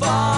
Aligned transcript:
Five 0.00 0.33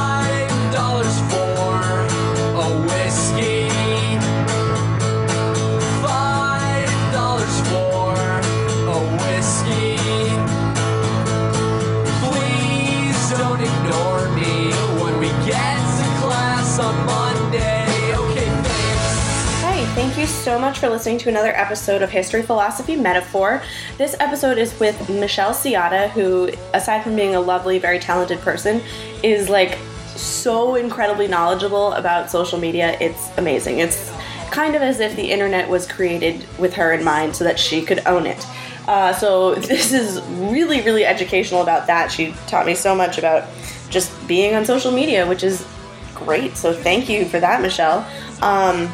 so 20.46 20.60
much 20.60 20.78
for 20.78 20.88
listening 20.88 21.18
to 21.18 21.28
another 21.28 21.52
episode 21.56 22.02
of 22.02 22.08
History, 22.08 22.40
Philosophy, 22.40 22.94
Metaphor. 22.94 23.60
This 23.98 24.14
episode 24.20 24.58
is 24.58 24.78
with 24.78 25.10
Michelle 25.10 25.50
Ciotta, 25.50 26.08
who, 26.10 26.52
aside 26.72 27.02
from 27.02 27.16
being 27.16 27.34
a 27.34 27.40
lovely, 27.40 27.80
very 27.80 27.98
talented 27.98 28.38
person, 28.38 28.80
is 29.24 29.48
like 29.48 29.76
so 30.14 30.76
incredibly 30.76 31.26
knowledgeable 31.26 31.94
about 31.94 32.30
social 32.30 32.60
media. 32.60 32.96
It's 33.00 33.36
amazing. 33.38 33.80
It's 33.80 34.12
kind 34.52 34.76
of 34.76 34.82
as 34.82 35.00
if 35.00 35.16
the 35.16 35.32
internet 35.32 35.68
was 35.68 35.84
created 35.84 36.46
with 36.60 36.74
her 36.74 36.92
in 36.92 37.02
mind 37.02 37.34
so 37.34 37.42
that 37.42 37.58
she 37.58 37.82
could 37.82 38.06
own 38.06 38.24
it. 38.24 38.46
Uh, 38.86 39.12
so 39.12 39.54
this 39.56 39.92
is 39.92 40.22
really, 40.28 40.80
really 40.82 41.04
educational 41.04 41.60
about 41.60 41.88
that. 41.88 42.12
She 42.12 42.36
taught 42.46 42.66
me 42.66 42.76
so 42.76 42.94
much 42.94 43.18
about 43.18 43.48
just 43.90 44.12
being 44.28 44.54
on 44.54 44.64
social 44.64 44.92
media, 44.92 45.26
which 45.26 45.42
is 45.42 45.66
great. 46.14 46.56
So 46.56 46.72
thank 46.72 47.08
you 47.08 47.24
for 47.24 47.40
that, 47.40 47.60
Michelle. 47.60 48.08
Um, 48.42 48.92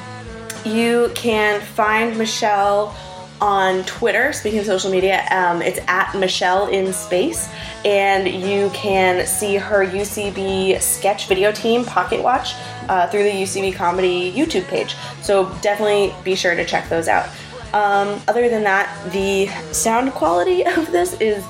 you 0.65 1.11
can 1.15 1.61
find 1.61 2.17
Michelle 2.19 2.97
on 3.41 3.83
Twitter. 3.85 4.33
Speaking 4.33 4.61
of 4.61 4.67
social 4.67 4.91
media, 4.91 5.27
um, 5.33 5.61
it's 5.63 5.81
at 5.89 6.15
Michelle 6.15 6.69
in 6.69 6.93
Space, 6.93 7.49
and 7.85 8.29
you 8.29 8.71
can 8.71 9.27
see 9.27 9.57
her 9.57 9.85
UCB 9.85 10.81
sketch 10.81 11.27
video 11.27 11.51
team 11.51 11.85
Pocket 11.85 12.23
Watch 12.23 12.55
uh, 12.89 13.09
through 13.09 13.25
the 13.25 13.31
UCB 13.31 13.75
Comedy 13.75 14.33
YouTube 14.33 14.67
page. 14.69 14.95
So 15.23 15.53
definitely 15.61 16.15
be 16.23 16.37
sure 16.37 16.55
to 16.55 16.65
check 16.65 16.89
those 16.89 17.09
out. 17.09 17.29
Um, 17.73 18.21
other 18.29 18.49
than 18.49 18.63
that, 18.65 19.11
the 19.13 19.49
sound 19.73 20.13
quality 20.13 20.65
of 20.67 20.93
this 20.93 21.21
is 21.21 21.45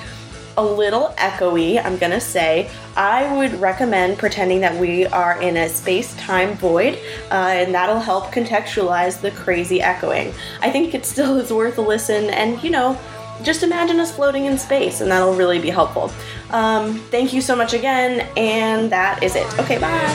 a 0.56 0.64
little 0.64 1.14
echoey, 1.16 1.84
I'm 1.84 1.96
gonna 1.96 2.20
say. 2.20 2.70
I 2.96 3.34
would 3.36 3.60
recommend 3.60 4.18
pretending 4.18 4.60
that 4.60 4.78
we 4.78 5.06
are 5.06 5.40
in 5.40 5.56
a 5.56 5.68
space 5.68 6.14
time 6.16 6.54
void, 6.56 6.98
uh, 7.30 7.34
and 7.34 7.74
that'll 7.74 8.00
help 8.00 8.26
contextualize 8.26 9.20
the 9.20 9.30
crazy 9.30 9.80
echoing. 9.80 10.32
I 10.60 10.70
think 10.70 10.94
it 10.94 11.06
still 11.06 11.38
is 11.38 11.52
worth 11.52 11.78
a 11.78 11.82
listen, 11.82 12.30
and 12.30 12.62
you 12.62 12.70
know, 12.70 12.98
just 13.42 13.62
imagine 13.62 13.98
us 14.00 14.14
floating 14.14 14.44
in 14.44 14.58
space, 14.58 15.00
and 15.00 15.10
that'll 15.10 15.34
really 15.34 15.58
be 15.58 15.70
helpful. 15.70 16.12
Um, 16.50 16.98
thank 17.10 17.32
you 17.32 17.40
so 17.40 17.56
much 17.56 17.72
again, 17.72 18.28
and 18.36 18.90
that 18.92 19.22
is 19.22 19.36
it. 19.36 19.46
Okay, 19.58 19.78
bye. 19.78 20.08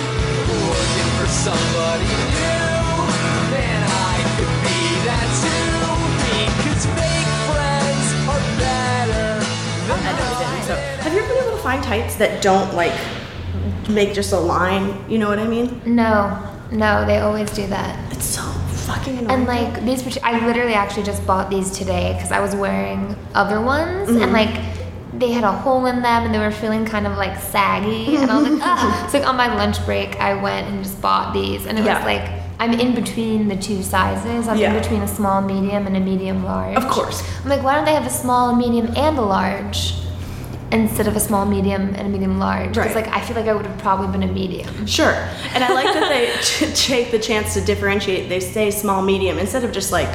Find 11.67 11.83
tights 11.83 12.15
that 12.15 12.41
don't 12.41 12.73
like 12.75 12.97
make 13.89 14.13
just 14.13 14.31
a 14.31 14.39
line? 14.39 14.85
You 15.11 15.17
know 15.17 15.27
what 15.27 15.37
I 15.39 15.47
mean? 15.47 15.81
No, 15.85 16.13
no, 16.71 17.05
they 17.05 17.17
always 17.19 17.49
do 17.51 17.67
that. 17.67 17.91
It's 18.13 18.25
so 18.25 18.41
fucking 18.87 19.17
annoying. 19.17 19.31
And 19.31 19.47
like 19.47 19.83
these, 19.83 20.17
I 20.23 20.45
literally 20.47 20.75
actually 20.75 21.03
just 21.03 21.25
bought 21.27 21.49
these 21.49 21.69
today 21.71 22.13
because 22.13 22.31
I 22.31 22.39
was 22.39 22.55
wearing 22.55 23.15
other 23.33 23.59
ones 23.59 24.07
Mm-hmm. 24.09 24.21
and 24.23 24.31
like 24.31 24.53
they 25.19 25.31
had 25.31 25.43
a 25.43 25.51
hole 25.51 25.87
in 25.87 26.01
them 26.01 26.23
and 26.25 26.33
they 26.33 26.39
were 26.39 26.51
feeling 26.51 26.85
kind 26.85 27.05
of 27.05 27.17
like 27.17 27.37
saggy 27.39 28.15
and 28.15 28.31
I 28.31 28.37
was 28.41 28.49
like, 28.49 28.61
ah. 28.63 29.09
So 29.11 29.17
like 29.19 29.27
on 29.27 29.35
my 29.35 29.53
lunch 29.53 29.83
break, 29.85 30.15
I 30.21 30.35
went 30.41 30.67
and 30.67 30.81
just 30.83 31.01
bought 31.01 31.33
these 31.33 31.65
and 31.65 31.77
it 31.77 31.83
Yeah. 31.83 31.97
was 31.97 32.05
like 32.05 32.25
I'm 32.59 32.73
in 32.79 32.95
between 32.95 33.49
the 33.49 33.57
two 33.57 33.83
sizes. 33.83 34.47
I'm 34.47 34.57
Yeah. 34.57 34.73
in 34.73 34.81
between 34.81 35.01
a 35.01 35.07
small, 35.07 35.41
medium, 35.41 35.85
and 35.85 35.95
a 35.97 35.99
medium 35.99 36.43
large. 36.45 36.77
Of 36.77 36.87
course. 36.87 37.21
I'm 37.43 37.49
like, 37.49 37.61
why 37.61 37.75
don't 37.75 37.85
they 37.85 37.93
have 37.93 38.07
a 38.07 38.15
small, 38.23 38.49
a 38.49 38.55
medium, 38.55 38.87
and 38.95 39.17
a 39.17 39.21
large? 39.21 39.93
Instead 40.71 41.07
of 41.07 41.15
a 41.15 41.19
small, 41.19 41.45
medium, 41.45 41.93
and 41.95 42.07
a 42.07 42.09
medium 42.09 42.39
large. 42.39 42.73
Because 42.73 42.93
Right. 42.93 43.05
like 43.05 43.15
I 43.15 43.21
feel 43.21 43.35
like 43.37 43.47
I 43.47 43.53
would 43.53 43.65
have 43.65 43.77
probably 43.77 44.07
been 44.07 44.27
a 44.29 44.31
medium. 44.31 44.85
Sure. 44.85 45.13
And 45.53 45.63
I 45.63 45.71
like 45.73 45.85
that 45.85 46.09
they 46.09 46.31
t- 46.41 46.73
take 46.73 47.11
the 47.11 47.19
chance 47.19 47.53
to 47.53 47.61
differentiate. 47.61 48.27
They 48.27 48.39
say 48.41 48.69
small, 48.71 49.01
medium 49.01 49.37
instead 49.39 49.63
of 49.63 49.71
just 49.71 49.91
like 49.93 50.09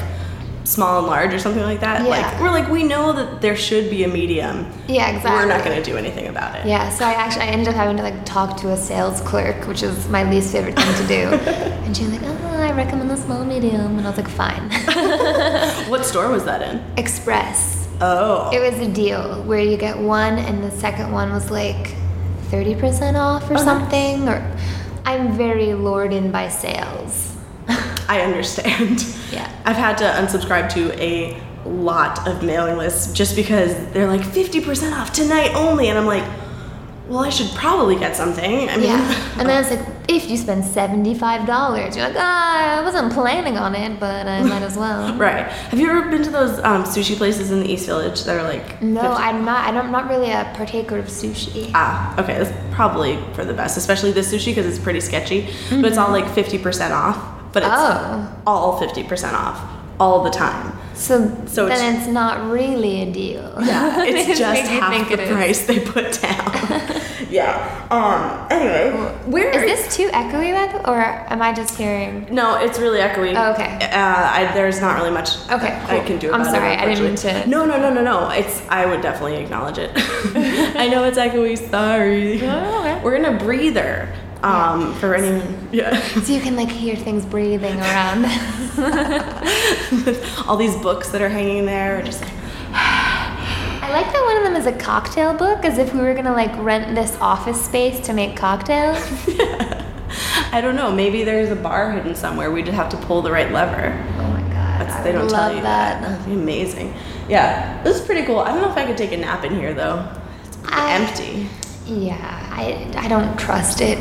small 0.65 0.99
and 0.99 1.07
large 1.09 1.33
or 1.35 1.39
something 1.39 1.63
like 1.65 1.81
that. 1.81 2.03
Yeah. 2.03 2.09
Like 2.09 2.41
we're 2.41 2.51
like 2.51 2.69
we 2.69 2.83
know 2.83 3.13
that 3.15 3.41
there 3.41 3.57
should 3.57 3.89
be 3.91 4.05
a 4.05 4.09
medium. 4.09 4.71
Yeah, 4.89 5.09
exactly. 5.11 5.33
We're 5.33 5.47
not 5.47 5.65
going 5.65 5.77
to 5.77 5.83
do 5.91 5.97
anything 5.97 6.29
about 6.29 6.55
it. 6.57 6.67
Yeah, 6.67 6.91
so 6.91 7.05
I 7.05 7.13
actually 7.13 7.43
I 7.43 7.47
ended 7.47 7.69
up 7.69 7.75
having 7.75 7.97
to 7.97 8.03
like 8.03 8.25
talk 8.27 8.57
to 8.59 8.73
a 8.73 8.77
sales 8.77 9.21
clerk, 9.23 9.67
which 9.67 9.83
is 9.83 10.07
my 10.09 10.29
least 10.31 10.53
favorite 10.53 10.77
thing 10.77 10.95
to 11.03 11.07
do. 11.09 11.51
and 11.85 11.97
she 11.97 12.05
was 12.05 12.13
like, 12.13 12.23
"Oh, 12.25 12.47
I 12.59 12.73
recommend 12.73 13.11
the 13.11 13.17
small 13.17 13.45
medium," 13.45 13.99
and 13.99 14.07
I 14.07 14.11
was 14.11 14.19
like, 14.19 14.29
"Fine." 14.29 14.71
What 15.91 16.05
store 16.05 16.29
was 16.31 16.45
that 16.45 16.63
in? 16.63 16.83
Express. 16.97 17.82
Oh. 18.03 18.51
It 18.53 18.61
was 18.61 18.81
a 18.81 18.93
deal 18.93 19.43
where 19.45 19.61
you 19.61 19.77
get 19.77 19.97
one, 19.97 20.39
and 20.39 20.63
the 20.63 20.71
second 20.73 21.13
one 21.13 21.33
was 21.33 21.51
like 21.51 21.95
thirty 22.51 22.75
percent 22.75 23.17
off 23.17 23.49
or 23.49 23.55
nice. 23.55 23.65
something. 23.65 24.29
Or 24.29 24.57
I'm 25.05 25.37
very 25.37 25.73
lured 25.75 26.13
in 26.13 26.31
by 26.31 26.49
sales. 26.49 27.37
I 28.09 28.21
understand. 28.21 29.07
Yeah. 29.33 29.51
I've 29.65 29.77
had 29.77 29.97
to 29.99 30.05
unsubscribe 30.05 30.71
to 30.75 30.93
a 31.03 31.41
lot 31.65 32.27
of 32.29 32.43
mailing 32.43 32.77
lists 32.77 33.13
just 33.13 33.37
because 33.37 33.75
they're 33.93 34.09
like 34.09 34.21
50% 34.21 34.93
off 34.93 35.13
tonight 35.13 35.55
only 35.55 35.89
and 35.89 35.99
I'm 35.99 36.07
like, 36.07 36.25
well, 37.09 37.21
I 37.21 37.31
should 37.31 37.51
probably 37.55 37.97
get 37.97 38.17
something. 38.17 38.69
I 38.69 38.77
mean, 38.77 38.87
Yeah, 38.87 39.35
and 39.39 39.49
then 39.49 39.65
it's 39.65 39.71
like 39.71 39.92
if 40.17 40.29
you 40.31 40.37
spend 40.37 40.65
seventy-five 40.65 41.47
dollars, 41.47 41.97
you're 41.97 42.07
like, 42.07 42.17
ah, 42.19 42.79
I 42.81 42.83
wasn't 42.85 43.13
planning 43.13 43.57
on 43.59 43.75
it, 43.75 43.99
but 44.01 44.27
I 44.27 44.43
might 44.43 44.63
as 44.63 44.77
well. 44.77 45.15
Right. 45.23 45.47
Have 45.47 45.79
you 45.79 45.89
ever 45.91 46.11
been 46.11 46.23
to 46.25 46.31
those 46.31 46.59
um, 46.61 46.85
sushi 46.85 47.17
places 47.17 47.51
in 47.51 47.61
the 47.61 47.71
East 47.71 47.87
Village 47.87 48.25
that 48.25 48.37
are 48.39 48.43
like 48.43 48.81
No, 48.83 49.01
50 49.03 49.15
I'm 49.17 49.45
not. 49.45 49.67
I 49.67 49.71
don't, 49.73 49.87
I'm 49.87 49.93
not 49.93 50.09
really 50.09 50.31
a 50.31 50.51
partaker 50.57 50.99
of 50.99 51.07
sushi. 51.07 51.71
Ah, 51.75 52.19
okay, 52.21 52.39
that's 52.43 52.75
probably 52.75 53.19
for 53.35 53.45
the 53.45 53.55
best, 53.55 53.77
especially 53.77 54.13
this 54.13 54.33
sushi 54.33 54.47
because 54.47 54.67
it's 54.67 54.79
pretty 54.83 55.01
sketchy. 55.01 55.49
But 55.71 55.85
it's 55.87 55.99
all 55.99 56.11
like 56.11 56.25
50% 56.25 56.91
off, 56.91 57.53
but 57.53 57.63
it's 57.63 57.73
Oh. 57.73 58.43
all 58.47 58.81
50% 58.81 59.33
off 59.35 59.61
all 60.01 60.25
the 60.25 60.31
time. 60.31 60.77
So, 60.95 61.31
So 61.47 61.67
then 61.67 61.97
it's, 61.97 62.07
not 62.09 62.51
really 62.51 63.03
a 63.03 63.11
deal. 63.13 63.55
Yeah, 63.63 64.03
it's 64.05 64.39
just 64.39 64.63
half 64.63 65.09
the 65.09 65.23
it 65.23 65.31
price 65.33 65.67
they 65.67 65.81
put 65.81 66.21
down. 66.21 66.53
yeah. 67.33 67.87
Um. 67.91 68.47
Anyway, 68.51 68.91
where 69.27 69.51
Is 69.51 69.63
this 69.63 69.97
too 69.97 70.09
echoey, 70.09 70.53
Beth, 70.53 70.87
or 70.87 71.01
am 71.01 71.41
I 71.43 71.53
just 71.53 71.77
hearing? 71.79 72.27
No, 72.31 72.57
it's 72.59 72.79
really 72.79 73.01
echoey. 73.01 73.35
Oh, 73.37 73.53
okay. 73.53 73.79
Uh, 73.91 74.31
I, 74.39 74.51
there's 74.55 74.81
not 74.81 74.97
really 74.99 75.11
much 75.11 75.31
Okay, 75.51 75.73
I 75.89 76.01
can 76.07 76.19
do 76.19 76.29
about 76.29 76.41
it. 76.41 76.45
I'm 76.47 76.55
sorry, 76.55 76.73
it. 76.75 76.81
I 76.81 76.85
didn't 76.87 77.05
mean 77.05 77.17
to- 77.17 77.47
No, 77.49 77.65
no, 77.65 77.81
no, 77.81 77.93
no, 77.93 78.03
no. 78.03 78.29
It's 78.31 78.63
I 78.69 78.87
would 78.87 79.01
definitely 79.01 79.37
acknowledge 79.37 79.79
it. 79.79 79.91
I 80.77 80.89
know 80.89 81.05
it's 81.05 81.19
echoey. 81.19 81.57
Sorry. 81.71 82.41
Oh, 82.43 82.81
okay. 82.81 83.01
We're 83.03 83.15
in 83.17 83.25
a 83.25 83.39
breather. 83.39 84.13
Um, 84.43 84.93
for 84.95 85.15
anyone, 85.15 85.69
yeah. 85.71 85.97
So 86.23 86.33
you 86.33 86.41
can 86.41 86.57
like 86.57 86.69
hear 86.69 86.97
things 86.97 87.25
breathing 87.25 87.79
around. 87.79 88.25
All 90.49 90.57
these 90.57 90.75
books 90.79 91.11
that 91.11 91.23
are 91.23 91.29
hanging 91.29 91.65
there, 91.65 92.01
are 92.01 92.03
just 92.03 92.23
like, 92.23 92.33
I 92.33 92.42
like 93.93 94.13
that 94.13 94.23
one 94.25 94.37
of 94.39 94.43
them 94.45 94.57
is 94.57 94.67
a 94.67 94.73
cocktail 94.73 95.35
book, 95.35 95.65
as 95.65 95.79
if 95.79 95.93
we 95.95 96.01
were 96.01 96.15
gonna 96.15 96.33
like 96.33 96.57
rent 96.63 96.95
this 96.95 97.17
office 97.21 97.63
space 97.65 98.01
to 98.07 98.13
make 98.13 98.37
cocktails. 98.37 98.99
I 100.53 100.61
don't 100.61 100.77
know. 100.77 100.91
Maybe 100.93 101.25
there's 101.25 101.51
a 101.51 101.57
bar 101.57 101.93
hidden 101.93 102.15
somewhere. 102.15 102.51
We 102.51 102.63
just 102.63 102.75
have 102.75 102.89
to 102.91 102.97
pull 102.99 103.23
the 103.23 103.31
right 103.33 103.51
lever. 103.51 103.93
Oh 104.19 104.23
my 104.29 104.41
god, 104.43 104.81
That's, 104.83 104.95
I 104.95 105.03
they 105.03 105.13
don't 105.13 105.29
tell 105.29 105.39
love 105.39 105.57
you 105.57 105.63
that. 105.63 106.03
that. 106.03 106.19
That'd 106.19 106.27
be 106.27 106.33
amazing. 106.41 106.95
Yeah, 107.29 107.83
this 107.83 107.99
is 108.01 108.05
pretty 108.07 108.27
cool. 108.27 108.41
I 108.41 108.53
don't 108.53 108.61
know 108.63 108.71
if 108.71 108.77
I 108.77 108.85
could 108.87 108.99
take 108.99 109.13
a 109.13 109.17
nap 109.17 109.45
in 109.45 109.55
here 109.55 109.73
though. 109.75 110.07
It's 110.45 110.59
I- 110.69 110.93
empty. 110.95 111.49
Yeah, 111.87 112.17
I 112.53 112.93
I 112.97 113.09
don't 113.09 113.37
trust 113.39 113.81
it 113.81 113.99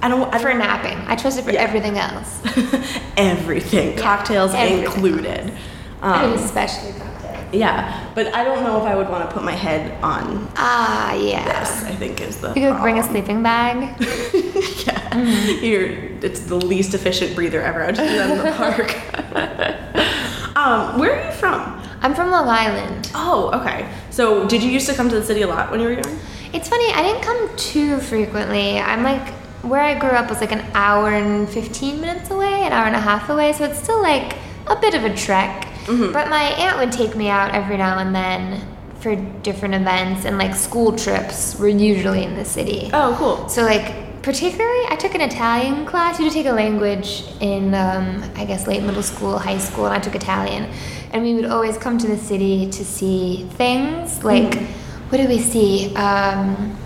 I 0.00 0.08
don't. 0.08 0.32
I 0.34 0.38
for 0.38 0.48
don't 0.48 0.58
napping. 0.58 0.98
I 1.06 1.14
trust 1.14 1.38
it 1.38 1.42
for 1.44 1.52
Yeah. 1.52 1.60
everything 1.60 1.98
else. 1.98 2.40
everything, 3.16 3.96
cocktails 3.96 4.52
everything. 4.54 4.84
included. 4.84 5.52
Um, 6.00 6.32
especially 6.32 6.92
cocktails. 6.92 7.11
Yeah, 7.52 8.10
but 8.14 8.34
I 8.34 8.44
don't 8.44 8.62
know 8.64 8.78
if 8.78 8.84
I 8.84 8.94
would 8.96 9.08
want 9.08 9.28
to 9.28 9.34
put 9.34 9.44
my 9.44 9.52
head 9.52 10.02
on 10.02 10.48
Ah, 10.56 11.12
yeah. 11.14 11.60
this. 11.60 11.84
I 11.84 11.94
think 11.94 12.20
is 12.20 12.40
the. 12.40 12.48
You 12.48 12.72
could 12.72 12.80
bring 12.80 12.98
a 12.98 13.02
sleeping 13.02 13.42
bag. 13.42 13.94
yeah, 14.86 15.18
you're. 15.60 15.88
It's 16.22 16.40
the 16.40 16.56
least 16.56 16.94
efficient 16.94 17.34
breather 17.34 17.60
ever. 17.60 17.84
I 17.84 17.92
just 17.92 18.08
do 18.08 18.16
that 18.16 18.30
in 18.30 18.38
the 18.38 18.52
park. 18.52 20.56
um, 20.56 20.98
where 20.98 21.18
are 21.20 21.26
you 21.26 21.32
from? 21.32 21.80
I'm 22.02 22.14
from 22.14 22.30
Long 22.30 22.48
Island. 22.48 23.10
Oh, 23.14 23.50
okay. 23.60 23.88
So, 24.10 24.46
did 24.48 24.62
you 24.62 24.70
used 24.70 24.88
to 24.88 24.94
come 24.94 25.08
to 25.08 25.14
the 25.14 25.24
city 25.24 25.42
a 25.42 25.46
lot 25.46 25.70
when 25.70 25.80
you 25.80 25.86
were 25.88 25.92
young? 25.94 26.18
It's 26.52 26.68
funny, 26.68 26.92
I 26.92 27.02
didn't 27.02 27.22
come 27.22 27.56
too 27.56 27.98
frequently. 28.00 28.78
I'm 28.78 29.02
like, 29.02 29.26
where 29.62 29.80
I 29.80 29.98
grew 29.98 30.10
up 30.10 30.28
was 30.28 30.40
like 30.40 30.52
an 30.52 30.64
hour 30.74 31.10
and 31.10 31.48
15 31.48 32.00
minutes 32.00 32.30
away, 32.30 32.62
an 32.64 32.72
hour 32.72 32.86
and 32.86 32.96
a 32.96 33.00
half 33.00 33.30
away, 33.30 33.52
so 33.52 33.64
it's 33.64 33.80
still 33.82 34.02
like 34.02 34.36
a 34.66 34.76
bit 34.76 34.94
of 34.94 35.04
a 35.04 35.14
trek. 35.14 35.68
Mm-hmm. 35.84 36.12
But 36.12 36.28
my 36.28 36.42
aunt 36.42 36.78
would 36.78 36.92
take 36.92 37.16
me 37.16 37.28
out 37.28 37.54
every 37.54 37.76
now 37.76 37.98
and 37.98 38.14
then 38.14 38.66
for 39.00 39.16
different 39.42 39.74
events, 39.74 40.24
and 40.24 40.38
like 40.38 40.54
school 40.54 40.96
trips 40.96 41.58
were 41.58 41.68
usually 41.68 42.22
in 42.22 42.36
the 42.36 42.44
city. 42.44 42.90
Oh, 42.92 43.14
cool. 43.18 43.48
So 43.48 43.62
like 43.62 44.22
particularly, 44.22 44.84
I 44.88 44.96
took 44.96 45.14
an 45.14 45.20
Italian 45.20 45.84
class. 45.84 46.18
You 46.18 46.26
had 46.26 46.32
to 46.32 46.38
take 46.38 46.46
a 46.46 46.52
language 46.52 47.24
in, 47.40 47.74
um, 47.74 48.22
I 48.36 48.44
guess, 48.44 48.66
late 48.66 48.82
middle 48.82 49.02
school, 49.02 49.38
high 49.38 49.58
school, 49.58 49.86
and 49.86 49.94
I 49.94 49.98
took 49.98 50.14
Italian. 50.14 50.70
And 51.10 51.24
we 51.24 51.34
would 51.34 51.46
always 51.46 51.76
come 51.76 51.98
to 51.98 52.06
the 52.06 52.16
city 52.16 52.70
to 52.70 52.84
see 52.84 53.48
things. 53.54 54.22
Like, 54.24 54.54
what 55.08 55.18
did 55.18 55.28
we 55.28 55.40
see? 55.40 55.94
Um, 55.96 56.78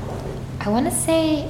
I 0.60 0.68
want 0.70 0.86
to 0.86 0.92
say 0.92 1.48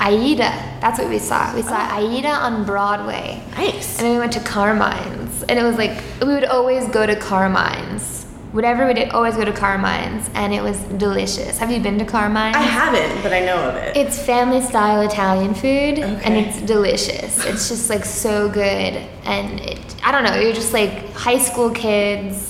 Aida. 0.00 0.50
That's 0.80 0.98
what 0.98 1.08
we 1.08 1.18
saw. 1.18 1.54
We 1.54 1.62
saw 1.62 1.88
oh. 1.90 2.16
Aida 2.16 2.30
on 2.30 2.64
Broadway. 2.64 3.42
Nice. 3.52 3.98
And 3.98 4.06
then 4.06 4.14
we 4.14 4.18
went 4.18 4.32
to 4.32 4.40
Carmine's. 4.40 5.42
And 5.44 5.58
it 5.58 5.62
was 5.62 5.76
like, 5.76 6.02
we 6.20 6.28
would 6.28 6.44
always 6.44 6.88
go 6.88 7.06
to 7.06 7.14
Carmine's. 7.16 8.24
Whatever 8.52 8.86
we 8.86 8.94
did, 8.94 9.10
always 9.10 9.36
go 9.36 9.44
to 9.44 9.52
Carmine's. 9.52 10.28
And 10.34 10.52
it 10.52 10.62
was 10.62 10.78
delicious. 10.98 11.58
Have 11.58 11.70
you 11.70 11.80
been 11.80 11.98
to 11.98 12.04
Carmine's? 12.04 12.56
I 12.56 12.62
haven't, 12.62 13.22
but 13.22 13.32
I 13.32 13.40
know 13.40 13.68
of 13.68 13.76
it. 13.76 13.96
It's 13.96 14.18
family 14.18 14.62
style 14.62 15.02
Italian 15.02 15.54
food 15.54 15.98
and 15.98 16.34
it's 16.34 16.60
delicious. 16.62 17.44
It's 17.44 17.68
just 17.68 17.90
like 17.90 18.04
so 18.04 18.48
good. 18.48 18.64
And 19.24 19.60
it, 19.60 19.78
I 20.02 20.10
don't 20.10 20.24
know, 20.24 20.34
you're 20.40 20.54
just 20.54 20.72
like 20.72 21.12
high 21.12 21.38
school 21.38 21.70
kids 21.70 22.49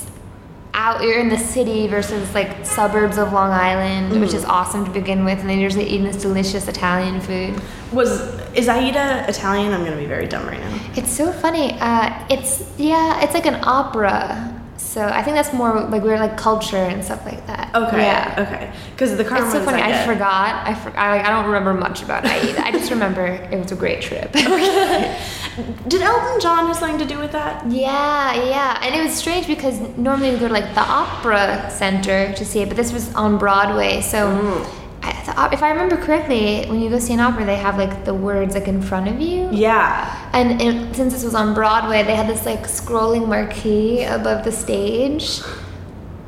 out, 0.75 1.03
you're 1.03 1.19
in 1.21 1.29
the 1.29 1.39
city 1.39 1.87
versus 1.87 2.33
like 2.35 2.65
suburbs 2.65 3.19
of 3.19 3.33
Long 3.33 3.51
Island, 3.51 4.21
which 4.21 4.31
Mm. 4.31 4.35
is 4.35 4.45
awesome 4.45 4.85
to 4.85 4.91
begin 4.91 5.25
with. 5.25 5.39
And 5.41 5.49
then 5.51 5.59
you're 5.61 5.71
just 5.71 5.81
eating 5.83 6.05
this 6.05 6.17
delicious 6.23 6.69
Italian 6.69 7.21
food. 7.21 7.61
Was 7.93 8.21
is 8.55 8.69
Aida 8.69 9.25
Italian? 9.29 9.73
I'm 9.73 9.85
gonna 9.85 9.97
be 9.97 10.07
very 10.07 10.27
dumb 10.27 10.47
right 10.47 10.61
now. 10.61 10.79
It's 10.97 11.11
so 11.11 11.33
funny. 11.33 11.77
Uh, 11.81 12.11
it's, 12.29 12.63
yeah, 12.79 13.21
it's 13.23 13.35
like 13.35 13.47
an 13.47 13.59
opera. 13.63 14.60
So 14.81 15.07
I 15.07 15.23
think 15.23 15.37
that's 15.37 15.53
more 15.53 15.83
like 15.83 16.03
we're 16.03 16.19
like 16.19 16.37
culture 16.37 16.77
and 16.77 17.05
stuff 17.05 17.25
like 17.25 17.47
that. 17.47 17.73
Okay. 17.77 18.03
Yeah. 18.03 18.35
Okay. 18.45 18.73
Because 18.91 19.17
the 19.17 19.25
Carmine's 19.25 19.55
It's 19.55 19.65
so 19.65 19.71
funny. 19.71 19.81
I, 19.81 19.91
get. 19.91 20.07
forgot. 20.07 20.67
I, 20.67 20.75
for, 20.75 20.89
I, 20.99 21.17
like, 21.17 21.27
I 21.27 21.31
don't 21.31 21.47
remember 21.47 21.75
much 21.75 22.03
about 22.03 22.25
it. 22.25 22.59
I 22.59 22.73
just 22.73 22.91
remember 22.91 23.25
it 23.25 23.57
was 23.57 23.71
a 23.71 23.77
great 23.77 24.03
trip. 24.03 24.33
Did 24.33 26.03
Elton 26.03 26.41
John 26.41 26.67
have 26.67 26.77
something 26.77 26.99
to 26.99 27.05
do 27.05 27.21
with 27.21 27.31
that? 27.33 27.65
Yeah, 27.71 28.35
yeah. 28.35 28.81
And 28.83 28.93
it 28.95 29.05
was 29.05 29.15
strange 29.15 29.47
because 29.47 29.79
normally 29.97 30.33
we 30.33 30.39
go 30.39 30.49
to 30.49 30.53
like 30.53 30.75
the 30.75 30.81
opera 30.81 31.71
center 31.71 32.33
to 32.33 32.45
see 32.45 32.61
it, 32.61 32.69
but 32.69 32.77
this 32.77 32.93
was 32.93 33.15
on 33.15 33.39
Broadway. 33.39 34.01
So 34.01 34.29
mm. 34.29 34.80
I, 35.03 35.51
if 35.53 35.63
I 35.63 35.71
remember 35.71 35.97
correctly, 35.97 36.67
when 36.67 36.81
you 36.81 36.91
go 36.91 36.99
see 36.99 37.15
an 37.15 37.21
opera, 37.21 37.45
they 37.45 37.57
have 37.57 37.79
like 37.79 38.05
the 38.05 38.15
words 38.15 38.55
like 38.55 38.69
in 38.69 38.83
front 38.83 39.09
of 39.09 39.21
you. 39.21 39.49
Yeah. 39.51 40.31
And 40.33 40.61
it, 40.61 40.95
since 40.95 41.13
this 41.13 41.25
was 41.25 41.35
on 41.35 41.55
Broadway, 41.55 42.03
they 42.03 42.15
had 42.15 42.29
this 42.29 42.45
like 42.45 42.63
scrolling 42.65 43.27
marquee 43.27 44.05
above 44.05 44.45
the 44.45 44.53
stage. 44.53 45.41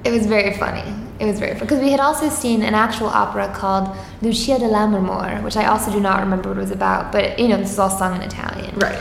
It 0.05 0.11
was 0.11 0.27
very 0.27 0.57
funny. 0.57 0.85
It 1.21 1.27
was 1.27 1.39
very 1.39 1.53
funny 1.53 1.67
because 1.67 1.81
we 1.81 1.91
had 1.91 2.01
also 2.01 2.29
seen 2.29 2.63
an 2.63 2.75
actual 2.75 3.07
opera 3.07 3.53
called 3.55 3.95
Lucia 4.23 4.59
di 4.59 4.65
Lammermoor, 4.65 5.43
which 5.43 5.57
I 5.57 5.67
also 5.67 5.93
do 5.93 6.01
not 6.01 6.21
remember 6.21 6.49
what 6.49 6.59
it 6.59 6.63
was 6.63 6.71
about. 6.71 7.13
But 7.13 7.39
you 7.39 7.49
know, 7.49 7.59
this 7.59 7.71
is 7.71 7.79
all 7.79 7.91
sung 7.91 8.17
in 8.17 8.23
Italian. 8.23 8.75
Right. 8.77 8.99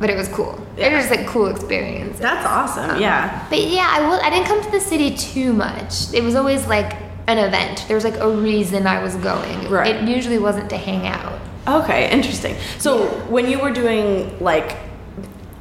But 0.00 0.10
it 0.10 0.16
was 0.16 0.28
cool. 0.28 0.64
It 0.76 0.92
was 0.92 1.10
like 1.10 1.20
a 1.20 1.26
cool 1.26 1.48
experience. 1.48 2.20
That's 2.20 2.46
awesome. 2.46 2.90
Um, 2.90 3.00
yeah. 3.00 3.46
But 3.50 3.60
yeah, 3.60 3.88
I 3.90 4.08
will. 4.08 4.20
I 4.22 4.30
didn't 4.30 4.46
come 4.46 4.62
to 4.62 4.70
the 4.70 4.80
city 4.80 5.16
too 5.16 5.52
much. 5.52 6.14
It 6.14 6.22
was 6.22 6.36
always 6.36 6.66
like 6.68 7.07
an 7.28 7.38
event. 7.38 7.84
There 7.86 7.94
was 7.94 8.02
like 8.04 8.16
a 8.16 8.28
reason 8.28 8.86
I 8.88 9.00
was 9.02 9.14
going. 9.16 9.70
Right. 9.70 9.94
It 9.94 10.08
usually 10.08 10.38
wasn't 10.38 10.68
to 10.70 10.76
hang 10.76 11.06
out. 11.06 11.38
Okay. 11.68 12.10
Interesting. 12.10 12.56
So 12.78 13.06
when 13.28 13.48
you 13.48 13.60
were 13.60 13.70
doing 13.70 14.36
like. 14.42 14.76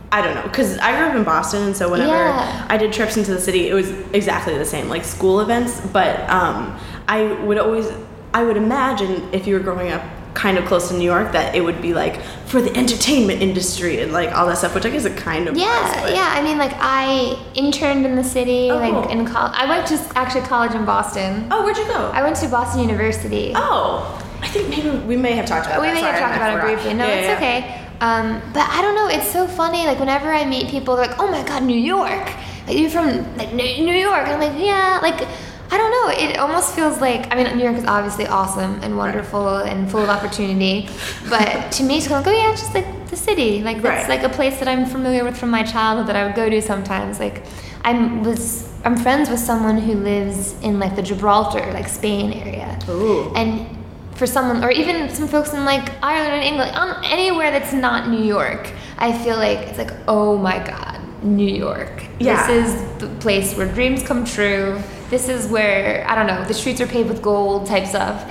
I 0.10 0.22
don't 0.22 0.36
know, 0.36 0.44
because 0.44 0.78
I 0.78 0.96
grew 0.98 1.08
up 1.10 1.16
in 1.18 1.26
Boston, 1.26 1.64
and 1.64 1.76
so 1.76 1.92
whenever 1.92 2.14
Yeah. 2.14 2.66
I 2.70 2.78
did 2.78 2.94
trips 2.94 3.18
into 3.18 3.34
the 3.34 3.42
city, 3.42 3.68
it 3.68 3.74
was 3.74 3.90
exactly 4.14 4.58
the 4.58 4.64
same, 4.64 4.88
like 4.88 5.04
school 5.04 5.42
events. 5.42 5.82
But 5.82 6.22
um, 6.30 6.80
I 7.10 7.34
would 7.44 7.58
always, 7.60 7.92
I 8.34 8.42
would 8.44 8.56
imagine 8.56 9.28
if 9.34 9.46
you 9.46 9.56
were 9.56 9.60
growing 9.60 9.92
up 9.92 10.02
kind 10.38 10.60
of 10.60 10.66
close 10.66 10.90
to 10.90 10.94
New 10.96 11.04
York, 11.04 11.32
that 11.32 11.56
it 11.56 11.62
would 11.62 11.82
be 11.82 11.94
like 11.96 12.22
for 12.46 12.62
the 12.62 12.72
entertainment 12.78 13.42
industry 13.42 14.00
and 14.02 14.12
like 14.14 14.32
all 14.36 14.46
that 14.46 14.58
stuff, 14.60 14.76
which 14.76 14.86
I 14.86 14.92
guess 14.92 15.04
it 15.06 15.18
kind 15.18 15.48
of. 15.48 15.58
Yeah, 15.58 16.02
but- 16.04 16.14
yeah. 16.14 16.30
I 16.38 16.44
mean, 16.44 16.58
like 16.60 16.74
I 16.80 17.36
interned 17.56 18.06
in 18.06 18.16
the 18.16 18.24
city, 18.24 18.70
Oh, 18.70 18.78
like 18.78 19.10
in 19.10 19.26
college. 19.26 19.54
I 19.56 19.66
went 19.68 19.88
to 19.88 20.00
actually 20.16 20.46
college 20.46 20.74
in 20.76 20.86
Boston. 20.86 21.48
Oh, 21.52 21.64
where'd 21.64 21.76
you 21.78 21.86
go? 21.86 22.12
I 22.14 22.22
went 22.22 22.36
to 22.38 22.48
Boston 22.48 22.82
University. 22.82 23.52
Oh, 23.56 24.24
I 24.42 24.48
think 24.48 24.70
maybe 24.70 24.90
we 25.12 25.18
may 25.18 25.32
have 25.34 25.48
talked 25.48 25.66
about 25.66 25.80
it. 25.80 25.82
we 25.82 25.88
that. 25.88 25.96
may 25.96 26.02
have 26.02 26.20
talked 26.20 26.36
about 26.38 26.58
it 26.58 26.62
briefly. 26.62 26.94
No, 26.94 27.08
Yeah, 27.08 27.16
it's 27.16 27.28
yeah, 27.28 27.36
okay. 27.38 27.84
Um, 28.00 28.40
but 28.54 28.70
I 28.70 28.84
don't 28.84 28.94
know. 28.94 29.08
It's 29.08 29.32
so 29.32 29.48
funny. 29.48 29.86
Like 29.88 30.00
whenever 30.00 30.32
I 30.32 30.46
meet 30.46 30.68
people, 30.70 30.96
they're 30.96 31.08
like, 31.08 31.20
"Oh 31.20 31.32
my 31.32 31.42
God, 31.42 31.64
New 31.64 31.76
York! 31.96 32.30
Like 32.68 32.78
you're 32.78 32.92
from 32.92 33.08
like 33.38 33.54
New 33.54 33.64
New 33.90 33.96
York?" 33.96 34.28
And 34.28 34.34
I'm 34.34 34.40
like, 34.40 34.64
"Yeah." 34.64 35.00
Like 35.02 35.28
I 35.70 35.78
don't 35.78 35.92
know. 35.92 36.30
It 36.30 36.38
almost 36.38 36.74
feels 36.76 37.02
like 37.02 37.32
I 37.34 37.36
mean, 37.44 37.58
New 37.58 37.64
York 37.64 37.78
is 37.78 37.86
obviously 37.86 38.26
awesome 38.28 38.80
and 38.84 38.98
wonderful 38.98 39.58
and 39.58 39.90
full 39.92 40.02
of 40.02 40.10
opportunity. 40.10 40.90
But 41.30 41.72
to 41.78 41.84
me, 41.84 41.98
it's 41.98 42.08
kind 42.08 42.20
of 42.20 42.26
like, 42.26 42.36
oh 42.36 42.38
yeah, 42.38 42.52
it's 42.52 42.62
just 42.62 42.74
like 42.74 43.10
the 43.10 43.18
city. 43.18 43.62
Like 43.64 43.82
that's 43.82 44.08
Right. 44.08 44.22
like 44.22 44.32
a 44.32 44.34
place 44.34 44.60
that 44.60 44.68
I'm 44.68 44.86
familiar 44.86 45.24
with 45.24 45.38
from 45.38 45.50
my 45.50 45.64
childhood 45.64 46.08
that 46.08 46.16
I 46.16 46.26
would 46.26 46.36
go 46.36 46.50
to 46.50 46.62
sometimes. 46.62 47.20
Like 47.20 47.44
I'm 47.84 48.24
was 48.24 48.70
I'm 48.86 48.96
friends 48.96 49.30
with 49.30 49.40
someone 49.40 49.78
who 49.78 49.94
lives 49.96 50.54
in 50.62 50.80
like 50.80 50.96
the 50.96 51.02
Gibraltar, 51.02 51.72
like 51.74 51.88
Spain 51.90 52.32
area. 52.34 52.80
Ooh. 52.90 53.34
And 53.36 53.68
for 54.16 54.26
someone, 54.26 54.64
or 54.64 54.72
even 54.72 55.10
some 55.14 55.28
folks 55.28 55.54
in 55.54 55.64
like 55.66 55.92
Ireland 56.02 56.34
and 56.34 56.44
England, 56.44 56.76
um, 56.76 56.96
anywhere 57.04 57.52
that's 57.52 57.74
not 57.74 58.10
New 58.10 58.24
York, 58.24 58.72
I 58.98 59.12
feel 59.16 59.36
like 59.38 59.60
it's 59.68 59.78
like, 59.78 59.92
oh 60.08 60.38
my 60.38 60.58
God, 60.66 61.00
New 61.24 61.48
York. 61.54 62.04
Yeah. 62.20 62.48
This 62.48 62.74
is 62.74 62.98
the 63.00 63.08
place 63.20 63.56
where 63.56 63.68
dreams 63.72 64.02
come 64.04 64.24
true. 64.26 64.82
This 65.10 65.30
is 65.30 65.48
where, 65.48 66.06
I 66.08 66.16
don't 66.16 66.28
know, 66.28 66.44
the 66.44 66.54
streets 66.54 66.82
are 66.82 66.88
paved 66.88 67.10
with 67.10 67.22
gold 67.22 67.68
type 67.68 67.86
stuff. 67.86 68.30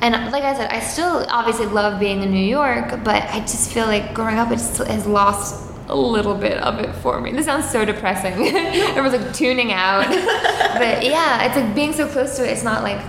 And 0.00 0.14
like 0.30 0.44
I 0.44 0.54
said, 0.54 0.70
I 0.70 0.80
still 0.80 1.24
obviously 1.28 1.66
love 1.66 1.98
being 1.98 2.22
in 2.22 2.30
New 2.30 2.44
York, 2.44 2.90
but 3.02 3.22
I 3.30 3.40
just 3.40 3.72
feel 3.72 3.86
like 3.86 4.14
growing 4.14 4.36
up, 4.36 4.50
it 4.50 4.56
just 4.56 4.78
has 4.78 5.06
lost 5.06 5.72
a 5.88 5.96
little 5.96 6.34
bit 6.34 6.58
of 6.58 6.78
it 6.78 6.94
for 6.96 7.20
me. 7.20 7.32
This 7.32 7.46
sounds 7.46 7.70
so 7.70 7.84
depressing. 7.84 8.32
Everyone's 8.54 9.14
like 9.14 9.34
tuning 9.34 9.72
out. 9.72 10.06
but 10.08 11.04
yeah, 11.04 11.44
it's 11.44 11.56
like 11.56 11.74
being 11.74 11.92
so 11.92 12.06
close 12.06 12.36
to 12.36 12.44
it, 12.44 12.50
it's 12.50 12.64
not 12.64 12.82
like, 12.82 13.00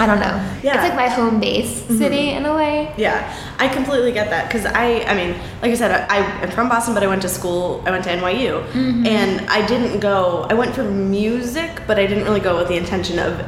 I 0.00 0.06
don't 0.06 0.18
know. 0.18 0.34
Yeah. 0.62 0.74
It's 0.74 0.88
like 0.88 0.94
my 0.96 1.08
home 1.08 1.40
base 1.40 1.84
city 1.86 2.30
in 2.30 2.46
a 2.46 2.54
way. 2.54 2.92
Yeah, 2.96 3.18
I 3.58 3.68
completely 3.68 4.12
get 4.12 4.30
that 4.30 4.48
because 4.48 4.64
I, 4.66 5.02
I 5.02 5.14
mean, 5.14 5.32
like 5.62 5.70
I 5.72 5.74
said, 5.74 5.90
I, 6.10 6.18
I'm 6.42 6.50
from 6.50 6.68
Boston, 6.70 6.94
but 6.94 7.02
I 7.02 7.06
went 7.06 7.22
to 7.22 7.28
school. 7.28 7.82
I 7.86 7.90
went 7.90 8.04
to 8.04 8.10
NYU, 8.10 8.64
Mm-hmm. 8.72 9.06
and 9.06 9.48
I 9.50 9.66
didn't 9.66 10.00
go. 10.00 10.46
I 10.48 10.54
went 10.54 10.74
for 10.74 10.84
music, 10.84 11.82
but 11.86 11.98
I 11.98 12.06
didn't 12.06 12.24
really 12.24 12.40
go 12.40 12.56
with 12.56 12.68
the 12.68 12.76
intention 12.76 13.18
of 13.18 13.44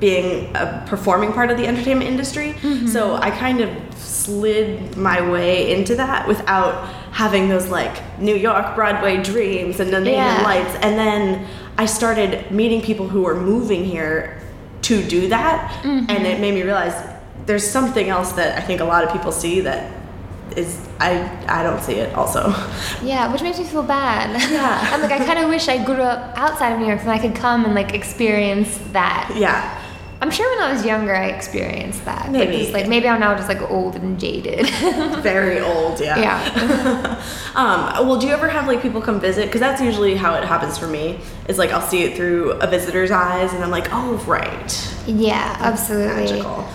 being 0.00 0.50
a 0.56 0.82
performing 0.88 1.32
part 1.32 1.50
of 1.50 1.56
the 1.58 1.66
entertainment 1.66 2.10
industry. 2.10 2.54
Mm-hmm. 2.54 2.86
So 2.88 3.14
I 3.16 3.30
kind 3.30 3.60
of 3.60 3.70
slid 3.98 4.96
my 4.96 5.20
way 5.30 5.72
into 5.72 5.94
that 5.96 6.26
without 6.26 6.88
having 7.12 7.48
those 7.48 7.68
like 7.68 8.18
New 8.18 8.34
York 8.34 8.74
Broadway 8.74 9.22
dreams 9.22 9.78
and 9.78 9.92
then 9.92 10.02
the 10.04 10.10
neon 10.10 10.38
Yeah. 10.38 10.42
lights. 10.42 10.74
And 10.82 10.98
then 10.98 11.46
I 11.78 11.86
started 11.86 12.50
meeting 12.50 12.80
people 12.82 13.06
who 13.08 13.22
were 13.22 13.38
moving 13.38 13.84
here 13.84 14.40
to 14.82 15.02
do 15.02 15.28
that, 15.28 15.70
Mm-hmm. 15.82 16.10
and 16.10 16.26
it 16.26 16.40
made 16.40 16.54
me 16.54 16.62
realize 16.62 16.94
there's 17.46 17.68
something 17.68 18.08
else 18.08 18.32
that 18.32 18.56
I 18.58 18.60
think 18.62 18.80
a 18.80 18.84
lot 18.84 19.04
of 19.04 19.12
people 19.12 19.32
see 19.32 19.60
that 19.62 19.90
is 20.56 20.78
I 21.00 21.12
I 21.48 21.62
don't 21.62 21.82
see 21.82 21.94
it 21.94 22.14
also. 22.14 22.52
Yeah, 23.02 23.32
which 23.32 23.42
makes 23.42 23.58
me 23.58 23.64
feel 23.64 23.82
bad. 23.82 24.30
Yeah. 24.50 24.78
I'm 24.92 25.00
like, 25.00 25.10
I 25.12 25.24
kind 25.24 25.38
of 25.38 25.48
wish 25.48 25.66
I 25.68 25.82
grew 25.84 26.02
up 26.02 26.36
outside 26.38 26.72
of 26.72 26.78
New 26.80 26.86
York 26.86 27.00
so 27.00 27.08
I 27.08 27.18
could 27.18 27.34
come 27.34 27.64
and 27.64 27.74
like 27.74 27.94
experience 27.94 28.78
that. 28.92 29.32
yeah. 29.36 29.78
I'm 30.22 30.30
sure 30.30 30.48
when 30.54 30.62
I 30.62 30.72
was 30.72 30.86
younger, 30.86 31.12
I 31.12 31.30
experienced 31.30 32.04
that. 32.04 32.30
Maybe. 32.30 32.70
like 32.70 32.86
maybe 32.86 33.08
I'm 33.08 33.18
now 33.18 33.34
just 33.34 33.48
like 33.48 33.60
old 33.68 33.96
and 33.96 34.20
jaded. 34.20 34.70
Very 35.20 35.58
old, 35.58 35.98
yeah. 35.98 36.16
Yeah. 36.16 37.24
um, 37.56 38.06
well, 38.06 38.20
do 38.20 38.28
you 38.28 38.32
ever 38.32 38.46
have 38.46 38.68
like 38.68 38.80
people 38.80 39.00
come 39.02 39.18
visit? 39.18 39.46
Because 39.46 39.60
that's 39.60 39.82
usually 39.82 40.14
how 40.14 40.34
it 40.34 40.44
happens 40.44 40.78
for 40.78 40.86
me. 40.86 41.18
Is 41.48 41.58
like 41.58 41.72
I'll 41.72 41.82
see 41.82 42.04
it 42.04 42.16
through 42.16 42.52
a 42.52 42.68
visitor's 42.68 43.10
eyes, 43.10 43.52
and 43.52 43.64
I'm 43.64 43.72
like, 43.72 43.88
oh 43.90 44.14
right, 44.28 44.96
yeah, 45.08 45.56
absolutely. 45.58 46.26
magical. 46.26 46.68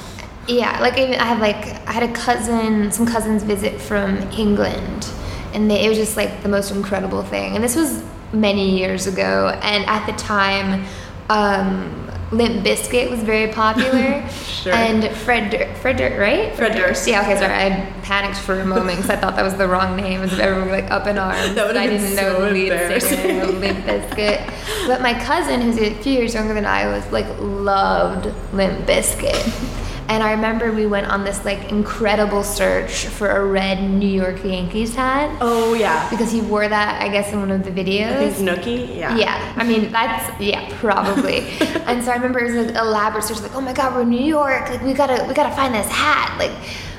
Yeah, 0.49 0.81
like 0.81 0.97
even 0.97 1.15
I 1.15 1.23
have 1.23 1.39
like 1.39 1.87
I 1.87 1.93
had 1.93 2.03
a 2.03 2.11
cousin, 2.11 2.91
some 2.91 3.05
cousins 3.05 3.43
visit 3.43 3.79
from 3.79 4.17
England, 4.33 5.09
and 5.53 5.71
they, 5.71 5.85
it 5.85 5.87
was 5.87 5.97
just 5.97 6.17
like 6.17 6.43
the 6.43 6.49
most 6.49 6.71
incredible 6.71 7.23
thing. 7.23 7.55
And 7.55 7.63
this 7.63 7.77
was 7.77 8.03
many 8.33 8.77
years 8.77 9.07
ago, 9.07 9.57
and 9.61 9.85
at 9.85 10.05
the 10.05 10.11
time, 10.17 10.85
um, 11.29 12.06
Limp 12.31 12.65
Bizkit 12.65 13.09
was 13.09 13.21
very 13.23 13.51
popular. 13.51 14.23
Sure. 14.57 14.73
And 14.73 15.15
Fred, 15.17 15.51
Dur- 15.51 15.71
Fred, 15.75 15.97
Dur- 15.97 16.19
right? 16.19 16.53
Fred 16.55 16.73
Durst. 16.75 17.07
Yeah. 17.07 17.21
Okay. 17.21 17.37
Sorry, 17.37 17.53
I 17.53 17.85
panicked 18.01 18.39
for 18.39 18.59
a 18.59 18.65
moment 18.65 18.97
because 18.97 19.11
I 19.11 19.15
thought 19.15 19.35
that 19.35 19.43
was 19.43 19.53
the 19.55 19.67
wrong 19.67 19.95
name. 19.95 20.23
If 20.23 20.37
everyone 20.39 20.69
would 20.69 20.75
be 20.75 20.81
like 20.81 20.91
up 20.91 21.05
in 21.05 21.17
arms. 21.19 21.53
That 21.53 21.67
would've 21.67 21.79
I 21.81 21.85
didn't 21.87 22.15
so 22.17 22.21
know 22.39 22.45
the 22.47 22.51
lead 22.51 23.01
singer 23.01 23.43
of 23.43 23.59
Limp 23.59 23.85
Bizkit. 23.85 24.87
But 24.87 25.01
my 25.01 25.13
cousin, 25.23 25.61
who's 25.61 25.77
a 25.77 25.93
few 26.01 26.11
years 26.13 26.33
younger 26.33 26.55
than 26.55 26.65
I, 26.65 26.87
was 26.87 27.09
like 27.11 27.27
loved 27.39 28.33
Limp 28.53 28.85
Bizkit. 28.87 29.66
And 30.09 30.23
I 30.23 30.31
remember 30.31 30.71
we 30.71 30.85
went 30.85 31.07
on 31.07 31.23
this 31.25 31.43
like 31.43 31.69
incredible 31.69 32.43
search 32.43 33.05
for 33.07 33.29
a 33.29 33.45
red 33.45 33.81
New 33.83 34.07
York 34.07 34.43
Yankees 34.43 34.95
hat 34.95 35.35
Oh 35.41 35.73
yeah. 35.73 36.09
because 36.09 36.31
he 36.31 36.39
wore 36.41 36.67
that, 36.67 37.01
I 37.01 37.09
guess, 37.09 37.33
in 37.33 37.39
one 37.39 37.51
of 37.51 37.63
the 37.65 37.71
videos. 37.71 38.33
Think 38.33 38.49
Nookie. 38.49 38.95
Yeah. 38.95 39.17
Yeah, 39.17 39.53
I 39.57 39.63
mean 39.65 39.91
that's 39.91 40.39
yeah 40.41 40.67
probably. 40.79 41.39
and 41.87 42.03
so 42.03 42.11
I 42.11 42.15
remember 42.15 42.39
it 42.39 42.53
was 42.55 42.69
an 42.69 42.77
elaborate 42.77 43.23
search, 43.25 43.41
like 43.41 43.55
oh 43.55 43.61
my 43.61 43.73
god, 43.73 43.93
we're 43.95 44.01
in 44.03 44.09
New 44.09 44.23
York, 44.23 44.69
like 44.69 44.81
we 44.81 44.93
gotta 44.93 45.25
we 45.27 45.33
gotta 45.33 45.55
find 45.55 45.73
this 45.73 45.87
hat, 45.87 46.35
like. 46.39 46.51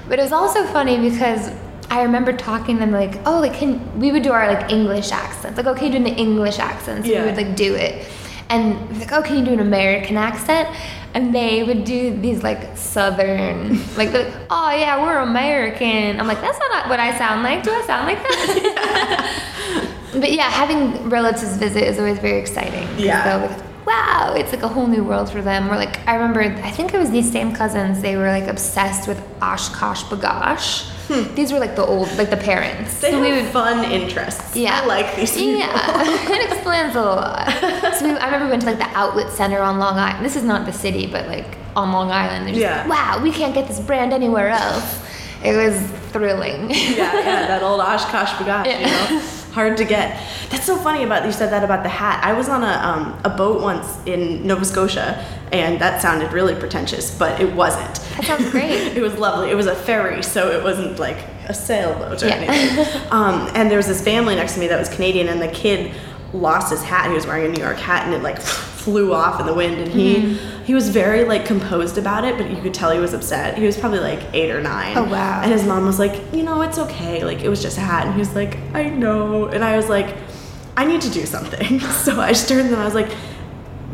But 0.08 0.18
it 0.18 0.22
was 0.22 0.32
also 0.32 0.64
funny 0.64 0.98
because 0.98 1.50
I 1.90 2.02
remember 2.02 2.32
talking 2.34 2.76
to 2.76 2.80
them 2.80 2.92
like 2.92 3.18
oh 3.26 3.40
like 3.40 3.54
can 3.54 3.98
we 3.98 4.12
would 4.12 4.22
do 4.22 4.32
our 4.32 4.46
like 4.52 4.70
English 4.70 5.10
accents 5.12 5.56
like 5.56 5.66
okay 5.66 5.88
doing 5.90 6.04
the 6.04 6.14
English 6.14 6.58
accents 6.58 7.06
Yeah. 7.08 7.20
we 7.22 7.28
would 7.28 7.36
like 7.36 7.56
do 7.56 7.74
it, 7.74 8.06
and 8.50 8.98
like 8.98 9.12
oh 9.12 9.22
can 9.22 9.38
you 9.38 9.44
do 9.44 9.52
an 9.52 9.60
American 9.60 10.16
accent. 10.16 10.68
And 11.14 11.34
they 11.34 11.64
would 11.64 11.84
do 11.84 12.14
these 12.20 12.42
like 12.42 12.76
southern, 12.76 13.78
like, 13.96 14.12
the, 14.12 14.30
oh 14.50 14.70
yeah, 14.70 15.02
we're 15.02 15.18
American. 15.20 16.20
I'm 16.20 16.26
like, 16.26 16.40
that's 16.42 16.58
not 16.58 16.88
what 16.90 17.00
I 17.00 17.16
sound 17.16 17.42
like. 17.42 17.62
Do 17.62 17.72
I 17.72 17.82
sound 17.86 18.06
like 18.06 18.18
that? 18.18 19.44
But 20.12 20.32
yeah, 20.32 20.50
having 20.50 21.08
relatives 21.08 21.56
visit 21.56 21.84
is 21.84 21.98
always 21.98 22.18
very 22.18 22.38
exciting. 22.38 22.88
Yeah. 22.98 23.36
like, 23.36 23.86
wow, 23.86 24.34
it's 24.36 24.52
like 24.52 24.62
a 24.62 24.68
whole 24.68 24.86
new 24.86 25.04
world 25.04 25.30
for 25.30 25.42
them. 25.42 25.70
Or 25.70 25.76
like, 25.76 26.06
I 26.08 26.14
remember, 26.14 26.40
I 26.40 26.70
think 26.70 26.94
it 26.94 26.98
was 26.98 27.10
these 27.10 27.30
same 27.30 27.54
cousins, 27.54 28.00
they 28.00 28.16
were 28.16 28.28
like 28.28 28.46
obsessed 28.46 29.06
with 29.06 29.18
OshKosh 29.40 30.04
B'gosh. 30.04 30.94
These 31.34 31.52
were 31.52 31.58
like 31.58 31.74
the 31.76 31.84
old, 31.84 32.10
like 32.16 32.30
the 32.30 32.36
parents. 32.36 32.94
Hmm. 32.94 33.00
They 33.00 33.10
so 33.10 33.22
have 33.22 33.26
we 33.36 33.42
would, 33.42 33.50
fun 33.52 33.84
interests. 33.90 34.54
yeah. 34.56 34.80
I 34.82 34.86
like 34.86 35.16
these 35.16 35.32
people. 35.34 35.58
Yeah, 35.60 36.30
it 36.30 36.52
explains 36.52 36.94
a 36.96 37.02
lot. 37.02 37.48
So 37.96 38.04
we, 38.06 38.16
I 38.18 38.26
remember 38.26 38.44
we 38.46 38.50
went 38.50 38.62
to 38.62 38.68
like 38.68 38.78
the 38.78 38.90
outlet 38.96 39.32
center 39.32 39.60
on 39.60 39.78
Long 39.78 39.96
Island. 39.98 40.24
This 40.24 40.36
is 40.36 40.44
not 40.44 40.66
the 40.66 40.72
city, 40.72 41.06
but 41.06 41.26
like 41.28 41.56
on 41.76 41.92
Long 41.92 42.10
Island. 42.10 42.46
They're 42.46 42.54
just, 42.54 42.62
Yeah. 42.62 42.86
wow, 42.88 43.20
we 43.22 43.30
can't 43.32 43.54
get 43.54 43.68
this 43.68 43.80
brand 43.80 44.12
anywhere 44.12 44.48
else. 44.48 45.00
It 45.44 45.54
was 45.56 45.80
thrilling. 46.12 46.70
yeah, 46.70 46.96
yeah, 46.96 47.46
that 47.46 47.62
old 47.62 47.80
OshKosh 47.90 48.34
B'gosh, 48.38 48.66
you 48.66 48.86
know, 48.86 49.20
hard 49.58 49.76
to 49.76 49.84
get. 49.84 50.22
That's 50.50 50.64
so 50.64 50.76
funny 50.76 51.02
about 51.02 51.26
you 51.26 51.32
said 51.32 51.50
that 51.50 51.64
about 51.64 51.82
the 51.82 51.88
hat. 51.88 52.22
I 52.24 52.32
was 52.32 52.48
on 52.48 52.62
a 52.62 52.74
um, 52.88 53.20
a 53.24 53.28
boat 53.30 53.60
once 53.60 53.98
in 54.06 54.46
Nova 54.46 54.64
Scotia, 54.64 55.24
and 55.52 55.80
that 55.80 56.00
sounded 56.00 56.32
really 56.32 56.54
pretentious, 56.54 57.06
but 57.18 57.40
it 57.40 57.52
wasn't. 57.52 57.94
That 58.16 58.24
sounds 58.24 58.48
great. 58.50 58.70
it 58.96 59.02
was 59.02 59.14
lovely. 59.18 59.50
It 59.50 59.56
was 59.56 59.66
a 59.66 59.74
ferry, 59.74 60.22
so 60.22 60.50
it 60.56 60.62
wasn't 60.62 61.00
like 61.00 61.18
a 61.48 61.54
sailboat 61.54 62.22
or 62.22 62.26
Yeah. 62.28 62.34
anything. 62.36 63.02
um, 63.10 63.50
and 63.54 63.68
there 63.68 63.78
was 63.78 63.88
this 63.88 64.00
family 64.02 64.36
next 64.36 64.54
to 64.54 64.60
me 64.60 64.68
that 64.68 64.78
was 64.78 64.88
Canadian, 64.88 65.26
and 65.28 65.40
the 65.42 65.48
kid 65.48 65.92
lost 66.32 66.70
his 66.70 66.82
hat. 66.82 67.04
And 67.04 67.12
he 67.12 67.16
was 67.16 67.26
wearing 67.26 67.46
a 67.46 67.48
New 67.56 67.62
York 67.62 67.78
hat, 67.78 68.04
and 68.06 68.14
it 68.14 68.22
like 68.22 68.40
flew 68.40 69.12
off 69.12 69.40
in 69.40 69.46
the 69.46 69.54
wind. 69.54 69.76
And 69.78 69.90
he 69.90 70.16
Mm-hmm. 70.16 70.64
he 70.64 70.74
was 70.74 70.88
very 70.90 71.24
like 71.24 71.44
composed 71.46 71.98
about 71.98 72.24
it, 72.24 72.36
but 72.38 72.50
you 72.50 72.60
could 72.62 72.74
tell 72.74 72.90
he 72.90 72.98
was 72.98 73.14
upset. 73.14 73.56
He 73.58 73.64
was 73.64 73.76
probably 73.76 74.00
like 74.00 74.20
eight 74.34 74.50
or 74.50 74.60
nine. 74.62 74.96
Oh, 74.96 75.04
wow. 75.04 75.40
And 75.42 75.52
his 75.52 75.64
mom 75.64 75.86
was 75.86 75.98
like, 75.98 76.20
you 76.32 76.42
know, 76.42 76.62
it's 76.62 76.78
okay. 76.78 77.24
Like 77.24 77.40
it 77.42 77.48
was 77.48 77.62
just 77.62 77.78
a 77.78 77.80
hat, 77.80 78.04
and 78.06 78.14
he 78.14 78.18
was 78.20 78.34
like, 78.34 78.56
I 78.74 78.88
know. 78.88 79.46
And 79.46 79.64
I 79.64 79.76
was 79.76 79.88
like, 79.88 80.16
I 80.76 80.84
need 80.84 81.00
to 81.02 81.10
do 81.10 81.26
something. 81.26 81.80
so 82.04 82.20
I 82.20 82.28
just 82.28 82.48
turned 82.48 82.64
to 82.64 82.70
them. 82.70 82.80
I 82.80 82.84
was 82.84 82.94
like, 82.94 83.10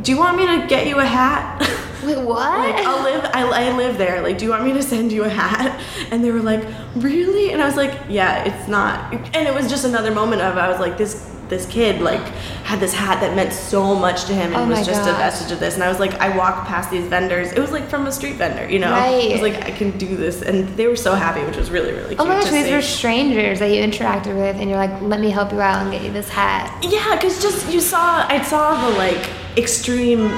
Do 0.03 0.13
you 0.13 0.19
want 0.19 0.37
me 0.37 0.47
to 0.47 0.67
get 0.67 0.87
you 0.87 0.99
a 0.99 1.05
hat? 1.07 1.61
Wait, 2.05 2.19
what? 2.19 2.59
like 2.59 2.85
I'll 2.85 3.03
live 3.03 3.25
I, 3.33 3.69
I 3.71 3.77
live 3.79 3.97
there 3.97 4.21
like 4.21 4.37
do 4.37 4.45
you 4.45 4.51
want 4.51 4.63
me 4.63 4.75
to 4.75 4.83
send 4.83 5.11
you 5.11 5.25
a 5.25 5.29
hat 5.31 5.81
and 6.11 6.23
they 6.23 6.31
were 6.31 6.43
like 6.43 6.63
really 6.97 7.51
and 7.51 7.63
I 7.63 7.65
was 7.65 7.77
like 7.77 7.99
yeah 8.11 8.45
it's 8.45 8.69
not 8.69 9.11
and 9.15 9.49
it 9.49 9.55
was 9.55 9.71
just 9.71 9.87
another 9.87 10.11
moment 10.13 10.43
of 10.43 10.59
I 10.59 10.69
was 10.69 10.79
like 10.79 10.99
this 10.99 11.34
this 11.49 11.67
kid 11.67 12.01
like 12.01 12.21
had 12.65 12.81
this 12.81 12.93
hat 12.93 13.21
that 13.21 13.37
meant 13.37 13.53
so 13.53 13.95
much 13.95 14.25
to 14.25 14.35
him 14.35 14.55
and 14.55 14.57
Oh 14.57 14.69
was 14.69 14.87
just 14.87 15.09
a 15.09 15.13
vestige 15.13 15.53
of 15.53 15.61
this 15.61 15.75
and 15.75 15.85
I 15.85 15.89
was 15.89 16.01
like 16.01 16.15
I 16.15 16.37
walked 16.37 16.67
past 16.67 16.91
these 16.91 17.07
vendors 17.07 17.53
it 17.53 17.61
was 17.61 17.71
like 17.71 17.89
from 17.89 18.07
a 18.07 18.13
street 18.13 18.37
vendor 18.37 18.69
you 18.69 18.79
know 18.79 18.91
Right. 18.91 19.31
I 19.31 19.33
was 19.33 19.43
like 19.43 19.63
I 19.65 19.71
can 19.71 19.97
do 19.99 20.17
this 20.17 20.43
and 20.43 20.69
they 20.77 20.87
were 20.87 20.97
so 20.97 21.15
happy 21.15 21.45
which 21.45 21.57
was 21.57 21.71
really 21.71 21.93
really 21.93 22.17
cute 22.17 22.21
Oh 22.21 22.27
my 22.27 22.41
gosh, 22.41 22.51
these 22.51 22.67
see. 22.67 22.73
were 22.73 22.81
strangers 22.81 23.59
that 23.59 23.67
you 23.71 23.83
interacted 23.83 24.35
with, 24.35 24.57
and 24.57 24.71
you're 24.71 24.79
like, 24.79 25.03
let 25.03 25.21
me 25.21 25.29
help 25.29 25.53
you 25.53 25.61
out 25.61 25.83
and 25.83 25.93
get 25.93 26.03
you 26.03 26.11
this 26.11 26.29
hat. 26.29 26.73
Yeah, 26.83 27.15
because 27.17 27.43
just 27.43 27.71
you 27.71 27.81
saw, 27.81 28.27
I 28.27 28.43
saw 28.43 28.89
the 28.89 28.97
like 28.97 29.29
extreme. 29.59 30.33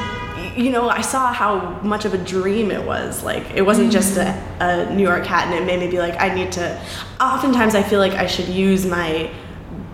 You 0.57 0.71
know, 0.71 0.89
I 0.89 1.03
saw 1.03 1.33
how 1.33 1.79
much 1.83 2.05
of 2.07 2.15
a 2.15 2.19
dream 2.19 2.71
it 2.71 2.83
was. 2.83 3.23
Like, 3.23 3.51
it 3.55 3.63
wasn't 3.63 3.93
just 3.93 4.17
a, 4.17 4.21
mm-hmm. 4.21 4.63
a 4.91 4.95
New 4.95 5.03
York 5.03 5.27
hat, 5.27 5.47
and 5.47 5.55
it 5.55 5.67
made 5.67 5.81
me 5.81 5.89
be 5.89 5.99
like, 5.99 6.21
I 6.21 6.35
need 6.35 6.51
to. 6.53 6.81
Oftentimes, 7.21 7.75
I 7.75 7.83
feel 7.83 8.01
like 8.01 8.15
I 8.15 8.27
should 8.27 8.49
use 8.49 8.85
my 8.87 9.31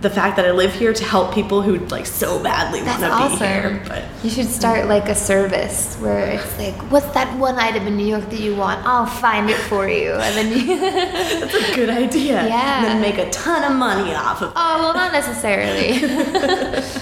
the 0.03 0.09
fact 0.09 0.35
that 0.35 0.45
I 0.45 0.51
live 0.51 0.73
here 0.73 0.93
to 0.93 1.03
help 1.03 1.33
people 1.33 1.61
who 1.61 1.77
like 1.87 2.05
so 2.05 2.43
badly 2.43 2.83
want 2.83 2.99
to 2.99 3.09
awesome. 3.09 3.39
be 3.39 3.45
here. 3.45 3.81
But 3.87 4.03
You 4.21 4.29
should 4.29 4.47
start 4.47 4.87
like 4.87 5.07
a 5.07 5.15
service 5.15 5.95
where 6.01 6.19
it's 6.35 6.57
like, 6.59 6.75
what's 6.91 7.07
that 7.13 7.35
one 7.39 7.57
item 7.57 7.87
in 7.87 7.95
New 7.97 8.05
York 8.05 8.29
that 8.29 8.39
you 8.39 8.53
want? 8.55 8.85
I'll 8.85 9.05
find 9.05 9.49
it 9.49 9.57
for 9.71 9.87
you, 9.87 10.11
and 10.11 10.35
then 10.37 10.47
you. 10.51 10.77
that's 11.39 11.53
a 11.55 11.75
good 11.75 11.89
idea. 11.89 12.39
And 12.41 12.49
Yeah. 12.49 12.81
then 12.83 13.01
make 13.01 13.17
a 13.17 13.29
ton 13.31 13.63
of 13.63 13.77
money 13.77 14.13
off 14.13 14.41
of. 14.41 14.49
It. 14.49 14.53
Oh 14.57 14.77
well, 14.83 14.93
not 14.93 15.13
necessarily. 15.13 15.89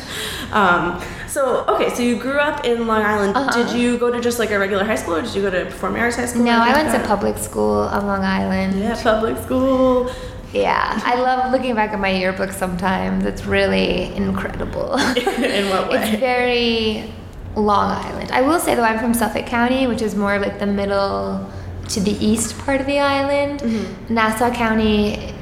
Um, 0.51 1.01
so 1.27 1.63
okay, 1.70 1.89
so 1.96 2.01
you 2.03 2.17
grew 2.20 2.38
up 2.38 2.65
in 2.65 2.86
Long 2.86 3.01
Island. 3.03 3.38
Uh-huh. 3.38 3.63
Did 3.63 3.79
you 3.79 3.98
go 3.98 4.12
to 4.12 4.20
just 4.20 4.38
like 4.38 4.51
a 4.51 4.60
regular 4.60 4.84
high 4.84 4.96
school, 4.96 5.15
or 5.15 5.22
did 5.22 5.34
you 5.34 5.41
go 5.41 5.50
to 5.50 5.63
performing 5.65 6.01
arts 6.01 6.17
high 6.17 6.25
school? 6.25 6.43
no, 6.43 6.60
I 6.60 6.74
went 6.74 6.91
to 6.91 7.08
public 7.08 7.38
school 7.38 7.79
on 7.96 8.05
Long 8.05 8.22
Island. 8.24 8.77
Yeah, 8.77 9.01
public 9.01 9.38
school. 9.38 10.12
Yeah, 10.53 11.00
I 11.03 11.15
love 11.15 11.51
looking 11.51 11.75
back 11.75 11.91
at 11.91 12.00
my 12.00 12.10
yearbook 12.10 12.51
sometimes. 12.51 13.25
It's 13.25 13.46
really 13.46 14.13
incredible. 14.15 14.93
In 15.17 15.70
what 15.70 15.89
way? 15.91 15.98
It's 15.98 16.20
very 16.20 17.13
Long 17.55 17.91
Island. 17.91 18.31
I 18.31 18.41
will 18.41 18.60
say 18.60 18.75
though, 18.75 18.84
I'm 18.84 19.00
from 19.00 19.13
Suffolk 19.13 19.46
County, 19.46 19.88
which 19.88 20.01
is 20.01 20.15
more 20.15 20.39
like 20.39 20.60
the 20.60 20.65
middle 20.65 21.50
to 21.89 22.00
the 22.00 22.12
east 22.25 22.58
part 22.60 22.81
of 22.81 22.88
the 22.88 23.00
island. 23.00 23.62
Mm-hmm. 23.62 24.13
Nassau 24.13 24.51
County 24.51 25.34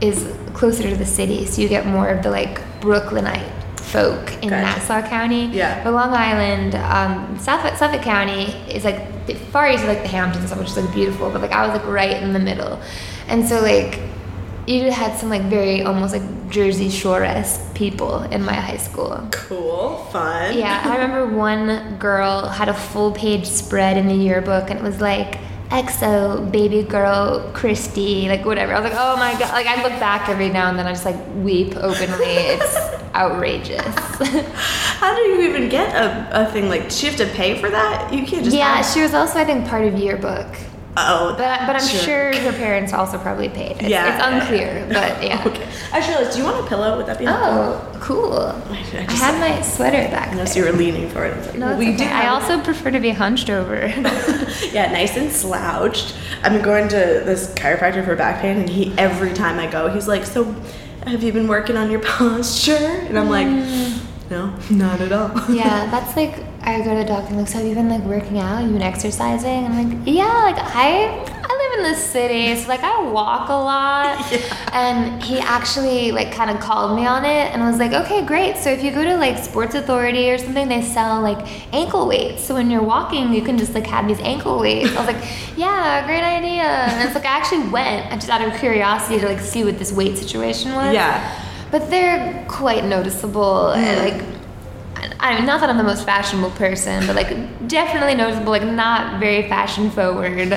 is 0.00 0.26
closer 0.54 0.88
to 0.88 0.96
the 0.96 1.06
city, 1.06 1.44
so 1.46 1.60
you 1.62 1.68
get 1.68 1.86
more 1.86 2.08
of 2.08 2.22
the 2.22 2.30
like 2.30 2.60
Brooklynite 2.80 3.50
folk 3.76 4.32
in 4.42 4.48
Gotcha. 4.50 4.62
Nassau 4.62 5.02
County. 5.08 5.46
Yeah. 5.46 5.82
But 5.82 5.92
Long 5.92 6.12
Island, 6.12 6.74
um, 6.76 7.38
Suffolk, 7.38 7.76
Suffolk 7.76 8.02
County 8.02 8.52
is 8.72 8.84
like 8.84 9.26
the 9.26 9.34
far 9.34 9.68
east 9.70 9.82
of 9.82 9.88
like 9.88 10.02
the 10.02 10.08
Hamptons 10.08 10.54
which 10.54 10.68
is 10.68 10.76
like 10.76 10.92
beautiful. 10.94 11.30
But 11.30 11.42
like 11.42 11.52
I 11.52 11.66
was 11.66 11.76
like 11.76 11.86
right 11.86 12.22
in 12.22 12.32
the 12.32 12.38
middle, 12.38 12.80
and 13.28 13.46
so 13.46 13.60
like 13.60 13.98
you 14.66 14.90
had 14.90 15.18
some 15.18 15.28
like 15.30 15.42
very 15.42 15.82
almost 15.82 16.12
like 16.12 16.50
Jersey 16.50 16.90
Shore 16.90 17.22
esque 17.24 17.74
people 17.74 18.22
in 18.24 18.42
my 18.42 18.54
high 18.54 18.76
school. 18.76 19.28
Cool, 19.30 19.96
fun. 20.12 20.56
Yeah, 20.56 20.82
I 20.84 20.96
remember 20.98 21.34
one 21.34 21.96
girl 21.98 22.46
had 22.46 22.68
a 22.68 22.74
full 22.74 23.12
page 23.12 23.46
spread 23.46 23.96
in 23.96 24.06
the 24.06 24.14
yearbook 24.14 24.70
and 24.70 24.78
it 24.78 24.82
was 24.82 25.00
like 25.00 25.38
EXO, 25.70 26.50
baby 26.50 26.82
girl, 26.82 27.48
Christy, 27.54 28.28
like 28.28 28.44
whatever. 28.44 28.74
I 28.74 28.80
was 28.80 28.90
like, 28.90 29.00
oh 29.00 29.16
my 29.16 29.32
god. 29.38 29.52
Like 29.52 29.66
I 29.66 29.82
look 29.82 29.92
back 30.00 30.28
every 30.28 30.48
now 30.48 30.68
and 30.68 30.78
then, 30.78 30.86
I 30.86 30.90
just 30.90 31.04
like 31.04 31.16
weep 31.36 31.76
openly. 31.76 32.26
It's 32.26 32.76
outrageous. 33.14 33.94
How 34.98 35.14
do 35.14 35.22
you 35.22 35.42
even 35.42 35.68
get 35.68 35.94
a, 35.94 36.42
a 36.48 36.52
thing 36.52 36.68
like? 36.68 36.84
Does 36.84 36.98
she 36.98 37.06
have 37.06 37.16
to 37.16 37.26
pay 37.26 37.60
for 37.60 37.70
that? 37.70 38.12
You 38.12 38.26
can't 38.26 38.44
just. 38.44 38.56
yeah, 38.56 38.82
she 38.82 39.00
was 39.00 39.14
also, 39.14 39.38
I 39.38 39.44
think, 39.44 39.66
part 39.68 39.84
of 39.84 39.96
yearbook. 39.96 40.46
Oh, 41.08 41.34
But, 41.36 41.66
but 41.66 41.76
I'm 41.76 41.86
sure. 41.86 42.32
sure 42.32 42.36
her 42.42 42.52
parents 42.52 42.92
also 42.92 43.18
probably 43.18 43.48
paid. 43.48 43.72
It's, 43.72 43.82
Yeah. 43.88 44.14
it's 44.14 44.24
unclear, 44.24 44.86
but 44.92 45.22
yeah. 45.22 45.42
Okay. 45.46 45.66
I 45.92 46.00
just 46.00 46.08
realized. 46.08 46.32
Do 46.32 46.38
you 46.38 46.44
want 46.44 46.64
a 46.64 46.68
pillow? 46.68 46.96
Would 46.96 47.06
that 47.06 47.18
be 47.18 47.24
helpful? 47.24 47.90
Oh, 47.94 47.98
cool. 48.00 48.38
I 48.70 49.06
I 49.08 49.12
had 49.12 49.38
my 49.40 49.62
sweater 49.62 50.08
back 50.10 50.32
Unless 50.32 50.54
there. 50.54 50.66
you 50.66 50.72
were 50.72 50.76
leaning 50.78 51.08
for 51.10 51.24
it. 51.24 51.46
Like, 51.46 51.54
No, 51.56 51.66
well, 51.68 51.78
we 51.78 51.88
okay. 51.94 51.96
do. 51.98 52.04
I 52.04 52.28
also 52.28 52.60
prefer 52.62 52.90
to 52.90 53.00
be 53.00 53.10
hunched 53.10 53.50
over. 53.50 53.86
yeah, 54.72 54.90
nice 54.92 55.16
and 55.16 55.30
slouched. 55.30 56.14
I'm 56.42 56.62
going 56.62 56.88
to 56.88 56.96
this 56.96 57.52
chiropractor 57.54 58.04
for 58.04 58.16
back 58.16 58.40
pain, 58.42 58.58
and 58.58 58.68
he 58.68 58.92
every 58.98 59.32
time 59.32 59.58
I 59.58 59.66
go, 59.70 59.88
he's 59.88 60.08
like, 60.08 60.24
"So, 60.24 60.44
have 61.06 61.22
you 61.22 61.32
been 61.32 61.48
working 61.48 61.76
on 61.76 61.90
your 61.90 62.00
posture?" 62.00 62.74
And 63.08 63.18
I'm 63.18 63.28
like, 63.28 63.46
mm. 63.46 63.98
"No, 64.30 64.52
not 64.70 65.00
at 65.00 65.12
all." 65.12 65.30
yeah, 65.52 65.86
that's 65.90 66.16
like 66.16 66.44
I 66.62 66.78
go 66.78 66.90
to 66.90 66.96
the 66.96 67.04
doctor 67.04 67.28
and 67.28 67.38
like, 67.38 67.48
so 67.48 67.58
have 67.58 67.66
you 67.66 67.74
been 67.74 67.88
like 67.88 68.02
working 68.02 68.38
out? 68.38 68.62
You 68.62 68.70
been 68.70 68.82
exercising? 68.82 69.64
And 69.64 69.74
I'm 69.74 69.90
like, 69.90 70.06
yeah, 70.06 70.24
like 70.24 70.58
I 70.58 71.24
I 71.42 71.56
live 71.56 71.84
in 71.84 71.92
the 71.92 71.98
city, 71.98 72.54
so 72.54 72.68
like 72.68 72.82
I 72.84 73.02
walk 73.10 73.48
a 73.48 73.52
lot. 73.52 74.18
Yeah. 74.30 74.70
And 74.72 75.22
he 75.22 75.40
actually 75.40 76.12
like 76.12 76.30
kind 76.32 76.48
of 76.50 76.60
called 76.60 76.94
me 76.94 77.04
on 77.04 77.24
it 77.24 77.52
and 77.52 77.60
was 77.62 77.78
like, 77.78 77.92
okay, 77.92 78.24
great. 78.24 78.56
So 78.56 78.70
if 78.70 78.84
you 78.84 78.92
go 78.92 79.02
to 79.02 79.16
like 79.16 79.36
Sports 79.38 79.74
Authority 79.74 80.30
or 80.30 80.38
something, 80.38 80.68
they 80.68 80.82
sell 80.82 81.20
like 81.20 81.74
ankle 81.74 82.06
weights. 82.06 82.44
So 82.44 82.54
when 82.54 82.70
you're 82.70 82.82
walking, 82.82 83.32
you 83.34 83.42
can 83.42 83.58
just 83.58 83.74
like 83.74 83.86
have 83.86 84.06
these 84.06 84.20
ankle 84.20 84.60
weights. 84.60 84.94
I 84.94 85.04
was 85.04 85.14
like, 85.14 85.28
yeah, 85.56 86.06
great 86.06 86.22
idea. 86.22 86.62
And 86.62 87.04
it's 87.04 87.14
like 87.16 87.24
I 87.24 87.36
actually 87.36 87.68
went 87.68 88.12
just 88.12 88.30
out 88.30 88.40
of 88.42 88.58
curiosity 88.60 89.18
to 89.18 89.26
like 89.26 89.40
see 89.40 89.64
what 89.64 89.78
this 89.78 89.92
weight 89.92 90.16
situation 90.16 90.72
was. 90.74 90.94
Yeah. 90.94 91.44
But 91.72 91.90
they're 91.90 92.44
quite 92.48 92.84
noticeable. 92.84 93.70
and, 93.72 93.98
mm. 93.98 94.18
Like, 94.20 94.39
I 95.20 95.36
mean, 95.36 95.46
not 95.46 95.60
that 95.60 95.68
I'm 95.68 95.76
the 95.76 95.84
most 95.84 96.04
fashionable 96.04 96.50
person, 96.52 97.06
but 97.06 97.14
like 97.14 97.68
definitely 97.68 98.14
noticeable. 98.14 98.50
Like, 98.50 98.64
not 98.64 99.20
very 99.20 99.48
fashion 99.48 99.90
forward. 99.90 100.52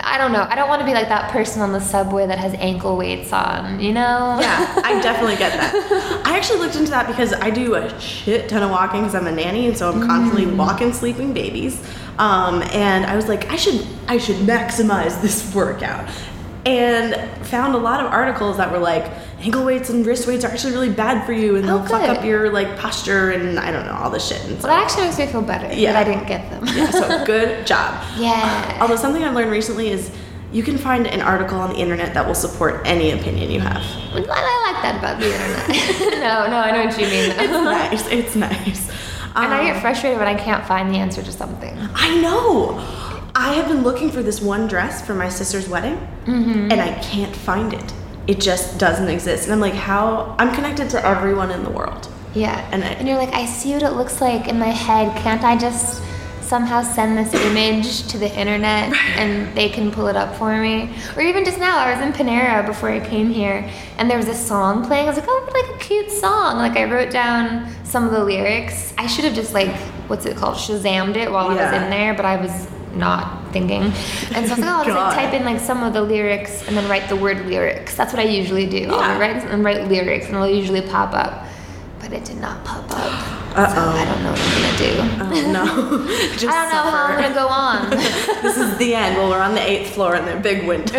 I 0.00 0.18
don't 0.18 0.32
know. 0.32 0.46
I 0.48 0.54
don't 0.54 0.68
want 0.68 0.80
to 0.80 0.86
be 0.86 0.92
like 0.92 1.08
that 1.08 1.30
person 1.30 1.62
on 1.62 1.72
the 1.72 1.80
subway 1.80 2.26
that 2.26 2.38
has 2.38 2.52
ankle 2.54 2.96
weights 2.96 3.32
on, 3.32 3.80
you 3.80 3.92
know? 3.92 4.38
Yeah, 4.40 4.80
I 4.84 5.00
definitely 5.02 5.36
get 5.36 5.52
that. 5.52 6.22
I 6.26 6.36
actually 6.36 6.58
looked 6.58 6.76
into 6.76 6.90
that 6.90 7.06
because 7.06 7.32
I 7.32 7.50
do 7.50 7.74
a 7.76 8.00
shit 8.00 8.48
ton 8.48 8.62
of 8.62 8.70
walking 8.70 9.00
because 9.00 9.14
I'm 9.14 9.26
a 9.26 9.32
nanny, 9.32 9.66
and 9.66 9.76
so 9.76 9.90
I'm 9.90 10.06
constantly 10.06 10.46
walking 10.46 10.92
sleeping 10.92 11.32
babies. 11.32 11.80
Um, 12.18 12.62
and 12.72 13.06
I 13.06 13.16
was 13.16 13.28
like, 13.28 13.50
I 13.50 13.56
should 13.56 13.86
I 14.08 14.18
should 14.18 14.36
maximize 14.36 15.20
this 15.22 15.54
workout, 15.54 16.08
and 16.66 17.14
found 17.46 17.74
a 17.74 17.78
lot 17.78 18.04
of 18.04 18.06
articles 18.06 18.56
that 18.58 18.70
were 18.70 18.78
like 18.78 19.10
ankle 19.44 19.64
weights 19.64 19.90
and 19.90 20.04
wrist 20.06 20.26
weights 20.26 20.44
are 20.44 20.50
actually 20.50 20.72
really 20.72 20.88
bad 20.90 21.24
for 21.26 21.32
you, 21.32 21.56
and 21.56 21.64
Oh, 21.68 21.78
they'll 21.78 21.86
fuck 21.86 22.08
up 22.08 22.24
your 22.24 22.50
like 22.50 22.78
posture 22.78 23.30
and 23.30 23.58
I 23.60 23.70
don't 23.70 23.86
know 23.86 23.92
all 23.92 24.10
this 24.10 24.26
shit. 24.26 24.42
And 24.46 24.60
so, 24.60 24.66
Well, 24.68 24.76
that 24.76 24.84
actually 24.84 25.04
makes 25.04 25.18
me 25.18 25.26
feel 25.26 25.42
better 25.42 25.72
Yeah. 25.72 25.92
that 25.92 26.06
I 26.06 26.10
didn't 26.10 26.26
get 26.26 26.50
them. 26.50 26.64
yeah, 26.74 26.90
so 26.90 27.24
good 27.34 27.66
job. 27.66 28.02
Yeah. 28.16 28.78
Although 28.80 28.96
something 28.96 29.22
I've 29.22 29.34
learned 29.34 29.50
recently 29.50 29.88
is 29.90 30.10
you 30.52 30.62
can 30.62 30.78
find 30.78 31.06
an 31.06 31.20
article 31.20 31.58
on 31.58 31.70
the 31.70 31.76
internet 31.78 32.14
that 32.14 32.26
will 32.26 32.34
support 32.34 32.80
any 32.86 33.10
opinion 33.10 33.50
you 33.50 33.60
have. 33.60 33.82
I 34.14 34.18
I 34.30 34.72
like 34.72 34.82
that 34.82 34.96
about 34.98 35.18
the 35.20 35.26
internet. 35.26 36.10
no, 36.20 36.46
no, 36.50 36.56
I 36.58 36.70
know 36.70 36.84
what 36.86 36.98
you 36.98 37.06
mean. 37.06 37.30
It's 37.38 37.52
nice. 37.52 38.06
It's 38.08 38.36
nice. 38.36 38.90
And 39.36 39.52
I 39.52 39.60
Um, 39.60 39.66
get 39.66 39.80
frustrated 39.82 40.18
when 40.20 40.28
I 40.28 40.34
can't 40.36 40.64
find 40.64 40.94
the 40.94 40.98
answer 40.98 41.22
to 41.22 41.32
something. 41.32 41.76
I 41.94 42.20
know. 42.20 42.80
I 43.34 43.54
have 43.54 43.66
been 43.66 43.82
looking 43.82 44.10
for 44.12 44.22
this 44.22 44.40
one 44.40 44.68
dress 44.68 45.04
for 45.04 45.12
my 45.14 45.28
sister's 45.28 45.68
wedding, 45.68 45.96
Mm-hmm. 46.26 46.70
and 46.70 46.80
I 46.80 46.92
can't 47.02 47.34
find 47.34 47.72
it. 47.74 47.92
It 48.26 48.40
just 48.40 48.78
doesn't 48.78 49.08
exist. 49.08 49.44
And 49.44 49.52
I'm 49.52 49.60
like, 49.60 49.74
how? 49.74 50.34
I'm 50.38 50.54
connected 50.54 50.88
to 50.90 51.06
everyone 51.06 51.50
in 51.50 51.62
the 51.62 51.70
world. 51.70 52.08
Yeah. 52.34 52.66
And 52.72 52.82
I- 52.84 53.00
you're 53.00 53.18
like, 53.18 53.34
I 53.34 53.46
see 53.46 53.72
what 53.74 53.82
it 53.82 53.90
looks 53.90 54.20
like 54.20 54.48
in 54.48 54.58
my 54.58 54.68
head. 54.68 55.14
Can't 55.18 55.44
I 55.44 55.56
just 55.56 56.02
somehow 56.40 56.82
send 56.82 57.16
this 57.16 57.32
image 57.34 58.06
to 58.08 58.18
the 58.18 58.30
internet 58.38 58.92
and 59.18 59.54
they 59.56 59.68
can 59.68 59.90
pull 59.90 60.06
it 60.08 60.16
up 60.16 60.34
for 60.36 60.56
me? 60.60 60.94
Or 61.16 61.22
even 61.22 61.44
just 61.44 61.58
now, 61.58 61.78
I 61.78 61.94
was 61.94 62.02
in 62.02 62.12
Panera 62.12 62.64
before 62.66 62.88
I 62.90 63.00
came 63.00 63.30
here 63.30 63.68
and 63.98 64.10
there 64.10 64.18
was 64.18 64.28
a 64.28 64.34
song 64.34 64.84
playing. 64.86 65.04
I 65.06 65.08
was 65.10 65.16
like, 65.18 65.26
oh, 65.28 65.50
like 65.52 65.76
a 65.76 65.78
cute 65.84 66.10
song. 66.10 66.56
Like 66.58 66.76
I 66.76 66.84
wrote 66.84 67.10
down 67.10 67.68
some 67.84 68.04
of 68.04 68.10
the 68.12 68.22
lyrics. 68.24 68.92
I 68.98 69.06
should 69.06 69.24
have 69.24 69.34
just 69.34 69.52
like, 69.54 69.74
what's 70.08 70.26
it 70.26 70.36
called? 70.36 70.56
Shazammed 70.56 71.16
it 71.16 71.30
while 71.30 71.48
I 71.48 71.54
was 71.54 71.82
in 71.82 71.90
there, 71.90 72.14
but 72.14 72.24
I 72.24 72.36
was 72.36 72.68
not 72.96 73.52
thinking. 73.52 73.82
And 73.82 73.92
so 73.92 74.38
I 74.38 74.40
was 74.42 74.58
like, 74.58 74.60
oh, 74.62 74.66
I'll 74.66 74.84
just 74.84 74.96
like 74.96 75.14
type 75.14 75.34
in 75.34 75.44
like 75.44 75.60
some 75.60 75.82
of 75.82 75.92
the 75.92 76.02
lyrics 76.02 76.66
and 76.66 76.76
then 76.76 76.88
write 76.88 77.08
the 77.08 77.16
word 77.16 77.46
lyrics. 77.46 77.96
That's 77.96 78.12
what 78.12 78.20
I 78.20 78.28
usually 78.28 78.66
do. 78.66 78.78
Yeah. 78.78 78.94
I'll 78.94 79.20
write 79.20 79.36
and 79.36 79.64
write 79.64 79.88
lyrics 79.88 80.26
and 80.26 80.34
it'll 80.34 80.48
usually 80.48 80.82
pop 80.82 81.14
up. 81.14 81.46
But 82.00 82.12
it 82.12 82.24
did 82.24 82.38
not 82.38 82.64
pop 82.64 82.90
up. 82.90 83.34
Uh-oh. 83.56 83.90
I 83.90 84.04
don't 84.04 84.22
know 84.24 84.32
what 84.32 84.40
I'm 84.40 84.62
gonna 84.62 84.78
do. 84.78 84.94
Oh 85.22 85.52
no. 85.52 86.06
just 86.36 86.46
I 86.46 86.64
don't 86.64 86.72
know 86.74 86.90
how 86.90 87.04
I'm 87.04 87.22
gonna 87.22 87.34
go 87.34 87.46
on. 87.46 87.90
this 88.42 88.56
is 88.56 88.76
the 88.78 88.94
end. 88.94 89.16
Well, 89.16 89.30
we're 89.30 89.40
on 89.40 89.54
the 89.54 89.62
eighth 89.62 89.94
floor 89.94 90.16
and 90.16 90.26
they're 90.26 90.40
big 90.40 90.66
windows. 90.66 90.94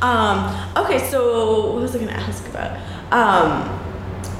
um, 0.00 0.56
okay, 0.76 1.10
so 1.10 1.72
what 1.72 1.82
was 1.82 1.96
I 1.96 1.98
gonna 1.98 2.12
ask 2.12 2.46
about? 2.48 2.78
Um, 3.12 3.77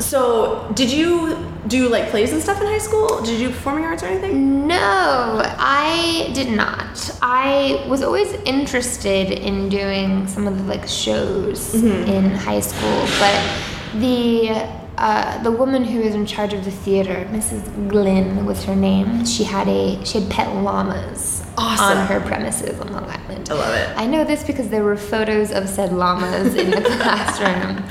so 0.01 0.71
did 0.75 0.91
you 0.91 1.37
do 1.67 1.89
like 1.89 2.09
plays 2.09 2.33
and 2.33 2.43
stuff 2.43 2.61
in 2.61 2.67
high 2.67 2.79
school? 2.79 3.21
Did 3.23 3.41
you 3.41 3.49
do 3.49 3.55
performing 3.55 3.85
arts 3.85 4.03
or 4.03 4.07
anything? 4.07 4.67
No, 4.67 5.43
I 5.59 6.31
did 6.35 6.51
not. 6.51 7.11
I 7.21 7.85
was 7.89 8.03
always 8.03 8.33
interested 8.45 9.31
in 9.31 9.69
doing 9.69 10.27
some 10.27 10.47
of 10.47 10.57
the 10.57 10.65
like 10.65 10.87
shows 10.87 11.75
mm-hmm. 11.75 12.11
in 12.11 12.31
high 12.31 12.61
school, 12.61 13.07
but 13.19 14.01
the 14.01 14.88
uh, 15.01 15.43
the 15.45 15.53
woman 15.53 15.85
who 15.85 16.01
was 16.01 16.15
in 16.15 16.27
charge 16.27 16.53
of 16.53 16.65
the 16.65 16.71
theater, 16.71 17.27
Mrs. 17.31 17.89
Glynn 17.89 18.45
was 18.45 18.65
her 18.65 18.75
name. 18.75 19.25
She 19.25 19.45
had 19.45 19.69
a 19.69 20.05
she 20.05 20.21
had 20.21 20.31
pet 20.31 20.49
llamas 20.57 21.45
Awesome. 21.57 21.99
on 21.99 22.07
her 22.09 22.21
premises 22.21 22.81
on 22.81 22.93
Long 22.93 23.05
Island. 23.05 23.49
I 23.51 23.55
love 23.55 23.75
it. 23.75 23.97
I 23.97 24.07
know 24.07 24.25
this 24.25 24.43
because 24.45 24.69
there 24.69 24.83
were 24.83 24.97
photos 24.97 25.53
of 25.53 25.69
said 25.69 25.93
llamas 25.93 26.55
in 26.55 26.71
the 26.71 26.81
classroom. 27.01 27.83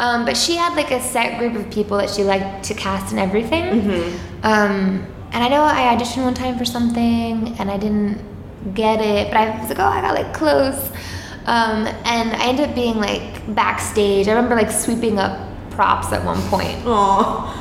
Um, 0.00 0.24
but 0.24 0.36
she 0.36 0.56
had 0.56 0.74
like 0.74 0.90
a 0.90 1.00
set 1.00 1.38
group 1.38 1.54
of 1.54 1.70
people 1.70 1.96
that 1.98 2.10
she 2.10 2.24
liked 2.24 2.64
to 2.64 2.74
cast 2.74 3.12
and 3.12 3.20
everything. 3.20 3.64
Mm-hmm. 3.82 4.44
Um, 4.44 5.06
and 5.32 5.44
I 5.44 5.48
know 5.48 5.62
I 5.62 5.94
auditioned 5.96 6.24
one 6.24 6.34
time 6.34 6.58
for 6.58 6.64
something 6.64 7.56
and 7.58 7.70
I 7.70 7.76
didn't 7.78 8.18
get 8.74 9.00
it, 9.00 9.28
but 9.28 9.36
I 9.36 9.58
was 9.60 9.68
like, 9.68 9.78
oh, 9.78 9.84
I 9.84 10.00
got 10.00 10.14
like 10.14 10.34
close. 10.34 10.90
Um, 11.46 11.86
and 12.04 12.30
I 12.34 12.48
ended 12.48 12.68
up 12.68 12.74
being 12.74 12.96
like 12.96 13.54
backstage. 13.54 14.28
I 14.28 14.32
remember 14.32 14.56
like 14.56 14.70
sweeping 14.70 15.18
up 15.18 15.48
props 15.70 16.12
at 16.12 16.24
one 16.24 16.40
point. 16.48 16.78
Aw. 16.86 17.56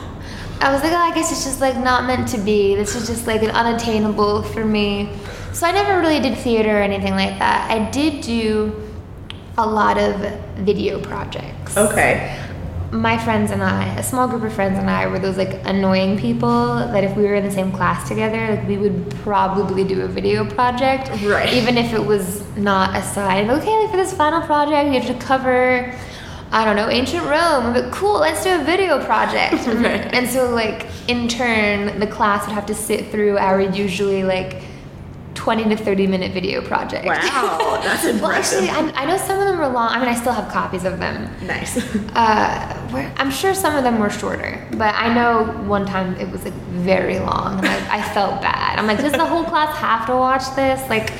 I 0.61 0.73
was 0.73 0.83
like, 0.83 0.91
oh, 0.91 0.97
I 0.97 1.13
guess 1.15 1.31
it's 1.31 1.45
just 1.45 1.61
like 1.61 1.77
not 1.77 2.05
meant 2.05 2.27
to 2.29 2.37
be. 2.37 2.75
This 2.75 2.95
is 2.95 3.07
just 3.07 3.27
like 3.27 3.43
an 3.43 3.51
unattainable 3.51 4.43
for 4.43 4.65
me. 4.65 5.09
So 5.53 5.65
I 5.65 5.71
never 5.71 5.99
really 5.99 6.19
did 6.19 6.37
theater 6.37 6.77
or 6.77 6.81
anything 6.81 7.13
like 7.13 7.39
that. 7.39 7.71
I 7.71 7.89
did 7.91 8.21
do 8.21 8.73
a 9.57 9.65
lot 9.65 9.97
of 9.97 10.15
video 10.57 10.99
projects. 11.01 11.77
Okay. 11.77 12.37
My 12.91 13.17
friends 13.17 13.51
and 13.51 13.63
I, 13.63 13.85
a 13.97 14.03
small 14.03 14.27
group 14.27 14.43
of 14.43 14.51
friends 14.51 14.79
and 14.79 14.89
I, 14.89 15.07
were 15.07 15.19
those 15.19 15.37
like 15.37 15.61
annoying 15.65 16.17
people 16.19 16.75
that 16.75 17.03
if 17.03 17.15
we 17.15 17.23
were 17.23 17.35
in 17.35 17.45
the 17.45 17.51
same 17.51 17.71
class 17.71 18.07
together, 18.07 18.55
like 18.55 18.67
we 18.67 18.77
would 18.77 19.11
probably 19.23 19.83
do 19.83 20.01
a 20.01 20.07
video 20.07 20.43
project. 20.43 21.09
Right. 21.23 21.53
Even 21.53 21.77
if 21.77 21.93
it 21.93 22.03
was 22.03 22.43
not 22.57 22.95
assigned. 22.95 23.49
Okay, 23.49 23.77
like 23.81 23.91
for 23.91 23.97
this 23.97 24.13
final 24.13 24.41
project, 24.41 24.93
you 24.93 24.99
have 24.99 25.07
to 25.07 25.25
cover. 25.25 25.95
I 26.51 26.65
don't 26.65 26.75
know, 26.75 26.89
ancient 26.89 27.23
Rome. 27.25 27.73
But 27.73 27.91
cool, 27.91 28.19
let's 28.19 28.43
do 28.43 28.59
a 28.59 28.63
video 28.63 29.03
project. 29.05 29.67
Right. 29.79 30.13
And 30.13 30.27
so, 30.27 30.49
like, 30.49 30.87
in 31.07 31.27
turn, 31.27 31.99
the 31.99 32.07
class 32.07 32.45
would 32.45 32.53
have 32.53 32.65
to 32.65 32.75
sit 32.75 33.11
through 33.11 33.37
our 33.37 33.61
usually 33.61 34.23
like 34.23 34.63
20 35.35 35.69
to 35.69 35.77
30 35.77 36.07
minute 36.07 36.33
video 36.33 36.61
project. 36.61 37.05
Wow, 37.05 37.79
that's 37.83 38.03
impressive. 38.03 38.21
well, 38.21 38.31
actually, 38.31 38.69
I, 38.69 39.03
I 39.03 39.05
know 39.05 39.17
some 39.17 39.39
of 39.39 39.45
them 39.45 39.57
were 39.57 39.67
long. 39.67 39.89
I 39.89 39.99
mean, 39.99 40.09
I 40.09 40.15
still 40.15 40.33
have 40.33 40.51
copies 40.51 40.83
of 40.85 40.99
them. 40.99 41.29
nice. 41.45 41.77
Uh, 42.15 42.75
where, 42.89 43.13
I'm 43.17 43.31
sure 43.31 43.53
some 43.53 43.75
of 43.75 43.83
them 43.83 43.99
were 43.99 44.09
shorter, 44.09 44.67
but 44.71 44.93
I 44.95 45.13
know 45.13 45.45
one 45.67 45.85
time 45.85 46.15
it 46.15 46.29
was 46.29 46.43
like 46.43 46.53
very 46.53 47.19
long, 47.19 47.59
and 47.59 47.67
I, 47.67 47.99
I 47.99 48.13
felt 48.13 48.41
bad. 48.41 48.77
I'm 48.79 48.87
like, 48.87 48.97
does 48.97 49.13
the 49.13 49.25
whole 49.25 49.45
class 49.45 49.77
have 49.77 50.07
to 50.07 50.15
watch 50.15 50.43
this? 50.55 50.81
Like, 50.89 51.13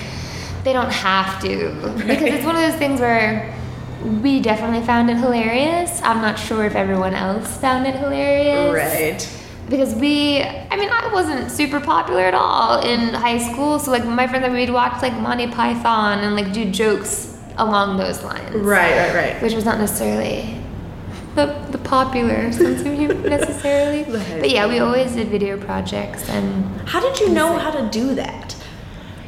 they 0.63 0.73
don't 0.73 0.91
have 0.91 1.41
to 1.43 1.69
because 2.05 2.23
it's 2.23 2.45
one 2.45 2.55
of 2.55 2.61
those 2.61 2.75
things 2.75 2.99
where 2.99 3.53
we 4.03 4.39
definitely 4.39 4.85
found 4.85 5.09
it 5.09 5.17
hilarious. 5.17 6.01
I'm 6.03 6.21
not 6.21 6.37
sure 6.39 6.65
if 6.65 6.75
everyone 6.75 7.13
else 7.13 7.57
found 7.57 7.85
it 7.87 7.95
hilarious. 7.95 8.73
right. 8.73 9.35
Because 9.69 9.93
we, 9.93 10.41
I 10.41 10.75
mean, 10.77 10.89
I 10.91 11.09
wasn't 11.13 11.51
super 11.51 11.79
popular 11.79 12.21
at 12.21 12.33
all 12.33 12.81
in 12.81 13.13
high 13.13 13.37
school. 13.37 13.77
So 13.77 13.91
like 13.91 14.03
my 14.05 14.25
friends 14.27 14.43
and 14.45 14.53
we'd 14.55 14.71
watch 14.71 15.01
like 15.03 15.13
Monty 15.13 15.45
Python 15.47 16.19
and 16.19 16.35
like 16.35 16.51
do 16.53 16.71
jokes 16.71 17.37
along 17.57 17.97
those 17.97 18.23
lines 18.23 18.55
Right, 18.55 18.95
right, 18.97 19.13
right. 19.13 19.41
which 19.43 19.53
was 19.53 19.65
not 19.65 19.77
necessarily 19.77 20.57
the, 21.35 21.45
the 21.71 21.77
popular 21.77 22.51
sense 22.53 22.81
of 22.81 22.93
humor 22.93 23.13
necessarily. 23.29 24.05
But 24.39 24.49
yeah, 24.49 24.65
we 24.65 24.79
always 24.79 25.11
did 25.13 25.27
video 25.27 25.59
projects 25.59 26.27
and 26.29 26.65
How 26.87 26.99
did 26.99 27.19
you 27.19 27.29
know 27.29 27.57
how 27.57 27.69
to 27.69 27.87
do 27.89 28.15
that? 28.15 28.55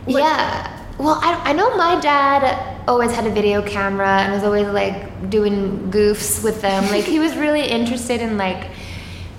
Like- 0.07 0.23
yeah. 0.23 0.77
Well, 0.97 1.19
I, 1.21 1.49
I 1.49 1.53
know 1.53 1.75
my 1.77 1.99
dad 1.99 2.70
always 2.87 3.11
had 3.11 3.25
a 3.25 3.31
video 3.31 3.61
camera 3.61 4.21
and 4.21 4.33
was 4.33 4.43
always 4.43 4.67
like 4.67 5.29
doing 5.29 5.91
goofs 5.91 6.43
with 6.43 6.61
them. 6.61 6.83
Like 6.89 7.05
he 7.05 7.19
was 7.19 7.35
really 7.35 7.65
interested 7.65 8.21
in 8.21 8.37
like 8.37 8.69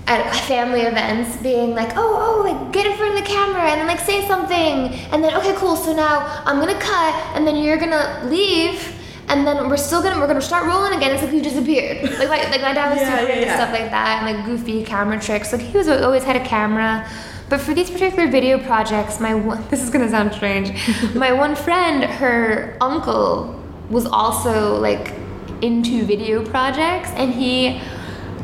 at 0.07 0.35
family 0.47 0.81
events 0.81 1.37
being 1.41 1.73
like, 1.75 1.93
oh, 1.95 2.17
oh, 2.19 2.43
like 2.49 2.73
get 2.73 2.85
in 2.85 2.97
front 2.97 3.17
of 3.17 3.23
the 3.23 3.27
camera 3.29 3.61
and 3.63 3.79
then 3.79 3.87
like 3.87 3.99
say 3.99 4.25
something 4.27 4.89
and 5.11 5.23
then 5.23 5.33
okay, 5.35 5.53
cool. 5.55 5.75
So 5.75 5.93
now 5.93 6.41
I'm 6.45 6.59
gonna 6.59 6.79
cut 6.79 7.13
and 7.35 7.47
then 7.47 7.55
you're 7.55 7.77
gonna 7.77 8.21
leave 8.25 8.99
and 9.29 9.47
then 9.47 9.69
we're 9.69 9.77
still 9.77 10.01
gonna 10.03 10.19
we're 10.19 10.27
gonna 10.27 10.41
start 10.41 10.65
rolling 10.65 10.93
again. 10.97 11.11
It's 11.13 11.23
like 11.23 11.33
you 11.33 11.41
disappeared. 11.41 12.03
Like 12.19 12.29
my 12.29 12.49
like 12.49 12.61
my 12.61 12.73
dad 12.73 12.91
was 12.91 13.01
Yeah, 13.01 13.19
super 13.19 13.31
yeah, 13.31 13.39
yeah. 13.39 13.55
stuff 13.55 13.71
like 13.71 13.89
that 13.91 14.23
and 14.23 14.35
like 14.37 14.45
goofy 14.45 14.83
camera 14.83 15.19
tricks. 15.19 15.53
Like 15.53 15.61
he 15.61 15.77
was 15.77 15.87
always 15.87 16.23
had 16.23 16.35
a 16.35 16.45
camera. 16.45 17.07
But 17.53 17.61
for 17.61 17.75
these 17.75 17.91
particular 17.91 18.31
video 18.31 18.57
projects, 18.57 19.19
my 19.19 19.35
one, 19.35 19.63
this 19.69 19.83
is 19.83 19.91
gonna 19.91 20.09
sound 20.09 20.33
strange. 20.33 20.71
my 21.13 21.31
one 21.31 21.55
friend, 21.55 22.03
her 22.03 22.75
uncle 22.81 23.53
was 23.91 24.07
also 24.07 24.79
like 24.79 25.13
into 25.61 26.03
video 26.03 26.43
projects, 26.43 27.11
and 27.11 27.31
he 27.31 27.79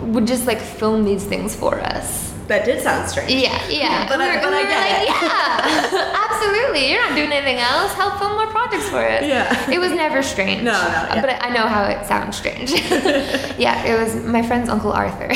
would 0.02 0.28
just 0.28 0.46
like 0.46 0.62
film 0.62 1.06
these 1.06 1.24
things 1.24 1.56
for 1.56 1.80
us. 1.80 2.29
That 2.50 2.66
did 2.66 2.82
sound 2.82 3.08
strange. 3.10 3.32
Yeah, 3.32 3.56
yeah. 3.70 4.08
But 4.10 4.18
we 4.20 4.26
I- 4.26 4.36
were, 4.36 4.42
but 4.42 4.52
we 4.52 4.58
I 4.58 4.64
get 4.64 4.82
like, 4.82 5.02
it. 5.02 5.08
yeah, 5.08 6.26
absolutely. 6.30 6.92
You're 6.92 7.02
not 7.08 7.16
doing 7.16 7.32
anything 7.32 7.58
else. 7.60 7.94
Help 7.94 8.18
film 8.20 8.34
more 8.34 8.48
projects 8.48 8.90
for 8.90 8.98
us. 9.00 9.24
Yeah. 9.24 9.70
It 9.72 9.80
was 9.80 9.92
never 9.92 10.22
strange. 10.24 10.64
No, 10.64 10.72
no, 10.74 10.78
yeah. 11.14 11.22
But 11.22 11.44
I 11.44 11.50
know 11.54 11.68
how 11.68 11.84
it 11.86 12.06
sounds 12.06 12.36
strange. 12.38 12.72
yeah, 13.58 13.86
it 13.86 13.96
was 14.02 14.16
my 14.26 14.42
friend's 14.42 14.68
uncle 14.70 14.92
Arthur. 14.92 15.32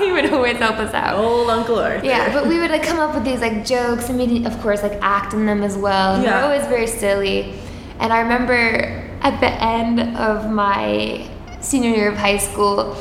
he 0.00 0.10
would 0.12 0.32
always 0.32 0.56
help 0.56 0.76
us 0.76 0.92
out. 0.94 1.18
Old 1.18 1.50
Uncle 1.50 1.78
Arthur. 1.78 2.04
Yeah, 2.06 2.32
but 2.32 2.46
we 2.48 2.58
would 2.58 2.70
like 2.70 2.82
come 2.82 2.98
up 2.98 3.14
with 3.14 3.24
these 3.24 3.40
like 3.40 3.64
jokes 3.64 4.08
and 4.08 4.18
we'd 4.18 4.46
of 4.46 4.58
course 4.62 4.82
like 4.82 4.98
act 5.02 5.34
in 5.34 5.44
them 5.46 5.62
as 5.62 5.76
well. 5.76 6.22
Yeah. 6.22 6.24
They 6.24 6.36
were 6.48 6.52
always 6.54 6.66
very 6.68 6.86
silly. 6.86 7.54
And 8.00 8.12
I 8.12 8.20
remember 8.20 9.04
at 9.20 9.38
the 9.40 9.50
end 9.62 10.00
of 10.16 10.50
my 10.50 11.28
senior 11.60 11.90
year 11.90 12.08
of 12.10 12.16
high 12.16 12.38
school, 12.38 12.96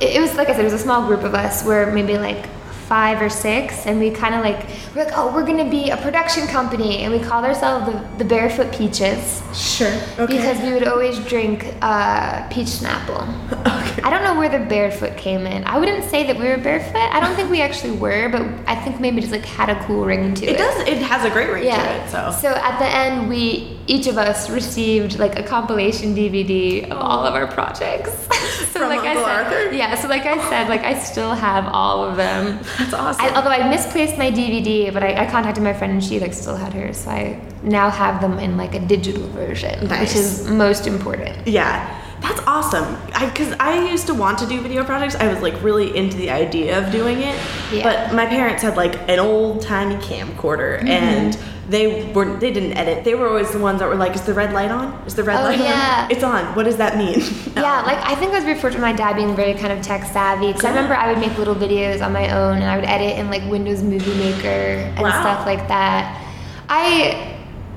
it, 0.00 0.16
it 0.16 0.20
was 0.20 0.34
like 0.36 0.48
I 0.48 0.52
said, 0.52 0.62
it 0.62 0.64
was 0.72 0.72
a 0.72 0.78
small 0.78 1.06
group 1.06 1.22
of 1.22 1.34
us 1.34 1.64
where 1.64 1.92
maybe 1.92 2.16
like 2.18 2.46
five 2.88 3.20
or 3.22 3.28
six, 3.30 3.86
and 3.86 3.98
we 3.98 4.10
kind 4.10 4.34
of 4.34 4.42
like 4.42 4.66
we're 4.94 5.04
like, 5.04 5.14
oh, 5.16 5.32
we're 5.34 5.44
gonna 5.46 5.68
be 5.68 5.90
a 5.90 5.96
production 5.96 6.46
company, 6.46 6.98
and 6.98 7.12
we 7.12 7.18
called 7.18 7.44
ourselves 7.44 7.86
the, 7.90 8.18
the 8.18 8.24
Barefoot 8.24 8.72
Peaches 8.72 9.42
Sure. 9.54 9.92
Okay. 10.18 10.36
because 10.36 10.60
we 10.62 10.72
would 10.72 10.86
always 10.86 11.18
drink 11.26 11.74
uh, 11.82 12.46
peach 12.48 12.66
snapple. 12.68 13.22
okay. 13.60 14.02
I 14.02 14.10
don't 14.10 14.22
know 14.22 14.36
where 14.36 14.48
the 14.48 14.64
barefoot 14.66 15.16
came 15.16 15.46
in. 15.46 15.64
I 15.64 15.78
wouldn't 15.78 16.04
say 16.04 16.26
that 16.26 16.36
we 16.38 16.44
were 16.46 16.58
barefoot. 16.58 16.96
I 16.96 17.20
don't 17.20 17.34
think 17.36 17.50
we 17.50 17.62
actually 17.62 17.96
were, 17.96 18.28
but 18.28 18.42
I 18.66 18.74
think 18.76 19.00
maybe 19.00 19.20
just 19.20 19.32
like 19.32 19.44
had 19.44 19.70
a 19.70 19.82
cool 19.86 20.04
ring 20.04 20.34
to 20.34 20.44
it. 20.44 20.50
It 20.54 20.58
does. 20.58 20.86
It 20.86 20.98
has 20.98 21.24
a 21.24 21.30
great 21.30 21.50
ring 21.50 21.64
Yeah. 21.64 21.82
to 21.82 22.04
it. 22.04 22.10
So. 22.10 22.30
So 22.40 22.48
at 22.50 22.78
the 22.78 22.86
end, 22.86 23.28
we 23.28 23.78
each 23.86 24.06
of 24.06 24.16
us 24.18 24.48
received 24.50 25.18
like 25.18 25.38
a 25.38 25.42
compilation 25.42 26.14
DVD 26.14 26.84
of 26.90 26.98
all 26.98 27.24
of 27.26 27.34
our 27.34 27.46
projects. 27.46 28.12
so 28.72 28.80
From 28.80 28.88
like 28.88 29.00
Uncle 29.00 29.24
I 29.24 29.44
said, 29.44 29.44
Arthur? 29.64 29.72
yeah. 29.76 29.94
So 29.94 30.08
like 30.08 30.26
I 30.26 30.36
said, 30.48 30.68
like 30.68 30.82
I 30.82 30.98
still 30.98 31.32
have 31.34 31.66
all 31.66 32.02
of 32.04 32.16
them. 32.16 32.58
That's 32.78 32.94
awesome. 32.94 33.24
I, 33.24 33.34
although 33.36 33.50
I 33.50 33.68
misplaced 33.68 34.16
my 34.18 34.30
DVD, 34.30 34.92
but 34.92 35.02
I, 35.02 35.24
I 35.24 35.30
contacted 35.30 35.62
my 35.62 35.72
friend 35.74 35.92
and 35.92 36.04
she 36.04 36.18
like 36.20 36.32
still 36.32 36.56
had 36.56 36.72
hers, 36.72 36.98
so 36.98 37.10
I 37.10 37.40
now 37.62 37.90
have 37.90 38.20
them 38.20 38.38
in 38.38 38.56
like 38.56 38.74
a 38.74 38.80
digital 38.80 39.26
version, 39.28 39.86
Nice. 39.88 40.00
which 40.00 40.16
is 40.16 40.48
most 40.48 40.86
important. 40.86 41.46
Yeah, 41.46 42.00
that's 42.20 42.40
awesome. 42.46 42.96
I 43.14 43.26
because 43.26 43.54
I 43.60 43.90
used 43.90 44.06
to 44.06 44.14
want 44.14 44.38
to 44.38 44.46
do 44.46 44.60
video 44.60 44.82
projects. 44.84 45.14
I 45.14 45.28
was 45.28 45.42
like 45.42 45.62
really 45.62 45.94
into 45.96 46.16
the 46.16 46.30
idea 46.30 46.78
of 46.78 46.90
doing 46.90 47.18
it. 47.18 47.38
Yeah. 47.72 47.82
But 47.82 48.14
my 48.14 48.26
parents 48.26 48.62
had 48.62 48.76
like 48.76 48.96
an 49.10 49.18
old 49.18 49.60
timey 49.62 49.96
camcorder 49.96 50.78
Mm-hmm. 50.78 50.88
and 50.88 51.38
they 51.68 52.12
were 52.12 52.36
they 52.38 52.52
didn't 52.52 52.74
edit. 52.76 53.04
They 53.04 53.14
were 53.14 53.28
always 53.28 53.50
the 53.50 53.58
ones 53.58 53.80
that 53.80 53.88
were 53.88 53.94
like, 53.94 54.14
"Is 54.14 54.22
the 54.22 54.34
red 54.34 54.52
light 54.52 54.70
on? 54.70 54.92
Is 55.06 55.14
the 55.14 55.22
red 55.24 55.40
Oh, 55.40 55.44
light 55.44 55.58
yeah. 55.58 56.04
on? 56.04 56.10
It's 56.10 56.22
on. 56.22 56.54
What 56.54 56.64
does 56.64 56.76
that 56.76 56.96
mean?" 56.98 57.20
Yeah, 57.56 57.80
like 57.82 57.98
I 57.98 58.14
think 58.16 58.32
I 58.32 58.36
was 58.36 58.44
referred 58.44 58.72
to 58.74 58.78
my 58.80 58.92
dad 58.92 59.16
being 59.16 59.34
very 59.34 59.54
kind 59.54 59.72
of 59.72 59.80
tech 59.80 60.04
savvy 60.04 60.48
because 60.48 60.64
I 60.64 60.68
remember 60.68 60.94
I 60.94 61.10
would 61.10 61.18
make 61.20 61.36
little 61.38 61.54
videos 61.54 62.04
on 62.04 62.12
my 62.12 62.28
own 62.30 62.56
and 62.56 62.64
I 62.64 62.76
would 62.76 62.84
edit 62.84 63.16
in 63.18 63.30
like 63.30 63.42
Windows 63.50 63.82
Movie 63.82 64.14
Maker 64.18 64.48
and 64.48 65.00
Wow. 65.00 65.20
stuff 65.20 65.46
like 65.46 65.66
that. 65.68 66.20
I 66.68 67.33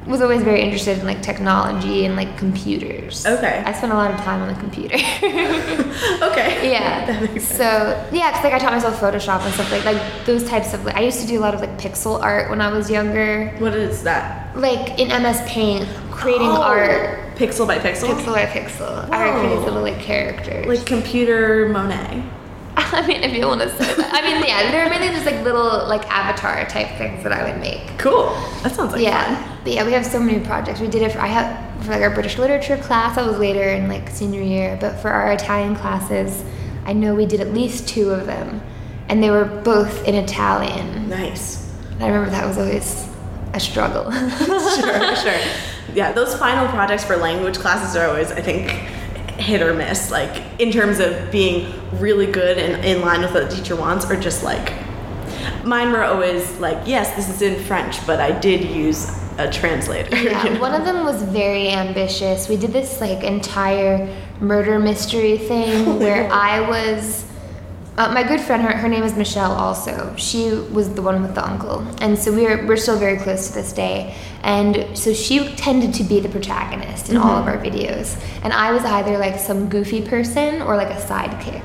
was 0.07 0.21
always 0.21 0.41
very 0.41 0.61
interested 0.61 0.97
in 0.99 1.05
like 1.05 1.21
technology 1.21 2.05
and 2.05 2.15
like 2.15 2.37
computers. 2.37 3.25
Okay. 3.25 3.61
I 3.65 3.73
spent 3.73 3.91
a 3.91 3.95
lot 3.95 4.11
of 4.11 4.17
time 4.21 4.41
on 4.41 4.47
the 4.53 4.59
computer. 4.59 4.95
okay. 6.31 6.71
yeah. 6.71 6.97
That 7.07 7.21
makes 7.21 7.45
sense. 7.45 7.57
So 7.57 8.09
yeah, 8.15 8.31
cause 8.33 8.43
like 8.43 8.53
I 8.53 8.59
taught 8.59 8.73
myself 8.73 8.99
Photoshop 8.99 9.41
and 9.41 9.53
stuff 9.53 9.71
like 9.71 9.85
like 9.85 10.25
those 10.25 10.43
types 10.47 10.73
of. 10.73 10.83
Like, 10.85 10.95
I 10.95 11.01
used 11.01 11.21
to 11.21 11.27
do 11.27 11.39
a 11.39 11.41
lot 11.41 11.53
of 11.53 11.61
like 11.61 11.77
pixel 11.77 12.21
art 12.21 12.49
when 12.49 12.61
I 12.61 12.71
was 12.71 12.89
younger, 12.89 13.49
What 13.59 13.73
is 13.75 14.03
that? 14.03 14.55
like 14.57 14.99
in 14.99 15.07
MS 15.09 15.41
Paint, 15.45 15.87
creating 16.11 16.47
Oh, 16.47 16.61
art 16.61 17.35
Pixel 17.35 17.67
by 17.67 17.77
pixel. 17.77 18.07
pixel 18.09 18.33
by 18.33 18.45
pixel. 18.45 19.09
I 19.11 19.25
would 19.25 19.35
oh. 19.35 19.39
create 19.39 19.55
these 19.55 19.65
little 19.65 19.81
like 19.81 19.99
characters. 19.99 20.65
Like 20.65 20.85
computer 20.85 21.69
Monet. 21.69 22.23
I 22.93 23.07
mean, 23.07 23.23
if 23.23 23.33
you 23.33 23.47
want 23.47 23.61
to 23.61 23.69
say 23.69 23.95
that. 23.95 24.13
I 24.13 24.21
mean, 24.21 24.45
yeah, 24.45 24.69
there 24.69 24.85
are 24.85 24.89
mainly 24.89 25.07
just 25.07 25.25
like 25.25 25.43
little 25.43 25.87
like 25.87 26.07
avatar 26.11 26.63
type 26.67 26.95
things 26.99 27.23
that 27.23 27.31
I 27.31 27.49
would 27.49 27.59
make. 27.59 27.97
Cool. 27.97 28.29
That 28.61 28.75
sounds 28.75 28.91
like 28.91 29.01
yeah, 29.01 29.35
fun. 29.35 29.59
but 29.63 29.73
yeah, 29.73 29.83
we 29.83 29.93
have 29.93 30.05
so 30.05 30.19
many 30.19 30.45
projects. 30.45 30.79
We 30.79 30.87
did 30.87 31.01
it 31.01 31.11
for 31.11 31.19
I 31.19 31.25
have 31.25 31.83
for 31.83 31.91
like 31.91 32.01
our 32.01 32.11
British 32.13 32.37
literature 32.37 32.77
class. 32.77 33.15
That 33.15 33.25
was 33.25 33.39
later 33.39 33.63
in 33.63 33.87
like 33.87 34.09
senior 34.09 34.41
year, 34.41 34.77
but 34.79 34.99
for 34.99 35.09
our 35.09 35.33
Italian 35.33 35.75
classes, 35.75 36.43
I 36.85 36.93
know 36.93 37.15
we 37.15 37.25
did 37.25 37.39
at 37.39 37.51
least 37.51 37.89
two 37.89 38.11
of 38.11 38.27
them, 38.27 38.61
and 39.09 39.23
they 39.23 39.31
were 39.31 39.45
both 39.45 40.07
in 40.07 40.13
Italian. 40.13 41.09
Nice. 41.09 41.73
And 41.93 42.03
I 42.03 42.07
remember 42.07 42.29
that 42.29 42.45
was 42.45 42.59
always 42.59 43.09
a 43.53 43.59
struggle. 43.59 44.11
sure, 44.79 45.15
sure. 45.15 45.39
Yeah, 45.95 46.11
those 46.11 46.35
final 46.35 46.67
projects 46.67 47.05
for 47.05 47.15
language 47.15 47.57
classes 47.57 47.95
are 47.95 48.07
always, 48.07 48.31
I 48.31 48.41
think, 48.41 48.69
hit 49.39 49.61
or 49.61 49.73
miss. 49.73 50.11
Like 50.11 50.43
in 50.59 50.71
terms 50.71 50.99
of 50.99 51.31
being 51.31 51.73
really 51.99 52.25
good 52.25 52.57
and 52.57 52.83
in 52.83 53.01
line 53.01 53.21
with 53.21 53.33
what 53.33 53.49
the 53.49 53.55
teacher 53.55 53.75
wants, 53.75 54.09
or 54.09 54.19
just 54.19 54.43
like 54.43 54.73
mine 55.63 55.91
were 55.91 56.03
always 56.03 56.57
like, 56.59 56.87
yes, 56.87 57.15
this 57.15 57.29
is 57.29 57.41
in 57.41 57.63
French, 57.65 58.05
but 58.07 58.19
I 58.19 58.37
did 58.39 58.63
use 58.69 59.09
a 59.37 59.51
translator. 59.51 60.15
Yeah, 60.17 60.43
you 60.45 60.53
know? 60.53 60.59
one 60.59 60.73
of 60.73 60.85
them 60.85 61.05
was 61.05 61.21
very 61.23 61.69
ambitious. 61.69 62.49
We 62.49 62.57
did 62.57 62.73
this 62.73 62.99
like 62.99 63.23
entire 63.23 64.07
murder 64.39 64.79
mystery 64.79 65.37
thing 65.37 65.99
where 65.99 66.31
I 66.31 66.67
was. 66.67 67.25
Uh, 67.97 68.11
my 68.13 68.21
good 68.21 68.39
friend, 68.39 68.61
her, 68.61 68.77
her 68.77 68.87
name 68.87 69.01
is 69.01 69.15
Michelle. 69.15 69.51
Also, 69.53 70.15
she 70.17 70.51
was 70.51 70.93
the 70.93 71.01
one 71.01 71.19
with 71.23 71.33
the 71.33 71.43
uncle, 71.43 71.79
and 71.99 72.15
so 72.15 72.31
we're 72.31 72.63
we're 72.67 72.77
still 72.77 72.99
very 72.99 73.17
close 73.17 73.47
to 73.47 73.55
this 73.55 73.73
day. 73.73 74.15
And 74.43 74.95
so 74.95 75.13
she 75.13 75.55
tended 75.55 75.95
to 75.95 76.03
be 76.03 76.19
the 76.19 76.29
protagonist 76.29 77.09
in 77.09 77.17
all 77.17 77.35
of 77.35 77.47
our 77.47 77.57
videos, 77.57 78.21
and 78.43 78.53
I 78.53 78.71
was 78.71 78.85
either 78.85 79.17
like 79.17 79.39
some 79.39 79.67
goofy 79.67 80.03
person 80.07 80.61
or 80.61 80.75
like 80.77 80.91
a 80.91 81.01
sidekick. 81.01 81.63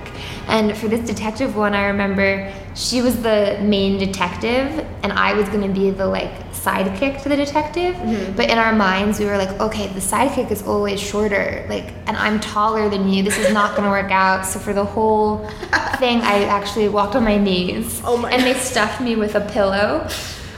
And 0.49 0.75
for 0.75 0.89
this 0.89 1.07
detective 1.07 1.55
one, 1.55 1.75
I 1.75 1.85
remember 1.89 2.51
she 2.75 3.03
was 3.03 3.21
the 3.23 3.59
main 3.61 3.99
detective, 3.99 4.87
and 5.03 5.13
I 5.13 5.35
was 5.35 5.51
gonna 5.51 5.69
be 5.69 5.91
the 5.91 6.07
like 6.07 6.33
sidekick 6.53 7.23
to 7.23 7.29
the 7.29 7.37
detective. 7.37 7.95
Mm-hmm. 7.97 8.37
But 8.37 8.51
in 8.51 8.59
our 8.59 8.73
minds, 8.75 9.19
we 9.19 9.27
were 9.27 9.37
like, 9.37 9.61
okay, 9.61 9.89
the 9.89 10.01
sidekick 10.01 10.51
is 10.51 10.63
always 10.63 11.01
shorter, 11.01 11.67
like, 11.69 11.93
and 12.07 12.17
I'm 12.17 12.41
taller 12.41 12.89
than 12.89 13.09
you. 13.09 13.23
This 13.23 13.39
is 13.39 13.53
not 13.53 13.77
gonna 13.77 13.91
work 13.91 14.11
out. 14.11 14.47
So 14.47 14.59
for 14.59 14.73
the 14.73 14.85
whole 14.85 15.39
thing, 15.99 16.21
I 16.21 16.45
actually 16.45 16.89
walked 16.89 17.17
on 17.17 17.25
my 17.25 17.39
knees. 17.39 18.01
Oh 18.05 18.17
my 18.17 18.31
And 18.31 18.43
they 18.43 18.55
stuffed 18.55 19.01
me 19.01 19.17
with 19.17 19.35
a 19.35 19.41
pillow. 19.41 20.09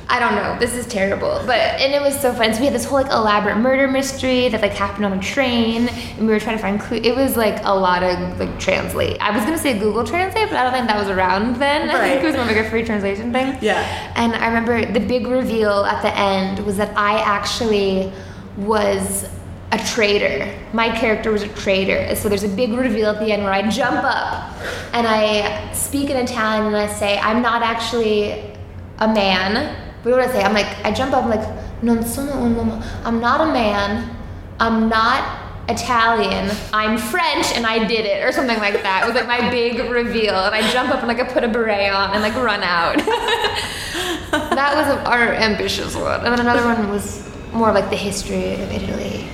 I 0.06 0.20
don't 0.20 0.34
know. 0.34 0.58
This 0.58 0.74
is 0.74 0.86
terrible, 0.86 1.42
but 1.46 1.58
and 1.80 1.92
it 1.94 2.00
was 2.02 2.18
so 2.20 2.32
fun. 2.34 2.52
So 2.52 2.60
we 2.60 2.66
had 2.66 2.74
this 2.74 2.84
whole 2.84 3.00
like 3.02 3.10
elaborate 3.10 3.56
murder 3.56 3.88
mystery 3.88 4.48
that 4.50 4.60
like 4.60 4.72
happened 4.72 5.06
on 5.06 5.14
a 5.18 5.22
train, 5.22 5.88
and 5.88 6.20
we 6.26 6.26
were 6.26 6.38
trying 6.38 6.56
to 6.56 6.62
find 6.62 6.78
clues. 6.80 7.00
It 7.04 7.16
was 7.16 7.36
like 7.36 7.64
a 7.64 7.74
lot 7.74 8.02
of 8.02 8.38
like 8.38 8.58
translate. 8.60 9.16
I 9.20 9.30
was 9.34 9.44
gonna 9.44 9.58
say 9.58 9.78
Google 9.78 10.04
Translate, 10.04 10.50
but 10.50 10.58
I 10.58 10.64
don't 10.64 10.72
think 10.74 10.86
that 10.88 10.98
was 10.98 11.08
around 11.08 11.56
then. 11.56 11.88
I 11.88 11.92
think 11.92 11.98
Right. 11.98 12.18
it 12.18 12.24
was 12.24 12.36
more 12.36 12.44
like 12.44 12.56
a 12.56 12.68
free 12.68 12.84
translation 12.84 13.32
thing. 13.32 13.56
Yeah. 13.62 14.12
And 14.14 14.34
I 14.34 14.46
remember 14.48 14.84
the 14.92 15.00
big 15.00 15.26
reveal 15.26 15.84
at 15.84 16.02
the 16.02 16.14
end 16.16 16.60
was 16.66 16.76
that 16.76 16.90
I 16.96 17.18
actually 17.20 18.12
was 18.58 19.28
a 19.72 19.78
traitor. 19.78 20.54
My 20.72 20.90
character 20.90 21.32
was 21.32 21.42
a 21.42 21.48
traitor. 21.48 22.14
So 22.14 22.28
there's 22.28 22.44
a 22.44 22.48
big 22.48 22.72
reveal 22.74 23.10
at 23.10 23.18
the 23.20 23.32
end 23.32 23.42
where 23.42 23.52
I 23.52 23.68
jump 23.68 24.04
up 24.04 24.52
and 24.92 25.06
I 25.06 25.72
speak 25.72 26.10
in 26.10 26.16
Italian 26.16 26.66
and 26.66 26.76
I 26.76 26.86
say, 26.86 27.18
I'm 27.18 27.42
not 27.42 27.62
actually 27.62 28.52
a 28.98 29.08
man. 29.12 29.80
What 30.04 30.16
do 30.16 30.20
I 30.20 30.26
say? 30.26 30.42
I'm 30.42 30.52
like, 30.52 30.66
I 30.84 30.92
jump 30.92 31.14
up, 31.14 31.24
I'm 31.24 31.30
like, 31.30 31.82
non 31.82 32.02
sono 32.04 32.32
un 32.32 32.54
uomo. 32.54 32.84
I'm 33.04 33.20
not 33.20 33.40
a 33.40 33.46
man. 33.46 34.14
I'm 34.60 34.90
not 34.90 35.40
Italian. 35.68 36.54
I'm 36.74 36.98
French 36.98 37.56
and 37.56 37.66
I 37.66 37.86
did 37.86 38.04
it, 38.04 38.22
or 38.22 38.30
something 38.30 38.58
like 38.58 38.82
that. 38.82 39.02
It 39.02 39.06
was 39.06 39.14
like 39.14 39.26
my 39.26 39.48
big 39.58 39.78
reveal. 39.90 40.34
And 40.34 40.54
I 40.54 40.70
jump 40.70 40.90
up 40.90 40.98
and 40.98 41.08
like 41.08 41.20
I 41.20 41.24
put 41.24 41.42
a 41.42 41.48
beret 41.48 41.90
on 41.90 42.10
and 42.12 42.22
like 42.22 42.34
run 42.34 42.62
out. 42.62 42.96
that 44.30 44.72
was 44.74 45.06
our 45.06 45.32
ambitious 45.32 45.96
one. 45.96 46.20
And 46.20 46.26
then 46.26 46.40
another 46.40 46.64
one 46.64 46.90
was 46.90 47.26
more 47.54 47.72
like 47.72 47.88
the 47.88 47.96
history 47.96 48.52
of 48.54 48.70
Italy. 48.72 49.26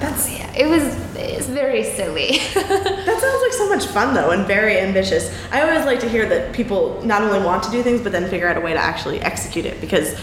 That's 0.00 0.30
yeah. 0.30 0.50
It 0.56 0.66
was 0.66 0.82
it's 1.16 1.46
very 1.46 1.84
silly. 1.84 2.38
That 2.54 3.18
sounds 3.20 3.42
like 3.42 3.52
so 3.52 3.68
much 3.68 3.86
fun 3.86 4.14
though, 4.14 4.30
and 4.30 4.46
very 4.46 4.78
ambitious. 4.78 5.34
I 5.52 5.62
always 5.62 5.84
like 5.84 6.00
to 6.00 6.08
hear 6.08 6.26
that 6.28 6.52
people 6.54 7.00
not 7.04 7.22
only 7.22 7.38
want 7.44 7.62
to 7.64 7.70
do 7.70 7.82
things, 7.82 8.00
but 8.00 8.12
then 8.12 8.28
figure 8.28 8.48
out 8.48 8.56
a 8.56 8.60
way 8.60 8.72
to 8.72 8.78
actually 8.78 9.20
execute 9.20 9.66
it. 9.66 9.80
Because 9.80 10.18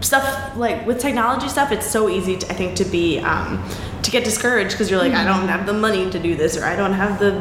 stuff 0.00 0.56
like 0.56 0.84
with 0.86 0.98
technology 0.98 1.48
stuff, 1.48 1.70
it's 1.72 1.86
so 1.86 2.08
easy, 2.08 2.36
to, 2.38 2.50
I 2.50 2.54
think, 2.54 2.76
to 2.76 2.84
be 2.84 3.18
um, 3.20 3.62
to 4.02 4.10
get 4.10 4.24
discouraged 4.24 4.72
because 4.72 4.90
you're 4.90 4.98
like, 5.00 5.12
I 5.12 5.24
don't 5.24 5.46
have 5.48 5.66
the 5.66 5.72
money 5.74 6.10
to 6.10 6.18
do 6.18 6.34
this, 6.34 6.56
or 6.56 6.64
I 6.64 6.74
don't 6.74 6.92
have 6.94 7.18
the 7.20 7.32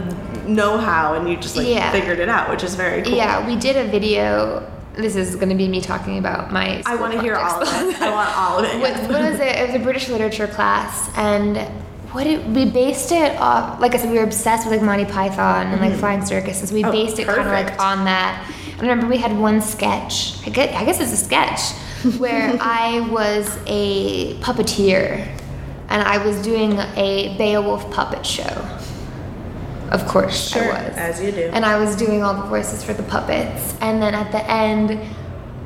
know-how, 0.47 1.15
and 1.15 1.27
you 1.29 1.37
just 1.37 1.55
like 1.55 1.67
Yeah. 1.67 1.91
figured 1.91 2.19
it 2.19 2.29
out, 2.29 2.49
which 2.49 2.63
is 2.63 2.75
very 2.75 3.01
cool. 3.01 3.13
Yeah, 3.13 3.45
we 3.47 3.55
did 3.55 3.77
a 3.77 3.85
video. 3.89 4.69
This 4.95 5.15
is 5.15 5.35
going 5.35 5.49
to 5.49 5.55
be 5.55 5.67
me 5.67 5.79
talking 5.79 6.17
about 6.17 6.51
my. 6.51 6.83
I 6.85 6.95
want 6.95 7.13
to 7.13 7.21
hear 7.21 7.35
all 7.35 7.61
of 7.61 7.67
it. 7.67 8.01
I 8.01 8.11
want 8.11 8.37
all 8.37 8.59
of 8.59 8.65
it. 8.65 8.79
what, 8.79 8.93
what 9.09 9.31
was 9.31 9.39
it? 9.39 9.55
It 9.55 9.67
was 9.67 9.75
a 9.75 9.83
British 9.83 10.09
literature 10.09 10.47
class, 10.47 11.09
and 11.15 11.57
what 12.11 12.27
it, 12.27 12.45
we 12.47 12.69
based 12.69 13.11
it 13.11 13.37
off. 13.37 13.79
Like 13.79 13.95
I 13.95 13.97
said, 13.97 14.11
we 14.11 14.17
were 14.17 14.23
obsessed 14.23 14.67
with 14.67 14.75
like 14.75 14.85
Monty 14.85 15.05
Python 15.05 15.67
and 15.67 15.79
like 15.79 15.91
mm-hmm. 15.91 15.99
flying 15.99 16.25
circuses. 16.25 16.71
We 16.71 16.83
Oh, 16.83 16.91
based 16.91 17.19
it 17.19 17.27
kind 17.27 17.39
of 17.39 17.47
like 17.47 17.79
on 17.79 18.05
that. 18.05 18.45
And 18.73 18.81
I 18.81 18.89
remember 18.89 19.07
we 19.07 19.17
had 19.17 19.37
one 19.37 19.61
sketch. 19.61 20.45
I 20.45 20.49
guess, 20.49 20.75
I 20.75 20.83
guess 20.83 20.99
it's 20.99 21.13
a 21.13 21.17
sketch 21.17 21.71
where 22.17 22.57
I 22.61 23.07
was 23.11 23.57
a 23.67 24.35
puppeteer, 24.39 25.25
and 25.87 26.01
I 26.01 26.23
was 26.25 26.41
doing 26.41 26.73
a 26.95 27.37
Beowulf 27.37 27.89
puppet 27.91 28.25
show. 28.25 28.79
Of 29.91 30.07
course, 30.07 30.49
Sure, 30.49 30.71
I 30.73 30.87
was. 30.87 30.97
as 30.97 31.21
you 31.21 31.31
do. 31.31 31.49
And 31.53 31.65
I 31.65 31.77
was 31.77 31.95
doing 31.95 32.23
all 32.23 32.33
the 32.33 32.47
voices 32.47 32.83
for 32.83 32.93
the 32.93 33.03
puppets. 33.03 33.75
And 33.81 34.01
then 34.01 34.15
at 34.15 34.31
the 34.31 34.43
end, 34.49 34.99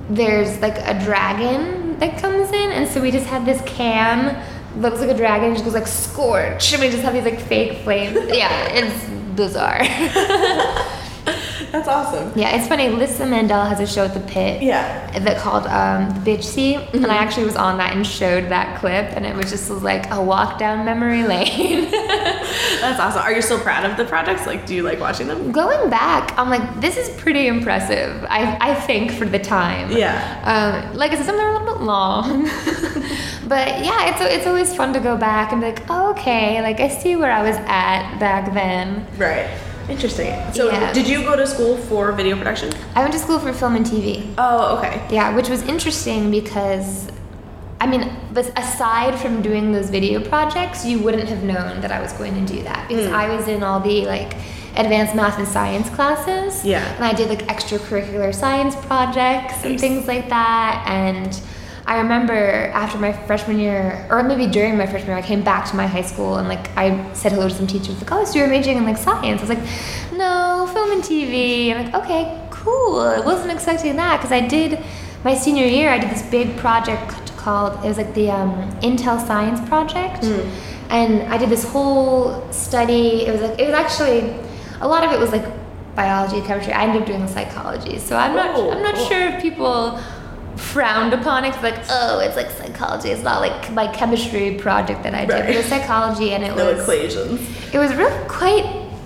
there's 0.09 0.59
like 0.61 0.77
a 0.79 0.99
dragon 1.03 1.97
that 1.99 2.19
comes 2.19 2.49
in, 2.51 2.71
and 2.71 2.87
so 2.89 3.01
we 3.01 3.11
just 3.11 3.25
had 3.27 3.45
this 3.45 3.61
can 3.65 4.43
looks 4.77 4.99
like 4.99 5.09
a 5.09 5.13
dragon, 5.15 5.53
just 5.53 5.63
goes 5.63 5.73
like 5.73 5.87
scorch, 5.87 6.73
and 6.73 6.81
we 6.81 6.89
just 6.89 7.01
have 7.01 7.13
these 7.13 7.23
like 7.23 7.39
fake 7.39 7.83
flames. 7.83 8.15
yeah, 8.35 8.67
it's 8.71 9.05
bizarre. 9.35 9.79
That's 11.75 11.89
awesome. 11.89 12.31
Yeah, 12.39 12.55
it's 12.55 12.69
funny. 12.69 12.87
Lisa 12.87 13.25
Mandel 13.25 13.65
has 13.65 13.81
a 13.81 13.85
show 13.85 14.05
at 14.05 14.13
the 14.13 14.21
Pit. 14.21 14.63
Yeah. 14.63 15.19
That 15.19 15.37
called 15.39 15.67
um, 15.67 16.07
the 16.23 16.31
Bitch 16.31 16.43
Seat, 16.45 16.77
and 16.93 17.05
I 17.07 17.17
actually 17.17 17.45
was 17.45 17.57
on 17.57 17.77
that 17.79 17.93
and 17.93 18.07
showed 18.07 18.45
that 18.45 18.79
clip, 18.79 19.11
and 19.11 19.25
it 19.25 19.35
was 19.35 19.49
just 19.49 19.69
was 19.69 19.83
like 19.83 20.09
a 20.09 20.23
walk 20.23 20.57
down 20.57 20.85
memory 20.85 21.23
lane. 21.23 21.91
That's 21.91 22.97
awesome. 22.97 23.21
Are 23.21 23.33
you 23.33 23.41
still 23.41 23.59
proud 23.59 23.83
of 23.83 23.97
the 23.97 24.05
projects? 24.05 24.45
Like, 24.45 24.65
do 24.65 24.73
you 24.73 24.83
like 24.83 25.01
watching 25.01 25.27
them? 25.27 25.51
Going 25.51 25.89
back, 25.89 26.33
I'm 26.37 26.49
like, 26.49 26.79
this 26.79 26.95
is 26.95 27.09
pretty 27.17 27.47
impressive. 27.47 28.25
I 28.29 28.57
I 28.61 28.75
think 28.75 29.11
for 29.11 29.25
the 29.25 29.39
time. 29.39 29.91
Yeah. 29.91 30.15
Um, 30.45 30.95
like 30.95 31.11
I 31.11 31.15
said, 31.17 31.25
some 31.25 31.35
are 31.37 31.49
a 31.49 31.59
little 31.59 31.73
bit 31.75 31.83
long, 31.83 32.43
but 33.49 33.67
yeah, 33.83 34.11
it's 34.11 34.21
it's 34.21 34.47
always 34.47 34.73
fun 34.73 34.93
to 34.93 35.01
go 35.01 35.17
back 35.17 35.51
and 35.51 35.59
be 35.59 35.67
like, 35.67 35.83
oh, 35.89 36.11
okay, 36.11 36.61
like 36.61 36.79
I 36.79 36.87
see 36.87 37.17
where 37.17 37.33
I 37.33 37.43
was 37.43 37.57
at 37.67 38.17
back 38.17 38.53
then. 38.53 39.05
Right. 39.17 39.49
Interesting. 39.89 40.33
So, 40.53 40.71
Yeah. 40.71 40.91
did 40.93 41.07
you 41.07 41.21
go 41.23 41.35
to 41.35 41.45
school 41.45 41.77
for 41.77 42.11
video 42.11 42.35
production? 42.35 42.73
I 42.95 43.01
went 43.01 43.13
to 43.13 43.19
school 43.19 43.39
for 43.39 43.53
film 43.53 43.75
and 43.75 43.85
TV. 43.85 44.33
Oh, 44.37 44.77
okay. 44.77 45.01
Yeah, 45.09 45.35
which 45.35 45.49
was 45.49 45.61
interesting 45.63 46.31
because, 46.31 47.07
I 47.79 47.87
mean, 47.87 48.09
but 48.33 48.51
aside 48.57 49.15
from 49.15 49.41
doing 49.41 49.71
those 49.71 49.89
video 49.89 50.19
projects, 50.19 50.85
you 50.85 50.99
wouldn't 50.99 51.29
have 51.29 51.43
known 51.43 51.81
that 51.81 51.91
I 51.91 52.01
was 52.01 52.13
going 52.13 52.33
to 52.45 52.53
do 52.53 52.63
that 52.63 52.87
because 52.87 53.07
hmm. 53.07 53.15
I 53.15 53.35
was 53.35 53.47
in 53.47 53.63
all 53.63 53.79
the 53.79 54.05
like 54.05 54.33
advanced 54.75 55.15
math 55.15 55.37
and 55.37 55.47
science 55.47 55.89
classes. 55.89 56.65
Yeah. 56.65 56.83
And 56.95 57.03
I 57.03 57.13
did 57.13 57.29
like 57.29 57.47
extracurricular 57.47 58.33
science 58.33 58.75
projects 58.75 59.63
and 59.63 59.79
things 59.79 60.07
like 60.07 60.29
that. 60.29 60.85
And 60.87 61.39
I 61.87 61.97
remember 61.99 62.33
after 62.73 62.97
my 62.97 63.13
freshman 63.13 63.59
year, 63.59 64.07
or 64.09 64.23
maybe 64.23 64.47
during 64.47 64.75
my 64.77 64.87
freshman 64.87 65.09
year, 65.11 65.17
I 65.17 65.21
came 65.21 65.43
back 65.43 65.69
to 65.69 65.75
my 65.75 65.85
high 65.85 66.01
school 66.01 66.37
and 66.37 66.47
like 66.47 66.75
I 66.75 67.13
said 67.13 67.31
hello 67.31 67.47
to 67.47 67.53
some 67.53 67.67
teachers, 67.67 67.97
like, 68.01 68.11
oh, 68.11 68.25
so 68.25 68.39
you're 68.39 68.47
majoring 68.47 68.77
in 68.77 68.85
like 68.85 68.97
science? 68.97 69.41
I 69.41 69.45
was 69.45 69.49
like, 69.57 70.13
no, 70.17 70.67
film 70.73 70.91
and 70.91 71.03
TV. 71.03 71.71
I'm 71.75 71.85
like, 71.85 72.03
okay, 72.03 72.41
cool. 72.49 72.99
I 73.01 73.19
wasn't 73.19 73.51
expecting 73.51 73.95
that 73.97 74.17
because 74.17 74.31
I 74.31 74.41
did 74.41 74.83
my 75.23 75.35
senior 75.35 75.65
year. 75.65 75.91
I 75.91 75.99
did 75.99 76.09
this 76.09 76.23
big 76.23 76.57
project 76.57 77.35
called 77.37 77.73
it 77.85 77.87
was 77.87 77.97
like 77.97 78.13
the 78.15 78.31
um, 78.31 78.51
Intel 78.81 79.23
Science 79.27 79.59
Project, 79.69 80.23
and 80.89 81.21
I 81.31 81.37
did 81.37 81.49
this 81.49 81.63
whole 81.69 82.51
study. 82.51 83.27
It 83.27 83.31
was 83.31 83.41
like 83.41 83.59
it 83.59 83.65
was 83.65 83.75
actually 83.75 84.33
a 84.81 84.87
lot 84.87 85.03
of 85.03 85.11
it 85.11 85.19
was 85.19 85.31
like 85.31 85.45
biology, 85.95 86.41
chemistry. 86.41 86.73
I 86.73 86.83
ended 86.85 87.03
up 87.03 87.07
doing 87.07 87.27
psychology, 87.27 87.99
so 87.99 88.15
I'm 88.17 88.35
not 88.35 88.55
Oh, 88.55 88.71
I'm 88.71 88.81
not 88.81 88.95
cool. 88.95 89.05
sure 89.05 89.27
if 89.29 89.41
people 89.43 89.99
frowned 90.57 91.13
upon 91.13 91.43
it 91.45 91.53
'cause 91.53 91.63
like 91.63 91.79
oh 91.89 92.19
it's 92.19 92.35
like 92.35 92.49
psychology 92.51 93.09
it's 93.09 93.23
not 93.23 93.41
like 93.41 93.71
my 93.71 93.87
chemistry 93.87 94.55
project 94.55 95.03
that 95.03 95.13
i 95.13 95.25
did. 95.25 95.33
Right. 95.33 95.49
it 95.49 95.57
was 95.57 95.65
psychology 95.65 96.33
and 96.33 96.43
it 96.43 96.55
No 96.55 96.71
was 96.71 96.79
equations. 96.81 97.41
it 97.73 97.77
was 97.79 97.93
really 97.95 98.27
quite 98.27 98.65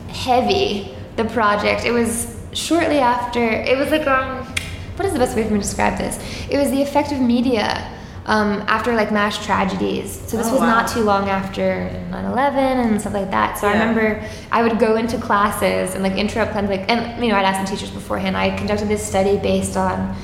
heavy 0.09 0.95
the 1.15 1.25
project. 1.25 1.83
It 1.85 1.91
was 1.91 2.35
shortly 2.53 2.99
after 2.99 3.41
it 3.43 3.77
was 3.77 3.89
like 3.91 4.07
um 4.07 4.45
what 4.95 5.05
is 5.05 5.13
the 5.13 5.19
best 5.19 5.35
way 5.35 5.43
for 5.43 5.51
me 5.53 5.59
to 5.59 5.63
describe 5.63 5.97
this? 5.97 6.19
It 6.49 6.57
was 6.57 6.69
the 6.71 6.81
effect 6.81 7.11
of 7.11 7.19
media 7.19 7.67
um, 8.25 8.63
after 8.67 8.93
like 8.93 9.11
mass 9.11 9.43
tragedies. 9.43 10.21
So 10.27 10.37
this 10.37 10.47
Oh, 10.49 10.51
was 10.53 10.61
not 10.61 10.87
too 10.87 11.01
long 11.01 11.29
after 11.29 11.89
9-11 12.11 12.53
and 12.85 13.01
stuff 13.01 13.13
like 13.13 13.31
that. 13.31 13.57
So 13.57 13.67
i 13.67 13.71
remember 13.73 14.21
i 14.51 14.61
would 14.61 14.77
go 14.79 14.95
into 14.97 15.17
classes 15.17 15.95
and 15.95 16.03
like 16.03 16.13
interrupt 16.15 16.55
of 16.55 16.69
like 16.69 16.85
and 16.91 17.23
you 17.23 17.29
know 17.31 17.37
i'd 17.37 17.45
ask 17.45 17.59
the 17.69 17.75
teachers 17.75 17.91
beforehand. 17.91 18.37
I 18.37 18.55
conducted 18.55 18.87
this 18.87 19.03
study 19.05 19.37
based 19.37 19.75
on 19.77 20.15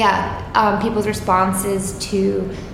yeah 0.00 0.50
um, 0.60 0.82
people's 0.82 1.06
responses 1.06 1.96
to 2.10 2.20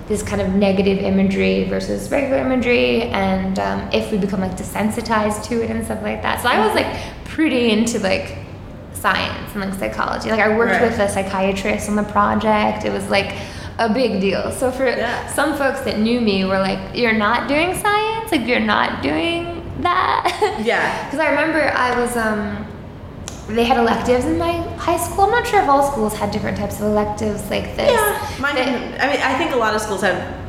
this 0.09 0.23
kind 0.23 0.41
of 0.41 0.49
negative 0.55 0.99
imagery 0.99 1.65
versus 1.65 2.11
regular 2.11 2.39
imagery 2.39 3.03
and 3.03 3.59
um, 3.59 3.79
if 3.93 4.11
we 4.11 4.17
become 4.19 4.41
like 4.41 4.57
desensitized 4.57 5.45
to 5.45 5.63
it 5.63 5.71
and 5.71 5.85
stuff 5.85 6.03
like 6.03 6.23
that 6.23 6.41
so 6.43 6.49
i 6.49 6.59
was 6.67 6.75
like 6.75 6.91
pretty 7.27 7.71
into 7.71 7.99
like 8.01 8.27
science 8.95 9.53
and 9.55 9.61
like 9.61 9.75
psychology 9.75 10.31
like 10.31 10.41
i 10.41 10.49
worked 10.57 10.73
Right. 10.73 10.83
with 10.91 10.99
a 10.99 11.09
psychiatrist 11.09 11.89
on 11.91 11.97
the 11.97 12.03
project 12.05 12.85
it 12.85 12.93
was 12.93 13.07
like 13.09 13.31
a 13.79 13.93
big 13.93 14.21
deal 14.21 14.51
so 14.51 14.71
for 14.71 14.87
Yeah. 14.87 15.27
some 15.29 15.57
folks 15.57 15.81
that 15.83 15.99
knew 15.99 16.21
me 16.21 16.45
were 16.45 16.59
like 16.59 16.81
you're 16.97 17.19
not 17.27 17.49
doing 17.49 17.75
science 17.77 18.33
like 18.33 18.47
you're 18.47 18.61
not 18.61 19.03
doing 19.03 19.47
that 19.81 20.59
Yeah. 20.65 21.05
because 21.11 21.19
I 21.21 21.31
remember 21.31 21.61
I 21.75 21.99
was, 21.99 22.15
um, 22.17 22.67
they 23.55 23.65
had 23.65 23.79
electives 23.79 24.25
in 24.25 24.39
my 24.39 24.53
high 24.77 24.97
school. 24.97 25.25
I'm 25.25 25.31
not 25.31 25.47
sure 25.47 25.63
if 25.63 25.69
all 25.69 25.91
schools 25.91 26.15
had 26.15 26.31
different 26.31 26.57
types 26.57 26.77
of 26.77 26.87
electives 26.87 27.49
like 27.51 27.77
this. 27.77 27.91
Yeah. 27.91 28.37
Mine. 28.41 28.55
That- 28.55 29.01
I 29.03 29.13
mean, 29.13 29.21
I 29.21 29.37
think 29.39 29.53
a 29.53 29.57
lot 29.57 29.75
of 29.75 29.81
schools 29.81 30.03
have 30.03 30.41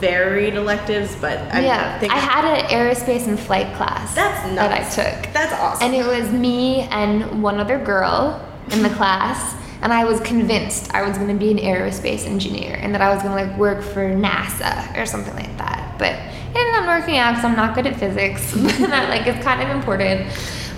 varied 0.00 0.54
electives, 0.54 1.14
but 1.20 1.38
I 1.54 1.60
yeah, 1.60 1.98
think 1.98 2.12
I 2.12 2.16
had 2.16 2.44
an 2.44 2.64
aerospace 2.70 3.28
and 3.28 3.38
flight 3.38 3.74
class 3.76 4.14
That's 4.14 4.42
that 4.54 4.72
I 4.72 4.82
took. 4.88 5.32
That's 5.32 5.52
awesome. 5.52 5.86
And 5.86 5.94
it 5.94 6.06
was 6.06 6.32
me 6.32 6.82
and 6.90 7.42
one 7.42 7.60
other 7.60 7.78
girl 7.78 8.44
in 8.70 8.82
the 8.82 8.88
class. 8.90 9.56
And 9.82 9.92
I 9.92 10.04
was 10.04 10.20
convinced 10.20 10.94
I 10.94 11.06
was 11.06 11.16
going 11.16 11.28
to 11.28 11.38
be 11.38 11.50
an 11.50 11.58
aerospace 11.58 12.26
engineer 12.26 12.78
and 12.80 12.94
that 12.94 13.00
I 13.00 13.14
was 13.14 13.22
going 13.22 13.36
to 13.36 13.50
like 13.50 13.58
work 13.58 13.82
for 13.82 14.10
NASA 14.14 14.96
or 14.98 15.06
something 15.06 15.34
like 15.34 15.56
that. 15.58 15.98
But 15.98 16.12
it 16.12 16.56
ended 16.56 16.74
up 16.82 16.86
working 16.86 17.16
out 17.16 17.30
because 17.32 17.44
I'm 17.44 17.56
not 17.56 17.74
good 17.74 17.86
at 17.86 17.96
physics. 17.96 18.54
and 18.80 18.92
I, 18.92 19.08
like 19.08 19.26
it's 19.26 19.42
kind 19.44 19.62
of 19.62 19.74
important. 19.74 20.30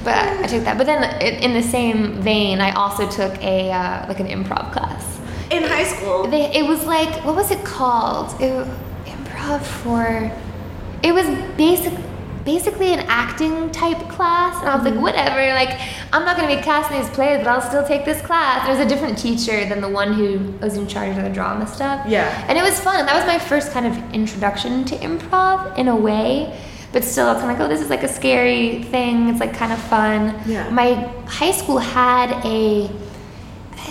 But 0.05 0.15
I 0.17 0.47
took 0.47 0.65
that. 0.65 0.77
But 0.79 0.87
then 0.87 1.03
in 1.23 1.53
the 1.55 1.63
same 1.63 2.21
vein, 2.23 2.61
I 2.61 2.73
also 2.73 3.09
took 3.09 3.41
a 3.43 3.71
uh, 3.71 4.07
like 4.09 4.21
an 4.21 4.29
improv 4.29 4.73
class. 4.73 5.21
in 5.51 5.63
high 5.63 5.85
school. 5.85 6.27
They, 6.27 6.45
it 6.55 6.67
was 6.67 6.85
like 6.87 7.25
what 7.25 7.35
was 7.37 7.51
it 7.51 7.65
called? 7.65 8.41
It, 8.41 8.67
improv 9.07 9.63
for. 9.63 10.31
It 11.03 11.13
was 11.13 11.27
basic, 11.57 11.93
basically 12.45 12.93
an 12.93 13.01
acting 13.09 13.71
type 13.73 13.99
class, 14.09 14.61
and 14.61 14.69
I 14.69 14.77
was 14.77 14.85
like, 14.85 14.95
whatever. 15.01 15.41
Like, 15.53 15.81
I'm 16.13 16.25
not 16.25 16.37
gonna 16.37 16.55
be 16.55 16.63
cast 16.63 16.91
in 16.93 17.01
these 17.01 17.11
plays, 17.11 17.39
but 17.39 17.49
I'll 17.49 17.61
still 17.61 17.85
take 17.85 18.05
this 18.05 18.21
class. 18.23 18.67
There 18.67 18.77
was 18.77 18.85
a 18.85 18.89
different 18.89 19.19
teacher 19.19 19.65
than 19.69 19.81
the 19.81 19.89
one 19.89 20.13
who 20.13 20.53
was 20.61 20.77
in 20.77 20.87
charge 20.87 21.17
of 21.17 21.25
the 21.25 21.31
drama 21.31 21.67
stuff. 21.67 22.07
Yeah. 22.07 22.45
and 22.49 22.57
it 22.57 22.63
was 22.63 22.79
fun. 22.79 23.05
That 23.07 23.17
was 23.17 23.27
my 23.27 23.39
first 23.39 23.73
kind 23.73 23.87
of 23.87 23.95
introduction 24.15 24.85
to 24.87 24.97
improv 24.97 25.77
in 25.77 25.89
a 25.89 25.97
way. 25.97 26.57
But 26.93 27.05
still, 27.05 27.31
it's 27.33 27.41
kind 27.41 27.51
of 27.53 27.59
like, 27.59 27.65
oh, 27.67 27.69
this 27.69 27.81
is 27.81 27.89
like 27.91 28.03
a 28.03 28.09
scary 28.09 28.83
thing. 28.85 29.29
It's 29.31 29.41
like 29.41 29.55
kind 29.55 29.73
of 29.73 29.79
fun. 29.79 30.39
Yeah. 30.47 30.69
My 30.71 30.95
high 31.27 31.53
school 31.53 31.79
had 31.79 32.45
a 32.45 32.91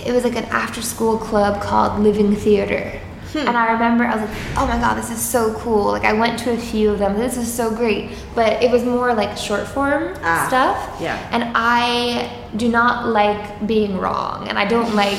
it 0.06 0.14
was 0.14 0.24
like 0.24 0.36
an 0.36 0.46
after 0.46 0.82
school 0.82 1.18
club 1.18 1.62
called 1.62 2.00
Living 2.02 2.36
Theater. 2.36 2.98
Hmm. 3.34 3.40
And 3.48 3.58
I 3.58 3.72
remember 3.74 4.04
I 4.04 4.16
was 4.16 4.30
like, 4.30 4.38
oh 4.58 4.66
my 4.68 4.78
god, 4.80 4.96
this 4.96 5.10
is 5.10 5.22
so 5.22 5.54
cool. 5.60 5.86
Like 5.92 6.04
I 6.06 6.14
went 6.14 6.38
to 6.40 6.52
a 6.52 6.58
few 6.58 6.92
of 6.92 7.00
them. 7.00 7.18
This 7.18 7.38
is 7.38 7.52
so 7.52 7.74
great. 7.74 8.12
But 8.36 8.62
it 8.64 8.70
was 8.72 8.84
more 8.84 9.14
like 9.14 9.38
short 9.38 9.68
form 9.68 10.14
Ah, 10.22 10.46
stuff. 10.48 11.02
yeah. 11.02 11.18
And 11.32 11.52
I 11.56 12.30
do 12.58 12.68
not 12.70 13.08
like 13.08 13.66
being 13.68 13.98
wrong. 13.98 14.48
And 14.50 14.58
I 14.60 14.66
don't 14.66 14.96
like 14.96 15.18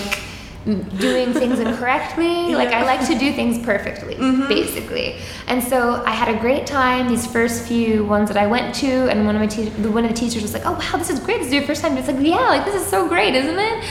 doing 0.65 1.33
things 1.33 1.59
incorrectly. 1.59 2.55
Like 2.55 2.69
I 2.69 2.85
like 2.85 3.07
to 3.09 3.19
do 3.19 3.33
things 3.33 3.65
perfectly, 3.65 4.15
Mm-hmm. 4.15 4.49
basically. 4.49 5.17
And 5.49 5.63
so 5.63 6.03
I 6.07 6.13
had 6.13 6.29
a 6.35 6.39
great 6.39 6.67
time 6.67 7.09
these 7.09 7.27
first 7.27 7.67
few 7.67 8.05
ones 8.05 8.29
that 8.29 8.37
I 8.37 8.47
went 8.47 8.75
to, 8.77 8.87
and 9.11 9.27
one 9.27 9.35
of 9.35 9.41
my 9.41 9.47
te- 9.49 9.71
one 9.89 10.05
of 10.05 10.11
the 10.11 10.17
teachers 10.17 10.43
was 10.43 10.53
like, 10.55 10.65
"Oh 10.65 10.73
wow, 10.73 10.97
this 10.99 11.11
is 11.11 11.19
great. 11.21 11.39
This 11.39 11.49
is 11.49 11.55
your 11.55 11.65
first 11.65 11.83
time." 11.83 11.97
It's 11.99 12.07
like, 12.09 12.21
"Yeah, 12.21 12.37
like 12.49 12.65
this 12.65 12.75
is 12.81 12.87
so 12.87 13.09
great, 13.09 13.35
isn't 13.35 13.59
it?" 13.59 13.85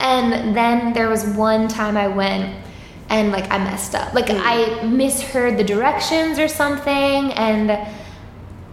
And 0.00 0.54
then 0.56 0.92
there 0.92 1.08
was 1.08 1.24
one 1.26 1.66
time 1.66 1.96
I 1.96 2.08
went 2.08 2.54
and 3.08 3.32
like 3.32 3.50
I 3.50 3.58
messed 3.58 3.94
up. 3.94 4.12
Like 4.14 4.26
I 4.28 4.82
misheard 4.84 5.56
the 5.58 5.64
directions 5.64 6.38
or 6.38 6.46
something 6.46 7.32
and 7.32 7.70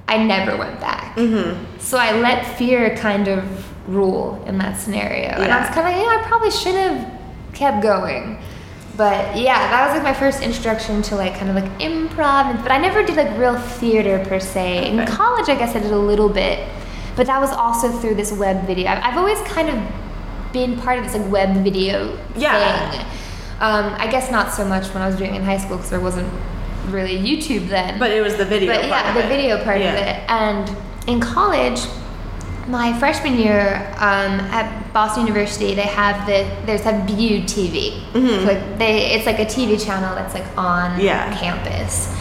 I 0.07 0.17
never 0.23 0.55
went 0.57 0.79
back. 0.81 1.15
Mm-hmm. 1.15 1.79
So 1.79 1.97
I 1.97 2.19
let 2.19 2.45
fear 2.57 2.95
kind 2.97 3.27
of 3.27 3.43
rule 3.89 4.43
in 4.45 4.57
that 4.59 4.77
scenario. 4.77 5.29
And 5.29 5.51
I 5.51 5.61
was 5.61 5.69
kind 5.69 5.79
of 5.79 5.85
like, 5.85 5.95
yeah, 5.95 6.21
I 6.23 6.27
probably 6.27 6.51
should 6.51 6.75
have 6.75 7.14
kept 7.55 7.81
going. 7.81 8.37
But 8.97 9.35
yeah, 9.35 9.57
that 9.71 9.87
was 9.87 9.93
like 9.95 10.03
my 10.03 10.13
first 10.13 10.41
introduction 10.41 11.01
to 11.03 11.15
like 11.15 11.35
kind 11.37 11.49
of 11.49 11.55
like 11.55 11.69
improv. 11.79 12.61
But 12.63 12.71
I 12.71 12.77
never 12.77 13.03
did 13.03 13.17
like 13.17 13.37
real 13.37 13.57
theater 13.57 14.23
per 14.25 14.39
se. 14.39 14.87
In 14.89 15.05
college, 15.05 15.49
I 15.49 15.55
guess 15.55 15.75
I 15.75 15.79
did 15.79 15.91
a 15.91 15.97
little 15.97 16.29
bit. 16.29 16.65
But 17.17 17.27
that 17.27 17.41
was 17.41 17.51
also 17.51 17.89
through 17.91 18.15
this 18.15 18.31
web 18.31 18.65
video. 18.65 18.87
I've 18.87 19.03
I've 19.03 19.17
always 19.17 19.39
kind 19.41 19.69
of 19.69 19.81
been 20.53 20.77
part 20.79 20.97
of 20.99 21.03
this 21.05 21.13
like 21.15 21.29
web 21.31 21.63
video 21.63 22.17
Yeah. 22.37 22.91
thing. 22.91 23.01
Um, 23.59 23.93
I 23.97 24.07
guess 24.09 24.31
not 24.31 24.53
so 24.53 24.63
much 24.65 24.87
when 24.93 25.01
I 25.03 25.07
was 25.07 25.15
doing 25.17 25.33
it 25.33 25.39
in 25.39 25.43
high 25.43 25.57
school 25.57 25.75
because 25.77 25.89
there 25.89 25.99
wasn't 25.99 26.29
really 26.89 27.17
YouTube 27.17 27.67
then. 27.67 27.99
But 27.99 28.11
it 28.11 28.21
was 28.21 28.35
the 28.37 28.45
video. 28.45 28.71
But 28.71 28.81
part 28.89 29.05
yeah, 29.05 29.21
the 29.21 29.27
video 29.27 29.63
part 29.63 29.79
Yeah. 29.81 29.93
of 29.93 30.07
it. 30.07 30.29
And 30.29 30.77
in 31.07 31.19
college, 31.19 31.81
my 32.67 32.97
freshman 32.99 33.35
year 33.37 33.75
um, 33.97 34.39
at 34.51 34.91
Boston 34.93 35.27
University, 35.27 35.75
they 35.75 35.81
have 35.83 36.25
the 36.25 36.49
there's 36.65 36.85
a 36.85 37.03
View 37.05 37.41
TV. 37.41 38.01
Mm-hmm. 38.11 38.47
Like 38.47 38.77
they, 38.79 39.11
it's 39.13 39.25
like 39.25 39.39
a 39.39 39.45
TV 39.45 39.83
channel 39.83 40.15
that's 40.15 40.33
like 40.33 40.45
on 40.57 40.99
Yeah. 40.99 41.35
campus. 41.37 42.13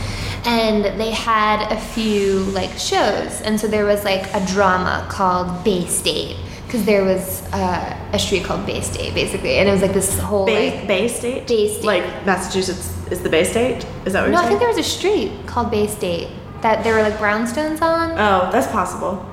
And 0.46 1.00
they 1.00 1.10
had 1.10 1.72
a 1.72 1.80
few 1.80 2.40
like 2.52 2.70
shows, 2.78 3.40
and 3.40 3.58
so 3.58 3.66
there 3.66 3.86
was 3.86 4.04
like 4.04 4.26
a 4.34 4.44
drama 4.46 5.06
called 5.10 5.64
Bay 5.64 5.86
State 5.86 6.36
because 6.66 6.84
there 6.84 7.02
was 7.04 7.42
uh, 7.54 7.96
a 8.12 8.18
street 8.18 8.44
called 8.44 8.66
Bay 8.66 8.82
State 8.82 9.14
basically, 9.14 9.54
and 9.56 9.68
it 9.68 9.72
was 9.72 9.80
like 9.80 9.94
this 9.94 10.18
whole 10.18 10.44
Bay, 10.44 10.78
like 10.80 10.86
Bay 10.86 11.08
State? 11.08 11.46
Bay 11.48 11.72
State. 11.72 11.84
Like 11.84 12.26
Massachusetts 12.26 12.92
is 13.10 13.22
the 13.22 13.30
Bay 13.30 13.44
State? 13.44 13.86
Is 14.04 14.12
that 14.12 14.22
what 14.22 14.32
no, 14.32 14.42
I 14.42 14.46
think 14.48 14.58
there 14.60 14.68
was 14.68 14.76
a 14.76 14.82
street 14.82 15.32
called 15.46 15.70
Bay 15.70 15.86
State 15.86 16.28
that 16.60 16.84
there 16.84 16.94
were 16.94 17.02
like 17.02 17.14
brownstones 17.14 17.80
on. 17.80 18.10
Oh, 18.12 18.50
that's 18.52 18.66
possible. 18.70 19.24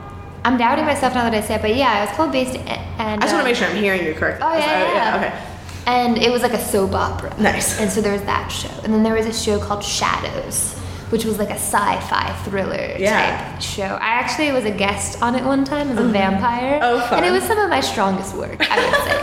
I'm 0.43 0.57
doubting 0.57 0.85
myself 0.85 1.13
now 1.13 1.23
that 1.29 1.33
I 1.33 1.41
say 1.41 1.55
it, 1.55 1.61
but 1.61 1.75
yeah, 1.75 2.03
it 2.03 2.07
was 2.07 2.15
called 2.15 2.31
Bay 2.31 2.45
State. 2.45 2.61
And 2.67 3.21
I 3.21 3.25
just 3.25 3.33
want 3.33 3.33
um, 3.33 3.39
to 3.39 3.43
make 3.45 3.55
sure 3.55 3.67
I'm 3.67 3.75
hearing 3.75 4.05
you 4.05 4.13
correctly. 4.13 4.45
Oh 4.47 4.53
yeah, 4.53 4.87
So, 4.87 4.93
yeah, 4.93 5.15
Okay. 5.17 5.47
And 5.87 6.17
it 6.17 6.31
was 6.31 6.41
like 6.41 6.53
a 6.53 6.63
soap 6.63 6.93
opera. 6.93 7.33
Nice. 7.39 7.79
And 7.79 7.91
so 7.91 8.01
there 8.01 8.13
was 8.13 8.21
that 8.23 8.49
show, 8.49 8.69
and 8.83 8.93
then 8.93 9.03
there 9.03 9.15
was 9.15 9.25
a 9.25 9.33
show 9.33 9.59
called 9.59 9.83
Shadows, 9.83 10.75
which 11.11 11.25
was 11.25 11.37
like 11.37 11.49
a 11.49 11.59
sci-fi 11.69 12.33
thriller 12.45 12.95
Yeah. 12.97 13.51
type 13.51 13.61
show. 13.61 13.83
I 14.01 14.11
actually 14.21 14.51
was 14.51 14.65
a 14.65 14.71
guest 14.71 15.21
on 15.21 15.35
it 15.35 15.43
one 15.43 15.63
time 15.65 15.89
as 15.89 15.97
a 15.99 16.03
vampire. 16.03 16.79
Oh, 16.81 16.99
fun. 17.01 17.17
And 17.19 17.25
it 17.25 17.31
was 17.31 17.43
some 17.43 17.57
of 17.59 17.69
my 17.69 17.81
strongest 17.81 18.35
work, 18.35 18.57
I 18.71 18.75
would 18.79 18.95
say. 19.07 19.17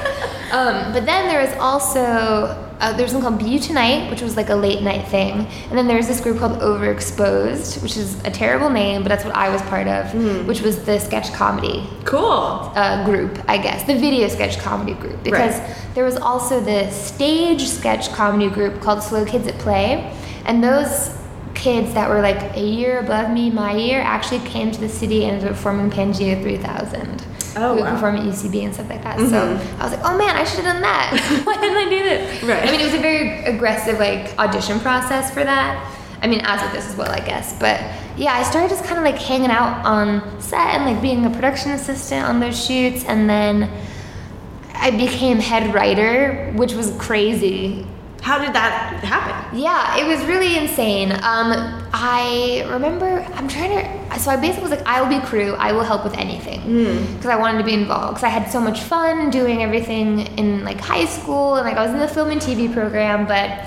um, 0.57 0.92
but 0.92 1.05
then 1.07 1.27
there 1.29 1.40
was 1.40 1.53
also 1.59 2.05
uh, 2.81 2.92
there 2.92 3.03
was 3.03 3.11
something 3.11 3.29
called 3.37 3.62
Tonight, 3.62 4.09
which 4.09 4.22
was 4.22 4.37
like 4.37 4.51
a 4.51 4.55
late 4.55 4.83
night 4.83 5.09
thing, 5.09 5.33
and 5.68 5.77
then 5.77 5.88
there 5.88 5.96
was 5.96 6.07
this 6.07 6.20
group 6.20 6.38
called 6.38 6.61
Overexposed, 6.61 7.83
which 7.83 7.96
is 7.96 8.22
a 8.24 8.31
terrible 8.31 8.70
name, 8.70 9.03
but 9.03 9.09
that's 9.09 9.24
what 9.24 9.35
I 9.35 9.48
was 9.48 9.61
part 9.62 9.88
of, 9.88 10.07
Mm-hmm. 10.07 10.46
which 10.46 10.61
was 10.62 10.85
the 10.85 10.98
sketch 11.01 11.33
comedy 11.33 11.85
Cool. 12.05 12.70
uh, 12.77 13.05
group, 13.05 13.38
I 13.48 13.59
guess, 13.59 13.83
the 13.85 13.96
video 13.98 14.29
sketch 14.29 14.59
comedy 14.61 14.94
group, 14.94 15.22
because 15.24 15.59
Right. 15.59 15.77
there 15.94 16.05
was 16.05 16.16
also 16.16 16.61
the 16.61 16.88
stage 16.92 17.66
sketch 17.66 18.12
comedy 18.12 18.48
group 18.48 18.81
called 18.81 19.03
Slow 19.03 19.24
Kids 19.24 19.48
at 19.48 19.59
Play, 19.59 20.12
and 20.44 20.62
those 20.62 21.11
kids 21.59 21.92
that 21.94 22.09
were 22.09 22.23
like 22.23 22.57
a 22.57 22.61
year 22.61 23.01
above 23.01 23.31
me, 23.31 23.51
my 23.51 23.77
year, 23.77 24.01
actually 24.01 24.40
came 24.49 24.71
to 24.71 24.81
the 24.81 24.88
city 24.88 25.25
and 25.25 25.37
ended 25.37 25.53
up 25.53 25.57
forming 25.57 25.90
Pangea 25.90 26.40
3000. 26.40 27.25
Oh, 27.57 27.71
who 27.71 27.75
would 27.75 27.85
wow. 27.85 27.94
perform 27.94 28.16
at 28.16 28.23
UCB 28.23 28.64
and 28.64 28.73
stuff 28.73 28.88
like 28.88 29.03
that. 29.03 29.18
So 29.18 29.25
mm-hmm. 29.25 29.81
I 29.81 29.85
was 29.85 29.92
like, 29.92 30.05
oh 30.05 30.16
man, 30.16 30.37
I 30.37 30.44
should 30.44 30.64
have 30.64 30.75
done 30.75 30.83
that. 30.83 31.42
Why 31.44 31.55
didn't 31.55 31.77
I 31.77 31.90
do 31.90 32.05
this? 32.05 32.42
Right. 32.44 32.68
I 32.68 32.71
mean, 32.71 32.81
it 32.81 32.85
was 32.85 32.94
a 32.94 33.01
very 33.01 33.44
aggressive 33.44 33.99
like 33.99 34.38
audition 34.38 34.79
process 34.81 35.33
for 35.33 35.42
that. 35.42 35.94
I 36.23 36.27
mean, 36.27 36.40
as 36.44 36.62
with 36.62 36.73
this 36.73 36.88
as 36.88 36.97
well, 36.97 37.11
I 37.11 37.21
guess. 37.21 37.59
But 37.59 37.81
yeah, 38.16 38.33
I 38.35 38.42
started 38.42 38.71
just 38.71 38.85
kind 38.85 38.99
of 38.99 39.05
like 39.05 39.21
hanging 39.21 39.51
out 39.51 39.85
on 39.85 40.40
set 40.40 40.75
and 40.75 40.85
like 40.85 41.01
being 41.03 41.25
a 41.27 41.31
production 41.31 41.73
assistant 41.73 42.25
on 42.27 42.40
those 42.40 42.64
shoots, 42.64 43.05
and 43.05 43.29
then 43.29 43.71
I 44.75 44.90
became 44.90 45.38
head 45.38 45.75
writer, 45.75 46.53
which 46.57 46.75
was 46.75 46.92
crazy. 46.99 47.87
How 48.20 48.38
did 48.38 48.52
that 48.52 49.02
happen? 49.04 49.59
Yeah, 49.59 49.96
it 49.96 50.07
was 50.07 50.24
really 50.26 50.57
insane. 50.59 51.12
Um, 51.12 51.52
I 51.92 52.64
remember, 52.68 53.07
I'm 53.35 53.48
trying 53.48 53.70
to, 54.11 54.18
so 54.20 54.31
I 54.31 54.37
basically 54.37 54.62
was 54.68 54.70
like, 54.70 54.87
I 54.87 55.00
will 55.00 55.09
be 55.09 55.24
crew, 55.24 55.54
I 55.54 55.72
will 55.72 55.85
help 55.85 56.04
with 56.04 56.14
anything. 56.14 56.61
Because 57.14 57.31
I 57.31 57.37
wanted 57.37 57.59
to 57.59 57.64
be 57.64 57.74
involved. 57.74 58.14
Because 58.16 58.24
I 58.24 58.28
had 58.28 58.50
so 58.50 58.61
much 58.61 58.81
fun 58.83 59.31
doing 59.31 59.62
everything 59.62 60.20
in 60.37 60.64
like 60.64 60.78
high 60.81 61.07
school, 61.07 61.54
and 61.57 61.66
like 61.66 61.76
I 61.76 61.83
was 61.85 61.92
in 61.92 62.00
the 62.00 62.09
film 62.09 62.31
and 62.31 62.40
TV 62.40 62.72
program, 62.72 63.26
but 63.26 63.66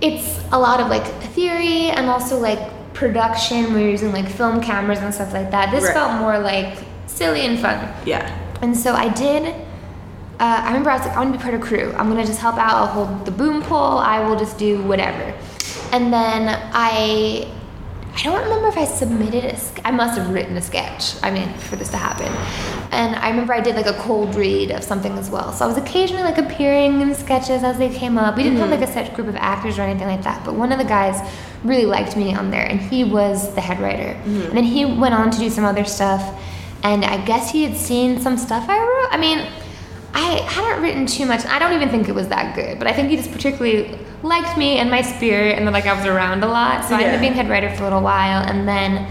it's 0.00 0.40
a 0.52 0.58
lot 0.58 0.80
of 0.80 0.88
like 0.88 1.04
theory 1.34 1.90
and 1.90 2.06
also 2.08 2.38
like 2.38 2.58
production. 2.94 3.72
We're 3.74 3.90
using 3.90 4.12
like 4.12 4.28
film 4.28 4.60
cameras 4.62 4.98
and 5.00 5.12
stuff 5.14 5.32
like 5.32 5.50
that. 5.50 5.70
This 5.70 5.84
Right. 5.84 5.94
felt 5.94 6.18
more 6.20 6.38
like 6.38 6.78
silly 7.06 7.42
and 7.42 7.58
fun. 7.58 7.88
Yeah. 8.06 8.26
And 8.62 8.76
so 8.76 8.94
I 8.94 9.08
did. 9.10 9.54
Uh, 10.40 10.62
I 10.64 10.68
remember 10.68 10.88
I 10.88 10.96
was 10.96 11.06
like, 11.06 11.14
I 11.14 11.20
want 11.20 11.32
to 11.34 11.38
be 11.38 11.42
part 11.42 11.52
of 11.52 11.60
crew. 11.60 11.92
I'm 11.98 12.08
gonna 12.08 12.24
just 12.24 12.40
help 12.40 12.56
out. 12.56 12.72
I'll 12.72 12.86
hold 12.86 13.26
the 13.26 13.30
boom 13.30 13.60
pole. 13.62 13.98
I 13.98 14.26
will 14.26 14.36
just 14.36 14.56
do 14.56 14.82
whatever. 14.84 15.34
And 15.92 16.10
then 16.10 16.48
I, 16.72 17.46
I 18.14 18.22
don't 18.22 18.42
remember 18.42 18.68
if 18.68 18.78
I 18.78 18.86
submitted 18.86 19.44
a. 19.44 19.58
I 19.86 19.90
must 19.90 20.16
have 20.16 20.30
written 20.30 20.56
a 20.56 20.62
sketch. 20.62 21.22
I 21.22 21.30
mean, 21.30 21.52
for 21.68 21.76
this 21.76 21.90
to 21.90 21.98
happen. 21.98 22.32
And 22.90 23.16
I 23.16 23.28
remember 23.28 23.52
I 23.52 23.60
did 23.60 23.76
like 23.76 23.86
a 23.86 23.92
cold 23.98 24.34
read 24.34 24.70
of 24.70 24.82
something 24.82 25.12
as 25.18 25.28
well. 25.28 25.52
So 25.52 25.66
I 25.66 25.68
was 25.68 25.76
occasionally 25.76 26.22
like 26.22 26.38
appearing 26.38 27.02
in 27.02 27.14
sketches 27.14 27.62
as 27.62 27.76
they 27.76 27.90
came 27.90 28.16
up. 28.16 28.36
We 28.38 28.42
didn't 28.42 28.58
have 28.60 28.70
like 28.70 28.80
a 28.80 28.90
set 28.90 29.14
group 29.14 29.28
of 29.28 29.36
actors 29.36 29.78
or 29.78 29.82
anything 29.82 30.08
like 30.08 30.22
that. 30.22 30.42
But 30.44 30.54
one 30.54 30.72
of 30.72 30.78
the 30.78 30.84
guys 30.84 31.20
really 31.64 31.84
liked 31.86 32.16
me 32.16 32.34
on 32.34 32.50
there, 32.50 32.64
and 32.64 32.80
he 32.80 33.04
was 33.04 33.54
the 33.54 33.60
head 33.60 33.78
writer. 33.78 34.18
And 34.24 34.56
then 34.56 34.64
he 34.64 34.86
went 34.86 35.12
on 35.14 35.30
to 35.32 35.38
do 35.38 35.50
some 35.50 35.66
other 35.66 35.84
stuff. 35.84 36.22
And 36.82 37.04
I 37.04 37.22
guess 37.26 37.50
he 37.50 37.64
had 37.64 37.76
seen 37.76 38.18
some 38.22 38.38
stuff 38.38 38.64
I 38.68 38.78
wrote. 38.78 39.08
I 39.12 39.18
mean, 39.18 39.46
I 40.12 40.40
hadn't 40.42 40.82
written 40.82 41.06
too 41.06 41.26
much. 41.26 41.44
I 41.46 41.58
don't 41.58 41.72
even 41.72 41.88
think 41.88 42.08
it 42.08 42.14
was 42.14 42.28
that 42.28 42.54
good, 42.54 42.78
but 42.78 42.88
I 42.88 42.92
think 42.92 43.10
he 43.10 43.16
just 43.16 43.30
particularly 43.30 43.98
liked 44.22 44.58
me 44.58 44.78
and 44.78 44.90
my 44.90 45.02
spirit, 45.02 45.56
and 45.56 45.66
then 45.66 45.72
like 45.72 45.86
I 45.86 45.92
was 45.94 46.04
around 46.04 46.42
a 46.42 46.48
lot. 46.48 46.84
So 46.84 46.94
I 46.94 47.02
ended 47.02 47.14
up 47.14 47.20
being 47.20 47.32
head 47.32 47.48
writer 47.48 47.70
for 47.74 47.82
a 47.82 47.84
little 47.84 48.02
while, 48.02 48.42
and 48.42 48.66
then 48.66 49.06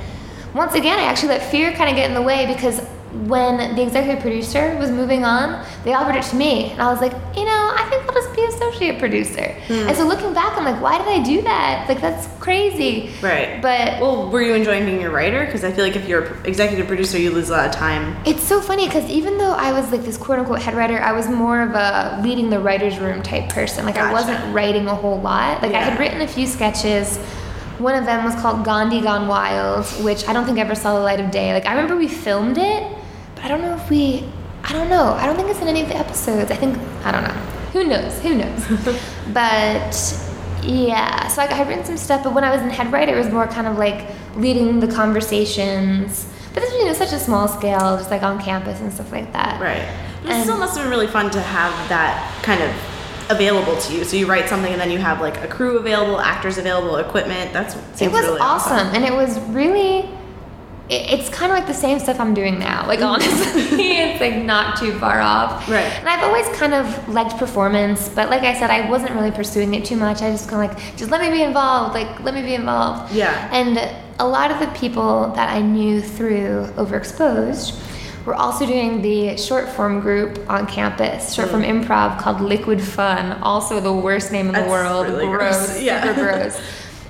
once 0.53 0.73
again, 0.73 0.99
I 0.99 1.03
actually 1.03 1.29
let 1.29 1.43
fear 1.43 1.71
kind 1.73 1.89
of 1.89 1.95
get 1.95 2.09
in 2.09 2.15
the 2.15 2.21
way 2.21 2.45
because 2.45 2.81
when 3.25 3.75
the 3.75 3.81
executive 3.81 4.21
producer 4.21 4.77
was 4.77 4.91
moving 4.91 5.25
on, 5.25 5.65
they 5.83 5.93
offered 5.93 6.15
it 6.15 6.23
to 6.25 6.35
me, 6.35 6.71
and 6.71 6.81
I 6.81 6.91
was 6.91 7.01
like, 7.01 7.13
you 7.35 7.43
know, 7.43 7.71
I 7.75 7.87
think 7.89 8.03
I'll 8.07 8.13
just 8.13 8.35
be 8.35 8.43
associate 8.45 8.99
producer. 8.99 9.51
Hmm. 9.67 9.87
And 9.87 9.97
so 9.97 10.07
looking 10.07 10.33
back, 10.33 10.55
I'm 10.57 10.63
like, 10.63 10.79
why 10.81 10.97
did 10.99 11.07
I 11.07 11.23
do 11.23 11.41
that? 11.41 11.89
Like 11.89 12.01
that's 12.01 12.27
crazy. 12.39 13.11
Right. 13.21 13.61
But 13.61 13.99
Well, 13.99 14.29
were 14.29 14.41
you 14.41 14.53
enjoying 14.53 14.85
being 14.85 15.03
a 15.03 15.09
writer? 15.09 15.45
Because 15.45 15.63
I 15.63 15.71
feel 15.71 15.85
like 15.85 15.95
if 15.95 16.07
you're 16.07 16.37
executive 16.45 16.87
producer, 16.87 17.17
you 17.17 17.31
lose 17.31 17.49
a 17.49 17.53
lot 17.53 17.65
of 17.65 17.71
time. 17.71 18.15
It's 18.25 18.43
so 18.43 18.61
funny 18.61 18.85
because 18.85 19.09
even 19.09 19.37
though 19.37 19.53
I 19.53 19.71
was 19.71 19.91
like 19.91 20.01
this 20.01 20.17
quote 20.17 20.39
unquote 20.39 20.61
head 20.61 20.75
writer, 20.75 20.99
I 20.99 21.11
was 21.11 21.27
more 21.27 21.61
of 21.61 21.71
a 21.71 22.21
leading 22.23 22.49
the 22.49 22.59
writer's 22.59 22.99
room 22.99 23.23
type 23.23 23.49
person. 23.49 23.85
Like 23.85 23.97
I 23.97 24.11
wasn't 24.13 24.53
writing 24.53 24.87
a 24.87 24.95
whole 24.95 25.19
lot. 25.19 25.63
Like 25.63 25.73
I 25.73 25.81
had 25.81 25.99
written 25.99 26.21
a 26.21 26.27
few 26.27 26.45
sketches. 26.45 27.17
One 27.79 27.95
of 27.95 28.05
them 28.05 28.25
was 28.25 28.35
called 28.35 28.65
Gandhi 28.65 29.01
Gone 29.01 29.27
Wild, 29.27 29.85
which 30.03 30.27
I 30.27 30.33
don't 30.33 30.45
think 30.45 30.59
ever 30.59 30.75
saw 30.75 30.95
the 30.97 31.03
light 31.03 31.21
of 31.21 31.31
day. 31.31 31.53
Like 31.53 31.65
I 31.65 31.71
remember 31.71 31.95
we 31.95 32.09
filmed 32.09 32.57
it, 32.57 32.83
but 33.39 33.45
I 33.45 33.47
don't 33.47 33.61
know 33.61 33.75
if 33.75 33.89
we. 33.89 34.29
I 34.63 34.73
don't 34.73 34.89
know. 34.89 35.13
I 35.13 35.25
don't 35.25 35.35
think 35.37 35.49
it's 35.49 35.61
in 35.61 35.67
any 35.67 35.81
of 35.81 35.87
the 35.87 35.95
episodes. 35.95 36.51
I 36.51 36.55
think 36.55 36.77
I 37.05 37.11
don't 37.11 37.23
know. 37.23 37.33
Who 37.73 37.83
knows? 37.85 38.19
Who 38.21 38.35
knows? 38.35 38.65
but 39.33 40.63
yeah, 40.63 41.27
so 41.29 41.41
like, 41.41 41.51
I 41.51 41.53
had 41.53 41.67
written 41.67 41.85
some 41.85 41.97
stuff, 41.97 42.23
but 42.23 42.33
when 42.33 42.43
I 42.43 42.51
was 42.51 42.61
in 42.61 42.69
head 42.69 42.91
writer, 42.91 43.15
it 43.15 43.17
was 43.17 43.31
more 43.31 43.47
kind 43.47 43.67
of 43.67 43.77
like 43.77 44.07
leading 44.35 44.79
the 44.79 44.87
conversations. 44.87 46.27
But 46.53 46.61
this 46.61 46.71
was 46.73 46.79
you 46.81 46.85
know 46.87 46.93
such 46.93 47.13
a 47.13 47.19
small 47.19 47.47
scale, 47.47 47.97
just 47.97 48.11
like 48.11 48.23
on 48.23 48.41
campus 48.41 48.79
and 48.81 48.91
stuff 48.91 49.11
like 49.11 49.31
that. 49.33 49.61
Right. 49.61 49.87
But 50.23 50.31
it 50.31 50.33
And- 50.35 50.43
still 50.43 50.57
must 50.57 50.75
have 50.75 50.83
been 50.85 50.91
really 50.91 51.07
fun 51.07 51.29
to 51.31 51.41
have 51.41 51.71
that 51.89 52.41
kind 52.43 52.61
of 52.61 52.71
available 53.31 53.77
to 53.79 53.93
you. 53.93 54.03
So 54.03 54.17
you 54.17 54.25
write 54.25 54.49
something 54.49 54.71
and 54.73 54.81
then 54.81 54.89
you 54.91 54.97
have 54.97 55.21
like 55.21 55.37
a 55.43 55.47
crew 55.47 55.77
available, 55.77 56.19
actors 56.19 56.57
available, 56.57 56.97
equipment. 56.97 57.53
That's 57.53 57.75
It 58.01 58.11
was 58.11 58.25
really 58.25 58.39
awesome, 58.39 58.87
and 58.95 59.05
it 59.05 59.13
was 59.13 59.39
really. 59.49 60.09
It- 60.89 61.19
It's 61.19 61.29
kind 61.29 61.51
of 61.51 61.57
like 61.57 61.67
the 61.67 61.73
same 61.73 61.99
stuff 61.99 62.19
I'm 62.19 62.33
doing 62.33 62.57
now. 62.59 62.85
Like 62.87 63.01
honestly, 63.01 63.61
it's 64.01 64.19
like 64.21 64.35
not 64.37 64.77
too 64.77 64.91
far 64.99 65.19
off. 65.21 65.69
Right. 65.69 65.83
And 65.99 66.07
I've 66.09 66.23
always 66.23 66.47
kind 66.57 66.73
of 66.73 66.85
liked 67.09 67.37
performance, 67.37 68.09
but 68.09 68.29
like 68.29 68.43
I 68.43 68.53
said, 68.59 68.69
I 68.69 68.89
wasn't 68.89 69.11
really 69.11 69.31
pursuing 69.31 69.73
it 69.75 69.85
too 69.85 69.95
much. 69.97 70.21
I 70.21 70.31
just 70.31 70.49
kind 70.49 70.69
of 70.69 70.75
like, 70.77 70.95
just 70.97 71.11
let 71.11 71.21
me 71.21 71.29
be 71.29 71.43
involved. 71.43 71.93
Like 71.93 72.19
let 72.23 72.33
me 72.33 72.41
be 72.41 72.55
involved. 72.55 73.13
Yeah. 73.13 73.49
And 73.51 73.77
a 74.19 74.27
lot 74.27 74.51
of 74.51 74.59
the 74.59 74.67
people 74.79 75.31
that 75.35 75.49
I 75.49 75.61
knew 75.61 76.01
through 76.01 76.65
Overexposed 76.75 77.85
were 78.25 78.35
also 78.35 78.65
doing 78.65 79.01
the 79.01 79.37
short 79.37 79.69
form 79.69 80.01
group 80.01 80.39
on 80.49 80.67
campus, 80.67 81.33
short 81.33 81.49
form 81.49 81.63
improv 81.63 82.19
called 82.19 82.41
Liquid 82.41 82.81
Fun. 82.81 83.31
Also 83.41 83.79
the 83.79 83.93
worst 83.93 84.31
name 84.31 84.47
in 84.47 84.53
the 84.53 84.59
Mm. 84.59 84.63
That's 84.63 84.71
world. 84.71 85.07
really 85.07 85.25
gross, 85.27 85.67
gross. 85.67 85.81
Yeah. 85.89 86.03
super 86.03 86.23
gross. 86.23 86.59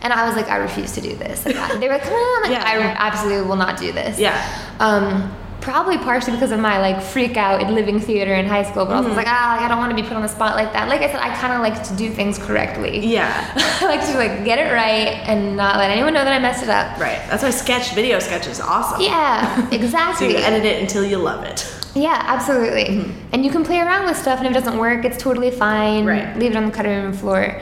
And 0.02 0.14
I 0.14 0.26
was 0.28 0.36
like, 0.36 0.48
I 0.50 0.58
refuse 0.58 0.94
to 0.94 1.02
do 1.02 1.16
this. 1.16 1.46
Like, 1.46 1.56
they 1.80 1.88
were 1.88 1.94
like, 1.96 2.04
come 2.04 2.14
on. 2.14 2.44
Like, 2.44 2.52
Yeah. 2.52 2.64
I 2.66 3.08
absolutely 3.08 3.48
will 3.48 3.58
not 3.58 3.78
do 3.78 3.92
this. 3.92 4.18
Yeah. 4.20 4.36
Um, 4.80 5.36
probably 5.62 5.98
partially 5.98 6.32
because 6.32 6.54
of 6.54 6.60
my 6.60 6.80
like 6.80 7.02
freak 7.04 7.36
out 7.36 7.62
in 7.62 7.76
living 7.76 8.00
theater 8.00 8.34
in 8.34 8.46
high 8.46 8.64
school, 8.64 8.86
but 8.86 8.94
also 8.94 9.10
I 9.10 9.10
was 9.10 9.18
Mm-hmm. 9.18 9.18
like, 9.18 9.28
ah, 9.28 9.56
like, 9.58 9.66
I 9.66 9.68
don't 9.68 9.78
want 9.78 9.90
to 9.96 9.96
be 10.02 10.08
put 10.08 10.14
on 10.16 10.22
the 10.22 10.30
spot 10.30 10.56
like 10.56 10.72
that. 10.72 10.88
Like 10.88 11.02
I 11.02 11.08
said, 11.08 11.18
I 11.20 11.36
kind 11.36 11.52
of 11.52 11.60
like 11.60 11.84
to 11.90 11.96
do 11.98 12.10
things 12.10 12.38
correctly. 12.38 13.00
Yeah. 13.06 13.52
I 13.82 13.86
like 13.86 14.00
to 14.08 14.16
like 14.18 14.46
get 14.46 14.58
it 14.58 14.72
right 14.72 15.20
and 15.28 15.58
not 15.58 15.76
let 15.76 15.92
anyone 15.92 16.14
know 16.14 16.24
that 16.24 16.32
I 16.34 16.40
messed 16.40 16.64
it 16.64 16.70
up. 16.70 16.98
Right. 16.98 17.22
That's 17.30 17.44
why 17.44 17.50
sketch 17.50 17.94
video 17.94 18.20
sketch 18.20 18.48
is 18.48 18.62
awesome. 18.62 19.02
Yeah, 19.02 19.68
exactly. 19.72 20.28
So 20.34 20.38
you 20.38 20.44
edit 20.44 20.64
it 20.64 20.82
until 20.82 21.04
you 21.04 21.18
love 21.18 21.44
it. 21.44 21.66
Yeah, 21.94 22.22
absolutely. 22.26 23.04
And 23.34 23.44
you 23.44 23.52
can 23.52 23.66
play 23.66 23.80
around 23.82 24.06
with 24.06 24.16
stuff, 24.16 24.38
and 24.40 24.48
if 24.48 24.52
it 24.56 24.60
doesn't 24.64 24.78
work, 24.80 25.04
it's 25.06 25.18
totally 25.22 25.50
fine. 25.52 26.06
Right. 26.06 26.38
Leave 26.38 26.52
it 26.52 26.56
on 26.58 26.66
the 26.68 26.72
cutting 26.72 26.92
room 26.92 27.12
floor. 27.14 27.62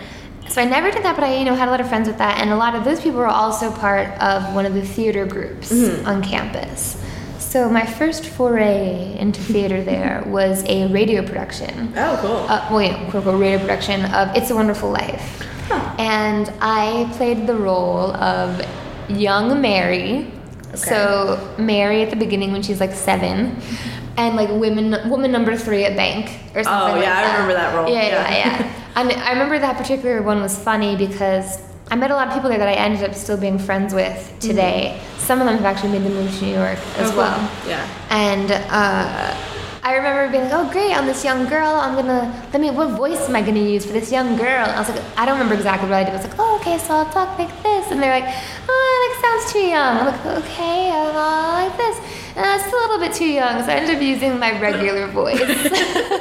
So 0.50 0.62
I 0.62 0.66
never 0.66 0.90
did 0.92 1.04
that, 1.04 1.16
but 1.16 1.24
I, 1.24 1.38
you 1.38 1.46
know, 1.46 1.56
had 1.56 1.68
a 1.68 1.72
lot 1.72 1.82
of 1.82 1.88
friends 1.90 2.08
with 2.08 2.18
that, 2.18 2.40
and 2.40 2.50
a 2.52 2.56
lot 2.56 2.74
of 2.76 2.84
those 2.84 3.00
people 3.02 3.20
were 3.20 3.28
also 3.28 3.72
part 3.72 4.10
of 4.22 4.54
one 4.56 4.66
of 4.66 4.74
the 4.74 4.82
theater 4.82 5.26
groups 5.26 5.72
on 6.06 6.24
campus. 6.24 7.02
So 7.38 7.70
my 7.70 7.86
first 7.86 8.26
foray 8.26 9.16
into 9.18 9.42
theater 9.42 9.84
there 9.84 10.24
was 10.28 10.64
a 10.66 10.88
radio 10.92 11.26
production. 11.26 11.94
Oh, 11.96 12.18
cool. 12.22 12.32
Uh, 12.50 12.68
well, 12.72 12.92
know, 12.92 12.98
quote 13.12 13.16
unquote, 13.28 13.40
radio 13.42 13.60
production 13.60 14.06
of 14.06 14.36
It's 14.36 14.50
a 14.50 14.56
Wonderful 14.56 14.90
Life. 14.92 15.44
And 16.00 16.52
I 16.62 17.12
played 17.18 17.46
the 17.48 17.56
role 17.56 18.12
of 18.16 18.62
young 19.10 19.60
Mary. 19.62 20.32
Okay. 20.70 20.76
So 20.78 21.56
Mary 21.58 22.04
at 22.04 22.10
the 22.10 22.16
beginning 22.16 22.52
when 22.52 22.62
she's 22.64 22.80
like 22.80 22.94
seven, 22.94 23.60
and 24.18 24.36
like 24.36 24.50
women, 24.50 25.10
woman 25.10 25.32
number 25.32 25.56
three 25.56 25.84
at 25.86 25.96
bank 25.96 26.26
or 26.56 26.64
something. 26.64 26.92
Oh, 26.92 26.96
like 26.96 27.04
yeah, 27.04 27.18
I 27.20 27.32
remember 27.34 27.54
that 27.54 27.76
role. 27.76 27.90
Yeah, 27.90 28.04
Yeah. 28.08 28.30
yeah, 28.32 28.38
yeah. 28.62 28.74
and 28.98 29.12
I 29.12 29.32
remember 29.32 29.60
that 29.60 29.78
particular 29.78 30.22
one 30.22 30.42
was 30.42 30.58
funny 30.58 30.96
because 30.96 31.60
I 31.90 31.96
met 31.96 32.12
a 32.12 32.16
lot 32.16 32.28
of 32.28 32.34
people 32.34 32.50
there 32.50 32.58
that 32.60 32.68
I 32.68 32.74
ended 32.74 33.04
up 33.08 33.16
still 33.16 33.38
being 33.38 33.58
friends 33.58 33.94
with 33.94 34.20
today. 34.40 35.00
Some 35.18 35.40
of 35.40 35.46
them 35.48 35.56
have 35.56 35.66
actually 35.66 35.92
made 35.98 36.04
the 36.04 36.10
move 36.10 36.30
to 36.40 36.46
New 36.46 36.52
York 36.54 36.78
as 36.78 36.80
Mm-hmm. 36.80 37.04
Oh, 37.06 37.10
cool. 37.12 37.18
well. 37.18 37.52
Yeah. 37.68 37.88
And 38.10 38.52
uh, 38.52 39.38
I 39.84 39.96
remember 39.96 40.30
being 40.30 40.44
like, 40.46 40.54
"Oh, 40.54 40.70
great! 40.70 40.92
I'm 40.92 41.06
this 41.06 41.24
young 41.24 41.46
girl. 41.48 41.70
I'm 41.86 41.96
gonna 41.96 42.28
let 42.52 42.60
me. 42.60 42.72
What 42.72 42.90
voice 42.98 43.30
am 43.30 43.36
I 43.38 43.42
gonna 43.42 43.60
use 43.76 43.86
for 43.86 43.94
this 43.94 44.12
young 44.12 44.36
girl?" 44.36 44.64
And 44.68 44.72
I 44.76 44.80
was 44.80 44.90
like, 44.90 45.02
"I 45.16 45.26
don't 45.26 45.38
remember 45.40 45.56
exactly 45.56 45.88
what 45.90 45.96
I 45.96 46.04
did." 46.04 46.12
I 46.14 46.18
was 46.18 46.28
like, 46.28 46.40
"Oh, 46.40 46.58
okay, 46.60 46.78
so 46.78 46.94
I'll 46.96 47.10
talk 47.18 47.40
like 47.40 47.54
this." 47.64 47.86
And 47.92 48.02
they're 48.04 48.20
like, 48.20 48.28
"Oh, 48.68 48.82
that 48.84 49.00
like 49.06 49.16
sounds 49.24 49.54
too 49.54 49.66
young." 49.78 49.94
I'm 50.00 50.08
like, 50.12 50.26
"Okay, 50.44 50.92
I'll 50.92 51.14
like 51.64 51.78
this." 51.78 51.98
Uh, 52.38 52.56
it's 52.60 52.68
a 52.68 52.70
little 52.70 53.00
bit 53.00 53.14
too 53.14 53.26
young, 53.30 53.62
so 53.64 53.70
I 53.72 53.76
ended 53.76 53.96
up 53.96 54.02
using 54.02 54.38
my 54.40 54.60
regular 54.60 55.08
voice. 55.08 55.42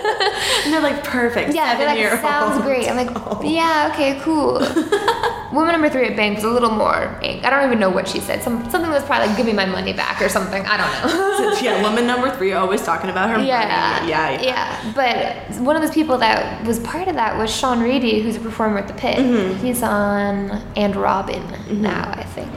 And 0.65 0.73
they're 0.75 0.81
like 0.81 1.05
perfect. 1.05 1.55
yeah, 1.55 1.77
they're 1.77 1.87
like, 2.11 2.21
sounds 2.21 2.61
great. 2.63 2.89
I'm 2.89 2.97
like, 2.97 3.11
yeah, 3.45 3.91
okay, 3.93 4.19
cool. 4.21 4.55
Woman 5.53 5.73
number 5.73 5.89
three 5.89 6.07
at 6.09 6.17
bank 6.17 6.37
was 6.37 6.45
a 6.45 6.49
little 6.49 6.71
more. 6.71 7.19
ang- 7.23 7.45
I 7.45 7.51
don't 7.51 7.65
even 7.67 7.79
know 7.79 7.89
what 7.91 8.09
she 8.09 8.19
said. 8.21 8.43
Some 8.43 8.69
something 8.71 8.91
was 8.91 9.05
probably 9.05 9.29
like, 9.29 9.37
give 9.37 9.47
me 9.47 9.53
my 9.53 9.65
money 9.67 9.93
back 9.93 10.21
or 10.21 10.29
something. 10.29 10.65
I 10.67 10.77
don't 10.77 10.93
know. 11.17 11.59
yeah, 11.61 11.83
woman 11.83 12.07
number 12.07 12.35
three 12.37 12.53
always 12.53 12.83
talking 12.83 13.11
about 13.11 13.31
her 13.31 13.39
Yeah, 13.39 13.99
money. 14.01 14.11
Yeah, 14.11 14.31
yeah. 14.31 14.43
yeah. 14.43 14.93
But 15.51 15.61
one 15.61 15.77
of 15.77 15.83
those 15.83 15.93
people 15.95 16.19
that 16.19 16.65
was 16.67 16.81
part 16.81 17.07
of 17.09 17.15
that 17.15 17.37
was 17.39 17.55
Sean 17.55 17.81
Reedy, 17.81 18.21
who's 18.23 18.37
a 18.37 18.41
performer 18.41 18.79
at 18.79 18.89
the 18.89 18.95
Pit. 18.95 19.19
Mm-hmm. 19.19 19.65
He's 19.65 19.83
on 19.83 20.51
And 20.77 20.97
Robin 20.97 21.43
now, 21.81 22.11
I 22.11 22.25
think. 22.25 22.51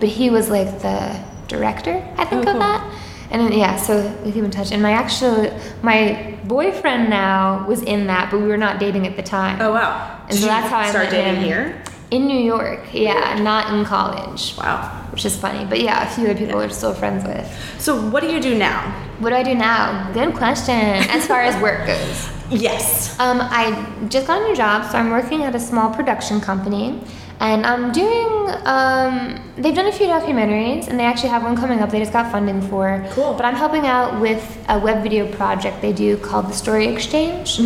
But 0.00 0.10
he 0.10 0.28
was 0.30 0.50
like 0.50 0.80
the 0.82 1.18
director, 1.48 1.96
I 2.18 2.24
think, 2.26 2.46
Oh, 2.46 2.50
of 2.50 2.56
cool. 2.56 2.58
that. 2.60 2.90
And 3.30 3.52
yeah, 3.54 3.76
so 3.76 4.06
we 4.24 4.32
keep 4.32 4.44
in 4.44 4.50
touch. 4.50 4.70
And 4.72 4.82
my 4.82 4.92
actual, 4.92 5.50
my 5.82 6.36
boyfriend 6.44 7.10
now 7.10 7.66
was 7.66 7.82
in 7.82 8.06
that, 8.06 8.30
but 8.30 8.40
we 8.40 8.46
were 8.46 8.56
not 8.56 8.78
dating 8.78 9.06
at 9.06 9.16
the 9.16 9.22
time. 9.22 9.60
Oh 9.60 9.72
wow. 9.72 10.18
And 10.22 10.30
Did 10.30 10.40
so 10.40 10.46
that's 10.46 10.68
how 10.68 10.78
I 10.78 10.90
started 10.90 11.10
dating 11.10 11.36
him. 11.36 11.42
here. 11.44 11.82
In 12.10 12.26
New 12.26 12.38
York, 12.38 12.80
yeah, 12.92 13.40
not 13.42 13.72
in 13.72 13.84
college, 13.84 14.54
Wow. 14.56 15.06
which 15.10 15.24
is 15.24 15.36
funny. 15.36 15.64
But 15.64 15.80
yeah, 15.80 16.06
a 16.06 16.10
few 16.14 16.24
other 16.28 16.38
people 16.38 16.56
we're 16.56 16.68
still 16.68 16.94
friends 16.94 17.24
with. 17.24 17.46
So 17.80 18.08
what 18.10 18.20
do 18.22 18.30
you 18.30 18.40
do 18.40 18.56
now? 18.56 18.82
What 19.18 19.30
do 19.30 19.36
I 19.36 19.42
do 19.42 19.54
now? 19.54 20.12
Good 20.12 20.34
question. 20.34 20.74
As 20.74 21.26
far 21.26 21.40
as 21.40 21.60
work 21.62 21.86
goes. 21.86 22.28
Yes. 22.50 23.18
Um, 23.18 23.38
I 23.40 23.86
just 24.10 24.26
got 24.26 24.42
a 24.42 24.44
new 24.46 24.54
job, 24.54 24.84
so 24.92 24.98
I'm 24.98 25.10
working 25.10 25.42
at 25.44 25.54
a 25.54 25.58
small 25.58 25.92
production 25.92 26.42
company, 26.42 27.00
and 27.40 27.66
I'm 27.66 27.92
doing. 27.92 28.30
Um, 28.66 29.52
they've 29.56 29.74
done 29.74 29.86
a 29.86 29.92
few 29.92 30.06
documentaries, 30.06 30.88
and 30.88 30.98
they 30.98 31.04
actually 31.04 31.30
have 31.30 31.42
one 31.42 31.56
coming 31.56 31.80
up. 31.80 31.90
They 31.90 31.98
just 31.98 32.12
got 32.12 32.30
funding 32.30 32.60
for. 32.62 33.04
Cool. 33.10 33.34
But 33.34 33.44
I'm 33.44 33.54
helping 33.54 33.86
out 33.86 34.20
with 34.20 34.42
a 34.68 34.78
web 34.78 35.02
video 35.02 35.30
project 35.32 35.80
they 35.82 35.92
do 35.92 36.16
called 36.18 36.46
the 36.48 36.52
Story 36.52 36.86
Exchange, 36.88 37.58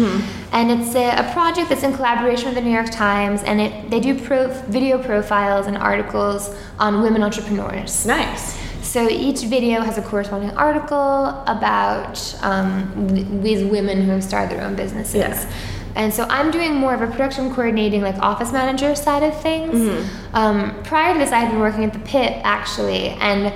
and 0.52 0.70
it's 0.70 0.94
a, 0.94 1.16
a 1.16 1.32
project 1.32 1.68
that's 1.68 1.82
in 1.82 1.92
collaboration 1.94 2.46
with 2.46 2.54
the 2.54 2.60
New 2.62 2.72
York 2.72 2.90
Times, 2.90 3.42
and 3.42 3.60
it 3.60 3.90
they 3.90 4.00
do 4.00 4.18
pro, 4.18 4.48
video 4.68 5.02
profiles 5.02 5.66
and 5.66 5.76
articles 5.76 6.54
on 6.78 7.02
women 7.02 7.22
entrepreneurs. 7.22 8.06
Nice. 8.06 8.56
So 8.82 9.06
each 9.06 9.40
video 9.42 9.82
has 9.82 9.98
a 9.98 10.02
corresponding 10.02 10.50
article 10.56 11.26
about 11.46 12.16
um, 12.42 13.06
w- 13.08 13.42
these 13.42 13.62
women 13.62 14.00
who 14.00 14.12
have 14.12 14.24
started 14.24 14.56
their 14.56 14.64
own 14.64 14.76
businesses. 14.76 15.14
Yeah. 15.16 15.52
And 15.98 16.14
so 16.14 16.24
I'm 16.30 16.52
doing 16.52 16.74
more 16.76 16.94
of 16.94 17.02
a 17.02 17.08
production 17.08 17.52
coordinating, 17.52 18.02
like 18.02 18.16
office 18.20 18.52
manager 18.52 18.94
side 18.94 19.24
of 19.24 19.38
things. 19.42 19.74
Mm-hmm. 19.74 20.36
Um, 20.36 20.82
prior 20.84 21.12
to 21.12 21.18
this, 21.18 21.32
I 21.32 21.40
had 21.40 21.50
been 21.50 21.58
working 21.58 21.84
at 21.84 21.92
the 21.92 21.98
Pit 21.98 22.40
actually, 22.44 23.08
and 23.08 23.52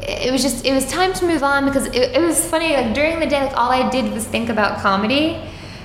it 0.00 0.32
was 0.32 0.42
just 0.42 0.66
it 0.66 0.72
was 0.74 0.90
time 0.90 1.12
to 1.14 1.24
move 1.24 1.44
on 1.44 1.64
because 1.64 1.86
it, 1.86 2.16
it 2.16 2.20
was 2.20 2.44
funny. 2.44 2.72
Like 2.74 2.94
during 2.94 3.20
the 3.20 3.26
day, 3.26 3.40
like 3.44 3.56
all 3.56 3.70
I 3.70 3.88
did 3.90 4.12
was 4.12 4.26
think 4.26 4.48
about 4.50 4.80
comedy, 4.80 5.40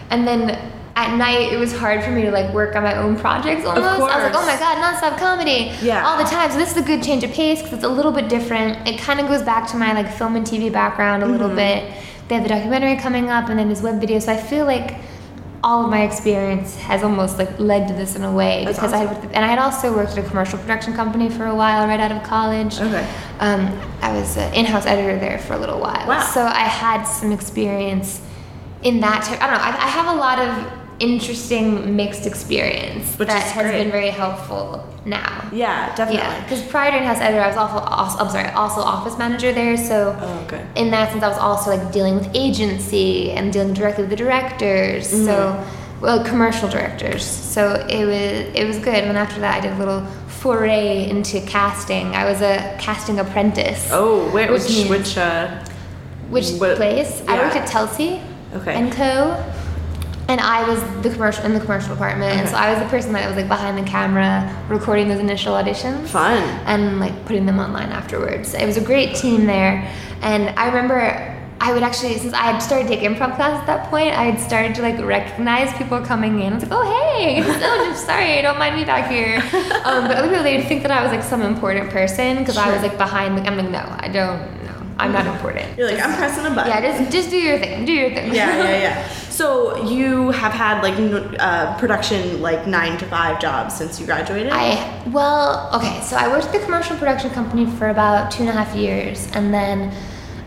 and 0.10 0.28
then. 0.28 0.74
At 0.96 1.16
night, 1.16 1.54
it 1.54 1.58
was 1.58 1.72
hard 1.72 2.04
for 2.04 2.12
me 2.12 2.24
to 2.24 2.32
like 2.32 2.54
work 2.54 2.76
on 2.76 2.84
my 2.84 2.98
own 2.98 3.16
projects 3.16 3.64
almost. 3.64 3.88
I 3.88 3.98
was 4.00 4.12
like, 4.12 4.36
oh 4.36 4.46
my 4.46 4.58
god, 4.60 4.76
nonstop 4.84 5.18
comedy 5.18 5.72
Yeah. 5.82 6.06
all 6.06 6.18
the 6.18 6.26
time. 6.26 6.52
So 6.52 6.58
this 6.58 6.72
is 6.72 6.78
a 6.78 6.82
good 6.82 7.02
change 7.02 7.24
of 7.24 7.32
pace 7.32 7.60
because 7.62 7.72
it's 7.76 7.86
a 7.86 7.88
little 7.88 8.12
bit 8.12 8.28
different. 8.28 8.86
It 8.86 9.00
kind 9.00 9.22
of 9.22 9.30
goes 9.30 9.42
back 9.42 9.66
to 9.70 9.78
my 9.78 9.94
like 9.94 10.12
film 10.12 10.36
and 10.36 10.46
TV 10.46 10.70
background 10.70 11.24
a 11.24 11.26
little 11.26 11.48
bit. 11.48 11.90
They 12.28 12.36
have 12.36 12.44
the 12.44 12.50
documentary 12.50 12.98
coming 12.98 13.30
up 13.30 13.48
and 13.48 13.58
then 13.58 13.70
this 13.70 13.82
web 13.82 14.02
video. 14.02 14.20
So 14.20 14.34
I 14.34 14.36
feel 14.36 14.66
like 14.66 14.96
all 15.70 15.84
of 15.84 15.92
my 15.92 16.02
experience 16.02 16.76
has 16.78 17.04
almost 17.04 17.38
like 17.38 17.60
led 17.60 17.88
to 17.88 17.94
this 17.94 18.16
in 18.16 18.24
a 18.24 18.32
way 18.32 18.66
That's 18.66 18.80
because 18.80 18.92
I 18.92 19.06
had, 19.06 19.24
and 19.36 19.46
I 19.46 19.48
had 19.48 19.60
also 19.60 19.96
worked 19.96 20.14
at 20.14 20.18
a 20.18 20.28
commercial 20.28 20.58
production 20.58 20.96
company 20.96 21.30
for 21.30 21.46
a 21.46 21.54
while 21.54 21.86
right 21.88 22.00
out 22.00 22.12
of 22.12 22.24
college. 22.24 22.80
Okay. 22.80 23.08
Um, 23.40 23.68
I 24.02 24.12
was 24.12 24.36
an 24.36 24.52
in-house 24.56 24.88
editor 24.88 25.20
there 25.20 25.38
for 25.38 25.54
a 25.54 25.60
little 25.60 25.80
while. 25.80 26.08
Wow. 26.08 26.28
So 26.34 26.44
I 26.44 26.64
had 26.64 27.04
some 27.04 27.32
experience 27.32 28.20
in 28.82 29.00
that. 29.02 29.24
Type, 29.26 29.40
I 29.44 29.46
don't 29.46 29.58
know. 29.58 29.64
I, 29.64 29.86
I 29.86 29.90
have 29.90 30.08
a 30.08 30.20
lot 30.20 30.40
of 30.40 30.79
interesting 31.00 31.96
mixed 31.96 32.26
experience 32.26 33.18
Which 33.18 33.28
that 33.30 33.42
has 33.44 33.72
been 33.72 33.92
very 33.92 34.10
helpful 34.10 34.86
now. 35.06 35.48
Yeah, 35.52 35.96
definitely. 35.96 36.18
Yeah, 36.20 36.44
because 36.44 36.62
prior 36.64 36.92
to 36.92 36.98
in-house 36.98 37.20
editor, 37.20 37.42
I 37.42 37.48
was 37.48 37.58
also, 37.58 37.78
also 37.80 38.18
I'm 38.24 38.30
sorry, 38.30 38.50
also 38.50 38.82
office 38.82 39.18
manager 39.18 39.52
there. 39.54 39.78
So 39.78 40.16
Oh, 40.20 40.44
okay. 40.46 40.66
in 40.76 40.92
that 40.92 41.12
sense, 41.12 41.24
I 41.24 41.28
was 41.30 41.38
also 41.38 41.72
like 41.76 41.92
dealing 41.92 42.16
with 42.16 42.30
agency 42.34 43.32
and 43.32 43.52
dealing 43.54 43.74
directly 43.74 44.04
with 44.04 44.10
the 44.12 44.16
directors. 44.18 45.12
Mm-hmm. 45.14 45.26
So 45.26 45.66
well, 46.02 46.24
commercial 46.24 46.70
directors. 46.70 47.26
So 47.26 47.74
it 47.90 48.06
was 48.06 48.56
it 48.56 48.66
was 48.68 48.78
good. 48.80 48.96
And 48.96 49.10
then 49.10 49.16
after 49.18 49.40
that, 49.42 49.58
I 49.58 49.62
did 49.62 49.74
a 49.74 49.78
little 49.78 50.06
foray 50.28 51.10
into 51.10 51.42
casting. 51.42 52.16
I 52.16 52.24
was 52.26 52.42
a 52.42 52.76
casting 52.80 53.20
apprentice. 53.20 53.90
Oh, 53.92 54.30
wait, 54.34 54.50
Which 54.50 54.64
which 54.64 54.72
means- 54.72 54.90
which 54.90 55.18
uh 55.18 55.48
Which 56.30 56.52
what- 56.60 56.78
place? 56.78 57.22
I 57.28 57.38
worked 57.40 57.56
at 57.56 57.68
Telsey 57.68 58.22
Okay. 58.56 58.74
and 58.76 58.92
Co. 58.94 59.36
And 60.30 60.40
I 60.40 60.68
was 60.70 60.80
the 61.02 61.10
commercial 61.10 61.44
in 61.44 61.56
the 61.56 61.60
commercial 61.60 61.90
department, 61.90 62.40
and 62.40 62.48
so 62.48 62.56
I 62.56 62.72
was 62.72 62.80
the 62.84 62.88
person 62.88 63.14
that 63.14 63.28
was 63.28 63.36
like 63.36 63.48
behind 63.48 63.76
the 63.80 63.90
camera, 63.90 64.56
recording 64.70 65.08
those 65.08 65.20
initial 65.20 65.54
auditions 65.54 66.08
Fun. 66.08 66.44
and 66.68 67.00
like 67.00 67.26
putting 67.26 67.48
them 67.48 67.60
online 67.60 67.90
afterwards. 67.90 68.54
It 68.54 68.68
was 68.68 68.78
a 68.78 68.84
great 68.84 69.16
team 69.16 69.48
there, 69.48 69.92
and 70.22 70.50
I 70.50 70.68
remember 70.68 71.36
I 71.62 71.74
would 71.74 71.84
actually 71.84 72.18
since 72.20 72.34
I 72.34 72.44
had 72.44 72.60
started 72.60 72.88
taking 72.88 73.10
improv 73.10 73.36
class 73.36 73.60
at 73.60 73.66
that 73.66 73.90
point, 73.90 74.18
I 74.18 74.26
had 74.26 74.40
started 74.40 74.76
to 74.76 74.82
like 74.82 75.04
recognize 75.04 75.76
people 75.78 76.00
coming 76.02 76.40
in. 76.42 76.54
I 76.54 76.56
was 76.56 76.64
like, 76.64 76.72
oh 76.72 77.18
hey, 77.18 77.42
oh 77.44 77.86
just 77.90 78.06
sorry, 78.06 78.42
don't 78.42 78.60
mind 78.60 78.76
me 78.76 78.86
back 78.86 79.10
here. 79.12 79.38
Um, 79.84 80.08
but 80.08 80.18
other 80.18 80.30
people 80.30 80.44
they'd 80.44 80.68
think 80.68 80.84
that 80.84 80.92
I 80.92 81.02
was 81.04 81.12
like 81.12 81.24
some 81.24 81.42
important 81.42 81.90
person 81.90 82.38
because 82.38 82.58
I 82.58 82.72
was 82.72 82.82
like 82.84 82.98
behind. 82.98 83.38
The, 83.38 83.42
I'm 83.48 83.58
like, 83.58 83.70
no, 83.70 83.84
I 84.00 84.08
don't. 84.08 84.40
No, 84.64 84.79
I'm 85.00 85.12
not 85.12 85.26
important. 85.26 85.78
You're 85.78 85.90
like, 85.92 86.02
I'm 86.04 86.16
pressing 86.18 86.46
a 86.46 86.50
button. 86.50 86.72
Yeah, 86.72 86.82
just 86.82 87.12
just 87.12 87.30
do 87.30 87.38
your 87.38 87.58
thing. 87.58 87.86
Do 87.86 87.94
your 87.94 88.10
thing. 88.14 88.34
yeah, 88.34 88.58
yeah, 88.58 88.82
yeah. 88.82 89.10
So 89.40 89.86
you 89.88 90.32
have 90.32 90.52
had 90.52 90.82
like 90.84 90.96
uh, 91.40 91.78
production 91.80 92.42
like 92.42 92.68
nine 92.68 92.98
to 92.98 93.06
five 93.06 93.40
jobs 93.40 93.78
since 93.78 93.98
you 93.98 94.06
graduated. 94.06 94.52
I 94.52 95.02
well, 95.08 95.70
okay. 95.74 96.02
So 96.02 96.18
I 96.18 96.28
worked 96.28 96.48
at 96.48 96.52
the 96.52 96.60
commercial 96.60 96.98
production 96.98 97.30
company 97.32 97.66
for 97.66 97.88
about 97.90 98.32
two 98.32 98.42
and 98.44 98.50
a 98.50 98.52
half 98.52 98.76
years, 98.76 99.32
and 99.34 99.54
then 99.54 99.94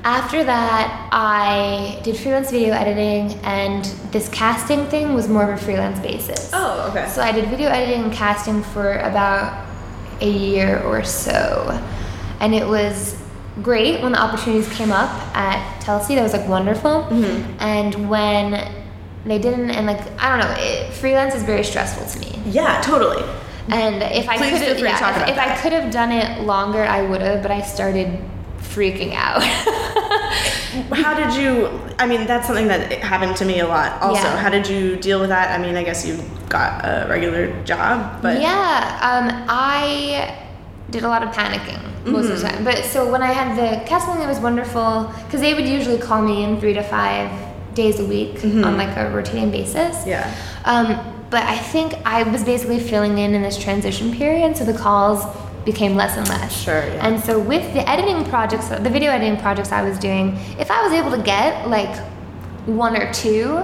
after 0.04 0.44
that, 0.44 1.08
I 1.12 2.00
did 2.02 2.16
freelance 2.18 2.50
video 2.50 2.74
editing, 2.74 3.38
and 3.44 3.84
this 4.12 4.28
casting 4.28 4.84
thing 4.88 5.14
was 5.14 5.26
more 5.28 5.44
of 5.50 5.58
a 5.58 5.64
freelance 5.64 5.98
basis. 6.00 6.50
oh, 6.52 6.90
okay. 6.90 7.08
So 7.08 7.22
I 7.22 7.32
did 7.32 7.48
video 7.48 7.70
editing 7.70 8.02
and 8.04 8.12
casting 8.12 8.62
for 8.62 8.98
about 8.98 9.66
a 10.20 10.28
year 10.28 10.82
or 10.82 11.02
so, 11.02 11.80
and 12.40 12.54
it 12.54 12.66
was 12.66 13.16
great 13.62 14.02
when 14.02 14.12
the 14.12 14.20
opportunities 14.20 14.68
came 14.72 14.92
up 14.92 15.10
at 15.36 15.80
Telsey. 15.82 16.14
That 16.16 16.22
was 16.22 16.32
like 16.32 16.48
wonderful, 16.48 17.02
Mm-hmm. 17.10 17.56
and 17.60 18.08
when 18.08 18.72
they 19.24 19.38
didn't, 19.38 19.70
and 19.70 19.86
like 19.86 20.00
I 20.20 20.28
don't 20.30 20.40
know, 20.40 20.54
it, 20.58 20.92
freelance 20.94 21.34
is 21.34 21.42
very 21.42 21.64
stressful 21.64 22.06
to 22.06 22.18
me. 22.20 22.40
yeah, 22.46 22.80
totally. 22.80 23.22
And 23.68 24.02
if 24.02 24.28
I 24.28 24.36
Please 24.38 24.58
could 24.58 24.80
yeah, 24.80 25.22
if, 25.22 25.28
if 25.30 25.38
I 25.38 25.56
could 25.62 25.72
have 25.72 25.92
done 25.92 26.10
it 26.10 26.40
longer, 26.42 26.82
I 26.82 27.02
would 27.02 27.20
have. 27.20 27.42
But 27.42 27.52
I 27.52 27.60
started 27.62 28.18
freaking 28.58 29.12
out. 29.14 29.42
How 30.92 31.14
did 31.14 31.40
you? 31.40 31.68
I 31.98 32.06
mean, 32.06 32.26
that's 32.26 32.46
something 32.46 32.66
that 32.68 32.90
happened 32.94 33.36
to 33.36 33.44
me 33.44 33.60
a 33.60 33.66
lot. 33.68 34.00
Also, 34.02 34.22
Yeah. 34.22 34.36
how 34.38 34.48
did 34.48 34.66
you 34.68 34.96
deal 34.96 35.20
with 35.20 35.28
that? 35.28 35.56
I 35.58 35.62
mean, 35.62 35.76
I 35.76 35.84
guess 35.84 36.04
you 36.06 36.18
got 36.48 36.84
a 36.84 37.06
regular 37.08 37.52
job, 37.64 38.20
but 38.22 38.40
yeah, 38.40 38.98
um, 39.02 39.44
I 39.48 40.34
did 40.92 41.02
a 41.02 41.08
lot 41.08 41.22
of 41.26 41.30
panicking 41.34 41.80
most 42.06 42.28
of 42.30 42.40
the 42.40 42.46
Mm-hmm. 42.46 42.56
time. 42.56 42.64
But 42.64 42.84
so 42.84 43.10
when 43.10 43.22
I 43.22 43.32
had 43.40 43.48
the 43.60 43.84
casting, 43.88 44.20
it 44.22 44.26
was 44.26 44.38
wonderful 44.48 45.12
because 45.24 45.40
they 45.40 45.54
would 45.54 45.66
usually 45.78 45.98
call 45.98 46.20
me 46.22 46.44
in 46.44 46.60
three 46.60 46.74
to 46.74 46.82
five 46.82 47.28
days 47.74 47.98
a 48.00 48.04
week 48.04 48.44
on 48.44 48.76
like 48.76 48.94
a 48.96 49.10
rotating 49.16 49.50
basis. 49.50 49.96
Mm-hmm. 49.96 50.08
Yeah. 50.08 50.34
Um, 50.64 50.86
but 51.30 51.42
I 51.44 51.56
think 51.56 51.94
I 52.04 52.22
was 52.24 52.44
basically 52.44 52.78
filling 52.78 53.16
in 53.18 53.34
in 53.34 53.42
this 53.42 53.58
transition 53.58 54.12
period, 54.12 54.56
so 54.56 54.64
the 54.64 54.74
calls 54.86 55.24
became 55.64 55.94
less 55.96 56.16
and 56.18 56.28
less. 56.28 56.52
Sure, 56.52 56.84
yeah. 56.86 57.06
And 57.06 57.22
so 57.22 57.38
with 57.38 57.64
the 57.72 57.88
editing 57.88 58.24
projects, 58.26 58.68
the 58.68 58.90
video 58.90 59.10
editing 59.12 59.38
projects 59.40 59.72
I 59.72 59.82
was 59.88 59.98
doing, 59.98 60.36
if 60.58 60.70
I 60.70 60.82
was 60.84 60.92
able 60.92 61.10
to 61.16 61.22
get 61.22 61.68
like 61.68 61.94
one 62.66 62.96
or 62.96 63.12
two, 63.12 63.62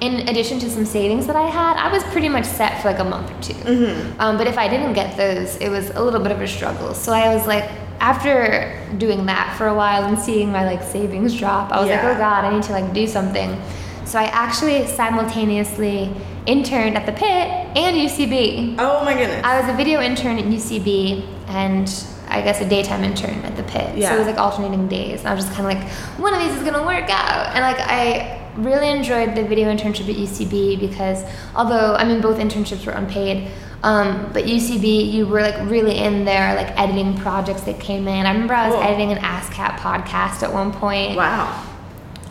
in 0.00 0.28
addition 0.28 0.58
to 0.60 0.70
some 0.70 0.84
savings 0.84 1.26
that 1.26 1.36
I 1.36 1.46
had, 1.48 1.76
I 1.76 1.92
was 1.92 2.02
pretty 2.04 2.28
much 2.28 2.46
set 2.46 2.80
for 2.82 2.88
like 2.90 2.98
a 3.00 3.04
month 3.04 3.30
or 3.30 3.42
2 3.42 3.52
Mm-hmm. 3.52 4.20
Um, 4.20 4.38
but 4.38 4.46
if 4.46 4.56
I 4.58 4.66
didn't 4.68 4.94
get 4.94 5.16
those, 5.16 5.56
it 5.56 5.68
was 5.68 5.90
a 5.90 6.02
little 6.02 6.20
bit 6.20 6.32
of 6.32 6.40
a 6.40 6.48
struggle. 6.48 6.94
So 6.94 7.12
I 7.12 7.34
was 7.34 7.46
like, 7.46 7.64
after 8.00 8.80
doing 8.96 9.26
that 9.26 9.54
for 9.58 9.66
a 9.68 9.74
while 9.74 10.04
and 10.04 10.18
seeing 10.18 10.50
my 10.50 10.64
like 10.64 10.82
savings 10.82 11.38
drop, 11.38 11.70
I 11.70 11.80
was 11.80 11.90
like, 11.90 12.02
oh 12.02 12.16
god, 12.16 12.44
I 12.46 12.54
need 12.54 12.62
to 12.64 12.72
like 12.72 12.92
do 12.94 13.06
something. 13.06 13.60
So 14.06 14.18
I 14.18 14.24
actually 14.24 14.86
simultaneously 14.86 16.10
interned 16.46 16.96
at 16.96 17.04
the 17.06 17.12
Pit 17.12 17.46
and 17.76 17.96
UCB. 17.96 18.76
oh 18.78 19.04
my 19.04 19.12
goodness. 19.12 19.44
I 19.44 19.60
was 19.60 19.68
a 19.72 19.76
video 19.76 20.00
intern 20.00 20.38
at 20.38 20.44
UCB 20.46 21.26
and 21.48 21.86
I 22.30 22.40
guess 22.42 22.60
a 22.60 22.68
daytime 22.68 23.04
intern 23.04 23.38
at 23.44 23.56
the 23.56 23.62
Pit. 23.64 24.02
So 24.02 24.14
it 24.14 24.18
was 24.18 24.26
like 24.26 24.38
alternating 24.38 24.88
days. 24.88 25.20
And 25.20 25.28
I 25.28 25.34
was 25.34 25.44
just 25.44 25.56
kind 25.56 25.66
of 25.70 25.74
like, 25.82 25.92
one 26.18 26.32
of 26.34 26.40
these 26.40 26.54
is 26.56 26.62
gonna 26.62 26.84
work 26.86 27.08
out. 27.10 27.54
And 27.54 27.60
like 27.62 27.78
I 27.80 28.38
really 28.56 28.88
enjoyed 28.90 29.34
the 29.34 29.44
video 29.44 29.72
internship 29.74 30.08
at 30.08 30.16
UCB 30.16 30.78
because 30.80 31.24
although 31.54 31.94
I 31.94 32.04
mean 32.04 32.20
both 32.20 32.38
internships 32.38 32.84
were 32.86 32.92
unpaid, 32.92 33.50
Um, 33.82 34.28
but 34.34 34.44
UCB, 34.44 35.10
you 35.10 35.26
were 35.26 35.40
like 35.40 35.56
really 35.70 35.96
in 35.96 36.24
there, 36.26 36.54
like 36.54 36.78
editing 36.78 37.16
projects 37.16 37.62
that 37.62 37.80
came 37.80 38.06
in. 38.08 38.26
I 38.26 38.32
remember 38.32 38.52
I 38.52 38.66
was 38.68 38.74
Cool. 38.74 38.84
editing 38.84 39.10
an 39.12 39.18
ASSSSCAT 39.18 39.78
podcast 39.78 40.42
at 40.42 40.52
one 40.52 40.70
point. 40.70 41.16
Wow. 41.16 41.64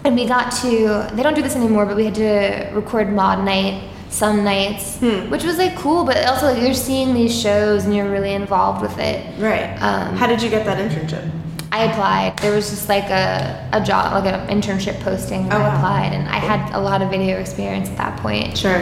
And 0.06 0.16
we 0.16 0.28
got 0.28 0.52
to, 0.62 1.10
they 1.16 1.24
don't 1.24 1.34
do 1.34 1.42
this 1.42 1.56
anymore, 1.56 1.86
but 1.88 1.96
we 1.96 2.06
had 2.06 2.16
to 2.16 2.70
record 2.74 3.12
Maude 3.12 3.44
Night 3.44 3.82
some 4.10 4.44
nights, 4.44 4.98
Hmm. 4.98 5.30
which 5.30 5.44
was 5.44 5.58
like 5.58 5.76
cool, 5.78 6.04
but 6.04 6.26
also 6.26 6.52
like 6.52 6.62
you're 6.62 6.74
seeing 6.74 7.14
these 7.14 7.34
shows 7.40 7.86
and 7.86 7.96
you're 7.96 8.10
really 8.10 8.34
involved 8.34 8.82
with 8.82 8.98
it. 9.00 9.24
Right. 9.40 9.76
Um, 9.82 10.16
How 10.16 10.28
did 10.28 10.42
you 10.42 10.50
get 10.50 10.66
that 10.66 10.78
internship? 10.78 11.30
I 11.72 11.84
applied. 11.84 12.38
There 12.40 12.52
was 12.56 12.70
just 12.72 12.90
like 12.90 13.04
a, 13.12 13.70
a 13.72 13.82
job, 13.84 14.12
like 14.24 14.34
an 14.34 14.48
internship 14.50 15.00
posting. 15.02 15.46
Oh, 15.54 15.58
I 15.58 15.60
wow. 15.60 15.76
applied, 15.76 16.14
and 16.14 16.28
I 16.28 16.38
had 16.38 16.74
a 16.74 16.80
lot 16.82 17.04
of 17.04 17.12
video 17.12 17.38
experience 17.40 17.88
at 17.90 17.98
that 17.98 18.20
point 18.20 18.58
Sure. 18.58 18.82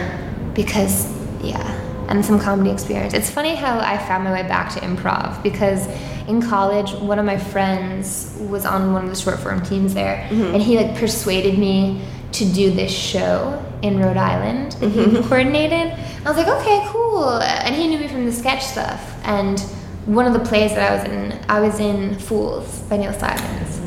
because, 0.54 1.06
yeah, 1.42 1.60
and 2.08 2.24
some 2.24 2.38
comedy 2.40 2.70
experience. 2.70 3.12
It's 3.12 3.28
funny 3.28 3.54
how 3.54 3.78
I 3.78 3.98
found 3.98 4.24
my 4.24 4.32
way 4.32 4.42
back 4.48 4.72
to 4.74 4.80
improv 4.80 5.42
because 5.42 5.86
in 6.26 6.40
college, 6.40 6.92
one 6.94 7.18
of 7.18 7.26
my 7.26 7.36
friends 7.36 8.34
was 8.48 8.64
on 8.64 8.94
one 8.94 9.04
of 9.04 9.10
the 9.10 9.16
short 9.16 9.38
form 9.38 9.60
teams 9.62 9.92
there, 9.92 10.26
Mm-hmm. 10.30 10.54
and 10.54 10.62
he 10.62 10.78
like 10.78 10.96
persuaded 10.96 11.58
me 11.58 12.00
to 12.32 12.44
do 12.46 12.70
this 12.70 12.90
show 12.90 13.62
in 13.82 13.98
Rhode 13.98 14.16
Island 14.16 14.72
that 14.72 14.90
he 14.90 15.22
coordinated. 15.28 15.92
I 16.24 16.28
was 16.30 16.36
like, 16.36 16.48
okay, 16.48 16.84
cool. 16.88 17.38
And 17.40 17.74
he 17.74 17.86
knew 17.88 17.98
me 17.98 18.08
from 18.08 18.26
the 18.26 18.32
sketch 18.32 18.64
stuff. 18.64 19.20
And 19.24 19.60
one 20.06 20.26
of 20.26 20.32
the 20.32 20.40
plays 20.40 20.72
that 20.72 20.90
I 20.90 20.96
was 20.96 21.04
in, 21.04 21.40
I 21.48 21.60
was 21.60 21.80
in 21.80 22.18
Fools 22.18 22.80
by 22.82 22.96
Neil 22.96 23.12
Simons. 23.12 23.80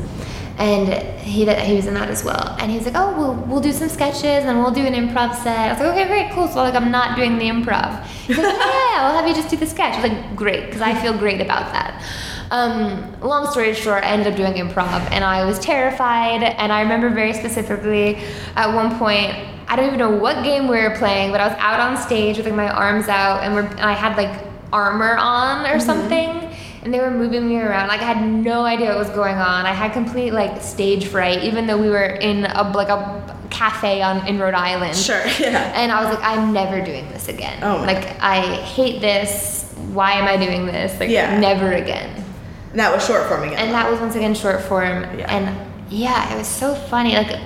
And 0.58 0.92
he 1.18 1.46
he 1.46 1.74
was 1.76 1.86
in 1.86 1.94
that 1.94 2.08
as 2.08 2.24
well. 2.24 2.56
And 2.60 2.70
he 2.70 2.76
was 2.76 2.86
like, 2.86 2.94
"Oh, 2.94 3.16
we'll 3.18 3.34
we'll 3.46 3.60
do 3.60 3.72
some 3.72 3.88
sketches 3.88 4.44
and 4.44 4.58
we'll 4.58 4.70
do 4.70 4.82
an 4.82 4.92
improv 4.92 5.34
set." 5.42 5.58
I 5.58 5.72
was 5.72 5.80
like, 5.80 5.88
"Okay, 5.96 6.06
great, 6.06 6.30
cool." 6.32 6.46
So 6.46 6.62
like, 6.62 6.74
I'm 6.74 6.90
not 6.90 7.16
doing 7.16 7.38
the 7.38 7.46
improv. 7.46 8.04
He's 8.04 8.36
like, 8.36 8.46
"Yeah, 8.46 8.98
I'll 8.98 9.14
have 9.14 9.26
you 9.26 9.34
just 9.34 9.48
do 9.48 9.56
the 9.56 9.66
sketch." 9.66 9.94
I 9.94 10.02
was 10.02 10.10
like, 10.10 10.36
"Great," 10.36 10.66
because 10.66 10.82
I 10.82 10.94
feel 11.00 11.16
great 11.16 11.40
about 11.40 11.72
that. 11.72 12.04
Um, 12.52 13.18
long 13.22 13.50
story 13.50 13.72
short, 13.72 14.04
I 14.04 14.08
ended 14.08 14.26
up 14.26 14.36
doing 14.36 14.52
improv, 14.52 15.10
and 15.10 15.24
I 15.24 15.46
was 15.46 15.58
terrified. 15.58 16.42
And 16.42 16.70
I 16.70 16.82
remember 16.82 17.08
very 17.08 17.32
specifically 17.32 18.16
at 18.54 18.72
one 18.72 18.98
point, 18.98 19.32
I 19.68 19.76
don't 19.76 19.86
even 19.86 19.98
know 19.98 20.10
what 20.10 20.44
game 20.44 20.68
we 20.68 20.76
were 20.80 20.94
playing, 20.96 21.30
but 21.30 21.40
I 21.40 21.48
was 21.48 21.56
out 21.58 21.80
on 21.80 21.96
stage 21.96 22.36
with 22.36 22.46
like 22.46 22.54
my 22.54 22.70
arms 22.70 23.08
out, 23.08 23.42
and, 23.42 23.54
we're, 23.54 23.62
and 23.62 23.80
I 23.80 23.92
had 23.92 24.16
like 24.16 24.44
armor 24.72 25.16
on 25.16 25.66
or 25.66 25.70
mm-hmm. 25.76 25.80
something 25.80 26.52
and 26.82 26.92
they 26.92 26.98
were 26.98 27.10
moving 27.10 27.48
me 27.48 27.56
around 27.58 27.88
like 27.88 28.00
i 28.00 28.04
had 28.04 28.26
no 28.26 28.64
idea 28.64 28.88
what 28.88 28.98
was 28.98 29.10
going 29.10 29.36
on 29.36 29.66
i 29.66 29.72
had 29.72 29.92
complete 29.92 30.32
like 30.32 30.60
stage 30.62 31.06
fright 31.06 31.42
even 31.44 31.66
though 31.66 31.78
we 31.78 31.88
were 31.88 32.04
in 32.06 32.44
a 32.44 32.72
like 32.74 32.88
a 32.88 33.36
cafe 33.50 34.02
on 34.02 34.26
in 34.26 34.38
rhode 34.38 34.54
island 34.54 34.96
Sure. 34.96 35.22
Yeah. 35.38 35.72
and 35.74 35.92
i 35.92 36.02
was 36.02 36.14
like 36.14 36.24
i'm 36.24 36.52
never 36.52 36.82
doing 36.84 37.08
this 37.10 37.28
again 37.28 37.58
Oh 37.62 37.78
my 37.78 37.92
like 37.92 38.20
i 38.22 38.40
hate 38.62 39.00
this 39.00 39.72
why 39.92 40.12
am 40.12 40.24
i 40.26 40.42
doing 40.42 40.66
this 40.66 40.98
like 40.98 41.10
Yeah. 41.10 41.38
never 41.38 41.72
again 41.72 42.24
And 42.70 42.80
that 42.80 42.92
was 42.92 43.04
short 43.06 43.28
form 43.28 43.42
again. 43.42 43.58
and 43.58 43.74
that 43.74 43.90
was 43.90 44.00
once 44.00 44.16
again 44.16 44.34
short 44.34 44.62
form 44.62 45.02
Yeah. 45.18 45.36
and 45.36 45.92
yeah 45.92 46.32
it 46.34 46.38
was 46.38 46.48
so 46.48 46.74
funny 46.74 47.14
like 47.14 47.38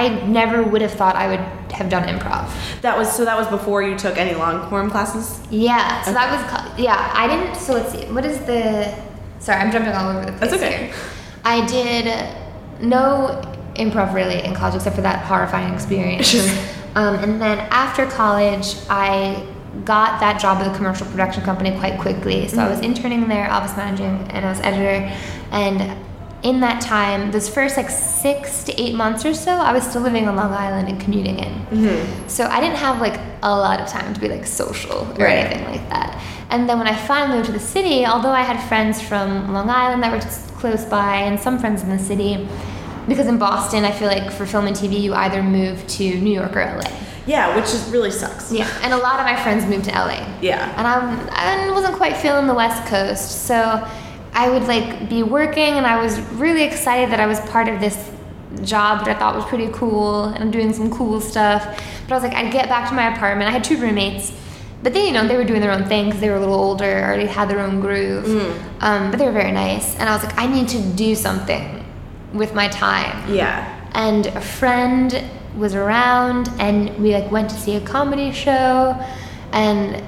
i 0.00 0.02
never 0.26 0.62
would 0.62 0.82
have 0.82 0.92
thought 0.92 1.14
i 1.16 1.26
would 1.28 1.44
have 1.78 1.88
done 1.88 2.04
improv 2.12 2.46
that 2.84 2.98
was 2.98 3.10
so 3.10 3.24
that 3.24 3.36
was 3.36 3.48
before 3.48 3.82
you 3.82 3.96
took 3.96 4.18
any 4.18 4.34
long 4.34 4.68
form 4.68 4.90
classes. 4.90 5.40
Yeah, 5.50 6.02
so 6.02 6.12
that 6.12 6.30
was 6.30 6.78
yeah. 6.78 7.10
I 7.14 7.26
didn't. 7.26 7.56
So 7.56 7.72
let's 7.72 7.92
see. 7.92 8.04
What 8.12 8.26
is 8.26 8.38
the? 8.40 8.94
Sorry, 9.38 9.58
I'm 9.58 9.72
jumping 9.72 9.92
all 9.92 10.10
over 10.10 10.26
the 10.26 10.32
place 10.32 10.50
That's 10.50 10.62
okay. 10.62 10.86
here. 10.86 10.94
I 11.44 11.66
did 11.66 12.04
no 12.82 13.40
improv 13.76 14.12
really 14.12 14.44
in 14.44 14.54
college 14.54 14.74
except 14.74 14.96
for 14.96 15.02
that 15.02 15.24
horrifying 15.24 15.72
experience. 15.74 16.34
Um, 16.96 17.16
and 17.16 17.42
then 17.42 17.58
after 17.72 18.06
college, 18.06 18.76
I 18.88 19.44
got 19.84 20.20
that 20.20 20.40
job 20.40 20.58
at 20.58 20.72
a 20.72 20.76
commercial 20.76 21.08
production 21.08 21.42
company 21.42 21.76
quite 21.76 21.98
quickly. 21.98 22.46
So 22.46 22.58
I 22.60 22.70
was 22.70 22.78
interning 22.78 23.26
there, 23.26 23.50
office 23.50 23.76
managing, 23.76 24.30
and 24.30 24.46
I 24.46 24.48
was 24.48 24.60
editor. 24.60 25.12
And 25.50 25.98
in 26.44 26.60
that 26.60 26.80
time, 26.82 27.30
those 27.32 27.48
first 27.48 27.76
like 27.76 27.88
six 27.90 28.62
to 28.64 28.80
eight 28.80 28.94
months 28.94 29.24
or 29.24 29.32
so, 29.34 29.50
I 29.50 29.72
was 29.72 29.82
still 29.82 30.02
living 30.02 30.28
on 30.28 30.36
Long 30.36 30.52
Island 30.52 30.88
and 30.88 31.00
commuting 31.00 31.38
in. 31.38 31.52
Mm-hmm. 31.66 32.28
So 32.28 32.44
I 32.44 32.60
didn't 32.60 32.76
have 32.76 33.00
like 33.00 33.18
a 33.42 33.50
lot 33.50 33.80
of 33.80 33.88
time 33.88 34.12
to 34.14 34.20
be 34.20 34.28
like 34.28 34.46
social 34.46 34.98
or 34.98 35.24
Right. 35.24 35.38
anything 35.38 35.64
like 35.70 35.88
that. 35.88 36.20
And 36.50 36.68
then 36.68 36.78
when 36.78 36.86
I 36.86 36.94
finally 36.94 37.36
moved 37.38 37.46
to 37.46 37.52
the 37.52 37.58
city, 37.58 38.04
although 38.06 38.30
I 38.30 38.42
had 38.42 38.62
friends 38.68 39.00
from 39.00 39.52
Long 39.54 39.70
Island 39.70 40.02
that 40.02 40.12
were 40.12 40.20
close 40.60 40.84
by 40.84 41.16
and 41.16 41.40
some 41.40 41.58
friends 41.58 41.82
in 41.82 41.88
the 41.88 41.98
city, 41.98 42.46
because 43.08 43.26
in 43.26 43.38
Boston, 43.38 43.84
I 43.84 43.90
feel 43.90 44.08
like 44.08 44.30
for 44.30 44.44
film 44.46 44.66
and 44.66 44.76
TV, 44.76 45.00
you 45.00 45.14
either 45.14 45.42
move 45.42 45.86
to 45.88 46.04
New 46.20 46.32
York 46.32 46.54
or 46.54 46.60
LA. 46.60 46.90
Yeah, 47.26 47.56
which 47.56 47.66
is 47.72 47.88
really 47.90 48.10
sucks. 48.10 48.52
Yeah, 48.52 48.68
and 48.82 48.92
a 48.92 48.98
lot 48.98 49.18
of 49.18 49.24
my 49.24 49.34
friends 49.42 49.64
moved 49.64 49.86
to 49.86 49.92
LA. 49.92 50.26
Yeah. 50.42 50.72
And 50.76 50.86
I, 50.86 51.66
I 51.68 51.70
wasn't 51.72 51.96
quite 51.96 52.16
feeling 52.18 52.46
the 52.46 52.54
West 52.54 52.86
Coast, 52.86 53.46
so 53.46 53.86
I 54.34 54.50
would 54.50 54.64
like 54.64 55.08
be 55.08 55.22
working, 55.22 55.74
and 55.74 55.86
I 55.86 56.00
was 56.02 56.18
really 56.32 56.62
excited 56.64 57.10
that 57.10 57.20
I 57.20 57.26
was 57.26 57.40
part 57.40 57.68
of 57.68 57.80
this 57.80 58.10
job 58.62 59.04
that 59.04 59.16
I 59.16 59.18
thought 59.18 59.34
was 59.34 59.44
pretty 59.46 59.68
cool, 59.72 60.24
and 60.24 60.42
I'm 60.42 60.50
doing 60.50 60.72
some 60.72 60.90
cool 60.90 61.20
stuff. 61.20 61.62
But 62.06 62.12
I 62.12 62.16
was 62.16 62.22
like, 62.24 62.34
I'd 62.34 62.52
get 62.52 62.68
back 62.68 62.88
to 62.88 62.94
my 62.94 63.14
apartment. 63.14 63.48
I 63.48 63.52
had 63.52 63.64
two 63.64 63.76
roommates, 63.78 64.32
but 64.82 64.92
they, 64.92 65.06
you 65.06 65.12
know, 65.12 65.26
they 65.26 65.36
were 65.36 65.44
doing 65.44 65.60
their 65.60 65.70
own 65.72 65.84
thing 65.84 66.06
because 66.06 66.20
they 66.20 66.28
were 66.30 66.36
a 66.36 66.40
little 66.40 66.54
older, 66.54 66.84
already 67.04 67.26
had 67.26 67.48
their 67.48 67.60
own 67.60 67.80
groove. 67.80 68.26
Um, 68.80 69.10
but 69.10 69.18
they 69.18 69.24
were 69.26 69.32
very 69.32 69.52
nice, 69.52 69.94
and 69.98 70.08
I 70.08 70.14
was 70.14 70.24
like, 70.24 70.36
I 70.38 70.46
need 70.46 70.68
to 70.68 70.80
do 70.94 71.14
something 71.14 71.84
with 72.32 72.52
my 72.54 72.66
time 72.68 73.32
Yeah. 73.32 73.64
and 73.94 74.26
a 74.26 74.40
friend 74.40 75.22
was 75.56 75.76
around 75.76 76.48
and 76.58 76.90
we 76.98 77.14
like 77.14 77.30
went 77.30 77.48
to 77.50 77.54
see 77.56 77.76
a 77.76 77.80
comedy 77.80 78.32
show 78.32 79.00
and 79.52 80.02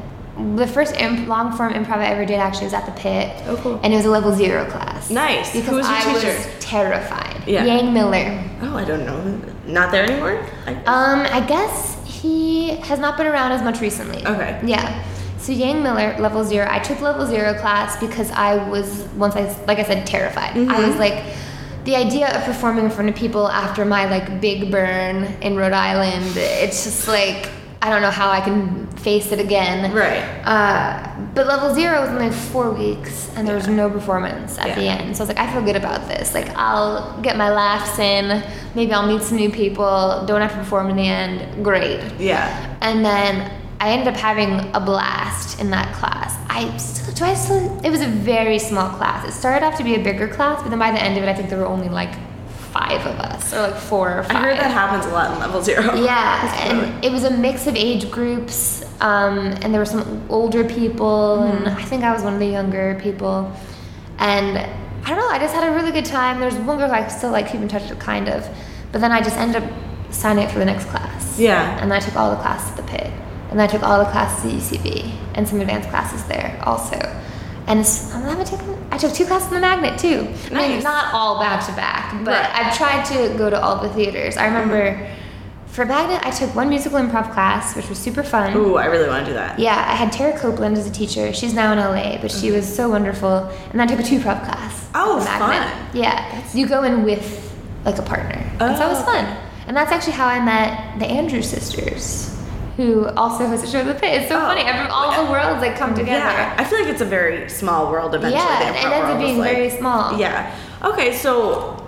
the 0.57 0.67
first 0.67 0.95
imp- 0.97 1.27
long 1.29 1.57
form 1.57 1.73
improv 1.73 1.99
I 1.99 2.07
ever 2.07 2.25
did 2.27 2.39
actually 2.39 2.65
was 2.67 2.75
at 2.75 2.85
the 2.87 2.93
pit. 2.93 3.33
Oh, 3.47 3.57
cool. 3.63 3.81
And 3.83 3.93
it 3.93 3.97
was 3.97 4.05
a 4.07 4.11
level 4.11 4.33
zero 4.35 4.67
class. 4.71 5.11
Nice. 5.11 5.53
Because 5.53 5.71
Who 5.71 5.77
was 5.77 5.87
your 5.87 5.97
I 5.97 6.15
teacher? 6.15 6.27
was 6.37 6.47
terrified. 6.61 7.43
Yeah. 7.47 7.65
Yang 7.65 7.95
Miller. 7.95 8.45
Oh, 8.63 8.77
I 8.77 8.85
don't 8.85 9.07
know. 9.07 9.41
Not 9.67 9.93
there 9.93 10.05
anymore. 10.05 10.45
I, 10.67 10.73
Um, 10.85 11.21
I 11.33 11.41
guess 11.47 11.97
he 12.05 12.77
has 12.89 12.99
not 12.99 13.17
been 13.17 13.27
around 13.27 13.53
as 13.53 13.63
much 13.63 13.81
recently. 13.81 14.27
Okay. 14.27 14.61
Yeah. 14.65 15.03
So 15.39 15.53
Yang 15.53 15.83
Miller, 15.83 16.17
level 16.19 16.45
zero. 16.45 16.67
I 16.71 16.81
took 16.81 17.01
level 17.01 17.25
zero 17.27 17.55
class 17.55 17.99
because 17.99 18.31
I 18.33 18.69
was 18.69 19.05
once 19.17 19.37
I 19.37 19.43
like 19.67 19.79
I 19.79 19.85
said 19.85 20.07
terrified. 20.07 20.51
I 20.53 20.59
Mm-hmm. 20.59 20.89
was 20.89 20.97
like, 20.97 21.25
the 21.85 21.95
idea 21.95 22.37
of 22.37 22.43
performing 22.45 22.85
in 22.85 22.91
front 22.91 23.09
of 23.09 23.15
people 23.15 23.49
after 23.49 23.85
my 23.85 24.07
like 24.11 24.41
big 24.41 24.71
burn 24.73 25.25
in 25.41 25.57
Rhode 25.57 25.73
Island. 25.73 26.37
It's 26.37 26.83
just 26.85 27.07
like 27.07 27.49
I 27.87 27.91
don't 27.91 28.03
know 28.03 28.11
how 28.11 28.31
I 28.31 28.41
can 28.41 28.89
face 28.97 29.31
it 29.31 29.39
again. 29.39 29.95
Right. 29.95 30.25
Uh, 30.45 31.17
but 31.37 31.47
level 31.47 31.73
zero 31.73 32.01
was 32.01 32.11
only 32.11 32.33
four 32.33 32.73
weeks, 32.73 33.31
and 33.37 33.47
there 33.47 33.55
was 33.55 33.69
no 33.69 33.89
performance 33.89 34.59
at 34.59 34.75
the 34.75 34.89
end. 34.89 35.17
So 35.17 35.23
I 35.23 35.27
was 35.27 35.37
like, 35.37 35.39
I 35.39 35.53
feel 35.53 35.63
good 35.63 35.77
about 35.77 36.09
this. 36.09 36.35
Like, 36.35 36.49
I'll 36.57 37.23
get 37.23 37.37
my 37.37 37.49
laughs 37.49 38.01
in. 38.01 38.43
Maybe 38.75 38.93
I'll 38.93 39.07
meet 39.07 39.23
some 39.23 39.37
new 39.37 39.51
people. 39.51 40.25
Don't 40.27 40.41
have 40.41 40.51
to 40.51 40.59
perform 40.59 40.91
in 40.91 40.97
the 40.97 41.07
end. 41.07 41.65
Great. 41.65 42.01
Yeah. 42.19 42.77
And 42.81 43.05
then 43.05 43.53
I 43.79 43.91
ended 43.91 44.09
up 44.09 44.17
having 44.17 44.75
a 44.75 44.81
blast 44.81 45.61
in 45.61 45.71
that 45.71 45.95
class. 45.95 46.37
I 46.51 46.77
still, 46.79 47.15
do 47.15 47.25
I 47.25 47.35
still, 47.35 47.81
it 47.85 47.91
was 47.91 48.01
a 48.01 48.09
very 48.09 48.59
small 48.59 48.91
class. 48.97 49.29
It 49.29 49.33
started 49.33 49.65
off 49.65 49.77
to 49.79 49.85
be 49.85 49.95
a 49.95 50.03
bigger 50.03 50.27
class, 50.27 50.61
but 50.61 50.71
then 50.71 50.81
by 50.81 50.91
the 50.91 51.01
end 51.01 51.17
of 51.19 51.23
it, 51.23 51.29
I 51.29 51.35
think 51.35 51.51
there 51.51 51.59
were 51.61 51.67
only 51.67 51.89
like 51.89 52.13
five 52.79 53.07
of 53.07 53.19
us, 53.21 53.53
or 53.53 53.63
like 53.63 53.77
four 53.77 54.19
or 54.19 54.23
five. 54.25 54.37
I 54.37 54.41
heard 54.41 54.59
that 54.59 54.71
happens 54.71 55.07
a 55.07 55.11
lot 55.11 55.33
in 55.33 55.39
level 55.39 55.63
zero. 55.63 55.95
Yeah, 55.95 56.71
and 56.71 57.05
it 57.05 57.11
was 57.11 57.25
a 57.25 57.31
mix 57.31 57.67
of 57.67 57.77
age 57.77 58.11
groups, 58.11 58.85
um, 59.01 59.39
and 59.39 59.73
there 59.73 59.81
were 59.81 59.87
some 59.87 60.25
older 60.29 60.65
people, 60.65 61.43
and 61.43 61.69
I 61.69 61.83
think 61.83 62.05
I 62.05 62.13
was 62.13 62.23
one 62.23 62.35
of 62.35 62.41
the 62.41 62.47
younger 62.47 62.99
people. 63.03 63.53
And 64.19 64.59
I 64.59 65.09
don't 65.09 65.19
know, 65.19 65.29
I 65.29 65.39
just 65.39 65.55
had 65.55 65.69
a 65.69 65.75
really 65.75 65.93
good 65.93 66.07
time. 66.07 66.41
There's 66.41 66.55
one 66.55 66.79
girl 66.79 66.91
I 66.91 67.07
still 67.09 67.31
like 67.31 67.51
keep 67.51 67.61
in 67.61 67.69
touch 67.69 67.89
with, 67.89 67.99
kind 67.99 68.29
of, 68.29 68.49
but 68.93 69.01
then 69.01 69.13
I 69.13 69.21
just 69.23 69.37
ended 69.37 69.63
up 69.63 69.71
signing 70.11 70.45
up 70.45 70.51
for 70.51 70.59
the 70.59 70.65
next 70.65 70.87
class. 70.87 71.39
Yeah. 71.39 71.79
And 71.81 71.91
then 71.91 72.01
I 72.01 72.01
took 72.01 72.17
all 72.17 72.31
the 72.31 72.41
classes 72.41 72.71
at 72.71 72.77
the 72.77 72.91
pit, 72.91 73.11
and 73.51 73.59
then 73.59 73.69
I 73.69 73.71
took 73.71 73.83
all 73.83 73.99
the 73.99 74.11
classes 74.11 74.73
at 74.73 74.81
UCB, 74.81 75.15
and 75.35 75.49
some 75.49 75.61
advanced 75.61 75.89
classes 75.91 76.25
there 76.25 76.61
also. 76.65 76.99
And 77.67 77.81
I 77.81 78.31
haven't 78.31 78.47
taken, 78.47 78.87
I 78.93 78.99
took 78.99 79.13
two 79.13 79.25
classes 79.27 79.49
in 79.49 79.55
the 79.55 79.61
magnet 79.61 79.99
too. 79.99 80.21
I 80.55 80.69
mean, 80.69 80.71
Nice. 80.77 80.85
not 80.85 81.13
all 81.13 81.41
back 81.41 81.67
to 81.67 81.73
back, 81.73 82.13
but 82.25 82.33
Right. 82.43 82.67
I've 82.67 82.77
tried 82.77 83.05
to 83.07 83.37
go 83.37 83.51
to 83.51 83.61
all 83.61 83.81
the 83.83 83.89
theaters. 83.91 84.37
I 84.37 84.47
remember 84.47 84.93
mm-hmm. 84.93 85.67
for 85.67 85.85
magnet, 85.85 86.21
I 86.25 86.31
took 86.31 86.55
one 86.55 86.69
musical 86.69 86.99
improv 87.01 87.33
class, 87.33 87.75
which 87.75 87.89
was 87.89 87.99
super 87.99 88.23
fun. 88.23 88.57
Ooh, 88.57 88.77
I 88.77 88.87
really 88.87 89.09
want 89.09 89.25
to 89.27 89.31
do 89.33 89.35
that. 89.35 89.59
Yeah, 89.59 89.75
I 89.75 89.95
had 89.97 90.13
Tara 90.13 90.39
Copeland 90.39 90.77
as 90.79 90.87
a 90.87 90.93
teacher. 90.93 91.33
She's 91.33 91.55
now 91.55 91.73
in 91.73 91.79
LA, 91.79 92.19
but 92.23 92.31
she 92.31 92.47
mm-hmm. 92.47 92.57
was 92.57 92.73
so 92.73 92.89
wonderful. 92.89 93.39
And 93.71 93.73
then 93.73 93.81
I 93.81 93.87
took 93.87 93.99
a 93.99 94.09
two 94.09 94.21
prov 94.21 94.43
class. 94.45 94.89
Oh, 94.95 95.21
fun. 95.21 95.73
Yeah, 95.93 96.43
you 96.55 96.67
go 96.69 96.85
in 96.85 97.03
with 97.03 97.43
like 97.85 97.99
a 97.99 98.03
partner, 98.03 98.39
and 98.61 98.77
so 98.77 98.87
it 98.87 98.89
was 98.91 99.01
Oh, 99.03 99.05
fun. 99.05 99.25
And 99.67 99.77
that's 99.77 99.91
actually 99.91 100.13
how 100.13 100.27
I 100.29 100.45
met 100.45 100.99
the 101.01 101.07
Andrews 101.07 101.49
sisters, 101.51 102.36
who 102.77 103.07
also 103.17 103.47
host 103.47 103.65
a 103.65 103.67
show 103.67 103.79
at 103.81 103.87
the 103.87 103.95
pit. 103.95 104.21
It's 104.23 104.29
so 104.29 104.37
Oh. 104.37 104.41
funny. 104.41 104.63
Every, 104.63 104.87
all 104.89 105.25
the 105.25 105.31
worlds 105.31 105.61
like 105.63 105.77
come 105.79 105.95
together. 105.95 106.19
Yeah. 106.19 106.55
I 106.59 106.65
feel 106.65 106.79
like 106.81 106.89
it's 106.89 107.01
a 107.01 107.07
very 107.07 107.49
small 107.49 107.91
world 107.91 108.15
eventually. 108.15 108.43
Yeah, 108.43 108.71
it 108.71 108.85
ends 108.85 109.11
up 109.11 109.19
being 109.19 109.39
like- 109.39 109.53
very 109.57 109.71
small. 109.71 110.19
Yeah. 110.19 110.51
Okay, 110.85 111.15
so 111.15 111.83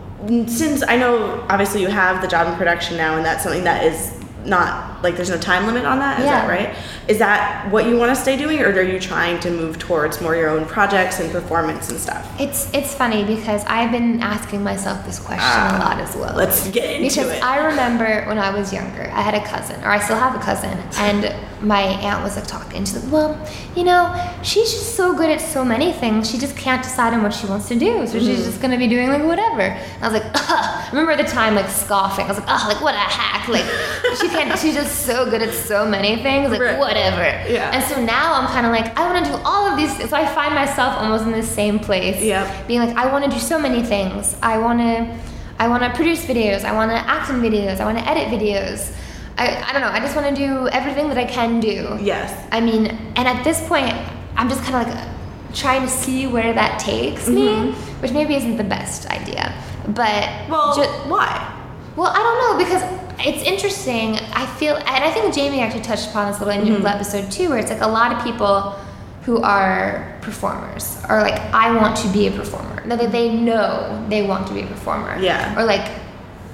since 0.47 0.83
I 0.83 0.97
know 0.97 1.45
obviously 1.49 1.83
you 1.83 1.89
have 1.89 2.23
the 2.23 2.29
job 2.29 2.49
in 2.49 2.55
production 2.57 2.97
now, 2.97 3.17
and 3.17 3.25
that's 3.25 3.43
something 3.43 3.65
that 3.65 3.85
is 3.85 4.13
not 4.45 5.03
like 5.03 5.17
there's 5.17 5.31
no 5.31 5.37
time 5.39 5.67
limit 5.67 5.85
on 5.85 5.99
that. 5.99 6.19
Is 6.21 6.25
Yeah. 6.25 6.41
that 6.47 6.49
right? 6.49 6.75
Is 7.09 7.19
that 7.21 7.71
what 7.71 7.87
you 7.87 7.97
want 7.97 8.15
to 8.15 8.21
stay 8.21 8.37
doing, 8.37 8.61
or 8.61 8.67
are 8.67 8.83
you 8.83 9.01
trying 9.01 9.41
to 9.41 9.51
move 9.51 9.79
towards 9.79 10.21
more 10.21 10.37
your 10.37 10.51
own 10.51 10.67
projects 10.67 11.21
and 11.21 11.33
performance 11.33 11.89
and 11.89 11.99
stuff? 11.99 12.23
It's 12.39 12.69
it's 12.75 12.93
funny 12.95 13.25
because 13.25 13.65
I've 13.67 13.91
been 13.91 14.21
asking 14.21 14.63
myself 14.63 15.07
this 15.07 15.19
question 15.19 15.41
Ah, 15.49 15.77
a 15.77 15.79
lot 15.79 15.99
as 16.07 16.15
well. 16.15 16.37
let's 16.37 16.69
get 16.71 16.85
into 17.01 17.09
because 17.09 17.33
it. 17.33 17.43
I 17.43 17.65
remember 17.67 18.25
when 18.27 18.39
I 18.39 18.51
was 18.51 18.75
younger, 18.75 19.05
I 19.15 19.23
had 19.23 19.35
a 19.35 19.43
cousin, 19.43 19.83
or 19.85 19.89
I 19.91 19.99
still 20.01 20.19
have 20.19 20.35
a 20.37 20.39
cousin, 20.45 20.77
and 20.99 21.35
my 21.67 21.81
aunt 21.81 22.23
was 22.23 22.37
like 22.37 22.47
talking, 22.47 22.77
and 22.77 22.87
she's 22.87 23.03
like, 23.03 23.11
"Well, 23.13 23.33
you 23.75 23.85
know, 23.85 24.15
she's 24.43 24.71
just 24.71 24.95
so 24.95 25.17
good 25.17 25.31
at 25.31 25.41
so 25.41 25.65
many 25.65 25.93
things. 25.95 26.31
She 26.31 26.37
just 26.37 26.57
can't 26.59 26.83
decide 26.83 27.15
on 27.15 27.23
what 27.23 27.33
she 27.33 27.47
wants 27.47 27.69
to 27.69 27.75
do, 27.75 28.07
so 28.07 28.19
Mm-hmm. 28.19 28.27
she's 28.27 28.45
just 28.45 28.61
gonna 28.61 28.77
be 28.77 28.87
doing 28.87 29.09
like 29.09 29.25
whatever." 29.25 29.63
And 29.63 30.05
I 30.05 30.09
was 30.11 30.21
like, 30.21 30.31
Ugh. 30.35 30.45
I 30.51 30.89
remember 30.93 31.17
the 31.23 31.29
time 31.29 31.55
like 31.55 31.69
scoffing. 31.71 32.27
I 32.27 32.29
was 32.29 32.39
like, 32.39 32.49
"Oh, 32.51 32.67
like 32.69 32.83
what 32.83 32.95
a 32.95 32.99
hack! 32.99 33.49
Like 33.49 33.65
she 34.21 34.29
can't. 34.29 34.59
She's 34.59 34.75
just 34.75 35.07
so 35.07 35.25
good 35.31 35.41
at 35.41 35.55
so 35.55 35.87
many 35.89 36.23
things. 36.23 36.51
Like 36.51 36.61
Right. 36.61 36.79
Whatever." 36.99 37.53
Yeah. 37.53 37.71
And 37.75 37.83
so 37.85 37.95
now 38.05 38.35
I'm 38.35 38.47
kind 38.49 38.67
of 38.67 38.73
like, 38.73 38.97
I 38.99 39.11
want 39.11 39.25
to 39.25 39.31
do 39.33 39.37
all 39.45 39.67
of 39.71 39.77
these. 39.77 39.95
things. 39.97 40.11
So 40.11 40.17
I 40.17 40.27
find 40.27 40.55
myself 40.55 40.95
almost 41.01 41.25
in 41.25 41.33
the 41.33 41.43
same 41.43 41.79
place. 41.79 42.23
Yep. 42.23 42.69
Being 42.69 42.81
like, 42.81 42.97
I 42.97 43.11
want 43.13 43.25
to 43.25 43.31
do 43.31 43.39
so 43.39 43.59
many 43.59 43.83
things. 43.83 44.37
I 44.43 44.59
want 44.59 44.79
to, 44.81 44.95
I 45.59 45.69
want 45.69 45.83
to 45.83 45.91
produce 45.91 46.25
videos. 46.25 46.65
I 46.65 46.73
want 46.73 46.91
to 46.91 46.97
act 46.97 47.31
in 47.31 47.37
videos. 47.41 47.81
I 47.81 47.85
want 47.85 47.99
to 47.99 48.07
edit 48.09 48.29
videos. 48.29 48.93
I, 49.39 49.47
I 49.69 49.73
don't 49.73 49.83
know. 49.83 49.89
I 49.99 50.01
just 50.01 50.17
want 50.17 50.27
to 50.29 50.35
do 50.35 50.69
everything 50.69 51.09
that 51.09 51.19
I 51.19 51.25
can 51.25 51.61
do. 51.61 51.97
Yes. 52.01 52.29
I 52.51 52.61
mean, 52.61 52.87
and 53.17 53.29
at 53.29 53.45
this 53.45 53.67
point, 53.69 53.95
I'm 54.37 54.49
just 54.49 54.63
kind 54.65 54.77
of 54.89 54.95
like 54.95 55.09
trying 55.55 55.83
to 55.83 55.89
see 55.89 56.27
where 56.27 56.53
that 56.53 56.79
takes 56.79 57.29
me, 57.29 57.73
which 58.01 58.13
maybe 58.13 58.35
isn't 58.35 58.57
the 58.57 58.65
best 58.65 59.07
idea. 59.11 59.53
But 59.89 60.23
Mm-hmm. 60.23 60.51
Well, 60.53 60.75
why? 61.09 61.55
well, 61.97 62.13
I 62.15 62.19
don't 62.19 62.39
know 62.43 62.65
because 62.65 62.83
it's 63.21 63.43
interesting. 63.43 64.17
I 64.33 64.47
feel, 64.59 64.77
and 64.77 65.05
I 65.05 65.11
think 65.11 65.35
Jamie 65.35 65.61
actually 65.61 65.83
touched 65.83 66.11
upon 66.11 66.31
this 66.31 66.41
a 66.41 66.45
little 66.45 66.63
in 66.63 66.69
Mm-hmm. 66.75 66.87
episode 66.87 67.31
too, 67.31 67.49
where 67.51 67.59
it's 67.59 67.71
like 67.71 67.81
a 67.81 67.89
lot 67.89 68.13
of 68.13 68.23
people 68.23 68.75
who 69.23 69.41
are 69.43 70.17
performers 70.23 70.99
are 71.09 71.21
like, 71.23 71.39
I 71.53 71.75
want 71.77 71.97
to 71.99 72.09
be 72.09 72.27
a 72.29 72.31
performer. 72.31 72.83
That 72.89 72.99
they- 72.99 73.07
they 73.07 73.29
know 73.35 74.05
they 74.09 74.23
want 74.23 74.47
to 74.49 74.55
be 74.55 74.63
a 74.63 74.67
performer. 74.67 75.19
Yeah. 75.21 75.59
Or 75.59 75.65
like, 75.65 75.87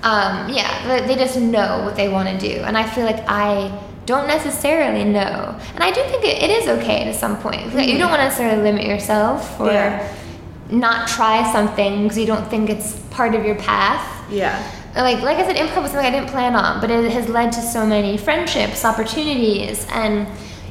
um, 0.03 0.49
yeah, 0.49 0.87
they- 0.89 1.07
they 1.07 1.17
just 1.17 1.37
know 1.39 1.83
what 1.85 1.95
they 1.97 2.09
want 2.09 2.29
to 2.29 2.37
do, 2.39 2.63
and 2.63 2.77
I 2.77 2.83
feel 2.85 3.05
like 3.07 3.25
I 3.29 3.71
don't 4.07 4.27
necessarily 4.27 5.05
know, 5.05 5.55
and 5.75 5.83
I 5.83 5.91
do 5.91 6.03
think 6.03 6.25
it, 6.25 6.43
it 6.43 6.51
is 6.51 6.69
okay 6.69 7.05
to 7.05 7.15
some 7.15 7.37
point. 7.39 7.75
Like, 7.75 7.89
You 7.89 7.97
don't 7.97 8.11
want 8.11 8.21
to 8.21 8.25
necessarily 8.27 8.63
limit 8.63 8.85
yourself 8.87 9.59
or 9.61 9.71
Yeah. 9.73 10.07
not 10.71 11.09
try 11.09 11.51
something 11.53 12.03
because 12.03 12.19
you 12.19 12.27
don't 12.27 12.47
think 12.49 12.69
it's 12.69 12.93
part 13.11 13.35
of 13.35 13.45
your 13.47 13.55
path 13.55 14.05
Yeah. 14.31 14.61
Like 15.03 15.23
like 15.23 15.39
I 15.39 15.47
said, 15.47 15.57
improv 15.57 15.83
was 15.83 15.91
something 15.93 16.07
I 16.07 16.11
didn't 16.11 16.31
plan 16.31 16.55
on, 16.55 16.81
but 16.81 16.91
it 16.91 17.11
has 17.13 17.29
led 17.29 17.53
to 17.53 17.61
so 17.63 17.85
many 17.87 18.17
friendships, 18.17 18.85
opportunities, 18.85 19.87
and 19.91 20.27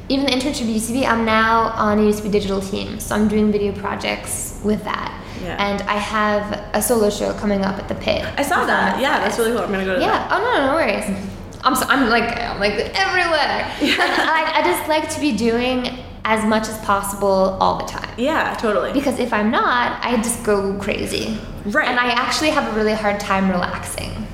even 0.08 0.26
the 0.26 0.32
internship 0.32 0.62
at 0.62 0.76
UCB. 0.80 1.06
I'm 1.06 1.24
now 1.24 1.68
on 1.76 1.98
a 1.98 2.02
UCB 2.02 2.30
digital 2.30 2.60
team, 2.60 3.00
so 3.00 3.14
I'm 3.14 3.28
doing 3.28 3.52
video 3.52 3.72
projects 3.72 4.60
with 4.64 4.82
that. 4.84 5.10
Yeah. 5.42 5.56
And 5.62 5.82
I 5.82 5.96
have 5.96 6.64
a 6.74 6.80
solo 6.80 7.10
show 7.10 7.34
coming 7.34 7.62
up 7.62 7.76
at 7.78 7.88
the 7.88 7.94
Pit. 7.96 8.24
I 8.38 8.42
saw 8.42 8.64
that. 8.64 8.98
Yeah, 9.00 9.20
that's 9.20 9.38
really 9.38 9.52
cool. 9.52 9.60
I'm 9.60 9.70
gonna 9.70 9.84
go 9.84 9.94
to 9.96 10.00
Yeah. 10.00 10.08
that. 10.10 10.32
Oh 10.32 10.38
no, 10.38 10.52
no, 10.60 10.66
no 10.68 10.74
worries. 10.74 11.04
Mm-hmm. 11.04 11.66
I'm 11.66 11.74
so, 11.74 11.86
I'm 11.88 12.08
like 12.10 12.38
I'm 12.38 12.60
like 12.60 12.72
everywhere. 12.94 13.70
I, 13.80 14.52
I 14.56 14.62
just 14.64 14.88
like 14.88 15.08
to 15.10 15.20
be 15.20 15.32
doing 15.36 15.98
as 16.24 16.44
much 16.46 16.68
as 16.68 16.78
possible 16.78 17.56
all 17.60 17.78
the 17.78 17.84
time. 17.84 18.08
Yeah, 18.16 18.54
totally. 18.54 18.92
Because 18.92 19.18
if 19.18 19.32
I'm 19.32 19.50
not, 19.50 20.02
I 20.04 20.16
just 20.16 20.42
go 20.44 20.74
crazy. 20.78 21.38
Right. 21.66 21.86
And 21.88 21.98
I 21.98 22.10
actually 22.12 22.50
have 22.50 22.72
a 22.72 22.76
really 22.76 22.94
hard 22.94 23.20
time 23.20 23.50
relaxing. 23.50 24.26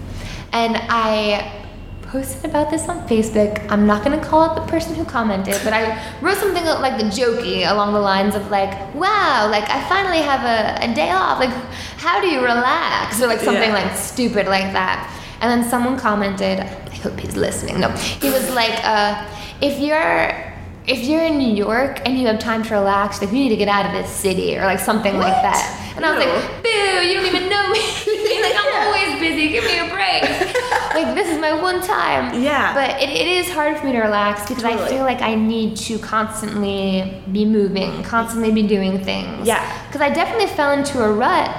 And 0.52 0.76
I 0.88 1.56
posted 2.02 2.50
about 2.50 2.70
this 2.70 2.88
on 2.88 3.06
Facebook. 3.08 3.64
I'm 3.70 3.86
not 3.86 4.02
gonna 4.02 4.20
call 4.22 4.42
out 4.42 4.54
the 4.56 4.62
person 4.70 4.94
who 4.96 5.04
commented, 5.04 5.60
but 5.62 5.72
I 5.72 6.00
wrote 6.20 6.38
something 6.38 6.64
like 6.64 6.96
the 6.98 7.04
jokey 7.04 7.70
along 7.70 7.92
the 7.92 8.00
lines 8.00 8.34
of 8.34 8.50
like, 8.50 8.72
"Wow, 8.94 9.48
like 9.50 9.68
I 9.70 9.88
finally 9.88 10.18
have 10.18 10.42
a, 10.44 10.90
a 10.90 10.94
day 10.94 11.10
off. 11.12 11.38
Like, 11.38 11.50
how 11.98 12.20
do 12.20 12.26
you 12.28 12.40
relax?" 12.40 13.20
Or 13.22 13.28
like 13.28 13.38
something 13.40 13.70
Yeah. 13.70 13.82
like 13.86 13.96
stupid 13.96 14.46
like 14.46 14.72
that. 14.72 15.08
And 15.40 15.50
then 15.50 15.68
someone 15.70 15.96
commented, 15.98 16.58
I 16.60 16.94
hope 16.96 17.18
he's 17.18 17.36
listening. 17.36 17.78
No, 17.80 17.88
he 17.90 18.28
was 18.30 18.50
like, 18.54 18.78
uh, 18.84 19.24
"If 19.60 19.78
you're." 19.78 20.49
If 20.90 21.04
you're 21.04 21.22
in 21.22 21.38
New 21.38 21.54
York 21.54 22.00
and 22.04 22.18
you 22.18 22.26
have 22.26 22.40
time 22.40 22.64
to 22.64 22.74
relax, 22.74 23.20
like 23.20 23.30
you 23.30 23.36
need 23.38 23.50
to 23.50 23.56
get 23.56 23.68
out 23.68 23.86
of 23.86 23.92
this 23.92 24.10
city 24.10 24.56
or 24.56 24.62
like 24.64 24.80
something 24.80 25.16
like 25.18 25.40
that. 25.40 25.92
And 25.96 26.04
I 26.04 26.16
was 26.16 26.24
like, 26.24 26.62
boo, 26.64 27.06
you 27.06 27.14
don't 27.14 27.26
even 27.26 27.48
know 27.48 27.68
me. 27.70 27.78
like, 28.42 28.54
I'm 28.58 28.72
Yeah. 28.72 28.84
always 28.86 29.20
busy. 29.20 29.48
Give 29.50 29.64
me 29.64 29.78
a 29.78 29.88
break. 29.88 30.22
like, 30.94 31.14
this 31.14 31.28
is 31.28 31.38
my 31.40 31.52
one 31.52 31.80
time. 31.80 32.42
Yeah. 32.42 32.74
But 32.74 33.00
it, 33.00 33.08
it 33.08 33.28
is 33.28 33.48
hard 33.50 33.76
for 33.78 33.86
me 33.86 33.92
to 33.92 34.00
relax 34.00 34.48
because 34.48 34.64
I 34.64 34.76
feel 34.88 35.02
like 35.04 35.20
I 35.22 35.36
need 35.36 35.76
to 35.76 35.98
constantly 36.00 37.22
be 37.30 37.44
moving, 37.44 38.02
constantly 38.02 38.50
be 38.50 38.66
doing 38.66 38.98
things. 39.04 39.46
Yeah. 39.46 39.62
Because 39.86 40.00
I 40.00 40.10
definitely 40.10 40.48
fell 40.48 40.72
into 40.72 41.02
a 41.04 41.12
rut. 41.12 41.54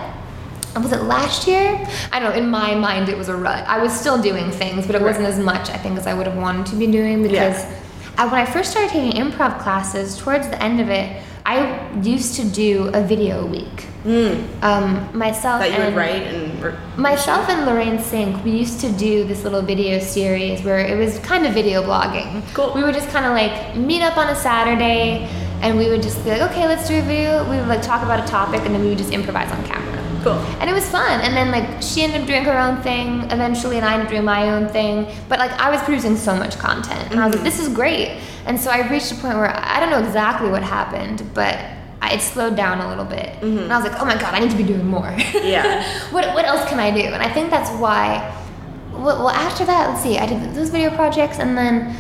Was 0.76 0.92
it 0.94 1.04
last 1.04 1.48
year? 1.48 1.86
I 2.12 2.20
don't 2.20 2.32
know. 2.32 2.36
In 2.38 2.50
my 2.50 2.76
mind, 2.76 3.10
it 3.10 3.18
was 3.18 3.28
a 3.30 3.36
rut. 3.36 3.66
I 3.68 3.82
was 3.82 3.98
still 3.98 4.22
doing 4.22 4.52
things, 4.52 4.86
but 4.88 4.96
it 4.96 5.02
wasn't 5.02 5.26
as 5.28 5.38
much, 5.38 5.70
I 5.70 5.78
think, 5.78 5.98
as 5.98 6.08
I 6.08 6.14
would 6.14 6.28
have 6.28 6.38
wanted 6.38 6.66
to 6.68 6.76
be 6.76 6.88
doing 6.88 7.22
because 7.24 7.64
Yeah. 7.64 7.81
I, 8.22 8.26
when 8.26 8.36
I 8.36 8.46
first 8.46 8.70
started 8.70 8.92
taking 8.92 9.20
improv 9.20 9.60
classes, 9.60 10.16
towards 10.16 10.48
the 10.48 10.62
end 10.62 10.80
of 10.80 10.90
it, 10.90 11.24
I 11.44 11.92
used 12.02 12.36
to 12.36 12.46
do 12.46 12.92
a 12.94 13.02
video 13.02 13.42
a 13.42 13.46
week. 13.48 13.88
Um, 14.62 15.10
myself 15.18 15.60
that 15.60 15.72
you 15.72 15.78
would 15.80 15.88
and 15.88 15.96
write 15.96 16.28
and. 16.28 17.00
myself 17.00 17.50
and 17.50 17.66
Lorraine 17.66 17.98
Sink, 17.98 18.44
we 18.46 18.52
used 18.52 18.80
to 18.82 18.92
do 18.92 19.24
this 19.24 19.44
little 19.44 19.64
video 19.64 19.98
series 19.98 20.62
where 20.62 20.86
it 20.86 20.96
was 21.00 21.18
kind 21.20 21.48
of 21.48 21.54
video 21.56 21.82
blogging. 21.82 22.44
Cool. 22.54 22.72
We 22.76 22.84
would 22.84 22.94
just 22.94 23.10
kind 23.10 23.26
of 23.26 23.32
like 23.32 23.76
meet 23.76 24.04
up 24.04 24.18
on 24.18 24.30
a 24.30 24.36
Saturday, 24.36 25.28
and 25.64 25.76
we 25.76 25.90
would 25.90 26.04
just 26.04 26.24
be 26.24 26.30
like, 26.30 26.42
okay, 26.52 26.68
let's 26.68 26.88
do 26.88 27.00
a 27.00 27.02
video. 27.02 27.50
We 27.50 27.58
would 27.58 27.68
like 27.68 27.82
talk 27.82 28.04
about 28.04 28.24
a 28.24 28.28
topic, 28.30 28.62
and 28.62 28.76
then 28.76 28.84
we 28.84 28.90
would 28.90 29.00
just 29.00 29.14
improvise 29.14 29.52
on 29.52 29.66
camera. 29.66 29.91
Cool. 30.24 30.34
And 30.60 30.70
it 30.70 30.74
was 30.74 30.88
fun. 30.88 31.22
And 31.22 31.36
then 31.36 31.52
like 31.52 31.82
she 31.82 32.04
ended 32.04 32.22
up 32.22 32.28
doing 32.28 32.44
her 32.44 32.58
own 32.58 32.82
thing 32.82 33.22
eventually, 33.32 33.78
and 33.78 33.86
I 33.86 33.94
ended 33.94 34.08
up 34.08 34.12
doing 34.12 34.26
my 34.26 34.50
own 34.50 34.68
thing. 34.70 35.08
But 35.28 35.40
like 35.40 35.52
I 35.52 35.72
was 35.72 35.82
producing 35.82 36.16
so 36.16 36.36
much 36.36 36.58
content, 36.58 37.12
and 37.12 37.20
I 37.20 37.26
was 37.26 37.36
like, 37.36 37.44
mm-hmm. 37.44 37.46
this 37.46 37.60
is 37.60 37.70
great. 37.70 38.20
And 38.46 38.60
so 38.60 38.70
I 38.70 38.88
reached 38.90 39.12
a 39.12 39.16
point 39.16 39.36
where 39.36 39.56
I 39.56 39.80
don't 39.80 39.90
know 39.90 40.00
exactly 40.00 40.50
what 40.50 40.64
happened, 40.64 41.24
but 41.34 41.58
I, 42.02 42.14
it 42.14 42.22
slowed 42.22 42.56
down 42.56 42.82
a 42.82 42.90
little 42.90 43.06
bit. 43.06 43.30
Mm-hmm. 43.42 43.60
And 43.60 43.74
I 43.74 43.78
was 43.80 43.90
like, 43.90 44.02
oh 44.02 44.06
my 44.06 44.16
god, 44.16 44.34
I 44.34 44.40
need 44.40 44.52
to 44.52 44.58
be 44.58 44.64
doing 44.64 44.86
more. 44.86 45.16
Yeah. 45.34 45.84
what 46.12 46.34
what 46.34 46.46
else 46.46 46.68
can 46.70 46.80
I 46.80 46.92
do? 46.92 47.08
And 47.08 47.22
I 47.22 47.32
think 47.32 47.50
that's 47.50 47.72
why. 47.80 48.38
Well, 48.92 49.24
well 49.24 49.30
after 49.30 49.66
that, 49.66 49.90
let's 49.90 50.04
see. 50.04 50.18
I 50.18 50.26
did 50.28 50.54
those 50.54 50.70
video 50.70 50.92
projects, 50.92 51.40
and 51.40 51.58
then. 51.58 51.96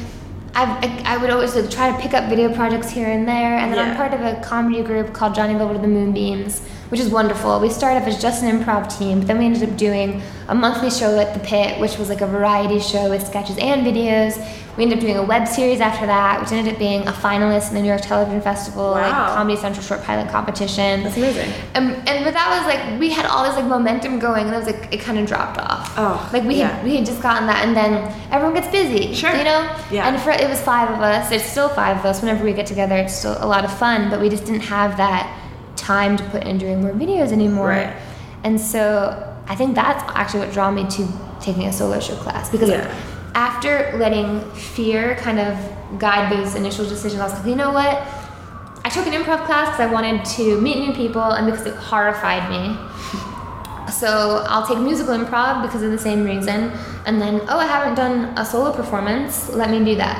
I, 0.53 0.65
I, 1.05 1.13
I 1.13 1.17
would 1.17 1.29
always 1.29 1.55
like, 1.55 1.71
try 1.71 1.93
to 1.93 1.97
pick 1.97 2.13
up 2.13 2.27
video 2.27 2.53
projects 2.53 2.89
here 2.89 3.07
and 3.07 3.25
there, 3.25 3.57
and 3.57 3.71
then 3.71 3.79
I'm 3.79 3.95
part 3.95 4.13
of 4.13 4.19
a 4.19 4.41
comedy 4.41 4.83
group 4.83 5.13
called 5.13 5.33
Johnny 5.33 5.53
Lover 5.53 5.75
to 5.75 5.79
the 5.79 5.87
Moonbeams, 5.87 6.61
which 6.91 6.99
is 6.99 7.07
wonderful. 7.07 7.57
We 7.61 7.69
started 7.69 8.01
off 8.01 8.07
as 8.09 8.21
just 8.21 8.43
an 8.43 8.49
improv 8.51 8.97
team, 8.99 9.19
but 9.19 9.27
then 9.27 9.39
we 9.39 9.45
ended 9.45 9.69
up 9.69 9.77
doing 9.77 10.21
a 10.49 10.53
monthly 10.53 10.91
show 10.91 11.17
at 11.17 11.33
the 11.33 11.39
Pit, 11.39 11.79
which 11.79 11.97
was 11.97 12.09
like 12.09 12.19
a 12.19 12.27
variety 12.27 12.81
show 12.81 13.09
with 13.09 13.25
sketches 13.25 13.57
and 13.59 13.87
videos. 13.87 14.35
We 14.75 14.83
ended 14.83 14.97
up 14.97 15.01
doing 15.01 15.15
a 15.15 15.23
web 15.23 15.47
series 15.47 15.79
after 15.79 16.05
that, 16.05 16.41
which 16.41 16.51
ended 16.51 16.73
up 16.73 16.79
being 16.79 17.07
a 17.07 17.11
finalist 17.13 17.69
in 17.69 17.75
the 17.75 17.81
New 17.81 17.87
York 17.87 18.01
Television 18.01 18.41
Festival, 18.41 18.91
like 18.91 19.11
Comedy 19.11 19.57
Central 19.57 19.85
Short 19.85 20.03
Pilot 20.03 20.29
Competition. 20.29 21.03
That's 21.03 21.15
amazing. 21.15 21.49
Um, 21.75 21.93
and 22.07 22.25
but 22.25 22.33
that 22.33 22.49
was 22.49 22.65
like 22.65 22.99
we 22.99 23.09
had 23.09 23.25
all 23.25 23.45
this 23.45 23.55
like 23.55 23.65
momentum 23.65 24.19
going, 24.19 24.47
and 24.47 24.53
it 24.53 24.57
was 24.57 24.67
like 24.67 24.93
it 24.93 24.99
kind 24.99 25.17
of 25.17 25.25
dropped 25.25 25.59
off. 25.59 25.93
Oh, 25.97 26.29
like 26.33 26.43
we 26.43 26.55
yeah. 26.55 26.75
had 26.75 26.83
we 26.83 26.97
had 26.97 27.05
just 27.05 27.21
gotten 27.21 27.47
that, 27.47 27.65
and 27.65 27.75
then 27.75 28.13
everyone 28.31 28.53
gets 28.53 28.67
busy. 28.67 29.13
Sure. 29.13 29.31
you 29.31 29.45
know. 29.45 29.61
Yeah. 29.91 30.09
And 30.09 30.21
for 30.21 30.31
it 30.31 30.49
was 30.49 30.59
five 30.61 30.89
of 30.89 30.99
us. 30.99 31.31
It's 31.31 31.45
still 31.45 31.69
five 31.69 31.97
of 31.97 32.05
us. 32.05 32.21
Whenever 32.21 32.43
we 32.43 32.51
get 32.51 32.65
together, 32.65 32.95
it's 32.97 33.15
still 33.15 33.37
a 33.39 33.47
lot 33.47 33.63
of 33.63 33.77
fun. 33.77 34.09
But 34.09 34.19
we 34.19 34.27
just 34.27 34.45
didn't 34.45 34.61
have 34.61 34.97
that 34.97 35.40
time 35.81 36.15
to 36.17 36.23
put 36.29 36.43
in 36.43 36.57
doing 36.57 36.81
more 36.81 36.91
videos 36.91 37.31
anymore. 37.31 37.69
Right. 37.69 37.93
And 38.43 38.59
so 38.59 38.83
I 39.47 39.55
think 39.55 39.75
that's 39.75 40.03
actually 40.15 40.41
what 40.45 40.51
drew 40.53 40.71
me 40.71 40.87
to 40.97 41.07
taking 41.41 41.65
a 41.65 41.73
solo 41.73 41.99
show 41.99 42.15
class 42.15 42.49
because 42.49 42.69
Yeah. 42.69 42.87
after 43.35 43.93
letting 43.97 44.41
fear 44.51 45.15
kind 45.15 45.39
of 45.39 45.57
guide 45.97 46.31
those 46.31 46.55
initial 46.55 46.85
decisions, 46.85 47.19
I 47.19 47.25
was 47.25 47.33
like, 47.33 47.45
you 47.47 47.55
know 47.55 47.71
what? 47.71 48.01
I 48.85 48.89
took 48.89 49.05
an 49.07 49.13
improv 49.13 49.45
class 49.45 49.65
because 49.69 49.79
I 49.87 49.91
wanted 49.97 50.23
to 50.37 50.59
meet 50.61 50.77
new 50.85 50.93
people 50.93 51.21
and 51.21 51.45
because 51.49 51.65
it 51.65 51.75
horrified 51.75 52.49
me. 52.49 52.63
So 53.91 54.43
I'll 54.47 54.65
take 54.65 54.79
musical 54.79 55.13
improv 55.15 55.61
because 55.63 55.83
of 55.83 55.91
the 55.91 55.97
same 55.97 56.23
reason. 56.23 56.71
And 57.05 57.21
then, 57.21 57.41
oh, 57.49 57.59
I 57.59 57.65
haven't 57.65 57.95
done 57.95 58.33
a 58.37 58.45
solo 58.45 58.71
performance. 58.71 59.49
Let 59.49 59.69
me 59.69 59.83
do 59.83 59.95
that. 59.97 60.17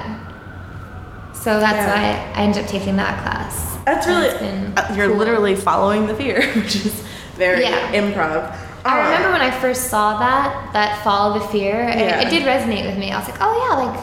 So 1.34 1.60
that's 1.60 1.78
Yeah. 1.78 1.94
why 1.94 2.02
I 2.36 2.44
ended 2.44 2.64
up 2.66 2.70
taking 2.70 2.96
that 2.98 3.22
class. 3.24 3.71
That's 3.86 4.08
really. 4.08 4.30
uh, 4.78 4.96
you're 4.96 5.08
cool. 5.10 5.18
literally 5.18 5.56
following 5.56 6.08
the 6.08 6.16
fear, 6.16 6.42
which 6.56 6.76
is 6.76 7.04
very 7.36 7.64
Yeah. 7.64 7.92
improv. 7.94 8.56
I 8.84 9.00
Uh, 9.00 9.04
remember 9.06 9.32
when 9.32 9.42
I 9.42 9.52
first 9.52 9.90
saw 9.90 10.18
that, 10.20 10.74
that 10.74 11.04
follow 11.04 11.38
the 11.40 11.46
fear, 11.48 11.82
it- 11.90 11.98
Yeah. 12.00 12.22
it, 12.22 12.30
did 12.30 12.44
resonate 12.44 12.86
with 12.88 12.98
me. 12.98 13.12
I 13.12 13.20
was 13.20 13.28
like, 13.28 13.38
oh 13.42 13.54
yeah, 13.70 13.86
like 13.86 14.00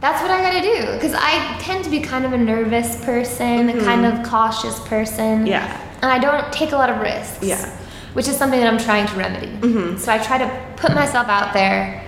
that's 0.00 0.22
what 0.22 0.30
I 0.30 0.40
gotta 0.40 0.60
do. 0.62 0.92
Because 0.92 1.14
I 1.14 1.56
tend 1.58 1.84
to 1.84 1.90
be 1.90 2.00
kind 2.00 2.24
of 2.24 2.32
a 2.32 2.38
nervous 2.38 3.02
person, 3.04 3.68
a 3.68 3.84
kind 3.84 4.06
of 4.06 4.24
cautious 4.26 4.78
person. 4.80 5.38
Mm-hmm. 5.38 5.46
Yeah. 5.46 5.80
And 6.02 6.10
I 6.12 6.18
don't 6.18 6.52
take 6.52 6.72
a 6.72 6.76
lot 6.76 6.88
of 6.88 7.00
risks. 7.00 7.42
Yeah. 7.42 7.68
Which 8.14 8.28
is 8.28 8.36
something 8.36 8.60
that 8.60 8.68
I'm 8.72 8.78
trying 8.78 9.06
to 9.08 9.14
remedy. 9.16 9.48
Mm-hmm. 9.48 9.96
So 9.98 10.12
I 10.12 10.18
try 10.18 10.38
to 10.38 10.48
put 10.76 10.94
myself 10.94 11.28
out 11.28 11.52
there 11.52 12.02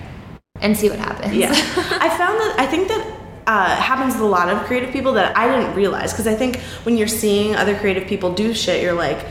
and 0.61 0.75
see 0.77 0.89
what 0.89 0.99
happens. 0.99 1.35
Yeah. 1.35 1.49
I 1.99 2.09
found 2.17 2.39
that 2.39 2.55
I 2.57 2.65
think 2.65 2.87
that 2.87 3.05
uh, 3.47 3.75
happens 3.75 4.13
with 4.13 4.23
a 4.23 4.27
lot 4.27 4.49
of 4.49 4.63
creative 4.65 4.91
people 4.91 5.13
that 5.13 5.35
I 5.37 5.47
didn't 5.47 5.75
realize 5.75 6.11
because 6.11 6.27
I 6.27 6.35
think 6.35 6.57
when 6.83 6.97
you're 6.97 7.07
seeing 7.07 7.55
other 7.55 7.77
creative 7.77 8.07
people 8.07 8.33
do 8.33 8.53
shit, 8.53 8.81
you're 8.83 8.93
like, 8.93 9.25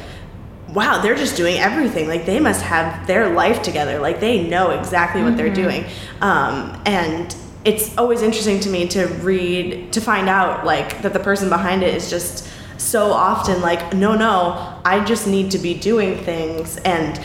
wow, 0.70 1.00
they're 1.00 1.16
just 1.16 1.36
doing 1.36 1.58
everything. 1.58 2.08
Like 2.08 2.26
they 2.26 2.40
must 2.40 2.62
have 2.62 3.06
their 3.06 3.30
life 3.30 3.62
together. 3.62 3.98
Like 3.98 4.20
they 4.20 4.48
know 4.48 4.70
exactly 4.70 5.22
what 5.22 5.36
they're 5.36 5.52
doing. 5.52 5.84
Um, 6.20 6.80
and 6.86 7.34
it's 7.64 7.96
always 7.98 8.22
interesting 8.22 8.60
to 8.60 8.70
me 8.70 8.88
to 8.88 9.06
read 9.06 9.92
to 9.92 10.00
find 10.00 10.28
out 10.28 10.64
like 10.64 11.02
that 11.02 11.12
the 11.12 11.20
person 11.20 11.48
behind 11.48 11.82
it 11.82 11.94
is 11.94 12.08
just 12.08 12.48
so 12.78 13.12
often 13.12 13.60
like 13.60 13.92
no 13.92 14.14
no 14.14 14.80
i 14.86 15.04
just 15.04 15.26
need 15.26 15.50
to 15.50 15.58
be 15.58 15.74
doing 15.74 16.16
things 16.24 16.78
and 16.78 17.22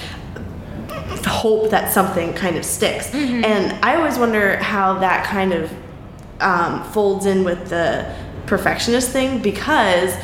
hope 1.26 1.70
that 1.70 1.92
something 1.94 2.34
kind 2.34 2.56
of 2.56 2.66
sticks. 2.66 3.14
And 3.14 3.74
I 3.84 3.96
always 3.96 4.18
wonder 4.18 4.58
how 4.58 5.00
that 5.00 5.26
kind 5.26 5.54
of 5.54 5.72
um, 6.40 6.84
folds 6.92 7.26
in 7.26 7.44
with 7.44 7.70
the 7.70 8.14
perfectionist 8.46 9.10
thing 9.12 9.42
because 9.42 10.16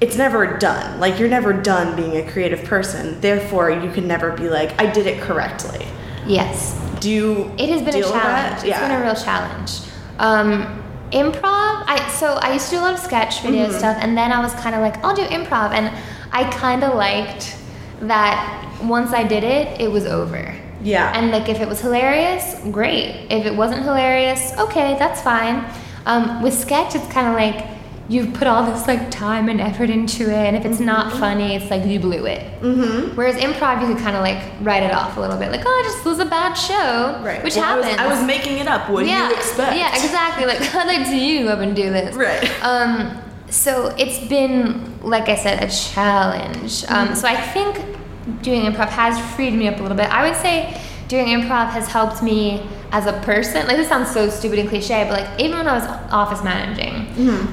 it's 0.00 0.16
never 0.16 0.58
done. 0.58 1.00
Like 1.00 1.18
you're 1.18 1.28
never 1.28 1.52
done 1.52 1.96
being 1.96 2.16
a 2.16 2.30
creative 2.30 2.64
person. 2.64 3.20
Therefore, 3.20 3.70
you 3.70 3.90
can 3.90 4.06
never 4.06 4.32
be 4.32 4.48
like, 4.48 4.78
I 4.80 4.90
did 4.90 5.06
it 5.06 5.20
correctly. 5.20 5.86
Yes. 6.26 6.78
Do 7.00 7.10
you? 7.10 7.52
It 7.58 7.68
has 7.68 7.82
been 7.82 7.96
a 7.96 8.02
challenge. 8.02 8.64
It's 8.64 8.78
been 8.78 8.90
a 8.90 9.02
real 9.02 9.14
challenge. 9.14 9.80
Um, 10.18 10.82
improv. 11.10 11.84
I 11.86 12.08
so 12.12 12.34
I 12.34 12.52
used 12.52 12.66
to 12.70 12.76
do 12.76 12.80
a 12.80 12.82
lot 12.82 12.94
of 12.94 13.00
sketch 13.00 13.40
video 13.42 13.66
Mm-hmm. 13.68 13.78
stuff, 13.78 13.96
and 14.00 14.16
then 14.16 14.32
I 14.32 14.40
was 14.42 14.52
kind 14.54 14.74
of 14.74 14.80
like, 14.80 15.02
I'll 15.04 15.14
do 15.14 15.22
improv, 15.24 15.72
and 15.72 15.94
I 16.32 16.50
kind 16.50 16.82
of 16.84 16.94
liked 16.94 17.56
that. 18.00 18.60
Once 18.82 19.12
I 19.12 19.22
did 19.22 19.44
it, 19.44 19.80
it 19.80 19.90
was 19.90 20.04
over. 20.06 20.54
Yeah. 20.84 21.10
And 21.18 21.30
like, 21.32 21.48
if 21.48 21.60
it 21.60 21.68
was 21.68 21.80
hilarious, 21.80 22.60
great. 22.70 23.26
If 23.30 23.46
it 23.46 23.54
wasn't 23.56 23.82
hilarious, 23.82 24.52
okay, 24.58 24.96
that's 24.98 25.20
fine. 25.22 25.64
Um, 26.06 26.42
with 26.42 26.54
sketch, 26.54 26.94
it's 26.94 27.10
kind 27.12 27.26
of 27.26 27.34
like 27.34 27.66
you've 28.06 28.34
put 28.34 28.46
all 28.46 28.70
this 28.70 28.86
like 28.86 29.10
time 29.10 29.48
and 29.48 29.58
effort 29.62 29.88
into 29.88 30.24
it, 30.24 30.46
and 30.46 30.54
if 30.54 30.66
it's 30.66 30.78
not 30.78 31.06
Mm-hmm. 31.06 31.18
funny, 31.20 31.54
it's 31.56 31.70
like 31.70 31.86
you 31.86 31.98
blew 31.98 32.26
it. 32.26 32.60
Mm-hmm. 32.60 33.16
Whereas 33.16 33.36
improv, 33.36 33.80
you 33.80 33.94
could 33.94 34.02
kind 34.04 34.14
of 34.14 34.20
like 34.22 34.42
write 34.60 34.82
it 34.82 34.92
off 34.92 35.16
a 35.16 35.20
little 35.20 35.38
bit, 35.38 35.50
like, 35.50 35.62
oh, 35.64 35.82
just 35.86 36.04
was 36.04 36.18
a 36.18 36.26
bad 36.26 36.52
show, 36.52 37.18
Right. 37.24 37.42
Which 37.42 37.56
Well, 37.56 37.64
I 37.64 37.76
was- 37.76 37.86
happens. 37.86 38.00
I 38.02 38.14
was, 38.14 38.26
making 38.26 38.58
it 38.58 38.68
up. 38.68 38.90
What 38.90 39.06
yeah, 39.06 39.28
do 39.28 39.32
you 39.32 39.38
expect? 39.40 39.76
Yeah, 39.78 39.88
exactly. 39.94 40.44
Like, 40.44 40.58
how'd 40.58 40.86
I 40.86 41.02
do 41.02 41.16
you 41.16 41.48
up 41.48 41.60
and 41.60 41.74
do 41.74 41.88
this? 41.90 42.14
Right. 42.14 42.44
Um, 42.62 43.16
so 43.48 43.94
it's 43.96 44.18
been, 44.28 45.00
like 45.00 45.30
I 45.30 45.36
said, 45.36 45.62
a 45.64 45.70
challenge. 45.70 46.84
Um, 46.88 47.06
Mm-hmm. 47.08 47.14
so 47.14 47.26
I 47.28 47.40
think 47.40 47.93
doing 48.42 48.62
improv 48.62 48.88
has 48.88 49.18
freed 49.34 49.52
me 49.54 49.68
up 49.68 49.78
a 49.78 49.82
little 49.82 49.96
bit. 49.96 50.08
I 50.10 50.26
would 50.28 50.36
say 50.40 50.80
doing 51.08 51.26
improv 51.26 51.68
has 51.70 51.86
helped 51.88 52.22
me 52.22 52.66
as 52.90 53.06
a 53.06 53.12
person. 53.20 53.66
Like 53.66 53.76
this 53.76 53.88
sounds 53.88 54.10
so 54.10 54.30
stupid 54.30 54.58
and 54.60 54.68
cliche, 54.68 55.04
but 55.08 55.20
like 55.20 55.40
even 55.40 55.58
when 55.58 55.66
I 55.68 55.74
was 55.74 55.84
office 56.12 56.42
managing, 56.44 56.94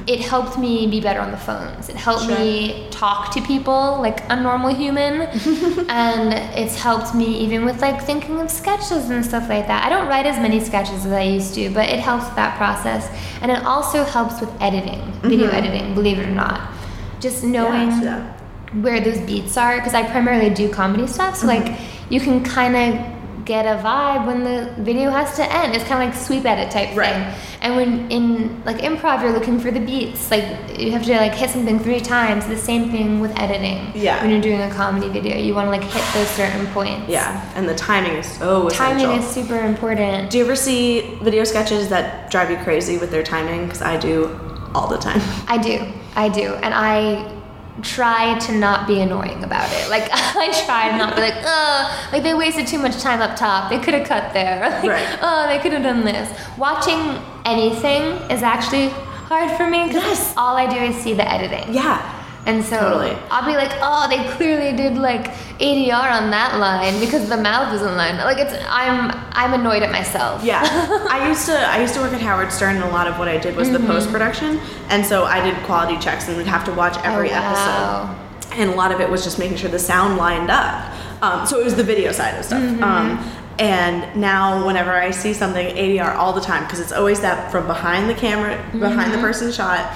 it 0.08 0.20
helped 0.22 0.58
me 0.58 0.88
be 0.88 1.02
better 1.02 1.20
on 1.20 1.32
the 1.32 1.38
phones. 1.38 1.90
It 1.90 1.96
helped 1.96 2.24
Mm-hmm. 2.24 2.36
Sure. 2.36 2.40
me 2.40 2.88
talk 2.92 3.34
to 3.34 3.42
people 3.42 3.98
like 4.02 4.22
a 4.30 4.36
normal 4.40 4.74
human, 4.74 5.22
and 5.90 6.34
it's 6.58 6.76
helped 6.80 7.16
me 7.16 7.26
even 7.40 7.66
with 7.66 7.82
like 7.82 8.02
thinking 8.04 8.40
of 8.40 8.50
sketches 8.52 9.10
and 9.10 9.26
stuff 9.26 9.50
like 9.50 9.68
that. 9.68 9.84
I 9.86 9.90
don't 9.90 10.08
write 10.08 10.26
as 10.28 10.38
many 10.38 10.60
sketches 10.60 11.06
as 11.06 11.12
I 11.12 11.24
used 11.24 11.54
to, 11.56 11.70
but 11.72 11.90
it 11.90 12.00
helps 12.00 12.26
with 12.26 12.36
that 12.36 12.56
process, 12.58 13.10
and 13.42 13.52
it 13.52 13.64
also 13.66 14.04
helps 14.04 14.40
with 14.40 14.50
editing, 14.62 15.02
video 15.24 15.50
editing. 15.50 15.94
Believe 15.96 16.20
it 16.20 16.28
or 16.28 16.32
not, 16.32 16.72
just 17.20 17.44
knowing 17.44 17.90
yeah. 18.02 18.38
Where 18.74 19.00
those 19.02 19.20
beats 19.22 19.58
are 19.58 19.76
because 19.78 19.94
I 19.94 20.10
primarily 20.10 20.50
do 20.54 20.70
comedy 20.70 21.08
stuff. 21.08 21.38
So 21.38 21.48
like 21.48 21.64
Mm-hmm. 21.66 22.14
you 22.14 22.20
can 22.20 22.44
kind 22.44 22.76
of 22.76 23.12
get 23.44 23.66
a 23.66 23.82
vibe 23.82 24.28
when 24.28 24.44
the 24.44 24.72
video 24.84 25.10
has 25.10 25.36
to 25.36 25.44
end. 25.52 25.76
It's 25.76 25.84
kind 25.86 26.02
of 26.04 26.10
like 26.10 26.16
sweep 26.26 26.46
edit 26.46 26.70
type 26.72 26.96
Right. 26.96 27.12
thing. 27.14 27.58
And 27.62 27.76
when 27.76 28.12
in 28.12 28.64
like 28.64 28.78
improv, 28.78 29.22
you're 29.24 29.32
looking 29.34 29.60
for 29.60 29.72
the 29.72 29.80
beats. 29.80 30.30
Like 30.30 30.46
you 30.80 30.92
have 30.92 31.04
to 31.06 31.14
like 31.16 31.34
hit 31.34 31.50
something 31.50 31.80
three 31.80 32.00
times. 32.00 32.46
The 32.46 32.56
same 32.58 32.92
thing 32.92 33.20
with 33.20 33.38
editing. 33.40 33.92
Yeah. 33.96 34.22
When 34.22 34.30
you're 34.32 34.42
doing 34.42 34.62
a 34.62 34.70
comedy 34.72 35.10
video, 35.10 35.38
you 35.38 35.56
want 35.56 35.66
to 35.66 35.72
like 35.72 35.84
hit 35.84 36.04
those 36.14 36.30
certain 36.30 36.68
points. 36.68 37.10
Yeah. 37.10 37.44
And 37.56 37.68
the 37.68 37.76
timing 37.76 38.14
is 38.14 38.28
so 38.32 38.68
essential. 38.68 38.86
Timing 39.08 39.20
is 39.22 39.28
super 39.28 39.60
important. 39.60 40.30
Do 40.30 40.38
you 40.38 40.44
ever 40.46 40.56
see 40.56 41.18
video 41.24 41.44
sketches 41.44 41.90
that 41.90 42.30
drive 42.32 42.52
you 42.52 42.58
crazy 42.58 42.98
with 43.00 43.10
their 43.12 43.24
timing? 43.24 43.66
Because 43.66 43.82
I 43.82 43.98
do 43.98 44.40
all 44.76 44.88
the 44.88 44.98
time. 44.98 45.20
I 45.48 45.58
do. 45.58 45.84
I 46.16 46.30
do. 46.30 46.54
And 46.56 46.74
I 46.74 47.41
try 47.82 48.38
to 48.40 48.52
not 48.54 48.88
be 48.88 49.02
annoying 49.02 49.44
about 49.44 49.70
it. 49.74 49.90
Like 49.90 50.10
I 50.12 50.52
try 50.66 50.90
to 50.92 50.98
not 50.98 51.16
be 51.16 51.22
like, 51.22 51.36
oh, 51.44 52.10
like 52.12 52.24
they 52.24 52.34
wasted 52.34 52.68
too 52.68 52.80
much 52.80 53.02
time 53.02 53.22
up 53.22 53.36
top. 53.38 53.70
They 53.70 53.80
could 53.80 53.94
have 53.94 54.08
cut 54.08 54.34
there. 54.34 54.62
Like, 54.82 54.90
Right. 54.90 55.20
Oh, 55.22 55.48
they 55.48 55.60
could 55.60 55.74
have 55.74 55.84
done 55.84 56.04
this. 56.04 56.30
Watching 56.58 57.00
anything 57.46 58.04
is 58.32 58.44
actually 58.44 58.90
hard 58.90 59.52
for 59.58 59.70
me 59.70 59.88
because 59.88 60.04
Yes. 60.04 60.34
all 60.38 60.56
I 60.58 60.68
do 60.68 60.78
is 60.78 60.96
see 61.02 61.14
the 61.14 61.30
editing. 61.30 61.74
Yeah. 61.74 62.18
And 62.46 62.64
so 62.66 62.80
Totally. 62.80 63.12
I'll 63.30 63.46
be 63.46 63.56
like, 63.56 63.72
oh, 63.82 64.08
they 64.10 64.28
clearly 64.36 64.76
did 64.76 64.98
like 64.98 65.28
ADR 65.60 66.12
on 66.12 66.32
that 66.32 66.58
line 66.58 67.00
because 67.00 67.30
the 67.30 67.38
mouth 67.38 67.72
isn't 67.76 67.96
lined. 67.96 68.18
Like 68.18 68.40
it's 68.40 68.54
I'm 68.68 69.12
I'm 69.34 69.54
annoyed 69.54 69.84
at 69.84 69.92
myself. 69.92 70.44
Yeah, 70.44 70.64
I 71.12 71.28
used 71.28 71.46
to 71.46 71.54
I 71.54 71.80
used 71.80 71.94
to 71.94 72.00
work 72.02 72.14
at 72.14 72.22
Howard 72.22 72.52
Stern, 72.52 72.78
and 72.78 72.84
a 72.86 72.90
lot 72.90 73.06
of 73.08 73.20
what 73.20 73.28
I 73.28 73.38
did 73.38 73.56
was 73.56 73.68
Mm-hmm. 73.70 73.86
the 73.86 73.94
post 73.94 74.10
production, 74.12 74.60
and 74.90 75.06
so 75.06 75.26
I 75.26 75.40
did 75.44 75.56
quality 75.66 76.00
checks 76.00 76.28
and 76.30 76.38
would 76.38 76.48
have 76.48 76.66
to 76.66 76.74
watch 76.74 76.98
every 77.04 77.30
Oh, 77.30 77.34
wow. 77.34 78.16
episode, 78.42 78.60
and 78.60 78.72
a 78.72 78.76
lot 78.76 78.92
of 78.92 79.00
it 79.02 79.08
was 79.10 79.24
just 79.24 79.38
making 79.38 79.58
sure 79.58 79.70
the 79.70 79.78
sound 79.80 80.18
lined 80.18 80.50
up. 80.50 80.92
Um, 81.22 81.46
so 81.46 81.60
it 81.60 81.64
was 81.64 81.76
the 81.76 81.84
video 81.84 82.12
side 82.12 82.36
of 82.40 82.44
stuff. 82.44 82.64
Mm-hmm. 82.64 82.84
Um, 82.84 83.32
and 83.60 84.20
now, 84.20 84.66
whenever 84.66 84.92
I 84.92 85.12
see 85.12 85.34
something 85.34 85.68
ADR 85.76 86.16
all 86.16 86.34
the 86.34 86.42
time, 86.42 86.64
because 86.64 86.80
it's 86.80 86.92
always 86.92 87.20
that 87.22 87.52
from 87.52 87.68
behind 87.68 88.10
the 88.10 88.16
camera, 88.16 88.56
behind 88.72 89.12
the 89.12 89.18
Mm-hmm. 89.18 89.22
person 89.22 89.52
shot. 89.52 89.94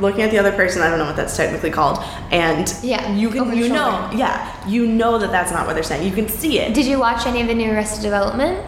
Looking 0.00 0.22
at 0.22 0.30
the 0.30 0.38
other 0.38 0.52
person, 0.52 0.82
I 0.82 0.88
don't 0.88 0.98
know 0.98 1.04
what 1.04 1.16
that's 1.16 1.36
technically 1.36 1.70
called, 1.70 1.98
and 2.30 2.72
Yeah, 2.82 3.14
you 3.14 3.30
can 3.30 3.56
you 3.56 3.68
know 3.68 4.00
shoulder. 4.00 4.16
yeah 4.16 4.68
you 4.68 4.86
know 4.86 5.18
that 5.18 5.30
that's 5.30 5.52
not 5.52 5.66
what 5.66 5.74
they're 5.74 5.82
saying. 5.82 6.06
You 6.06 6.14
can 6.14 6.28
see 6.28 6.58
it. 6.58 6.74
Did 6.74 6.86
you 6.86 6.98
watch 6.98 7.26
any 7.26 7.40
of 7.42 7.48
the 7.48 7.54
new 7.54 7.70
Arrested 7.70 8.02
Development? 8.02 8.64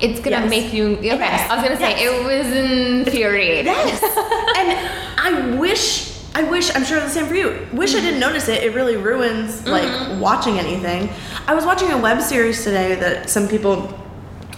It's 0.00 0.20
gonna 0.20 0.40
Yes. 0.40 0.50
make 0.50 0.72
you. 0.72 0.94
Okay, 0.96 1.06
Yes. 1.06 1.50
I 1.50 1.54
was 1.54 1.64
gonna 1.64 1.76
say 1.76 1.90
Yes. 1.90 2.12
it 2.12 2.24
was 2.24 3.06
infuriating. 3.06 3.66
Yes. 3.66 4.02
and 4.56 4.78
I 5.18 5.56
wish 5.56 6.12
I 6.34 6.42
wish 6.42 6.74
I'm 6.74 6.84
sure 6.84 7.00
the 7.00 7.08
same 7.08 7.26
for 7.26 7.34
you. 7.34 7.66
Wish 7.72 7.94
I 7.94 8.00
didn't 8.00 8.20
notice 8.20 8.48
it. 8.48 8.62
It 8.62 8.74
really 8.74 8.96
ruins 8.98 9.66
like 9.66 9.88
mm-hmm. 9.88 10.20
watching 10.20 10.58
anything. 10.58 11.08
I 11.46 11.54
was 11.54 11.64
watching 11.64 11.90
a 11.92 11.96
web 11.98 12.20
series 12.20 12.62
today 12.62 12.94
that 12.96 13.30
some 13.30 13.48
people 13.48 13.88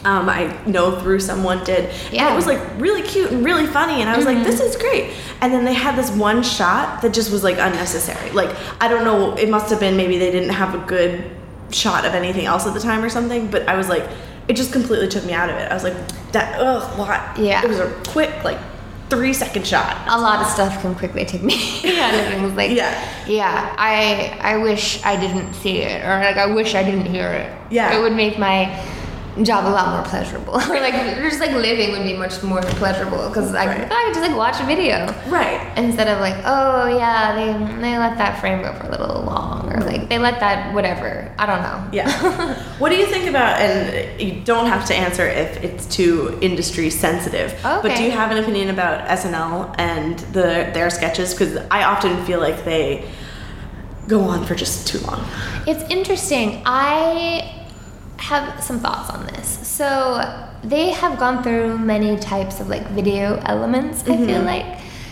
um, 0.04 0.28
I 0.28 0.56
know 0.66 1.00
through 1.00 1.20
someone 1.20 1.64
did. 1.64 1.86
And 2.06 2.12
Yeah. 2.12 2.32
it 2.32 2.36
was 2.36 2.46
like 2.46 2.60
really 2.78 3.02
cute 3.02 3.30
and 3.32 3.44
really 3.44 3.66
funny 3.66 4.00
and 4.00 4.08
I 4.08 4.16
was 4.16 4.26
like, 4.26 4.44
this 4.44 4.60
is 4.60 4.76
great. 4.76 5.12
And 5.40 5.52
then 5.52 5.64
they 5.64 5.74
had 5.74 5.96
this 5.96 6.10
one 6.12 6.42
shot 6.42 7.02
that 7.02 7.12
just 7.12 7.30
was 7.32 7.42
like 7.42 7.58
unnecessary. 7.58 8.30
Like 8.30 8.54
I 8.80 8.88
don't 8.88 9.04
know, 9.04 9.34
it 9.36 9.48
must 9.48 9.70
have 9.70 9.80
been 9.80 9.96
maybe 9.96 10.18
they 10.18 10.30
didn't 10.30 10.50
have 10.50 10.74
a 10.74 10.78
good 10.86 11.30
shot 11.70 12.04
of 12.04 12.14
anything 12.14 12.46
else 12.46 12.66
at 12.66 12.74
the 12.74 12.80
time 12.80 13.02
or 13.04 13.08
something, 13.08 13.50
but 13.50 13.68
I 13.68 13.76
was 13.76 13.88
like 13.88 14.04
it 14.46 14.56
just 14.56 14.72
completely 14.72 15.08
took 15.08 15.24
me 15.26 15.32
out 15.34 15.50
of 15.50 15.56
it. 15.56 15.70
I 15.70 15.74
was 15.74 15.84
like, 15.84 15.94
that 16.32 16.58
ugh, 16.58 16.98
what? 16.98 17.20
Yeah. 17.38 17.62
It 17.62 17.68
was 17.68 17.80
a 17.80 17.90
quick, 18.06 18.32
like 18.44 18.56
three 19.10 19.32
second 19.34 19.66
shot. 19.66 20.06
A 20.08 20.18
lot 20.18 20.40
of 20.40 20.46
stuff 20.46 20.80
can 20.80 20.94
quickly 20.94 21.24
take 21.26 21.42
me 21.42 21.54
out 22.00 22.14
of 22.14 22.20
things. 22.28 22.52
Like 22.54 22.70
Yeah. 22.70 22.94
yeah. 23.26 23.74
I 23.76 24.38
I 24.40 24.56
wish 24.58 25.04
I 25.04 25.16
didn't 25.20 25.52
see 25.54 25.78
it, 25.82 26.02
or 26.04 26.20
like 26.20 26.36
I 26.36 26.46
wish 26.46 26.74
I 26.74 26.82
didn't 26.82 27.06
hear 27.06 27.28
it. 27.30 27.52
Yeah. 27.70 27.94
it 27.98 28.00
would 28.00 28.14
make 28.14 28.38
my 28.38 28.70
job 29.44 29.66
a 29.66 29.70
lot 29.70 29.94
more 29.94 30.02
pleasurable. 30.04 30.54
like 30.54 30.94
just 30.94 31.40
like 31.40 31.52
living 31.52 31.92
would 31.92 32.02
be 32.04 32.14
much 32.16 32.42
more 32.42 32.60
pleasurable 32.62 33.28
because 33.28 33.54
I, 33.54 33.66
Right. 33.66 33.90
I 33.90 34.04
could 34.04 34.14
just 34.14 34.28
like 34.28 34.36
watch 34.36 34.60
a 34.60 34.64
video. 34.66 35.06
Right. 35.28 35.60
Instead 35.76 36.08
of 36.08 36.20
like, 36.20 36.36
oh 36.44 36.86
yeah, 36.96 37.34
they 37.34 37.52
they 37.80 37.98
let 37.98 38.16
that 38.18 38.40
frame 38.40 38.62
go 38.62 38.72
for 38.74 38.86
a 38.86 38.90
little 38.90 39.22
long, 39.22 39.72
or 39.72 39.80
like 39.80 40.08
they 40.08 40.18
let 40.18 40.40
that 40.40 40.74
whatever. 40.74 41.32
I 41.38 41.46
don't 41.46 41.62
know. 41.62 41.88
Yeah. 41.92 42.54
what 42.78 42.88
do 42.90 42.96
you 42.96 43.06
think 43.06 43.28
about, 43.28 43.60
and 43.60 44.20
you 44.20 44.40
don't 44.44 44.66
have 44.66 44.84
to 44.86 44.94
answer 44.94 45.26
if 45.26 45.62
it's 45.62 45.86
too 45.86 46.38
industry 46.40 46.90
sensitive, 46.90 47.52
Okay. 47.64 47.80
but 47.88 47.96
do 47.96 48.02
you 48.04 48.10
have 48.10 48.30
an 48.30 48.38
opinion 48.38 48.70
about 48.70 49.06
SNL 49.08 49.74
and 49.78 50.18
the 50.32 50.70
their 50.74 50.90
sketches? 50.90 51.32
Because 51.34 51.56
I 51.70 51.84
often 51.84 52.24
feel 52.24 52.40
like 52.40 52.64
they 52.64 53.08
go 54.08 54.22
on 54.22 54.44
for 54.46 54.54
just 54.54 54.88
too 54.88 54.98
long. 55.00 55.24
It's 55.66 55.82
interesting. 55.90 56.62
I 56.64 57.54
have 58.18 58.62
some 58.62 58.78
thoughts 58.80 59.10
on 59.10 59.26
this. 59.26 59.48
So 59.66 59.88
they 60.62 60.90
have 60.90 61.18
gone 61.18 61.42
through 61.42 61.78
many 61.78 62.16
types 62.18 62.60
of 62.60 62.68
like 62.68 62.86
video 62.88 63.36
elements. 63.46 64.02
I 64.02 64.12
Mm-hmm. 64.12 64.26
feel 64.26 64.42
like 64.42 64.66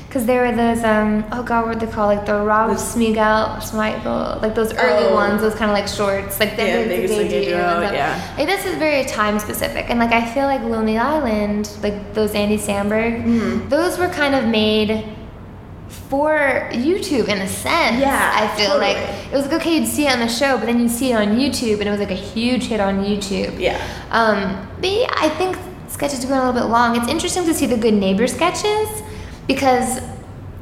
because 0.08 0.24
there 0.26 0.42
were 0.46 0.56
those 0.56 0.82
um 0.84 1.24
oh 1.32 1.42
god 1.42 1.66
what 1.66 1.78
they 1.80 1.86
called 1.86 2.16
like 2.16 2.24
the 2.26 2.34
Rob 2.40 2.70
Smigel 2.76 3.56
Smigel 3.60 4.40
like 4.40 4.54
those 4.54 4.72
early 4.74 5.06
Oh. 5.08 5.14
ones 5.14 5.42
those 5.42 5.54
kind 5.54 5.70
of 5.70 5.76
like 5.76 5.88
shorts 5.88 6.40
like 6.40 6.56
Yeah, 6.56 6.84
the 6.84 7.06
do 7.06 7.28
Duo, 7.28 7.80
yeah. 7.92 8.34
like 8.38 8.46
this 8.46 8.64
is 8.64 8.76
very 8.76 9.04
time 9.04 9.38
specific 9.38 9.90
and 9.90 9.98
like 9.98 10.12
I 10.12 10.24
feel 10.32 10.44
like 10.46 10.62
Lonely 10.62 10.96
Island 10.96 11.70
like 11.82 12.14
those 12.14 12.34
Andy 12.34 12.56
Samberg 12.56 13.24
Mm-hmm. 13.24 13.68
those 13.68 13.98
were 13.98 14.08
kind 14.08 14.34
of 14.34 14.46
made 14.46 15.04
for 16.08 16.68
YouTube 16.72 17.28
in 17.28 17.38
a 17.38 17.48
sense. 17.48 18.00
Yeah, 18.00 18.30
I 18.34 18.56
feel 18.56 18.66
totally. 18.78 18.94
like 18.94 19.32
it 19.32 19.32
was 19.32 19.46
like 19.46 19.60
okay, 19.60 19.78
you'd 19.78 19.88
see 19.88 20.06
it 20.06 20.12
on 20.12 20.20
the 20.20 20.28
show, 20.28 20.56
but 20.56 20.66
then 20.66 20.78
you'd 20.80 20.90
see 20.90 21.12
it 21.12 21.14
on 21.16 21.36
YouTube, 21.36 21.78
and 21.80 21.88
it 21.88 21.90
was 21.90 22.00
like 22.00 22.10
a 22.10 22.14
huge 22.14 22.64
hit 22.64 22.80
on 22.80 23.04
YouTube. 23.04 23.58
Yeah. 23.58 23.76
Um, 24.10 24.68
but 24.80 24.90
yeah, 24.90 25.12
I 25.16 25.28
think 25.30 25.56
sketches 25.88 26.24
are 26.24 26.28
going 26.28 26.40
a 26.40 26.44
little 26.46 26.60
bit 26.62 26.70
long. 26.70 26.96
It's 26.96 27.08
interesting 27.08 27.44
to 27.44 27.54
see 27.54 27.66
the 27.66 27.76
Good 27.76 27.94
Neighbor 27.94 28.26
sketches 28.26 28.88
because 29.46 30.00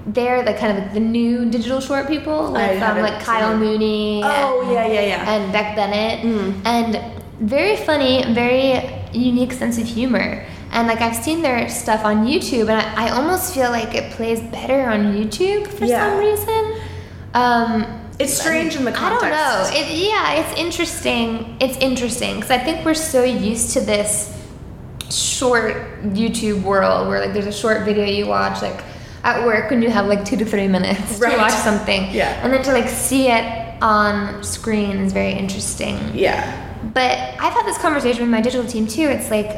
they're 0.07 0.45
like 0.45 0.59
kind 0.59 0.77
of 0.77 0.85
like 0.85 0.93
the 0.95 1.01
new 1.01 1.51
digital 1.51 1.81
short 1.81 2.07
people, 2.09 2.51
like 2.51 2.81
um, 2.81 2.99
like 3.01 3.21
Kyle. 3.23 3.57
Mooney. 3.57 4.23
Oh 4.25 4.71
yeah, 4.73 4.87
yeah, 4.87 5.01
yeah. 5.01 5.31
and 5.33 5.53
Beck 5.53 5.77
Bennett, 5.77 6.25
Mm. 6.25 6.61
and 6.67 7.23
very 7.41 7.77
funny, 7.77 8.25
very 8.33 8.81
unique 9.13 9.53
sense 9.53 9.77
of 9.79 9.87
humor. 9.87 10.45
And 10.75 10.87
like 10.89 11.01
I've 11.01 11.17
seen 11.17 11.41
their 11.41 11.69
stuff 11.69 12.05
on 12.05 12.27
YouTube, 12.27 12.69
and 12.69 12.73
I, 12.83 13.07
I 13.07 13.11
almost 13.11 13.55
feel 13.55 13.71
like 13.71 13.95
it 13.95 14.11
plays 14.13 14.41
better 14.41 14.81
on 14.91 15.15
YouTube 15.15 15.69
for 15.69 15.85
Yeah. 15.87 16.11
some 16.11 16.19
reason. 16.19 16.63
Um, 17.33 18.01
It's 18.19 18.35
strange 18.39 18.77
in 18.77 18.85
the 18.85 18.93
context. 18.93 19.25
I 19.25 19.31
don't 19.31 19.73
know. 19.73 19.79
It, 19.81 19.87
yeah, 20.09 20.33
it's 20.41 20.59
interesting. 20.59 21.57
It's 21.61 21.77
interesting 21.79 22.35
because 22.37 22.51
I 22.51 22.59
think 22.59 22.85
we're 22.85 22.95
so 22.95 23.23
used 23.25 23.73
to 23.75 23.81
this 23.81 24.31
short 25.11 25.75
YouTube 26.03 26.63
world 26.63 27.09
where 27.09 27.21
like 27.21 27.33
there's 27.33 27.47
a 27.47 27.53
short 27.53 27.83
video 27.85 28.05
you 28.05 28.27
watch 28.27 28.63
like 28.63 28.83
at 29.23 29.45
work 29.47 29.71
when 29.71 29.81
you 29.83 29.91
have 29.91 30.07
like 30.07 30.25
two 30.25 30.37
to 30.37 30.45
three 30.45 30.69
minutes 30.69 31.19
Right. 31.21 31.33
to 31.33 31.39
watch 31.39 31.53
something. 31.53 32.11
Yeah. 32.13 32.41
And 32.43 32.53
then 32.53 32.63
to 32.65 32.73
like 32.73 32.89
see 32.89 33.29
it 33.29 33.45
on 33.83 34.43
screen 34.43 34.99
is 34.99 35.13
very 35.13 35.33
interesting. 35.33 35.99
yeah. 36.15 36.61
But 36.93 37.13
I've 37.41 37.53
had 37.53 37.65
this 37.67 37.79
conversation 37.79 38.21
with 38.23 38.31
my 38.31 38.41
digital 38.43 38.67
team 38.67 38.87
too. 38.87 39.03
It's 39.09 39.31
like 39.31 39.51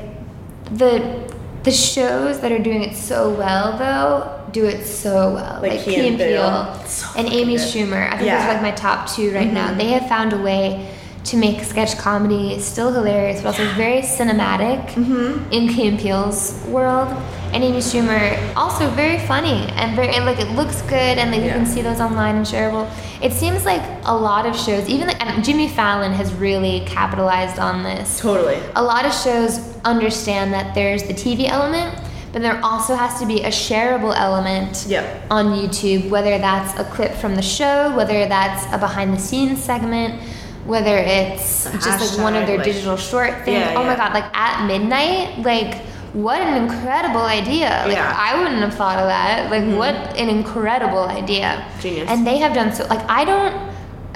the 0.72 1.34
the 1.62 1.70
shows 1.72 2.40
that 2.40 2.52
are 2.52 2.58
doing 2.60 2.82
it 2.82 2.94
so 2.96 3.30
well 3.30 3.76
though 3.78 4.32
do 4.52 4.64
it 4.64 4.86
so 4.86 5.34
well. 5.34 5.60
Like 5.60 5.72
Like, 5.72 5.80
Key 5.84 5.94
Key 5.96 6.08
and 6.08 6.08
and 6.08 6.18
Peele. 6.18 6.74
Peele 6.76 6.86
So 6.86 7.06
and 7.18 7.28
Amy 7.28 7.56
good. 7.56 7.66
Schumer. 7.66 8.06
I 8.06 8.16
think 8.16 8.22
Yeah. 8.26 8.38
those 8.38 8.46
are 8.46 8.52
like 8.54 8.62
my 8.62 8.70
top 8.70 9.08
two 9.10 9.34
right 9.34 9.52
now. 9.52 9.68
Mhm. 9.68 9.76
They 9.78 9.88
have 9.90 10.08
found 10.08 10.32
a 10.32 10.38
way 10.38 10.88
to 11.24 11.36
make 11.36 11.62
sketch 11.64 11.98
comedy 11.98 12.58
still 12.60 12.92
hilarious, 12.92 13.42
but 13.42 13.48
also 13.48 13.66
very 13.74 14.00
cinematic 14.00 14.80
Mm-hmm. 14.94 15.52
in 15.52 15.68
Key 15.68 15.88
and 15.88 15.98
Peele's 15.98 16.54
world. 16.68 17.08
And 17.56 17.64
Amy 17.64 17.78
Schumer 17.78 18.54
also 18.54 18.86
very 18.90 19.18
funny 19.20 19.66
and 19.76 19.96
very 19.96 20.08
and 20.14 20.26
like 20.26 20.38
it 20.38 20.50
looks 20.50 20.82
good 20.82 20.92
and 21.16 21.30
like 21.30 21.40
you 21.42 21.48
can 21.48 21.64
see 21.64 21.80
those 21.80 22.00
online 22.00 22.36
and 22.36 22.44
shareable. 22.44 22.86
It 23.22 23.32
seems 23.32 23.64
like 23.64 23.80
a 24.04 24.14
lot 24.14 24.44
of 24.44 24.54
shows, 24.54 24.86
even 24.90 25.06
like 25.06 25.42
Jimmy 25.42 25.66
Fallon 25.66 26.12
has 26.12 26.34
really 26.34 26.80
capitalized 26.84 27.58
on 27.58 27.82
this. 27.82 28.20
Totally. 28.20 28.58
A 28.74 28.82
lot 28.82 29.06
of 29.06 29.14
shows 29.14 29.74
understand 29.86 30.52
that 30.52 30.74
there's 30.74 31.04
the 31.04 31.14
TV 31.14 31.48
element, 31.48 31.98
but 32.34 32.42
there 32.42 32.62
also 32.62 32.94
has 32.94 33.18
to 33.20 33.26
be 33.26 33.40
a 33.44 33.48
shareable 33.48 34.14
element 34.14 34.84
Yep. 34.86 35.22
on 35.30 35.46
YouTube, 35.54 36.10
whether 36.10 36.36
that's 36.36 36.78
a 36.78 36.84
clip 36.84 37.14
from 37.14 37.36
the 37.36 37.42
show, 37.42 37.90
whether 37.96 38.28
that's 38.28 38.70
a 38.70 38.76
behind 38.76 39.14
the 39.14 39.18
scenes 39.18 39.64
segment, 39.64 40.20
whether 40.66 40.98
it's 40.98 41.64
A 41.64 41.72
just 41.78 42.16
like 42.18 42.22
one 42.22 42.36
of 42.36 42.46
their 42.46 42.58
like- 42.58 42.66
digital 42.66 42.98
short 42.98 43.46
things. 43.46 43.60
Yeah, 43.60 43.76
oh 43.78 43.84
my 43.84 43.96
god, 43.96 44.12
like 44.12 44.26
at 44.36 44.66
midnight, 44.66 45.38
like 45.42 45.80
what 46.24 46.40
an 46.40 46.54
incredible 46.64 47.20
idea. 47.40 47.70
Like 47.86 47.96
Yeah. 47.96 48.16
I 48.28 48.38
wouldn't 48.38 48.62
have 48.66 48.74
thought 48.74 48.98
of 48.98 49.06
that. 49.16 49.50
Like 49.50 49.62
Mhm. 49.64 49.76
what 49.76 49.94
an 50.22 50.28
incredible 50.38 51.04
idea. 51.22 51.62
Genius. 51.80 52.08
And 52.10 52.26
they 52.26 52.38
have 52.38 52.52
done 52.54 52.72
so 52.72 52.86
like 52.94 53.04
I 53.08 53.24
don't 53.24 53.54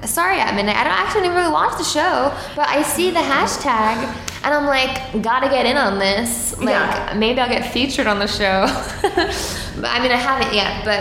sorry 0.06 0.38
at 0.40 0.54
midnight. 0.54 0.76
I 0.76 0.84
don't 0.84 0.98
actually 1.04 1.28
really 1.28 1.52
watch 1.52 1.76
the 1.76 1.84
show, 1.84 2.32
but 2.56 2.66
I 2.68 2.82
see 2.82 3.10
the 3.10 3.20
hashtag 3.20 3.96
and 4.42 4.50
I'm 4.56 4.64
like, 4.66 4.94
gotta 5.22 5.48
get 5.50 5.66
in 5.66 5.76
on 5.76 5.98
this. 5.98 6.54
Like 6.58 6.70
Yeah. 6.70 7.12
maybe 7.16 7.38
I'll 7.40 7.50
get 7.58 7.66
featured 7.76 8.06
on 8.06 8.18
the 8.18 8.28
show. 8.40 8.58
But, 9.80 9.90
I 9.96 9.98
mean, 10.02 10.12
I 10.12 10.16
haven't 10.30 10.52
yet, 10.54 10.84
but 10.84 11.00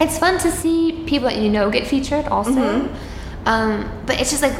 it's 0.00 0.16
fun 0.18 0.38
to 0.38 0.50
see 0.50 1.02
people 1.06 1.28
that 1.28 1.38
you 1.38 1.48
know 1.50 1.70
get 1.70 1.86
featured 1.86 2.26
also. 2.28 2.50
Mhm. 2.52 2.88
Um, 3.46 3.70
but 4.06 4.20
it's 4.20 4.30
just 4.30 4.42
like 4.42 4.54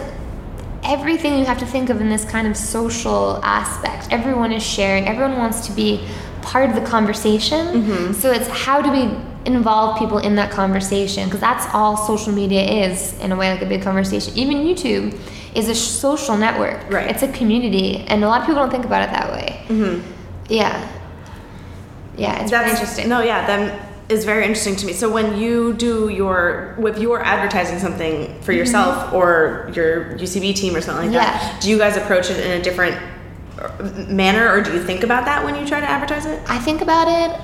everything 0.85 1.39
you 1.39 1.45
have 1.45 1.59
to 1.59 1.67
think 1.67 1.91
of 1.91 2.01
in 2.01 2.09
this 2.09 2.25
kind 2.25 2.47
of 2.47 2.57
social 2.57 3.41
aspect. 3.45 4.09
Everyone 4.11 4.53
is 4.53 4.63
sharing. 4.63 5.07
Everyone 5.07 5.39
wants 5.39 5.67
to 5.67 5.73
be 5.73 6.07
part 6.43 6.69
of 6.69 6.75
the 6.75 6.83
conversation. 6.83 7.67
Mm-hmm. 7.67 8.13
So 8.15 8.31
it's 8.31 8.49
how 8.49 8.81
do 8.81 8.91
we 8.91 9.15
involve 9.45 9.99
people 9.99 10.19
in 10.19 10.37
that 10.37 10.51
conversation? 10.51 11.25
Because 11.25 11.41
that's 11.41 11.67
all 11.75 11.97
social 11.97 12.33
media 12.33 12.63
is 12.63 13.19
in 13.21 13.33
a 13.33 13.37
way, 13.37 13.51
like 13.51 13.63
a 13.63 13.67
big 13.67 13.83
conversation. 13.83 14.37
Even 14.37 14.59
YouTube 14.59 15.19
is 15.55 15.69
a 15.69 15.75
social 15.75 16.37
network. 16.37 16.91
Right. 16.91 17.11
It's 17.11 17.23
a 17.23 17.33
community, 17.33 17.99
and 18.09 18.23
a 18.25 18.29
lot 18.29 18.41
of 18.41 18.47
people 18.47 18.63
don't 18.63 18.71
think 18.71 18.85
about 18.85 19.09
it 19.09 19.13
that 19.13 19.33
way. 19.33 19.65
Mm-hmm. 19.69 20.13
Yeah. 20.49 20.97
Yeah, 22.17 22.43
it's 22.43 22.51
That's 22.51 22.73
interesting. 22.73 23.09
No, 23.09 23.23
yeah, 23.23 23.47
that 23.47 23.90
is 24.11 24.25
very 24.25 24.43
interesting 24.45 24.77
to 24.77 24.87
me. 24.87 24.93
So 24.93 25.11
when 25.11 25.39
you 25.39 25.73
do 25.75 26.09
your, 26.09 26.75
if 26.81 26.99
you're 26.99 27.23
advertising 27.23 27.79
something 27.79 28.41
for 28.43 28.53
yourself 28.53 29.13
or 29.13 29.71
your 29.75 30.17
UCB 30.19 30.55
team 30.57 30.75
or 30.75 30.81
something 30.81 31.07
like 31.07 31.15
Yeah. 31.15 31.31
that, 31.33 31.61
do 31.63 31.71
you 31.71 31.79
guys 31.79 31.97
approach 31.97 32.31
it 32.31 32.45
in 32.45 32.61
a 32.61 32.63
different 32.63 32.97
uh, 33.61 33.71
manner, 34.09 34.51
or 34.51 34.63
do 34.63 34.73
you 34.73 34.83
think 34.83 35.03
about 35.05 35.25
that 35.27 35.45
when 35.45 35.55
you 35.55 35.67
try 35.67 35.81
to 35.81 35.87
advertise 35.89 36.27
it? 36.27 36.41
I 36.49 36.59
think 36.59 36.81
about 36.81 37.09
it 37.09 37.39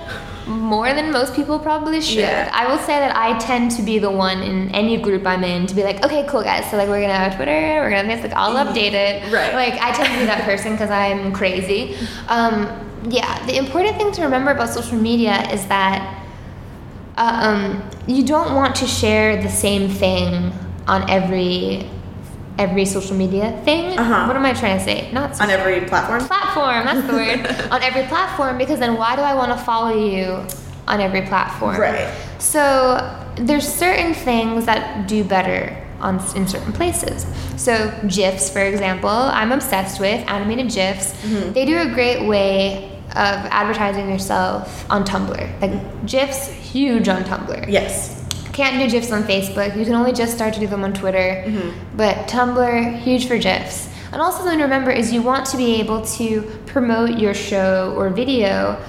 more 0.48 0.94
than 0.94 1.10
most 1.12 1.34
people 1.34 1.58
probably 1.58 2.00
should. 2.00 2.18
Yeah. 2.18 2.50
I 2.52 2.68
will 2.70 2.78
say 2.78 2.98
that 2.98 3.16
I 3.16 3.36
tend 3.38 3.72
to 3.72 3.82
be 3.82 3.98
the 3.98 4.10
one 4.10 4.42
in 4.42 4.70
any 4.70 4.96
group 4.96 5.26
I'm 5.26 5.42
in 5.44 5.66
to 5.66 5.74
be 5.74 5.82
like, 5.82 6.04
okay, 6.04 6.24
cool 6.28 6.42
guys, 6.42 6.70
so 6.70 6.76
like 6.76 6.88
we're 6.88 7.00
gonna 7.00 7.14
have 7.14 7.34
Twitter, 7.36 7.50
we're 7.80 7.90
gonna 7.90 8.08
have 8.08 8.22
this, 8.22 8.30
like 8.30 8.38
I'll 8.40 8.54
update 8.54 8.92
it. 8.92 9.22
Mm-hmm. 9.22 9.34
Right. 9.34 9.54
Like 9.54 9.74
I 9.82 9.90
tend 9.92 10.08
to 10.12 10.18
be 10.20 10.26
that 10.26 10.44
person 10.50 10.72
because 10.72 10.90
I'm 10.90 11.32
crazy. 11.32 11.96
Um, 12.28 12.82
yeah, 13.08 13.44
the 13.46 13.56
important 13.56 13.96
thing 13.96 14.12
to 14.12 14.22
remember 14.22 14.52
about 14.52 14.68
social 14.68 14.98
media 14.98 15.48
is 15.52 15.66
that 15.66 16.22
uh, 17.16 17.40
um, 17.46 17.90
you 18.06 18.24
don't 18.24 18.54
want 18.54 18.74
to 18.76 18.86
share 18.86 19.42
the 19.42 19.48
same 19.48 19.88
thing 19.90 20.52
on 20.86 21.08
every 21.10 21.88
every 22.58 22.86
social 22.86 23.14
media 23.14 23.52
thing. 23.66 23.98
Uh-huh. 23.98 24.24
What 24.26 24.34
am 24.36 24.46
I 24.46 24.54
trying 24.54 24.78
to 24.78 24.84
say? 24.84 25.12
Not 25.12 25.38
On 25.42 25.50
every 25.50 25.82
platform? 25.86 26.24
platform 26.26 26.86
that's 26.86 27.06
the 27.06 27.12
word 27.12 27.70
on 27.70 27.82
every 27.82 28.04
platform 28.04 28.56
because 28.56 28.78
then 28.78 28.96
why 28.96 29.14
do 29.14 29.20
i 29.22 29.34
want 29.34 29.52
to 29.52 29.58
follow 29.62 29.94
you 29.94 30.42
on 30.88 31.00
every 31.00 31.20
platform 31.22 31.76
Right. 31.78 32.08
so 32.38 32.96
there's 33.36 33.66
certain 33.68 34.14
things 34.14 34.64
that 34.64 35.06
do 35.06 35.22
better 35.22 35.76
on 36.00 36.16
in 36.34 36.46
certain 36.48 36.72
places 36.72 37.26
so 37.56 37.92
gifs 38.08 38.48
for 38.48 38.60
example 38.60 39.10
i'm 39.10 39.52
obsessed 39.52 40.00
with 40.00 40.26
animated 40.28 40.70
gifs 40.72 41.12
Mm-hmm. 41.12 41.52
they 41.52 41.66
do 41.66 41.76
a 41.78 41.86
great 41.92 42.26
way 42.26 42.95
of 43.16 43.36
advertising 43.50 44.08
yourself 44.10 44.84
on 44.90 45.04
tumblr 45.04 45.60
like 45.62 46.06
gifs 46.06 46.48
huge 46.48 47.08
on 47.08 47.22
tumblr 47.24 47.64
Yes. 47.68 48.22
can't 48.52 48.78
do 48.82 48.88
GIFs 48.90 49.12
on 49.12 49.22
Facebook. 49.24 49.76
You 49.76 49.84
can 49.84 49.94
only 49.94 50.12
just 50.12 50.32
start 50.34 50.54
to 50.54 50.60
do 50.60 50.66
them 50.66 50.82
on 50.82 50.94
Twitter. 50.94 51.28
But 51.94 52.26
Tumblr, 52.26 52.98
huge 53.00 53.28
for 53.28 53.36
GIFs. 53.36 53.86
And 54.12 54.22
also 54.22 54.38
something 54.38 54.56
to 54.60 54.64
remember 54.64 54.90
is 54.90 55.12
you 55.12 55.20
want 55.20 55.44
to 55.52 55.58
be 55.58 55.74
able 55.82 56.00
to 56.18 56.40
promote 56.64 57.18
your 57.18 57.34
show 57.34 57.92
or 57.98 58.08
video 58.08 58.82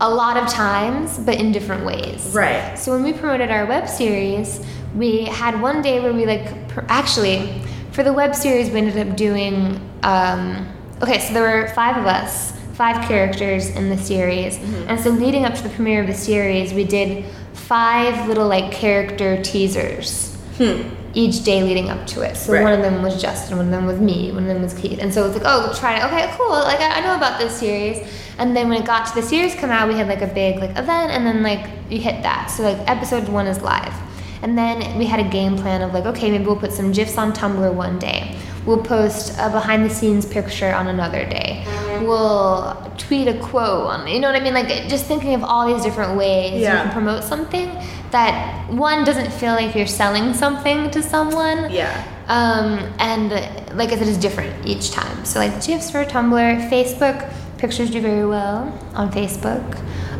a 0.00 0.08
lot 0.08 0.38
of 0.38 0.48
times, 0.48 1.18
but 1.18 1.34
in 1.38 1.52
different 1.52 1.84
ways. 1.84 2.30
Right. 2.34 2.78
So 2.78 2.92
when 2.92 3.02
we 3.02 3.12
promoted 3.12 3.50
our 3.50 3.66
web 3.66 3.90
series, 3.90 4.64
we 4.96 5.24
had 5.26 5.60
one 5.60 5.82
day 5.82 6.00
where 6.00 6.14
we 6.14 6.24
like 6.24 6.46
pr- 6.68 6.86
actually 6.88 7.60
for 7.92 8.02
the 8.02 8.14
web 8.14 8.34
series 8.34 8.70
we 8.70 8.78
ended 8.78 9.06
up 9.06 9.16
doing. 9.18 9.54
Um, 10.02 10.66
okay, 11.02 11.18
so 11.20 11.34
there 11.34 11.42
were 11.42 11.68
five 11.74 11.98
of 11.98 12.06
us, 12.06 12.52
five 12.80 13.06
characters 13.06 13.68
in 13.68 13.90
the 13.90 13.98
series, 13.98 14.56
mm-hmm. 14.56 14.88
and 14.88 14.98
so 14.98 15.10
leading 15.10 15.44
up 15.44 15.52
to 15.52 15.62
the 15.62 15.68
premiere 15.68 16.00
of 16.00 16.06
the 16.06 16.14
series, 16.14 16.72
we 16.72 16.82
did 16.82 17.26
five 17.52 18.26
little 18.26 18.48
like 18.48 18.72
character 18.72 19.30
teasers 19.42 20.34
hmm. 20.56 20.88
each 21.12 21.44
day 21.44 21.62
leading 21.62 21.90
up 21.90 22.06
to 22.06 22.22
it. 22.22 22.38
So 22.38 22.54
Right. 22.54 22.62
one 22.62 22.72
of 22.72 22.80
them 22.80 23.02
was 23.02 23.20
Justin, 23.20 23.58
one 23.58 23.66
of 23.66 23.70
them 23.70 23.84
was 23.84 24.00
me, 24.00 24.32
one 24.32 24.44
of 24.44 24.48
them 24.48 24.62
was 24.62 24.72
Keith. 24.72 24.98
And 24.98 25.12
so 25.12 25.26
it's 25.26 25.34
like, 25.36 25.44
oh, 25.44 25.76
try 25.78 25.98
it. 25.98 26.04
Okay, 26.06 26.32
cool. 26.38 26.48
Like 26.48 26.80
I, 26.80 26.98
I 26.98 27.00
know 27.02 27.14
about 27.14 27.38
this 27.38 27.54
series. 27.54 27.98
And 28.38 28.56
then 28.56 28.70
when 28.70 28.80
it 28.80 28.86
got 28.86 29.06
to 29.08 29.14
the 29.14 29.22
series 29.22 29.54
come 29.54 29.68
out, 29.68 29.86
we 29.86 29.94
had 29.94 30.08
like 30.08 30.22
a 30.22 30.32
big 30.42 30.58
like 30.58 30.70
event, 30.70 31.12
and 31.12 31.26
then 31.26 31.42
like 31.42 31.68
you 31.90 32.00
hit 32.00 32.22
that. 32.22 32.46
So 32.46 32.62
like 32.62 32.78
episode 32.88 33.28
one 33.28 33.46
is 33.46 33.60
live, 33.60 33.94
and 34.40 34.56
then 34.56 34.96
we 34.96 35.04
had 35.04 35.20
a 35.20 35.28
game 35.28 35.54
plan 35.54 35.82
of 35.82 35.92
like, 35.92 36.06
okay, 36.06 36.30
maybe 36.30 36.46
we'll 36.46 36.56
put 36.56 36.72
some 36.72 36.92
gifs 36.92 37.18
on 37.18 37.34
Tumblr 37.34 37.74
one 37.74 37.98
day. 37.98 38.38
We'll 38.66 38.82
post 38.82 39.34
a 39.38 39.48
behind 39.50 39.84
the 39.84 39.90
scenes 39.90 40.26
picture 40.26 40.72
on 40.72 40.86
another 40.88 41.24
day. 41.24 41.64
We'll 42.02 42.76
tweet 42.98 43.26
a 43.28 43.38
quote 43.38 43.86
on, 43.86 44.06
you 44.06 44.20
know 44.20 44.30
what 44.30 44.40
I 44.40 44.44
mean? 44.44 44.54
Like 44.54 44.68
just 44.88 45.06
thinking 45.06 45.34
of 45.34 45.42
all 45.42 45.66
these 45.72 45.82
different 45.82 46.16
ways 46.18 46.54
you 46.54 46.60
Yeah. 46.60 46.82
can 46.82 46.92
promote 46.92 47.24
something 47.24 47.70
that 48.10 48.68
one 48.70 49.04
doesn't 49.04 49.32
feel 49.32 49.52
like 49.52 49.74
you're 49.74 49.86
selling 49.86 50.34
something 50.34 50.90
to 50.90 51.02
someone. 51.02 51.70
Yeah. 51.70 52.04
Um, 52.28 52.92
and 52.98 53.30
like 53.76 53.92
I 53.92 53.96
said, 53.96 54.08
it's 54.08 54.18
different 54.18 54.66
each 54.66 54.90
time. 54.90 55.24
So 55.24 55.38
like 55.40 55.64
GIFs 55.64 55.90
for 55.90 56.04
Tumblr, 56.04 56.68
Facebook 56.70 57.32
pictures 57.58 57.90
do 57.90 58.00
very 58.00 58.26
well 58.26 58.72
on 58.94 59.10
Facebook. 59.10 59.64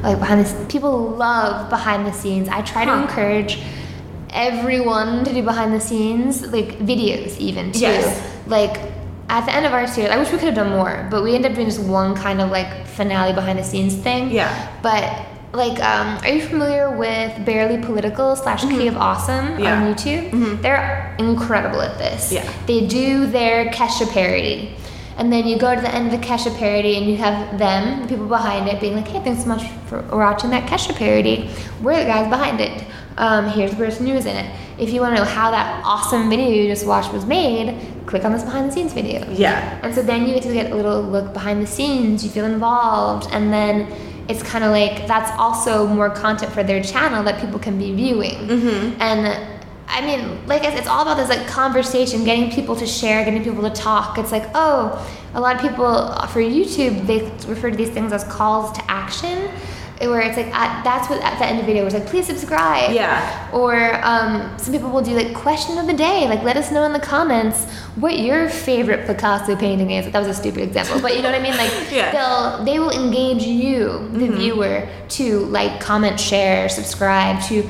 Like 0.02 0.18
behind 0.18 0.44
the 0.44 0.64
people 0.66 1.10
love 1.10 1.68
behind 1.68 2.06
the 2.06 2.12
scenes. 2.12 2.48
I 2.48 2.62
try 2.62 2.84
to 2.86 2.92
encourage 3.02 3.58
everyone 4.32 5.24
to 5.24 5.32
do 5.32 5.42
behind 5.42 5.72
the 5.74 5.80
scenes, 5.80 6.46
like 6.52 6.78
videos 6.78 7.38
even 7.38 7.72
too. 7.72 7.80
Yes. 7.80 8.38
Like 8.46 8.76
at 9.28 9.46
the 9.46 9.52
end 9.54 9.66
of 9.66 9.72
our 9.72 9.86
series, 9.86 10.10
I 10.10 10.16
wish 10.18 10.30
we 10.32 10.38
could 10.38 10.46
have 10.46 10.54
done 10.54 10.70
more, 10.70 11.06
but 11.10 11.22
we 11.22 11.34
ended 11.34 11.52
up 11.52 11.56
doing 11.56 11.68
just 11.68 11.80
one 11.82 12.14
kind 12.14 12.40
of 12.40 12.50
like 12.50 12.86
finale 12.86 13.32
behind 13.32 13.58
the 13.58 13.62
scenes 13.64 13.94
thing. 13.94 14.30
Yeah. 14.30 14.70
But 14.82 15.26
like, 15.52 15.80
um, 15.82 16.18
are 16.18 16.28
you 16.28 16.42
familiar 16.42 16.96
with 16.96 17.44
Barely 17.44 17.82
Political 17.82 18.36
slash 18.36 18.62
Key 18.64 18.86
of 18.86 18.96
Awesome 18.96 19.46
Mm-hmm. 19.56 19.62
Yeah. 19.62 19.80
Mm-hmm. 19.80 19.86
on 19.86 19.94
YouTube? 19.94 20.62
They're 20.62 21.16
incredible 21.18 21.80
at 21.80 21.98
this. 21.98 22.32
Yeah. 22.32 22.50
They 22.66 22.86
do 22.86 23.26
their 23.26 23.66
Kesha 23.66 24.10
parody. 24.12 24.74
And 25.16 25.30
then 25.30 25.46
you 25.46 25.58
go 25.58 25.74
to 25.74 25.80
the 25.80 25.92
end 25.94 26.12
of 26.12 26.18
the 26.18 26.26
Kesha 26.26 26.56
parody 26.56 26.96
and 26.96 27.04
you 27.06 27.16
have 27.18 27.58
them, 27.58 28.00
the 28.02 28.08
people 28.08 28.26
behind 28.26 28.68
it, 28.68 28.80
being 28.80 28.94
like, 28.96 29.06
hey, 29.08 29.20
thanks 29.22 29.42
so 29.42 29.48
much 29.48 29.68
for 29.86 30.00
watching 30.16 30.48
that 30.50 30.66
Kesha 30.68 30.96
parody. 30.96 31.50
We're 31.82 31.98
the 31.98 32.04
guys 32.06 32.28
behind 32.30 32.60
it. 32.60 32.84
Um, 33.16 33.48
here's 33.48 33.70
the 33.70 33.76
person 33.76 34.06
who 34.06 34.14
was 34.14 34.26
in 34.26 34.36
it. 34.36 34.58
If 34.78 34.90
you 34.90 35.00
want 35.00 35.16
to 35.16 35.22
know 35.22 35.28
how 35.28 35.50
that 35.50 35.82
awesome 35.84 36.30
video 36.30 36.48
you 36.48 36.66
just 36.68 36.86
watched 36.86 37.12
was 37.12 37.26
made, 37.26 37.78
click 38.06 38.24
on 38.24 38.32
this 38.32 38.42
behind 38.42 38.70
the 38.70 38.72
scenes 38.72 38.92
video. 38.92 39.30
Yeah. 39.30 39.78
And 39.82 39.94
so 39.94 40.02
then 40.02 40.26
you 40.26 40.34
get 40.34 40.42
to 40.44 40.52
get 40.52 40.72
a 40.72 40.74
little 40.74 41.02
look 41.02 41.32
behind 41.32 41.62
the 41.62 41.66
scenes, 41.66 42.24
you 42.24 42.30
feel 42.30 42.46
involved, 42.46 43.28
and 43.32 43.52
then 43.52 43.92
it's 44.28 44.42
kind 44.42 44.64
of 44.64 44.70
like 44.70 45.06
that's 45.06 45.30
also 45.38 45.86
more 45.86 46.08
content 46.08 46.52
for 46.52 46.62
their 46.62 46.82
channel 46.82 47.22
that 47.24 47.40
people 47.40 47.58
can 47.58 47.78
be 47.78 47.92
viewing. 47.94 48.36
Mm-hmm. 48.48 49.02
And 49.02 49.60
I 49.88 50.06
mean, 50.06 50.46
like 50.46 50.62
I 50.62 50.70
said, 50.70 50.78
it's 50.78 50.88
all 50.88 51.02
about 51.02 51.16
this 51.16 51.28
like 51.28 51.46
conversation, 51.48 52.24
getting 52.24 52.50
people 52.50 52.76
to 52.76 52.86
share, 52.86 53.24
getting 53.24 53.42
people 53.42 53.62
to 53.62 53.70
talk. 53.70 54.18
It's 54.18 54.30
like, 54.30 54.48
oh, 54.54 55.04
a 55.34 55.40
lot 55.40 55.56
of 55.56 55.62
people 55.62 55.84
for 56.28 56.40
YouTube 56.40 57.06
they 57.06 57.22
refer 57.48 57.70
to 57.70 57.76
these 57.76 57.90
things 57.90 58.12
as 58.12 58.24
calls 58.24 58.72
to 58.78 58.90
action. 58.90 59.50
Where 60.00 60.20
it's 60.22 60.36
like 60.38 60.46
at, 60.54 60.82
that's 60.82 61.10
what 61.10 61.20
at 61.22 61.38
the 61.38 61.44
end 61.44 61.60
of 61.60 61.66
the 61.66 61.70
video 61.70 61.84
was 61.84 61.92
like, 61.92 62.06
please 62.06 62.26
subscribe. 62.26 62.90
Yeah. 62.92 63.50
Or 63.52 64.02
um, 64.02 64.58
some 64.58 64.72
people 64.72 64.90
will 64.90 65.02
do 65.02 65.14
like 65.14 65.34
question 65.34 65.76
of 65.76 65.86
the 65.86 65.92
day, 65.92 66.26
like 66.26 66.42
let 66.42 66.56
us 66.56 66.72
know 66.72 66.84
in 66.84 66.94
the 66.94 66.98
comments 67.00 67.66
what 67.96 68.18
your 68.18 68.48
favorite 68.48 69.06
Picasso 69.06 69.54
painting 69.56 69.90
is. 69.90 70.10
That 70.10 70.18
was 70.18 70.28
a 70.28 70.34
stupid 70.34 70.62
example, 70.62 71.00
but 71.02 71.14
you 71.16 71.22
know 71.22 71.30
what 71.30 71.38
I 71.38 71.42
mean. 71.42 71.56
Like 71.56 71.70
Yeah. 71.92 72.12
they'll 72.12 72.64
they 72.64 72.78
will 72.78 72.90
engage 72.90 73.42
you, 73.42 74.08
the 74.12 74.28
viewer, 74.28 74.88
to 75.10 75.40
like 75.46 75.80
comment, 75.80 76.18
share, 76.18 76.68
subscribe, 76.70 77.42
to 77.48 77.68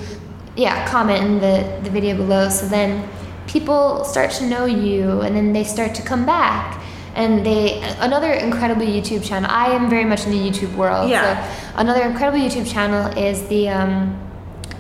yeah 0.57 0.87
comment 0.89 1.25
in 1.25 1.41
the 1.41 1.81
the 1.83 1.91
video 1.91 2.17
below. 2.17 2.49
So 2.49 2.67
then 2.67 3.09
people 3.49 4.05
start 4.05 4.31
to 4.33 4.47
know 4.47 4.67
you, 4.67 5.21
and 5.23 5.35
then 5.35 5.53
they 5.53 5.65
start 5.65 5.97
to 5.97 6.03
come 6.03 6.25
back. 6.25 6.81
And 7.15 7.45
they 7.45 7.81
another 7.99 8.33
incredible 8.33 8.83
YouTube 8.83 9.25
channel. 9.25 9.51
I 9.51 9.67
am 9.67 9.91
very 9.91 10.05
much 10.05 10.27
in 10.27 10.31
the 10.31 10.39
YouTube 10.39 10.75
world. 10.77 11.11
Yeah. 11.11 11.23
So 11.23 11.71
another 11.77 12.03
incredible 12.03 12.39
YouTube 12.39 12.71
channel 12.71 13.07
is 13.19 13.47
the 13.49 13.69
um, 13.69 14.19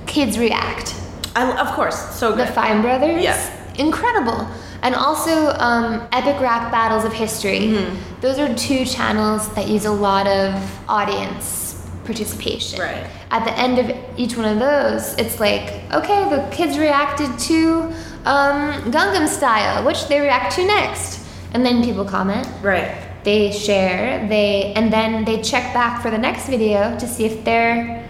Kids 0.07 0.39
React. 0.39 0.95
I, 1.37 1.59
of 1.61 1.68
course, 1.74 1.97
so 2.16 2.33
The. 2.33 2.47
Fine 2.47 2.83
Brothers. 2.83 3.22
Yeah. 3.22 3.39
Incredible. 3.78 4.49
And 4.83 4.95
also 4.95 5.51
um, 5.59 6.09
Epic 6.12 6.41
Rap 6.41 6.72
Battles 6.72 7.05
of 7.05 7.12
History. 7.12 7.61
Mm-hmm. 7.61 8.20
Those 8.20 8.39
are 8.39 8.53
two 8.55 8.85
channels 8.85 9.53
that 9.55 9.68
use 9.68 9.85
a 9.85 9.93
lot 9.93 10.26
of 10.26 10.55
audience 10.89 11.87
participation. 12.05 12.81
Right. 12.81 13.07
At 13.31 13.45
the 13.45 13.57
end 13.57 13.78
of 13.78 14.18
each 14.18 14.37
one 14.37 14.47
of 14.47 14.59
those, 14.59 15.14
it's 15.18 15.39
like, 15.39 15.62
okay, 15.93 16.28
the 16.31 16.49
kids 16.51 16.78
reacted 16.78 17.39
to 17.41 17.83
um, 18.24 18.91
Gangnam 18.91 19.28
Style. 19.28 19.85
Which 19.85 20.09
they 20.09 20.20
react 20.20 20.57
to 20.57 20.66
next? 20.66 21.20
And 21.53 21.64
then 21.66 21.82
people 21.82 22.05
comment 22.05 22.46
Right. 22.62 22.92
they 23.24 23.51
share 23.53 24.26
they 24.28 24.72
and 24.76 24.92
then 24.92 25.24
they 25.24 25.42
check 25.42 25.74
back 25.74 26.01
for 26.03 26.11
the 26.11 26.18
next 26.18 26.48
video 26.48 26.96
to 26.98 27.07
see 27.07 27.24
if 27.24 27.44
their 27.44 28.09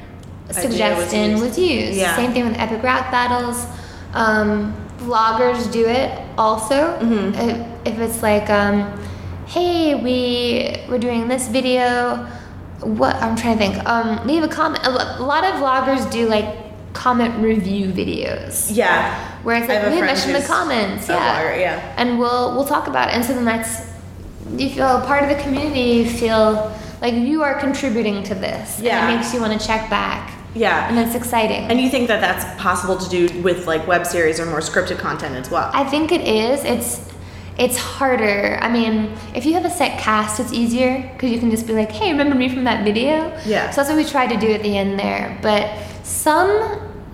suggestion 0.51 1.30
used. 1.32 1.43
was 1.43 1.59
used, 1.59 1.99
Yeah. 1.99 2.16
same 2.16 2.32
thing 2.32 2.45
with 2.49 2.59
epic 2.59 2.82
rap 2.82 3.11
battles 3.11 3.66
um, 4.14 4.74
vloggers 4.99 5.70
do 5.72 5.86
it 5.86 6.11
also 6.36 6.99
Mm-hmm. 7.01 7.34
if, 7.49 7.95
if 7.95 7.99
it's 8.01 8.22
like 8.22 8.51
um, 8.51 8.76
hey 9.47 9.95
we 9.95 10.76
we're 10.88 10.99
doing 10.99 11.26
this 11.28 11.49
video 11.49 12.26
what 12.82 13.14
i'm 13.16 13.36
trying 13.36 13.59
to 13.59 13.64
think 13.64 13.84
um, 13.86 14.26
leave 14.26 14.43
a 14.43 14.49
comment 14.49 14.84
a 14.86 14.91
lot 15.22 15.45
of 15.45 15.55
vloggers 15.61 16.11
do 16.11 16.28
like 16.28 16.49
comment 16.93 17.41
review 17.43 17.88
videos 17.93 18.68
Yeah. 18.74 19.14
where 19.43 19.57
it's 19.57 19.68
like 19.68 19.78
have 19.78 19.86
a 19.88 19.91
leave 19.95 20.03
a 20.03 20.07
friend 20.07 20.12
message 20.18 20.34
in 20.34 20.41
the 20.41 20.47
comments 20.47 21.09
yeah 21.09 21.41
vlogger, 21.43 21.61
yeah. 21.61 21.95
and 21.97 22.18
we'll 22.18 22.55
we'll 22.55 22.64
talk 22.66 22.88
about 22.88 23.09
it 23.09 23.14
and 23.14 23.24
so 23.24 23.32
then 23.32 23.45
that's 23.45 23.88
you 24.57 24.68
feel 24.70 25.01
part 25.03 25.22
of 25.22 25.28
the 25.28 25.41
community 25.43 25.80
you 26.03 26.11
feel 26.11 26.74
like 27.01 27.14
you 27.14 27.43
are 27.43 27.59
contributing 27.61 28.22
to 28.24 28.34
this 28.34 28.80
Yeah. 28.80 29.05
and 29.07 29.12
it 29.14 29.16
makes 29.18 29.32
you 29.32 29.41
want 29.41 29.59
to 29.59 29.64
check 29.66 29.88
back 29.88 30.32
Yeah. 30.55 30.88
and 30.88 30.99
it's 30.99 31.14
exciting 31.14 31.70
And 31.70 31.80
you 31.80 31.88
think 31.88 32.09
that 32.09 32.20
that's 32.20 32.45
possible 32.61 32.97
to 32.97 33.09
do 33.09 33.41
with 33.43 33.66
like 33.68 33.86
web 33.86 34.05
series 34.05 34.41
or 34.41 34.47
more 34.47 34.61
scripted 34.61 34.99
content 34.99 35.36
as 35.36 35.49
well? 35.51 35.70
i 35.72 35.84
think 35.84 36.11
it 36.11 36.22
is 36.22 36.64
it's 36.64 37.09
it's 37.59 37.76
harder 37.76 38.59
i 38.62 38.68
mean 38.68 39.12
if 39.34 39.45
you 39.47 39.53
have 39.55 39.64
a 39.64 39.70
set 39.70 39.99
cast 40.01 40.41
it's 40.41 40.53
easier 40.53 41.09
because 41.12 41.30
you 41.30 41.38
can 41.38 41.51
just 41.51 41.66
be 41.66 41.72
like 41.72 41.91
hey 41.93 42.11
remember 42.11 42.34
me 42.34 42.49
from 42.49 42.64
that 42.64 42.84
video 42.84 43.32
Yeah. 43.47 43.70
so 43.70 43.76
that's 43.76 43.88
what 43.91 43.97
we 43.97 44.05
tried 44.05 44.28
to 44.28 44.36
do 44.38 44.51
at 44.53 44.62
the 44.62 44.76
end 44.76 44.99
there 44.99 45.38
but 45.43 45.70
some 46.11 46.51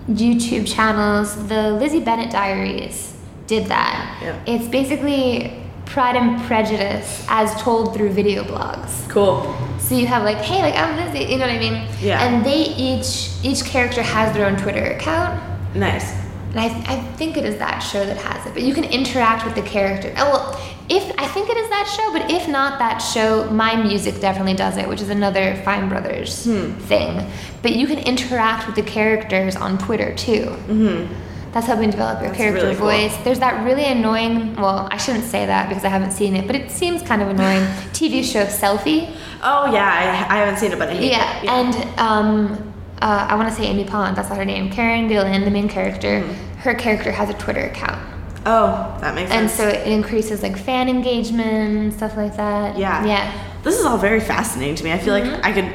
youtube 0.09 0.65
channels 0.67 1.35
the 1.47 1.71
lizzie 1.73 1.99
bennet 1.99 2.31
diaries 2.31 3.13
did 3.45 3.65
that 3.67 4.19
Yeah. 4.21 4.39
it's 4.53 4.67
basically 4.67 5.61
pride 5.85 6.15
and 6.15 6.41
prejudice 6.47 7.25
as 7.29 7.53
told 7.61 7.93
through 7.93 8.09
video 8.09 8.43
blogs 8.43 9.07
cool. 9.09 9.55
So 9.79 9.95
you 9.95 10.05
have 10.07 10.23
like, 10.23 10.39
hey, 10.39 10.61
like 10.61 10.75
I'm 10.75 10.97
Lizzie, 10.97 11.31
you 11.31 11.37
know 11.37 11.47
what 11.47 11.55
I 11.55 11.59
mean? 11.59 11.87
Yeah. 12.01 12.21
And 12.21 12.45
they 12.45 12.63
each 12.87 13.29
each 13.41 13.63
character 13.63 14.01
has 14.01 14.33
their 14.35 14.45
own 14.45 14.57
Twitter 14.57 14.83
account, 14.95 15.39
Nice. 15.75 16.11
and 16.51 16.59
I, 16.59 16.65
I 16.93 16.95
think 17.15 17.37
it 17.37 17.45
is 17.45 17.55
that 17.59 17.79
show 17.79 18.03
that 18.05 18.17
has 18.17 18.45
it. 18.45 18.53
But 18.53 18.63
you 18.63 18.73
can 18.73 18.83
interact 18.83 19.45
with 19.45 19.55
the 19.55 19.61
character. 19.61 20.13
Oh 20.17 20.29
well, 20.33 20.61
if 20.89 21.03
I 21.19 21.27
think 21.27 21.49
it 21.49 21.57
is 21.57 21.69
that 21.69 21.87
show, 21.95 22.11
but 22.13 22.31
if 22.31 22.47
not 22.47 22.79
that 22.79 22.99
show, 22.99 23.49
My 23.51 23.75
Music 23.75 24.19
definitely 24.19 24.53
does 24.53 24.77
it, 24.77 24.87
which 24.87 25.01
is 25.01 25.09
another 25.09 25.55
Fine 25.65 25.89
Brothers 25.89 26.45
Hmm. 26.45 26.71
thing. 26.87 27.25
But 27.61 27.75
you 27.75 27.87
can 27.87 27.99
interact 27.99 28.65
with 28.67 28.75
the 28.75 28.83
characters 28.83 29.55
on 29.55 29.77
Twitter 29.77 30.13
too. 30.15 30.43
Mm-hmm. 30.67 31.13
That's 31.53 31.65
helping 31.65 31.89
develop 31.89 32.19
your 32.19 32.27
That's 32.29 32.37
character 32.37 32.63
really 32.63 32.75
cool. 32.75 32.87
voice. 32.87 33.17
There's 33.23 33.39
that 33.39 33.63
really 33.65 33.85
annoying. 33.85 34.55
Well, 34.55 34.87
I 34.91 34.97
shouldn't 34.97 35.23
say 35.23 35.45
that 35.45 35.67
because 35.69 35.83
I 35.83 35.89
haven't 35.89 36.11
seen 36.11 36.35
it, 36.35 36.45
but 36.45 36.55
it 36.55 36.69
seems 36.69 37.01
kind 37.01 37.21
of 37.21 37.29
annoying. 37.29 37.63
TV 37.93 38.23
show 38.23 38.45
Selfie. 38.45 39.09
Oh 39.41 39.71
yeah, 39.73 40.25
I, 40.29 40.35
I 40.35 40.37
haven't 40.39 40.57
seen 40.59 40.71
it, 40.71 40.77
but 40.79 40.89
I 40.89 40.93
hate 40.95 41.11
Yeah, 41.11 41.41
it. 41.41 41.49
and 41.49 41.99
um, 41.99 42.73
uh, 43.01 43.27
I 43.29 43.35
want 43.35 43.49
to 43.49 43.55
say 43.55 43.65
Amy 43.65 43.85
Pond. 43.85 44.15
That's 44.15 44.29
not 44.29 44.37
her 44.37 44.45
name. 44.45 44.69
Karen 44.69 45.09
Gillan, 45.09 45.45
the 45.45 45.51
main 45.51 45.67
character. 45.69 46.21
Mm-hmm. 46.21 46.57
Her 46.59 46.73
character 46.75 47.11
has 47.11 47.29
a 47.29 47.33
Twitter 47.33 47.61
account, 47.65 47.99
oh, 48.47 48.97
that 49.01 49.13
makes 49.13 49.29
and 49.31 49.49
sense. 49.49 49.59
And 49.59 49.73
so 49.75 49.79
it 49.79 49.87
increases 49.87 50.41
like 50.41 50.57
fan 50.57 50.89
engagement 50.89 51.77
and 51.77 51.93
stuff 51.93 52.17
like 52.17 52.35
that. 52.37 52.77
Yeah. 52.77 53.05
yeah. 53.05 53.43
This 53.63 53.77
is 53.79 53.85
all 53.85 53.97
very 53.97 54.19
fascinating 54.21 54.75
to 54.75 54.83
me. 54.83 54.91
I 54.91 54.97
feel 54.97 55.13
Mm-hmm. 55.13 55.33
like 55.33 55.45
I 55.45 55.51
could 55.53 55.69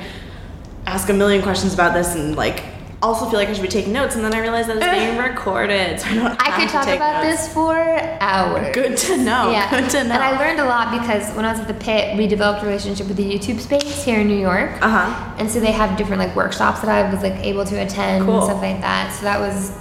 ask 0.86 1.08
a 1.08 1.12
million 1.12 1.42
questions 1.42 1.72
about 1.74 1.92
this 1.94 2.14
and 2.16 2.34
like 2.36 2.64
also 3.02 3.24
feel 3.28 3.38
like 3.40 3.48
I 3.48 3.52
should 3.52 3.62
be 3.62 3.68
taking 3.68 3.92
notes, 3.92 4.14
and 4.14 4.24
then 4.24 4.32
I 4.32 4.38
realize 4.38 4.68
that 4.68 4.76
it's 4.76 4.86
being 4.86 5.18
recorded, 5.30 5.98
so 5.98 6.06
I 6.08 6.14
don't. 6.14 6.36
I 6.48 6.50
could 6.60 6.68
talk 6.68 6.86
about 6.86 7.24
notes. 7.24 7.42
this 7.44 7.52
for 7.52 7.74
hours. 8.20 8.72
Good 8.72 8.96
to 8.96 9.16
know. 9.16 9.50
Yeah, 9.50 9.68
Good 9.70 9.90
to 9.90 10.04
know. 10.04 10.14
and 10.14 10.22
I 10.22 10.38
learned 10.38 10.60
a 10.60 10.64
lot 10.66 10.92
because 11.00 11.28
when 11.34 11.44
I 11.44 11.50
was 11.50 11.58
at 11.60 11.66
the 11.66 11.74
pit, 11.74 12.16
we 12.16 12.28
developed 12.28 12.62
a 12.62 12.66
relationship 12.66 13.08
with 13.08 13.16
the 13.16 13.24
YouTube 13.28 13.58
space 13.58 14.04
here 14.04 14.20
in 14.20 14.28
New 14.28 14.38
York. 14.38 14.70
Uh 14.80 14.88
huh. 14.88 15.34
And 15.38 15.50
so 15.50 15.58
they 15.58 15.72
have 15.72 15.98
different 15.98 16.20
like 16.20 16.34
workshops 16.36 16.78
that 16.82 16.88
I 16.90 17.12
was 17.12 17.22
like 17.24 17.34
able 17.44 17.64
to 17.64 17.76
attend 17.84 18.24
Cool. 18.24 18.36
and 18.36 18.44
stuff 18.44 18.62
like 18.62 18.80
that. 18.82 19.12
So 19.12 19.24
that 19.24 19.40
was 19.40 19.72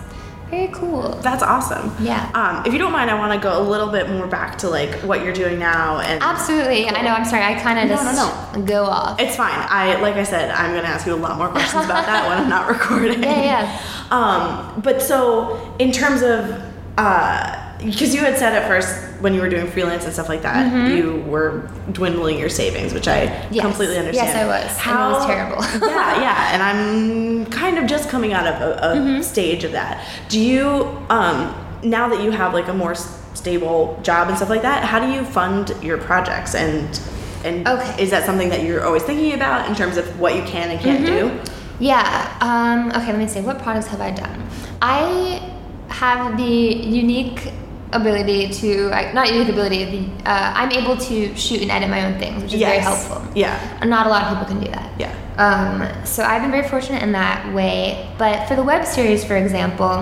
very 0.51 0.67
cool. 0.67 1.09
That's 1.21 1.41
awesome. 1.41 1.93
Yeah. 1.99 2.29
Um, 2.35 2.65
if 2.65 2.73
you 2.73 2.79
don't 2.79 2.91
mind, 2.91 3.09
I 3.09 3.17
want 3.17 3.33
to 3.33 3.39
go 3.39 3.59
a 3.59 3.65
little 3.67 3.89
bit 3.89 4.09
more 4.09 4.27
back 4.27 4.57
to 4.59 4.69
like 4.69 4.93
what 5.01 5.23
you're 5.23 5.33
doing 5.33 5.57
now, 5.57 5.99
and 5.99 6.21
Absolutely. 6.21 6.85
And 6.85 6.95
I 6.95 7.01
know. 7.01 7.09
I'm 7.13 7.25
sorry. 7.25 7.43
I 7.43 7.55
kind 7.59 7.79
of 7.79 7.89
No, 7.89 7.95
just 7.95 8.55
no, 8.55 8.61
go 8.63 8.83
off. 8.85 9.19
It's 9.19 9.35
fine. 9.35 9.51
I 9.69 9.99
like 10.01 10.15
I 10.15 10.23
said, 10.23 10.51
I'm 10.51 10.75
gonna 10.75 10.87
ask 10.87 11.07
you 11.07 11.13
a 11.13 11.15
lot 11.15 11.37
more 11.37 11.49
questions 11.49 11.85
about 11.85 12.05
that 12.05 12.27
when 12.29 12.37
I'm 12.37 12.49
not 12.49 12.67
recording. 12.75 13.23
Yeah, 13.23 13.41
yeah. 13.43 13.81
Um, 14.11 14.81
but 14.81 15.01
so 15.01 15.75
in 15.79 15.91
terms 15.91 16.21
of 16.21 16.61
uh, 16.97 17.77
because 17.83 18.13
you 18.13 18.21
had 18.21 18.37
said 18.37 18.53
at 18.53 18.67
first 18.67 18.95
when 19.21 19.33
you 19.33 19.41
were 19.41 19.49
doing 19.49 19.65
freelance 19.67 20.03
and 20.05 20.13
stuff 20.13 20.29
like 20.29 20.43
that, 20.43 20.87
you 20.95 21.21
were 21.27 21.67
dwindling 21.91 22.37
your 22.37 22.49
savings, 22.49 22.93
which 22.93 23.07
I. 23.07 23.23
Yes. 23.51 23.61
completely 23.65 23.97
understand. 23.97 24.27
Yes, 24.27 24.35
I 24.35 24.45
was. 24.45 24.87
And 24.87 24.99
it 24.99 25.13
was 25.13 25.25
terrible. 25.25 25.87
yeah, 25.89 26.21
yeah, 26.21 26.53
and 26.53 26.61
I'm 26.63 27.45
kind 27.51 27.77
of 27.79 27.87
just 27.87 28.09
coming 28.09 28.33
out 28.33 28.45
of 28.45 28.61
a, 28.61 28.73
a 28.91 28.95
Mm-hmm. 28.95 29.21
stage 29.23 29.63
of 29.63 29.71
that. 29.71 30.05
Do 30.29 30.39
you 30.39 30.65
um, 31.09 31.55
now 31.83 32.07
that 32.09 32.21
you 32.23 32.29
have 32.31 32.53
like 32.53 32.67
a 32.67 32.73
more 32.73 32.93
stable 32.93 33.99
job 34.03 34.27
and 34.27 34.37
stuff 34.37 34.49
like 34.49 34.61
that? 34.61 34.83
How 34.83 34.99
do 34.99 35.11
you 35.11 35.23
fund 35.25 35.73
your 35.81 35.97
projects 35.97 36.53
and 36.55 36.99
and 37.43 37.67
Okay. 37.67 38.03
is 38.03 38.11
that 38.11 38.25
something 38.25 38.49
that 38.49 38.61
you're 38.63 38.85
always 38.85 39.01
thinking 39.01 39.33
about 39.33 39.67
in 39.67 39.75
terms 39.75 39.97
of 39.97 40.19
what 40.19 40.35
you 40.35 40.43
can 40.43 40.69
and 40.69 40.79
can't 40.79 41.03
Mm-hmm. 41.03 41.43
do? 41.45 41.51
Yeah. 41.79 42.37
Um, 42.41 42.89
okay, 42.89 43.07
let 43.11 43.17
me 43.17 43.27
see. 43.27 43.41
What 43.41 43.57
products 43.59 43.87
have 43.87 44.01
I 44.01 44.11
done? 44.11 44.47
I 44.83 45.50
have 46.01 46.35
the 46.37 46.43
unique 47.01 47.51
ability 47.93 48.49
to, 48.61 48.89
I- 48.91 49.11
not 49.13 49.31
unique 49.31 49.49
ability, 49.49 49.81
the, 49.93 50.29
uh, 50.31 50.53
I'm 50.59 50.71
able 50.71 50.97
to 51.09 51.35
shoot 51.35 51.61
and 51.61 51.69
edit 51.69 51.89
my 51.89 52.01
own 52.05 52.17
things, 52.19 52.41
which 52.41 52.53
is 52.53 52.59
very 52.61 52.79
helpful. 52.79 53.21
Yeah. 53.35 53.55
And 53.81 53.89
not 53.89 54.07
a 54.07 54.09
lot 54.09 54.23
of 54.23 54.29
people 54.31 54.47
can 54.51 54.59
do 54.65 54.71
that. 54.71 54.89
Yeah. 54.99 55.13
Um, 55.45 55.75
so 56.05 56.23
I've 56.23 56.41
been 56.41 56.51
very 56.57 56.67
fortunate 56.67 57.03
in 57.03 57.11
that 57.11 57.53
way. 57.53 58.09
But 58.17 58.47
for 58.47 58.55
the 58.55 58.63
web 58.63 58.85
series, 58.85 59.23
for 59.23 59.35
example, 59.37 59.95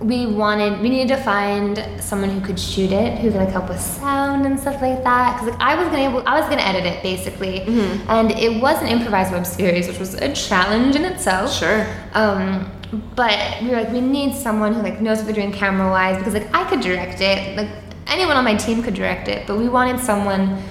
we 0.00 0.26
wanted 0.26 0.80
we 0.82 0.88
needed 0.90 1.08
to 1.16 1.20
find 1.22 1.72
someone 2.00 2.28
who 2.30 2.40
could 2.46 2.58
shoot 2.60 2.92
it, 2.92 3.18
who 3.20 3.30
could 3.30 3.40
like 3.40 3.48
help 3.58 3.68
with 3.70 3.80
sound 3.80 4.44
and 4.44 4.58
stuff 4.60 4.82
like 4.82 5.02
that. 5.04 5.28
Because 5.34 5.48
like 5.54 5.60
I 5.70 5.74
was 5.80 5.86
gonna 5.88 6.08
able, 6.10 6.22
I 6.26 6.38
was 6.40 6.46
gonna 6.50 6.62
edit 6.72 6.84
it 6.92 7.02
basically, 7.02 7.60
Mm-hmm. 7.60 8.10
and 8.10 8.30
it 8.32 8.60
was 8.60 8.76
an 8.82 8.88
improvised 8.88 9.32
web 9.32 9.46
series, 9.46 9.86
which 9.88 9.98
was 9.98 10.12
a 10.14 10.30
challenge 10.34 10.94
in 10.96 11.04
itself. 11.12 11.52
Sure. 11.52 11.86
Um, 12.12 12.70
but 13.14 13.62
we 13.62 13.68
were 13.68 13.76
like, 13.76 13.90
we 13.90 14.00
need 14.00 14.34
someone 14.34 14.74
who 14.74 14.82
like 14.82 15.00
knows 15.00 15.18
what 15.18 15.26
they're 15.26 15.34
doing 15.34 15.52
camera 15.52 15.90
wise 15.90 16.18
because 16.18 16.34
like 16.34 16.54
I 16.54 16.68
could 16.68 16.80
direct 16.80 17.20
it, 17.20 17.56
like 17.56 17.68
anyone 18.06 18.36
on 18.36 18.44
my 18.44 18.54
team 18.56 18.82
could 18.82 18.94
direct 18.94 19.28
it, 19.28 19.46
but 19.46 19.56
we 19.56 19.68
wanted 19.68 20.00
someone 20.00 20.62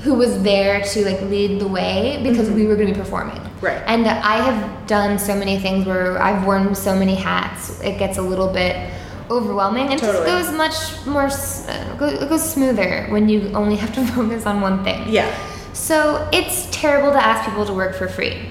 who 0.00 0.14
was 0.14 0.42
there 0.42 0.82
to 0.82 1.04
like 1.04 1.20
lead 1.22 1.58
the 1.60 1.66
way 1.66 2.20
because 2.22 2.50
we 2.50 2.66
were 2.66 2.76
going 2.76 2.88
to 2.88 2.92
be 2.92 3.00
performing. 3.00 3.36
Mm-hmm. 3.36 3.66
Right. 3.66 3.82
And 3.86 4.06
I 4.06 4.36
have 4.36 4.86
done 4.86 5.18
so 5.18 5.34
many 5.34 5.58
things 5.58 5.86
where 5.86 6.20
I've 6.22 6.46
worn 6.46 6.74
so 6.74 6.94
many 6.94 7.14
hats, 7.14 7.80
it 7.80 7.98
gets 7.98 8.18
a 8.18 8.22
little 8.22 8.52
bit 8.52 8.92
overwhelming 9.30 9.88
and 9.88 9.98
Totally. 9.98 10.26
just 10.26 10.50
goes 10.50 10.56
much 10.56 11.06
more, 11.06 11.26
it 11.26 12.28
goes 12.28 12.52
smoother 12.52 13.06
when 13.08 13.28
you 13.28 13.50
only 13.54 13.76
have 13.76 13.94
to 13.94 14.06
focus 14.14 14.44
on 14.44 14.60
one 14.60 14.84
thing. 14.84 15.08
Yeah. 15.08 15.34
So 15.72 16.28
it's 16.32 16.68
terrible 16.70 17.10
to 17.12 17.24
ask 17.24 17.48
people 17.48 17.64
to 17.64 17.72
work 17.72 17.96
for 17.96 18.06
free. 18.06 18.46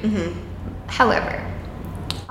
However, 0.87 1.52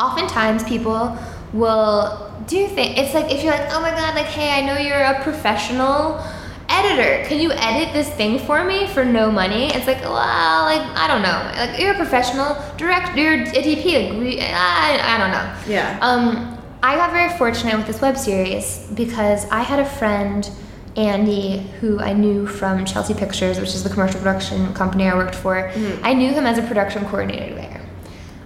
oftentimes 0.02 0.64
people 0.64 1.16
will 1.52 2.30
do 2.46 2.66
things. 2.66 2.98
It's 2.98 3.14
like 3.14 3.30
if 3.30 3.42
you're 3.42 3.52
like, 3.52 3.68
oh 3.72 3.80
my 3.80 3.90
god, 3.90 4.14
like 4.14 4.26
hey, 4.26 4.50
I 4.50 4.66
know 4.66 4.76
you're 4.78 4.98
a 4.98 5.22
professional 5.22 6.22
editor. 6.68 7.26
Can 7.28 7.38
you 7.40 7.52
edit 7.52 7.92
this 7.92 8.10
thing 8.14 8.38
for 8.38 8.64
me 8.64 8.86
for 8.88 9.04
no 9.04 9.30
money? 9.30 9.66
It's 9.66 9.86
like, 9.86 10.00
well, 10.02 10.64
like 10.64 10.82
I 10.96 11.06
don't 11.06 11.22
know. 11.22 11.38
Like 11.56 11.78
you're 11.78 11.92
a 11.92 11.96
professional 11.96 12.56
director, 12.76 13.16
you're 13.20 13.34
a 13.34 13.62
DP. 13.62 14.10
Like 14.10 14.18
we, 14.18 14.40
I, 14.40 15.14
I 15.14 15.18
don't 15.18 15.30
know. 15.30 15.72
Yeah. 15.72 15.98
Um, 16.00 16.58
I 16.82 16.96
got 16.96 17.12
very 17.12 17.36
fortunate 17.38 17.76
with 17.76 17.86
this 17.86 18.00
web 18.00 18.16
series 18.16 18.88
because 18.94 19.48
I 19.50 19.60
had 19.62 19.78
a 19.78 19.84
friend, 19.84 20.50
Andy, 20.96 21.58
who 21.80 22.00
I 22.00 22.12
knew 22.12 22.46
from 22.46 22.84
Chelsea 22.84 23.14
Pictures, 23.14 23.60
which 23.60 23.68
is 23.68 23.84
the 23.84 23.90
commercial 23.90 24.18
production 24.18 24.74
company 24.74 25.04
I 25.04 25.14
worked 25.14 25.36
for. 25.36 25.70
I 26.02 26.12
knew 26.12 26.32
him 26.32 26.44
as 26.44 26.58
a 26.58 26.62
production 26.62 27.04
coordinator 27.04 27.54
there. 27.54 27.80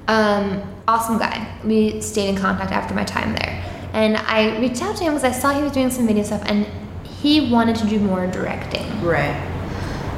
Um, 0.08 0.75
awesome 0.88 1.18
guy. 1.18 1.46
We 1.64 2.00
stayed 2.00 2.28
in 2.28 2.36
contact 2.36 2.72
after 2.72 2.94
my 2.94 3.04
time 3.04 3.34
there. 3.34 3.62
And 3.92 4.16
I 4.16 4.58
reached 4.58 4.82
out 4.82 4.96
to 4.96 5.04
him 5.04 5.14
because 5.14 5.24
I 5.24 5.32
saw 5.32 5.52
he 5.52 5.62
was 5.62 5.72
doing 5.72 5.90
some 5.90 6.06
video 6.06 6.22
stuff 6.22 6.42
and 6.46 6.66
he 7.04 7.50
wanted 7.50 7.76
to 7.76 7.86
do 7.86 7.98
more 7.98 8.26
directing. 8.26 9.02
Right. 9.02 9.52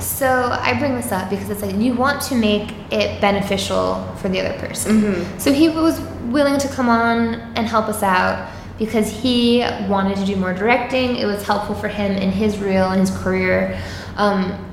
So 0.00 0.26
I 0.26 0.78
bring 0.78 0.94
this 0.94 1.12
up 1.12 1.30
because 1.30 1.48
it's 1.50 1.62
like 1.62 1.74
you 1.76 1.94
want 1.94 2.22
to 2.22 2.34
make 2.34 2.72
it 2.90 3.20
beneficial 3.20 4.04
for 4.20 4.28
the 4.28 4.40
other 4.40 4.58
person. 4.58 5.38
So 5.38 5.52
he 5.52 5.68
was 5.68 6.00
willing 6.26 6.58
to 6.58 6.68
come 6.68 6.88
on 6.88 7.34
and 7.56 7.66
help 7.66 7.86
us 7.86 8.02
out 8.02 8.52
because 8.78 9.10
he 9.10 9.60
wanted 9.88 10.16
to 10.18 10.24
do 10.24 10.36
more 10.36 10.54
directing. 10.54 11.16
It 11.16 11.26
was 11.26 11.44
helpful 11.44 11.74
for 11.74 11.88
him 11.88 12.12
in 12.12 12.30
his 12.30 12.58
reel 12.58 12.90
and 12.90 13.00
his 13.00 13.10
career. 13.10 13.80
Um, 14.16 14.67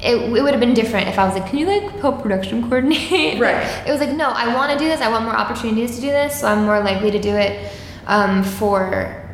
it, 0.00 0.16
it 0.16 0.42
would 0.42 0.52
have 0.52 0.60
been 0.60 0.74
different 0.74 1.08
if 1.08 1.18
I 1.18 1.24
was 1.26 1.34
like, 1.34 1.48
can 1.48 1.58
you 1.58 1.66
like 1.66 1.90
help 2.00 2.22
production 2.22 2.62
coordinate? 2.68 3.40
Right. 3.40 3.66
It 3.86 3.90
was 3.90 4.00
like, 4.00 4.10
no, 4.10 4.28
I 4.28 4.54
want 4.54 4.72
to 4.72 4.78
do 4.78 4.86
this. 4.86 5.00
I 5.00 5.10
want 5.10 5.24
more 5.24 5.36
opportunities 5.36 5.96
to 5.96 6.00
do 6.00 6.08
this. 6.08 6.40
So 6.40 6.46
I'm 6.46 6.64
more 6.64 6.80
likely 6.80 7.10
to 7.10 7.18
do 7.18 7.34
it 7.34 7.72
um, 8.06 8.44
for, 8.44 9.28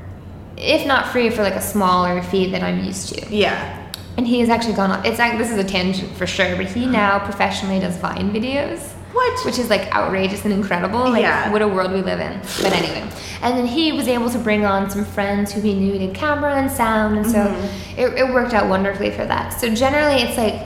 if 0.56 0.86
not 0.86 1.08
free, 1.08 1.28
for 1.30 1.42
like 1.42 1.54
a 1.54 1.60
smaller 1.60 2.22
fee 2.22 2.50
that 2.52 2.62
I'm 2.62 2.84
used 2.84 3.14
to. 3.14 3.34
Yeah. 3.34 3.92
And 4.16 4.26
he 4.26 4.40
has 4.40 4.48
actually 4.48 4.74
gone 4.74 4.90
on. 4.90 5.04
It's 5.04 5.18
like 5.18 5.38
this 5.38 5.50
is 5.50 5.58
a 5.58 5.64
tangent 5.64 6.10
for 6.16 6.26
sure, 6.26 6.56
but 6.56 6.66
he 6.66 6.86
now 6.86 7.18
professionally 7.18 7.80
does 7.80 7.96
Vine 7.96 8.32
videos. 8.32 8.93
What? 9.14 9.44
Which 9.46 9.58
is 9.58 9.70
like 9.70 9.94
outrageous 9.94 10.44
and 10.44 10.52
incredible. 10.52 11.00
Like 11.10 11.22
Yeah. 11.22 11.50
what 11.52 11.62
a 11.62 11.68
world 11.68 11.92
we 11.92 12.02
live 12.02 12.20
in. 12.20 12.40
But 12.62 12.72
anyway, 12.72 13.02
and 13.42 13.56
then 13.56 13.66
he 13.66 13.92
was 13.92 14.08
able 14.08 14.28
to 14.30 14.38
bring 14.38 14.64
on 14.66 14.90
some 14.90 15.04
friends 15.04 15.52
who 15.52 15.60
he 15.60 15.72
knew 15.74 15.96
did 15.98 16.14
camera 16.14 16.54
and 16.56 16.70
sound, 16.70 17.16
and 17.18 17.26
so 17.26 17.38
Mm-hmm. 17.38 18.00
it, 18.00 18.06
it 18.20 18.34
worked 18.34 18.52
out 18.54 18.68
wonderfully 18.68 19.10
for 19.10 19.24
that. 19.24 19.50
So 19.60 19.72
generally, 19.74 20.20
it's 20.22 20.36
like 20.36 20.56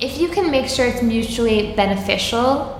if 0.00 0.18
you 0.20 0.28
can 0.28 0.50
make 0.50 0.68
sure 0.68 0.86
it's 0.86 1.02
mutually 1.02 1.72
beneficial. 1.74 2.72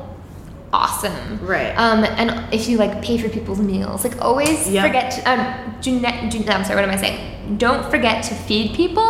Awesome, 0.73 1.39
Right. 1.47 1.73
Um, 1.79 2.05
and 2.05 2.53
if 2.53 2.69
you 2.69 2.77
like 2.77 3.01
pay 3.01 3.17
for 3.19 3.29
people's 3.31 3.61
meals, 3.61 4.05
like 4.05 4.21
always 4.21 4.69
Yeah. 4.69 4.83
forget. 4.83 5.11
To, 5.13 5.31
um, 5.31 5.41
do 5.81 5.99
ne- 6.01 6.29
do, 6.29 6.39
I'm 6.51 6.65
sorry. 6.65 6.77
What 6.81 6.85
am 6.85 6.91
I 6.91 7.01
saying? 7.01 7.57
Don't 7.57 7.89
forget 7.91 8.23
to 8.25 8.35
feed 8.35 8.75
people 8.75 9.03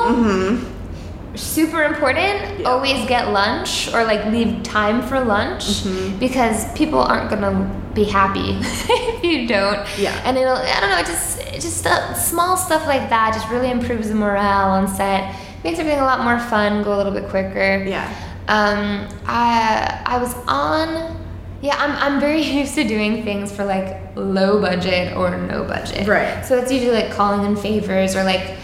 super 1.36 1.82
important 1.84 2.60
Yeah. 2.60 2.68
always 2.68 3.06
get 3.06 3.30
lunch 3.32 3.92
or 3.92 4.04
like 4.04 4.24
leave 4.26 4.62
time 4.62 5.02
for 5.02 5.20
lunch 5.20 5.84
because 6.18 6.70
people 6.72 7.00
aren't 7.00 7.30
gonna 7.30 7.70
be 7.94 8.04
happy 8.04 8.56
if 8.60 9.24
you 9.24 9.46
don't 9.46 9.86
Yeah. 9.98 10.18
and 10.24 10.36
it'll 10.36 10.56
i 10.56 10.80
don't 10.80 10.90
know 10.90 10.98
it 10.98 11.06
just 11.06 11.40
it 11.40 11.60
just 11.60 11.86
uh, 11.86 12.14
small 12.14 12.56
stuff 12.56 12.86
like 12.86 13.08
that 13.10 13.32
just 13.34 13.48
really 13.50 13.70
improves 13.70 14.08
the 14.08 14.14
morale 14.14 14.70
on 14.70 14.88
set 14.88 15.34
makes 15.64 15.78
everything 15.78 16.00
a 16.00 16.04
lot 16.04 16.22
more 16.24 16.38
fun 16.38 16.82
go 16.82 16.94
a 16.94 16.98
little 16.98 17.12
bit 17.12 17.28
quicker 17.28 17.84
Yeah. 17.86 18.06
um 18.48 19.08
i 19.26 20.02
i 20.06 20.18
was 20.18 20.34
on 20.46 21.16
yeah 21.62 21.74
i'm, 21.78 21.92
I'm 22.14 22.20
very 22.20 22.42
used 22.60 22.74
to 22.76 22.84
doing 22.84 23.24
things 23.24 23.50
for 23.50 23.64
like 23.64 23.96
low 24.14 24.60
budget 24.60 25.16
or 25.16 25.36
no 25.36 25.64
budget 25.64 26.06
Right. 26.06 26.44
so 26.44 26.56
it's 26.58 26.70
usually 26.72 26.92
like 26.94 27.10
calling 27.12 27.44
in 27.46 27.56
favors 27.56 28.14
or 28.16 28.24
like 28.24 28.56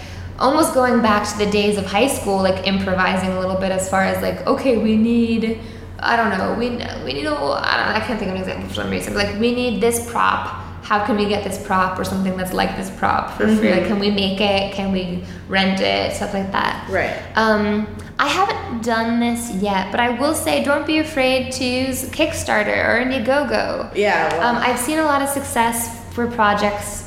almost 0.43 0.75
going 0.75 1.01
back 1.01 1.23
to 1.31 1.39
the 1.39 1.51
days 1.51 1.79
of 1.79 1.87
high 1.87 2.09
school, 2.09 2.39
like 2.43 2.67
improvising 2.67 3.31
a 3.31 3.41
little 3.41 3.57
bit 3.57 3.71
as 3.73 3.89
far 3.89 4.03
as 4.03 4.21
like, 4.23 4.47
okay, 4.47 4.77
we 4.77 4.97
need, 4.97 5.59
I 6.01 6.17
don't 6.17 6.37
know, 6.37 6.53
we 6.61 6.69
we 7.07 7.13
need 7.19 7.27
a, 7.27 7.35
I 7.35 7.73
don't 7.79 7.97
I 7.97 8.01
can't 8.07 8.19
think 8.19 8.31
of 8.31 8.37
an 8.37 8.43
example 8.43 8.69
for 8.69 8.75
some 8.75 8.91
reason. 8.91 9.15
But 9.15 9.27
like, 9.27 9.41
we 9.41 9.55
need 9.55 9.81
this 9.81 10.11
prop. 10.11 10.59
How 10.83 11.07
can 11.07 11.17
we 11.17 11.27
get 11.29 11.45
this 11.45 11.65
prop 11.65 11.97
or 11.99 12.05
something 12.05 12.37
that's 12.37 12.53
like 12.53 12.77
this 12.77 12.91
prop 12.99 13.31
for 13.37 13.47
free? 13.57 13.71
Like, 13.71 13.87
can 13.87 14.01
we 14.01 14.11
make 14.11 14.41
it? 14.41 14.75
Can 14.75 14.91
we 14.91 15.25
rent 15.49 15.81
it? 15.81 16.13
Stuff 16.13 16.35
like 16.35 16.51
that. 16.51 16.87
Right. 16.91 17.17
Um, 17.37 17.87
I 18.19 18.27
haven't 18.29 18.83
done 18.85 19.21
this 19.21 19.51
yet, 19.63 19.91
but 19.93 20.01
I 20.01 20.11
will 20.21 20.35
say 20.35 20.63
don't 20.65 20.87
be 20.87 20.99
afraid 20.99 21.53
to 21.53 21.65
use 21.65 22.11
Kickstarter 22.11 22.77
or 22.89 23.05
Indiegogo. 23.05 23.95
Yeah. 23.95 24.29
Well, 24.37 24.57
Um, 24.57 24.57
I've 24.57 24.79
seen 24.79 24.99
a 24.99 25.05
lot 25.05 25.23
of 25.23 25.29
success 25.29 26.05
for 26.13 26.27
projects 26.27 27.02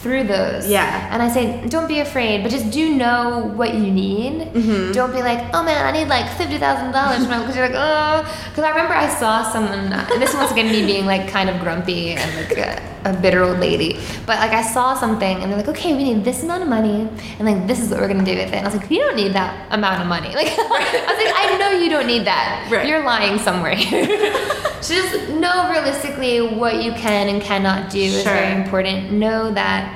through 0.00 0.24
those. 0.24 0.68
Yeah. 0.68 1.08
And 1.12 1.22
I 1.22 1.28
say, 1.28 1.66
don't 1.68 1.86
be 1.86 2.00
afraid, 2.00 2.42
but 2.42 2.50
just 2.50 2.70
do 2.70 2.96
know 2.96 3.52
what 3.54 3.74
you 3.74 3.90
need. 3.90 4.48
Mm-hmm. 4.48 4.92
Don't 4.92 5.12
be 5.12 5.20
like, 5.20 5.52
oh 5.52 5.62
man, 5.62 5.84
I 5.84 5.92
need 5.92 6.08
like 6.08 6.26
fifty 6.38 6.56
thousand 6.56 6.92
dollars 6.92 7.26
because 7.26 7.54
you're 7.54 7.68
like, 7.68 7.76
oh. 7.76 8.24
Because 8.48 8.64
I 8.64 8.70
remember 8.70 8.94
I 8.94 9.08
saw 9.08 9.50
someone. 9.52 9.92
And 9.92 10.22
this 10.22 10.30
is 10.30 10.36
once 10.36 10.50
again 10.52 10.72
me 10.72 10.86
being 10.86 11.04
like 11.04 11.28
kind 11.28 11.50
of 11.50 11.60
grumpy 11.60 12.12
and 12.12 12.48
like 12.48 12.58
a, 12.58 13.10
a 13.10 13.12
bitter 13.12 13.42
old 13.42 13.58
lady. 13.58 13.98
But 14.24 14.38
like 14.38 14.52
I 14.52 14.62
saw 14.62 14.94
something 14.94 15.42
and 15.42 15.50
they're 15.50 15.58
like, 15.58 15.68
okay, 15.68 15.94
we 15.94 16.04
need 16.04 16.24
this 16.24 16.42
amount 16.42 16.62
of 16.62 16.68
money, 16.68 17.06
and 17.38 17.44
like 17.44 17.66
this 17.66 17.80
is 17.80 17.90
what 17.90 18.00
we're 18.00 18.08
gonna 18.08 18.24
do 18.24 18.34
with 18.34 18.48
it. 18.48 18.54
And 18.54 18.66
I 18.66 18.70
was 18.70 18.80
like, 18.80 18.90
you 18.90 18.98
don't 18.98 19.16
need 19.16 19.34
that 19.34 19.72
amount 19.72 20.00
of 20.02 20.08
money. 20.08 20.34
Like 20.40 20.48
I 20.48 21.12
was 21.12 21.24
like, 21.24 21.34
I 21.36 21.58
know 21.58 21.78
you 21.78 21.90
don't 21.90 22.06
need 22.06 22.24
that. 22.24 22.68
Right. 22.70 22.88
You're 22.88 23.04
lying 23.04 23.38
somewhere 23.38 23.74
here. 23.74 24.06
so 24.80 24.94
just 24.94 25.28
know 25.28 25.68
realistically 25.70 26.40
what 26.40 26.82
you 26.82 26.92
can 26.92 27.28
and 27.28 27.42
cannot 27.42 27.90
do 27.90 28.00
is 28.00 28.22
very 28.22 28.58
important. 28.58 29.12
Know 29.12 29.52
that 29.52 29.89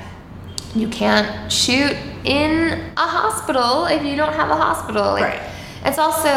you 0.74 0.88
can't 0.88 1.50
shoot 1.52 1.96
in 2.24 2.90
a 2.96 3.00
hospital 3.00 3.86
if 3.86 4.02
you 4.04 4.16
don't 4.16 4.32
have 4.32 4.50
a 4.50 4.56
hospital. 4.56 5.02
Like, 5.12 5.22
Right. 5.22 5.40
It's 5.86 5.98
also 5.98 6.30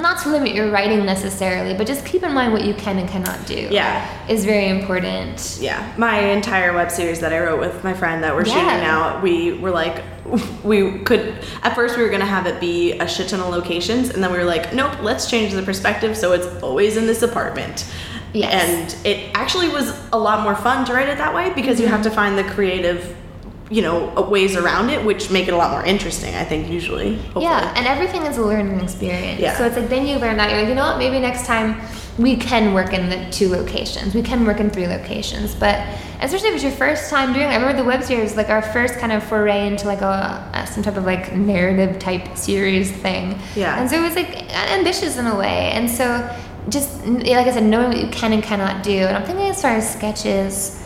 not 0.00 0.22
to 0.22 0.30
limit 0.30 0.54
your 0.54 0.70
writing 0.70 1.04
necessarily, 1.04 1.74
but 1.74 1.86
just 1.86 2.06
keep 2.06 2.22
in 2.22 2.32
mind 2.32 2.54
what 2.54 2.64
you 2.64 2.72
can 2.72 2.98
and 2.98 3.06
cannot 3.06 3.44
do. 3.46 3.68
Yeah. 3.70 4.02
Is 4.28 4.46
very 4.46 4.68
important. 4.70 5.58
Yeah, 5.60 5.92
my 5.98 6.18
entire 6.18 6.72
web 6.72 6.90
series 6.90 7.20
that 7.20 7.30
I 7.30 7.38
wrote 7.40 7.60
with 7.60 7.84
my 7.84 7.92
friend 7.92 8.24
that 8.24 8.34
we're 8.34 8.46
Yeah. 8.46 8.54
shooting 8.54 8.80
now, 8.80 9.20
we 9.20 9.52
were 9.58 9.70
like, 9.70 10.02
we 10.64 11.00
could, 11.00 11.34
at 11.62 11.74
first 11.74 11.98
we 11.98 12.02
were 12.02 12.08
gonna 12.08 12.24
have 12.24 12.46
it 12.46 12.58
be 12.60 12.92
a 12.98 13.06
shit 13.06 13.28
ton 13.28 13.40
of 13.40 13.48
locations, 13.48 14.08
and 14.08 14.24
then 14.24 14.32
we 14.32 14.38
were 14.38 14.44
like, 14.44 14.72
nope, 14.72 14.92
let's 15.02 15.28
change 15.28 15.52
the 15.52 15.62
perspective 15.62 16.16
so 16.16 16.32
it's 16.32 16.46
always 16.62 16.96
in 16.96 17.04
this 17.06 17.20
apartment. 17.20 17.84
Yes. 18.32 18.54
And 18.96 19.06
it 19.06 19.30
actually 19.34 19.68
was 19.68 19.94
a 20.14 20.18
lot 20.18 20.42
more 20.44 20.54
fun 20.56 20.86
to 20.86 20.94
write 20.94 21.10
it 21.10 21.18
that 21.18 21.34
way 21.34 21.52
because 21.54 21.78
you 21.78 21.88
have 21.88 22.00
Mm-hmm. 22.00 22.08
to 22.08 22.16
find 22.16 22.38
the 22.38 22.44
creative, 22.44 23.14
you 23.70 23.80
know, 23.82 24.08
ways 24.28 24.56
around 24.56 24.90
it, 24.90 25.04
which 25.04 25.30
make 25.30 25.48
it 25.48 25.54
a 25.54 25.56
lot 25.56 25.70
more 25.70 25.84
interesting, 25.84 26.34
I 26.34 26.44
think, 26.44 26.68
usually. 26.68 27.16
hopefully. 27.16 27.46
Yeah, 27.46 27.72
and 27.76 27.86
everything 27.86 28.22
is 28.22 28.36
a 28.36 28.42
learning 28.42 28.80
experience. 28.80 29.40
Yeah. 29.40 29.56
So 29.56 29.64
it's 29.64 29.76
like 29.76 29.88
then 29.88 30.06
you 30.06 30.18
learn 30.18 30.36
that 30.36 30.50
you're 30.50 30.60
like, 30.60 30.68
you 30.68 30.74
know 30.74 30.84
what, 30.84 30.98
maybe 30.98 31.18
next 31.18 31.46
time 31.46 31.80
we 32.18 32.36
can 32.36 32.74
work 32.74 32.92
in 32.92 33.08
the 33.08 33.30
two 33.30 33.48
locations. 33.48 34.14
We 34.14 34.22
can 34.22 34.44
work 34.44 34.60
in 34.60 34.70
three 34.70 34.86
locations. 34.86 35.54
But 35.54 35.80
especially 36.20 36.48
if 36.48 36.54
it's 36.54 36.64
your 36.64 36.72
first 36.72 37.10
time 37.10 37.32
doing 37.32 37.46
it. 37.46 37.50
I 37.50 37.56
remember 37.56 37.76
the 37.76 37.86
web 37.86 38.02
series, 38.02 38.36
like 38.36 38.48
our 38.48 38.62
first 38.62 38.98
kind 38.98 39.12
of 39.12 39.22
foray 39.22 39.66
into 39.66 39.86
like 39.86 40.00
a, 40.00 40.50
a 40.54 40.66
some 40.66 40.82
type 40.82 40.96
of 40.96 41.04
like 41.04 41.34
narrative 41.34 41.98
type 41.98 42.36
series 42.36 42.92
thing. 42.92 43.38
Yeah. 43.54 43.80
And 43.80 43.90
so 43.90 43.98
it 43.98 44.02
was 44.02 44.14
like 44.14 44.52
ambitious 44.72 45.16
in 45.16 45.26
a 45.26 45.36
way. 45.36 45.70
And 45.72 45.90
so 45.90 46.06
just 46.68 47.04
like 47.06 47.46
I 47.46 47.50
said, 47.50 47.64
knowing 47.64 47.88
what 47.88 47.98
you 47.98 48.08
can 48.08 48.32
and 48.32 48.42
cannot 48.42 48.82
do. 48.82 48.92
And 48.92 49.16
I'm 49.16 49.24
thinking 49.24 49.46
as 49.46 49.60
far 49.60 49.72
as 49.72 49.92
sketches, 49.92 50.80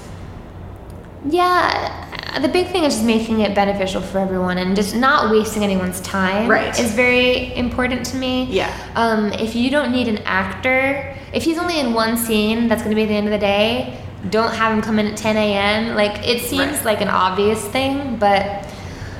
yeah, 1.28 2.07
the 2.40 2.48
big 2.48 2.68
thing 2.68 2.84
is 2.84 2.94
just 2.94 3.04
making 3.06 3.40
it 3.40 3.54
beneficial 3.54 4.00
for 4.00 4.18
everyone 4.18 4.58
and 4.58 4.76
just 4.76 4.94
not 4.94 5.30
wasting 5.30 5.62
anyone's 5.64 6.00
time. 6.02 6.48
Right. 6.48 6.78
Is 6.78 6.92
very 6.92 7.54
important 7.56 8.04
to 8.06 8.16
me. 8.16 8.44
Yeah. 8.44 8.70
Um, 8.94 9.32
if 9.32 9.54
you 9.54 9.70
don't 9.70 9.90
need 9.92 10.08
an 10.08 10.18
actor, 10.18 11.16
if 11.32 11.42
he's 11.42 11.58
only 11.58 11.78
in 11.80 11.94
one 11.94 12.16
scene, 12.16 12.68
that's 12.68 12.82
going 12.82 12.94
to 12.94 13.00
be 13.00 13.06
the 13.06 13.14
end 13.14 13.26
of 13.26 13.32
the 13.32 13.38
day. 13.38 13.98
don't 14.30 14.52
have 14.54 14.72
him 14.72 14.82
come 14.82 14.98
in 14.98 15.06
at 15.06 15.16
10 15.16 15.36
a.m. 15.36 15.94
Like 15.96 16.26
it 16.26 16.42
seems 16.42 16.72
Right. 16.78 16.84
like 16.84 17.00
an 17.00 17.08
obvious 17.08 17.64
thing, 17.68 18.16
but 18.16 18.66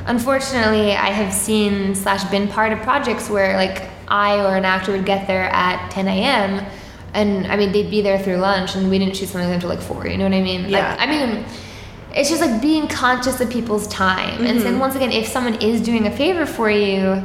unfortunately, 0.06 0.93
I 0.93 1.10
have 1.10 1.32
seen 1.32 1.94
slash 1.94 2.24
been 2.30 2.48
part 2.48 2.72
of 2.72 2.80
projects 2.80 3.28
where 3.30 3.56
like 3.56 3.82
I 4.09 4.36
or 4.44 4.56
an 4.56 4.64
actor 4.64 4.93
would 4.93 5.05
get 5.06 5.26
there 5.26 5.44
at 5.44 5.90
10 5.90 6.09
a.m. 6.09 6.64
and 7.14 7.47
I 7.47 7.56
mean 7.56 7.72
they'd 7.72 7.90
be 7.90 8.01
there 8.02 8.18
through 8.18 8.36
lunch 8.36 8.74
and 8.74 8.90
we 8.90 8.98
didn't 8.98 9.16
shoot 9.16 9.28
something 9.28 9.51
until 9.52 9.68
like 9.68 9.80
four. 9.80 10.06
You 10.06 10.16
know 10.18 10.24
what 10.24 10.35
I 10.35 10.40
mean? 10.43 10.68
Yeah. 10.68 10.90
Like, 10.90 11.01
I 11.01 11.06
mean. 11.06 11.44
It's 12.14 12.28
just 12.30 12.40
like 12.40 12.60
being 12.60 12.89
conscious 12.89 13.40
of 13.40 13.51
people's 13.51 13.86
time. 13.89 14.44
And 14.44 14.56
Mm-hmm. 14.59 14.64
then 14.64 14.78
once 14.78 14.94
again, 14.97 15.12
if 15.12 15.26
someone 15.26 15.55
is 15.62 15.80
doing 15.80 16.06
a 16.06 16.10
favor 16.10 16.47
for 16.47 16.70
you, 16.70 17.22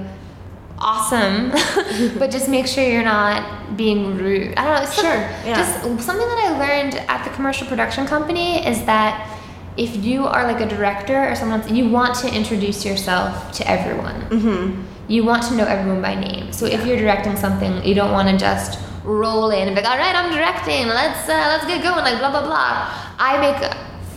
awesome. 0.80 1.52
but 2.20 2.30
just 2.32 2.50
make 2.50 2.68
sure 2.68 2.84
you're 2.84 3.04
not 3.04 3.78
being 3.78 4.18
rude. 4.18 4.54
I 4.58 4.66
don't 4.66 4.76
know. 4.76 4.82
It's 4.84 4.94
some- 4.96 5.06
Sure, 5.06 5.16
yeah. 5.46 5.56
Just 5.56 6.06
something 6.06 6.28
that 6.28 6.40
I 6.52 6.58
learned 6.60 6.96
at 7.08 7.24
the 7.24 7.30
commercial 7.32 7.68
production 7.68 8.06
company 8.06 8.66
is 8.68 8.84
that 8.86 9.30
if 9.78 9.96
you 10.04 10.26
are 10.28 10.44
like 10.46 10.60
a 10.62 10.68
director 10.68 11.30
or 11.30 11.36
someone, 11.36 11.62
else, 11.62 11.72
you 11.72 11.90
want 11.90 12.16
to 12.20 12.28
introduce 12.34 12.86
yourself 12.86 13.52
to 13.54 13.68
everyone. 13.70 14.22
Mm-hmm. 14.30 14.84
You 15.08 15.24
want 15.26 15.44
to 15.44 15.56
know 15.56 15.66
everyone 15.66 16.02
by 16.02 16.16
name. 16.16 16.52
So 16.54 16.66
if 16.66 16.86
you're 16.86 16.98
directing 16.98 17.36
something, 17.36 17.84
you 17.84 17.96
don't 17.96 18.12
want 18.12 18.30
to 18.30 18.38
just 18.38 18.80
roll 19.04 19.50
in 19.50 19.68
and 19.68 19.76
be 19.76 19.82
like, 19.82 19.90
"All 19.92 19.98
right, 19.98 20.16
I'm 20.16 20.32
directing. 20.32 20.88
Let's 20.88 21.28
uh, 21.28 21.34
let's 21.52 21.66
get 21.66 21.82
going." 21.84 22.04
Like 22.06 22.20
blah 22.20 22.32
blah 22.32 22.44
blah. 22.46 22.94
I 23.20 23.38
make 23.42 23.60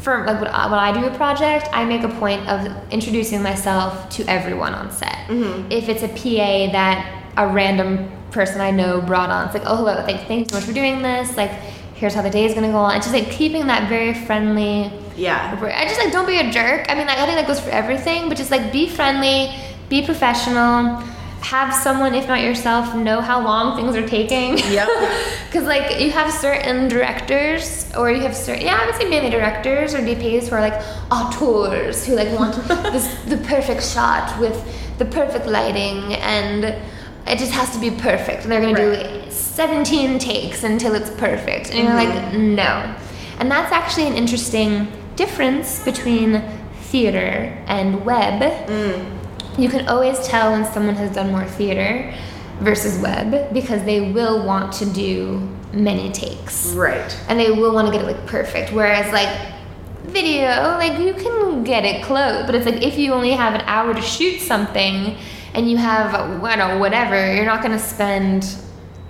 for 0.06 0.24
like 0.24 0.40
when 0.40 0.48
I, 0.52 0.70
when 0.70 0.78
I 0.78 0.92
do 0.92 1.04
a 1.04 1.16
project, 1.16 1.68
I 1.72 1.84
make 1.84 2.04
a 2.04 2.08
point 2.08 2.48
of 2.48 2.58
introducing 2.92 3.42
myself 3.42 4.08
to 4.10 4.24
everyone 4.30 4.72
on 4.72 4.92
set. 4.92 5.26
Mm-hmm. 5.26 5.72
If 5.72 5.88
it's 5.88 6.04
a 6.04 6.08
PA 6.08 6.70
that 6.70 7.24
a 7.36 7.48
random 7.48 8.08
person 8.30 8.60
I 8.60 8.70
know 8.70 9.00
brought 9.00 9.30
on, 9.30 9.46
it's 9.46 9.54
like, 9.54 9.64
"Oh, 9.66 9.74
hello, 9.74 10.00
thank 10.06 10.28
thanks 10.28 10.52
so 10.52 10.58
much 10.58 10.64
for 10.64 10.72
doing 10.72 11.02
this." 11.02 11.36
Like, 11.36 11.50
here's 11.96 12.14
how 12.14 12.22
the 12.22 12.30
day 12.30 12.44
is 12.44 12.54
gonna 12.54 12.70
go 12.70 12.78
on. 12.78 12.94
It's 12.94 13.06
just 13.06 13.16
like 13.18 13.32
keeping 13.32 13.66
that 13.66 13.88
very 13.88 14.14
friendly. 14.14 14.92
Yeah. 15.16 15.58
I 15.60 15.88
just 15.88 15.98
like 15.98 16.12
don't 16.12 16.26
be 16.26 16.38
a 16.38 16.52
jerk. 16.52 16.86
I 16.88 16.94
mean, 16.94 17.08
like 17.08 17.18
I 17.18 17.26
think 17.26 17.38
that 17.38 17.48
goes 17.48 17.58
for 17.58 17.70
everything, 17.70 18.28
but 18.28 18.38
just 18.38 18.52
like 18.52 18.70
be 18.70 18.88
friendly, 18.88 19.52
be 19.88 20.04
professional. 20.04 21.02
Have 21.46 21.72
someone, 21.72 22.14
if 22.14 22.26
not 22.26 22.42
yourself, 22.42 22.94
know 22.96 23.20
how 23.20 23.40
long 23.40 23.76
things 23.76 23.94
are 23.94 24.06
taking. 24.06 24.58
Yep. 24.58 24.88
Because 25.46 25.68
like 25.68 26.00
you 26.00 26.10
have 26.10 26.30
certain 26.32 26.88
directors, 26.88 27.90
or 27.96 28.10
you 28.10 28.20
have 28.22 28.36
certain 28.36 28.66
yeah, 28.66 28.78
I 28.82 28.86
would 28.86 28.96
say 28.96 29.08
mainly 29.08 29.30
directors 29.30 29.94
or 29.94 29.98
DPs 29.98 30.48
who 30.48 30.56
are 30.56 30.60
like 30.60 30.82
auteurs 31.10 32.04
who 32.04 32.14
like 32.14 32.30
want 32.38 32.54
this 32.92 33.06
the 33.24 33.38
perfect 33.38 33.82
shot 33.82 34.38
with 34.38 34.56
the 34.98 35.04
perfect 35.04 35.46
lighting 35.46 36.14
and 36.14 36.64
it 37.26 37.38
just 37.38 37.52
has 37.52 37.70
to 37.72 37.80
be 37.80 37.90
perfect 37.90 38.42
and 38.42 38.52
they're 38.52 38.60
gonna 38.60 38.74
Right. 38.74 39.24
do 39.24 39.30
17 39.30 40.18
takes 40.18 40.64
until 40.64 40.94
it's 40.94 41.10
perfect 41.10 41.70
and 41.70 41.78
you're 41.84 41.94
like 41.94 42.08
mm-hmm. 42.08 42.54
no 42.54 42.94
and 43.38 43.50
that's 43.50 43.72
actually 43.72 44.06
an 44.06 44.14
interesting 44.14 44.88
difference 45.16 45.82
between 45.84 46.42
theater 46.90 47.56
and 47.66 48.04
web 48.04 48.40
mm. 48.68 49.15
You 49.58 49.68
can 49.68 49.88
always 49.88 50.18
tell 50.26 50.52
when 50.52 50.64
someone 50.72 50.94
has 50.94 51.14
done 51.14 51.30
more 51.30 51.44
theater 51.44 52.12
versus 52.60 52.98
web 53.00 53.52
because 53.52 53.82
they 53.84 54.12
will 54.12 54.44
want 54.44 54.72
to 54.72 54.86
do 54.86 55.46
many 55.72 56.10
takes 56.12 56.72
Right. 56.72 57.18
and 57.28 57.38
they 57.38 57.50
will 57.50 57.74
want 57.74 57.86
to 57.88 57.92
get 57.92 58.02
it 58.02 58.06
like 58.06 58.26
perfect 58.26 58.72
whereas 58.72 59.12
like 59.12 59.28
video 60.04 60.46
like 60.78 60.98
you 60.98 61.12
can 61.14 61.64
get 61.64 61.84
it 61.84 62.02
close 62.02 62.46
but 62.46 62.54
it's 62.54 62.64
like 62.64 62.82
if 62.82 62.96
you 62.96 63.12
only 63.12 63.32
have 63.32 63.54
an 63.54 63.60
hour 63.62 63.92
to 63.92 64.00
shoot 64.00 64.40
something 64.40 65.16
and 65.54 65.70
you 65.70 65.76
have 65.76 66.14
I 66.14 66.56
don't 66.56 66.68
know 66.68 66.78
whatever 66.78 67.34
you're 67.34 67.44
not 67.44 67.60
going 67.62 67.76
to 67.76 67.82
spend 67.82 68.56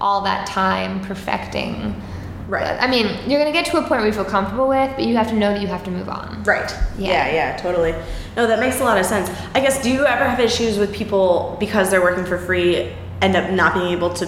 all 0.01 0.23
that 0.23 0.47
time 0.47 1.01
perfecting 1.03 2.01
Right. 2.49 2.65
But, 2.65 2.83
I 2.83 2.87
mean 2.91 3.07
you're 3.29 3.41
going 3.41 3.53
to 3.53 3.59
get 3.59 3.67
to 3.73 3.79
a 3.79 3.81
point 3.81 4.01
where 4.03 4.07
you 4.07 4.13
feel 4.13 4.25
comfortable 4.25 4.69
with 4.69 4.95
but 4.97 5.05
you 5.05 5.17
have 5.17 5.29
to 5.29 5.35
know 5.35 5.53
that 5.53 5.61
you 5.61 5.67
have 5.67 5.83
to 5.85 5.91
move 5.91 6.09
on 6.09 6.43
Right. 6.45 6.71
Yeah. 6.99 7.09
Yeah. 7.27 7.33
yeah, 7.33 7.57
totally. 7.57 7.93
No, 8.37 8.47
that 8.47 8.61
makes 8.61 8.81
a 8.81 8.85
lot 8.85 8.99
of 8.99 9.07
sense. 9.07 9.29
I 9.55 9.61
guess 9.61 9.83
do 9.83 9.91
you 9.91 10.05
ever 10.05 10.25
have 10.25 10.39
issues 10.41 10.79
with 10.79 10.93
people 10.95 11.57
because 11.59 11.91
they're 11.91 12.03
working 12.03 12.25
for 12.25 12.39
free 12.39 12.93
end 13.23 13.35
up 13.35 13.51
not 13.51 13.75
being 13.75 13.89
able 13.93 14.13
to 14.15 14.27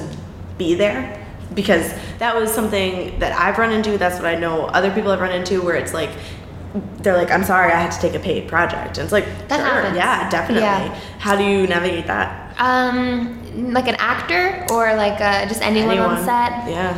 be 0.56 0.74
there? 0.74 1.24
Because 1.54 1.92
that 2.18 2.34
was 2.34 2.52
something 2.52 3.18
that 3.20 3.32
I've 3.38 3.58
run 3.58 3.72
into. 3.72 3.98
That's 3.98 4.16
what 4.16 4.26
I 4.26 4.34
know 4.34 4.66
other 4.66 4.90
people 4.92 5.10
have 5.10 5.20
run 5.20 5.32
into 5.32 5.62
where 5.62 5.76
it's 5.76 5.92
like 5.94 6.10
they're 6.98 7.16
like, 7.16 7.30
I'm 7.30 7.44
sorry, 7.44 7.72
I 7.72 7.80
had 7.80 7.90
to 7.92 8.00
take 8.00 8.14
a 8.14 8.18
paid 8.18 8.48
project. 8.48 8.98
And 8.98 9.04
it's 9.04 9.12
like, 9.12 9.24
That 9.48 9.56
sure, 9.56 9.66
happens. 9.66 9.96
yeah, 9.96 10.28
definitely. 10.30 10.62
Yeah. 10.62 10.94
How 11.18 11.36
do 11.36 11.44
you 11.44 11.66
navigate 11.66 12.06
that? 12.06 12.44
um 12.58 13.72
like 13.72 13.88
an 13.88 13.96
actor 13.98 14.66
or 14.70 14.94
like 14.96 15.20
uh, 15.20 15.46
just 15.46 15.62
anyone, 15.62 15.98
on 15.98 16.24
set 16.24 16.68
Yeah. 16.68 16.94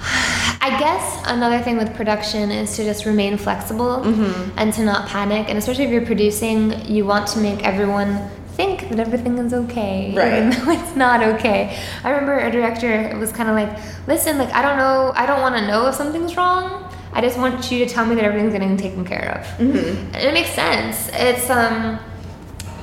I 0.62 0.76
guess 0.78 1.22
another 1.26 1.60
thing 1.60 1.76
with 1.76 1.94
production 1.94 2.50
is 2.50 2.76
to 2.76 2.84
just 2.84 3.04
remain 3.06 3.36
flexible 3.36 4.02
Mm-hmm. 4.04 4.58
and 4.58 4.72
to 4.74 4.84
not 4.84 5.08
panic. 5.08 5.48
And 5.48 5.56
especially 5.58 5.84
if 5.84 5.90
you're 5.90 6.06
producing, 6.06 6.84
you 6.86 7.04
want 7.06 7.26
to 7.28 7.38
make 7.38 7.62
everyone 7.64 8.28
think 8.56 8.88
that 8.90 8.98
everything 8.98 9.38
is 9.38 9.52
okay, 9.54 10.12
Right. 10.14 10.34
even 10.38 10.50
though 10.64 10.72
it's 10.72 10.96
not 10.96 11.22
okay. 11.22 11.78
I 12.04 12.10
remember 12.10 12.38
a 12.38 12.50
director 12.50 13.16
was 13.18 13.32
kind 13.32 13.48
of 13.48 13.54
like, 13.54 13.78
"Listen, 14.06 14.38
like 14.38 14.52
I 14.52 14.60
don't 14.62 14.76
know, 14.76 15.12
I 15.14 15.24
don't 15.26 15.40
want 15.40 15.56
to 15.56 15.66
know 15.66 15.86
if 15.86 15.94
something's 15.94 16.36
wrong. 16.36 16.86
I 17.12 17.20
just 17.20 17.38
want 17.38 17.70
you 17.72 17.84
to 17.84 17.92
tell 17.92 18.04
me 18.06 18.14
that 18.16 18.24
everything's 18.24 18.52
getting 18.52 18.76
taken 18.76 19.04
care 19.04 19.38
of." 19.40 19.46
Mm-hmm. 19.58 20.14
And 20.14 20.16
it 20.16 20.34
makes 20.34 20.50
sense. 20.50 21.08
It's 21.14 21.48
um, 21.48 21.98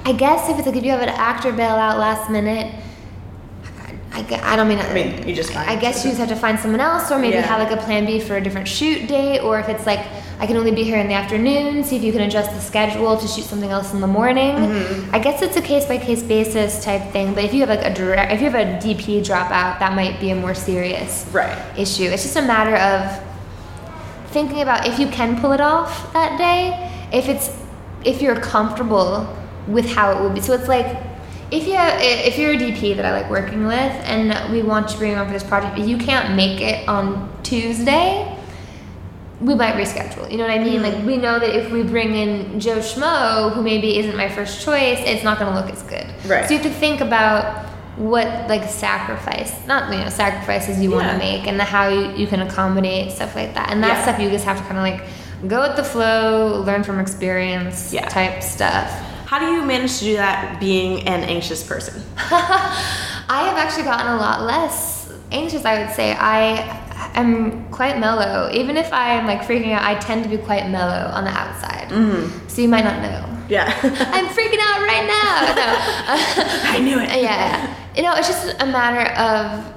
I 0.06 0.14
guess 0.14 0.49
if 0.49 0.57
it's 0.57 0.65
like 0.68 0.76
if 0.76 0.84
you 0.84 0.91
have 0.91 1.02
an 1.02 1.10
actor 1.10 1.52
bail 1.52 1.76
out 1.76 1.98
last 1.99 2.30
minute. 2.31 2.73
I, 4.11 4.21
gue- 4.23 4.39
I 4.41 4.55
don't 4.55 4.67
mean 4.67 4.79
I 4.79 4.93
mean, 4.93 5.27
you 5.27 5.35
just 5.35 5.51
find 5.51 5.69
I 5.69 5.75
guess 5.75 6.03
you 6.03 6.11
just 6.11 6.19
have 6.19 6.29
to 6.29 6.35
find 6.35 6.57
someone 6.59 6.79
else, 6.81 7.11
or 7.11 7.19
maybe 7.19 7.35
Yeah. 7.35 7.41
have 7.41 7.59
like 7.59 7.77
a 7.77 7.81
plan 7.84 8.05
B 8.05 8.19
for 8.19 8.38
a 8.38 8.41
different 8.41 8.67
shoot 8.67 9.07
date, 9.07 9.39
or 9.41 9.59
if 9.59 9.69
it's 9.69 9.85
like 9.85 9.99
I 10.39 10.45
can 10.47 10.55
only 10.55 10.71
be 10.71 10.84
here 10.84 10.97
in 10.97 11.07
the 11.07 11.13
afternoon, 11.15 11.84
see 11.84 11.95
if 11.97 12.03
you 12.03 12.11
can 12.11 12.21
adjust 12.21 12.51
the 12.51 12.59
schedule 12.61 13.17
to 13.17 13.27
shoot 13.27 13.43
something 13.43 13.71
else 13.71 13.93
in 13.93 14.01
the 14.01 14.07
morning. 14.07 14.55
Mm-hmm. 14.55 15.15
I 15.15 15.19
guess 15.19 15.41
it's 15.41 15.57
a 15.57 15.61
case 15.61 15.85
by 15.85 15.97
case 15.97 16.21
basis 16.23 16.84
type 16.84 17.11
thing, 17.11 17.34
but 17.34 17.43
if 17.43 17.53
you 17.53 17.59
have 17.65 17.69
like 17.69 17.84
a 17.84 17.93
direct, 17.93 18.31
if 18.31 18.39
you 18.41 18.49
have 18.49 18.55
a 18.55 18.79
DP 18.85 19.19
dropout, 19.21 19.79
that 19.79 19.93
might 19.95 20.19
be 20.19 20.29
a 20.31 20.35
more 20.35 20.53
serious 20.55 21.25
Right. 21.31 21.57
issue. 21.77 22.03
It's 22.05 22.23
just 22.23 22.35
a 22.38 22.41
matter 22.41 22.75
of 22.77 23.23
thinking 24.31 24.61
about 24.61 24.85
if 24.88 24.99
you 24.99 25.07
can 25.07 25.39
pull 25.41 25.51
it 25.53 25.61
off 25.61 26.11
that 26.13 26.38
day, 26.38 26.89
if 27.11 27.27
it's 27.29 27.49
if 28.05 28.21
you're 28.21 28.39
comfortable 28.39 29.35
with 29.67 29.85
how 29.85 30.11
it 30.11 30.21
will 30.21 30.29
be. 30.29 30.39
So 30.39 30.53
it's 30.53 30.67
like 30.67 30.97
if 31.52 31.65
you 31.68 31.74
have, 31.76 31.99
if 32.02 32.38
you're 32.38 32.52
a 32.52 32.57
DP 32.57 32.95
that 32.98 33.06
I 33.06 33.11
like 33.22 33.30
working 33.30 33.65
with 33.65 33.76
and 33.78 34.52
we 34.52 34.61
want 34.61 34.90
to 34.90 34.98
bring 34.98 35.11
you 35.11 35.18
on 35.18 35.28
for 35.28 35.34
this 35.34 35.44
project, 35.44 35.76
but 35.78 35.88
you 35.88 35.98
can't 35.98 36.36
make 36.36 36.60
it 36.61 36.88
on 36.90 37.32
Tuesday, 37.44 38.34
we 39.40 39.53
might 39.56 39.76
reschedule. 39.76 40.30
You 40.32 40.38
know 40.38 40.44
what 40.48 40.60
I 40.60 40.64
mean? 40.64 40.82
Like 40.82 41.06
we 41.06 41.18
know 41.18 41.40
that 41.40 41.56
if 41.56 41.72
we 41.72 41.84
bring 41.84 42.15
in 42.15 42.60
Joe 42.60 42.80
Schmo, 42.80 43.53
who 43.53 43.61
maybe 43.61 43.98
isn't 43.99 44.15
my 44.18 44.28
first 44.30 44.64
choice, 44.65 44.99
it's 45.06 45.24
not 45.24 45.40
going 45.40 45.53
to 45.53 45.60
look 45.61 45.72
as 45.72 45.84
good. 45.84 46.07
Right. 46.30 46.45
So 46.48 46.53
you 46.56 46.60
have 46.60 46.72
to 46.72 46.78
think 46.80 47.02
about 47.02 47.65
what 47.98 48.28
like 48.48 48.64
sacrifice, 48.69 49.65
not 49.68 49.91
you 49.91 49.99
know 49.99 50.10
sacrifices 50.10 50.80
you 50.82 50.91
want 50.91 51.10
to 51.10 51.18
make, 51.18 51.48
and 51.48 51.60
the, 51.60 51.64
how 51.64 51.88
you, 51.88 52.11
you 52.15 52.28
can 52.28 52.41
accommodate 52.41 53.11
stuff 53.11 53.36
like 53.36 53.53
that. 53.53 53.72
And 53.72 53.82
that 53.84 53.98
Yeah. 53.98 54.02
stuff 54.03 54.19
you 54.19 54.30
just 54.30 54.45
have 54.45 54.57
to 54.57 54.64
kind 54.64 54.78
of 54.78 54.84
like 54.84 55.49
go 55.49 55.61
with 55.68 55.78
the 55.78 55.84
flow, 55.84 56.61
learn 56.61 56.84
from 56.84 56.99
experience, 56.99 57.94
Yeah. 57.94 58.07
type 58.10 58.44
stuff. 58.44 58.91
How 59.27 59.39
do 59.39 59.51
you 59.51 59.61
manage 59.65 59.99
to 59.99 60.05
do 60.05 60.15
that 60.15 60.57
being 60.57 61.05
an 61.05 61.21
anxious 61.25 61.61
person? 61.61 62.01
I 62.17 63.43
have 63.43 63.57
actually 63.57 63.83
gotten 63.83 64.07
a 64.07 64.15
lot 64.15 64.43
less 64.43 65.11
anxious, 65.33 65.65
I 65.65 65.83
would 65.83 65.93
say. 65.93 66.13
I 66.13 67.11
am 67.13 67.69
quite 67.69 67.99
mellow. 67.99 68.49
Even 68.53 68.77
if 68.77 68.87
I'm 68.93 69.27
like 69.27 69.41
freaking 69.41 69.73
out, 69.73 69.83
I 69.83 69.95
tend 69.95 70.23
to 70.23 70.29
be 70.29 70.37
quite 70.37 70.69
mellow 70.69 71.11
on 71.11 71.25
the 71.25 71.31
outside. 71.31 71.89
Mm-hmm. 71.89 72.47
So 72.47 72.61
you 72.61 72.69
might 72.69 72.85
not 72.85 73.01
know. 73.01 73.37
Yeah. 73.49 73.65
I'm 73.83 74.27
freaking 74.27 74.61
out 74.61 74.87
right 74.87 75.05
now. 75.05 75.55
No. 75.55 75.75
I 76.71 76.79
knew 76.79 76.97
it. 76.97 77.21
yeah. 77.21 77.75
You 77.97 78.03
know, 78.03 78.13
it's 78.15 78.29
just 78.29 78.55
a 78.61 78.65
matter 78.65 79.11
of 79.19 79.73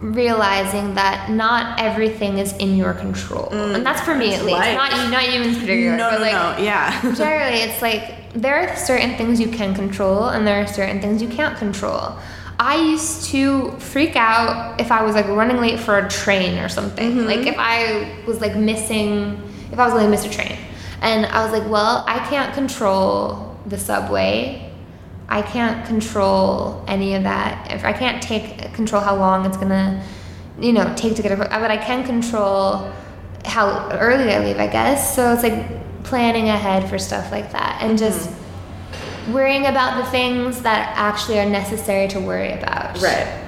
realizing 0.00 0.94
that 0.94 1.30
not 1.30 1.80
everything 1.80 2.38
is 2.38 2.52
in 2.58 2.76
your 2.76 2.94
control. 2.94 3.48
and 3.50 3.84
that's 3.84 4.02
for 4.02 4.14
me 4.14 4.34
at 4.34 4.44
least. 4.44 4.56
life. 4.56 4.76
Not 4.76 4.92
you 4.92 5.10
not 5.10 5.32
you 5.32 5.42
in 5.42 5.54
particular. 5.54 5.96
No, 5.96 6.10
but 6.10 6.18
no, 6.18 6.22
like, 6.22 6.58
no. 6.58 6.62
Yeah. 6.64 7.14
generally 7.14 7.58
it's 7.58 7.82
like 7.82 8.23
there 8.34 8.56
are 8.56 8.76
certain 8.76 9.16
things 9.16 9.40
you 9.40 9.48
can 9.48 9.74
control 9.74 10.28
and 10.28 10.46
there 10.46 10.62
are 10.62 10.66
certain 10.66 11.00
things 11.00 11.22
you 11.22 11.28
can't 11.28 11.56
control. 11.56 12.16
I 12.58 12.76
used 12.76 13.30
to 13.30 13.72
freak 13.78 14.16
out 14.16 14.80
if 14.80 14.92
i 14.92 15.02
was 15.02 15.14
like 15.14 15.26
running 15.26 15.56
late 15.56 15.78
for 15.80 15.98
a 15.98 16.08
train 16.08 16.58
or 16.58 16.68
something. 16.68 17.10
Mm-hmm. 17.10 17.26
Like 17.26 17.46
if 17.46 17.56
i 17.58 18.22
was 18.26 18.40
like 18.40 18.56
missing 18.56 19.40
if 19.72 19.78
i 19.78 19.84
was 19.84 19.92
going 19.92 20.04
to 20.04 20.10
miss 20.10 20.24
a 20.24 20.30
train. 20.30 20.58
And 21.00 21.26
i 21.26 21.42
was 21.44 21.52
like 21.58 21.68
well 21.70 22.04
i 22.06 22.18
can't 22.28 22.54
control 22.54 23.56
the 23.66 23.78
subway. 23.78 24.60
I 25.28 25.40
can't 25.40 25.86
control 25.86 26.84
any 26.86 27.14
of 27.14 27.22
that. 27.22 27.72
If 27.72 27.84
i 27.84 27.92
can't 27.92 28.22
take 28.22 28.74
control 28.74 29.00
how 29.00 29.16
long 29.16 29.46
it's 29.46 29.56
gonna 29.56 30.04
you 30.60 30.72
know 30.72 30.92
take 30.96 31.16
to 31.16 31.22
get 31.22 31.32
a 31.32 31.36
but 31.36 31.70
i 31.70 31.76
can 31.76 32.04
control 32.04 32.92
how 33.44 33.88
early 33.90 34.32
I 34.32 34.44
leave, 34.44 34.58
I 34.58 34.66
guess. 34.66 35.14
So 35.14 35.32
it's 35.32 35.42
like 35.42 35.66
planning 36.04 36.48
ahead 36.48 36.88
for 36.88 36.98
stuff 36.98 37.32
like 37.32 37.50
that 37.52 37.78
and 37.82 37.98
mm-hmm. 37.98 38.06
just 38.06 38.30
worrying 39.32 39.66
about 39.66 40.04
the 40.04 40.10
things 40.10 40.62
that 40.62 40.92
actually 40.96 41.38
are 41.40 41.48
necessary 41.48 42.06
to 42.08 42.20
worry 42.20 42.52
about. 42.52 43.00
Right. 43.02 43.40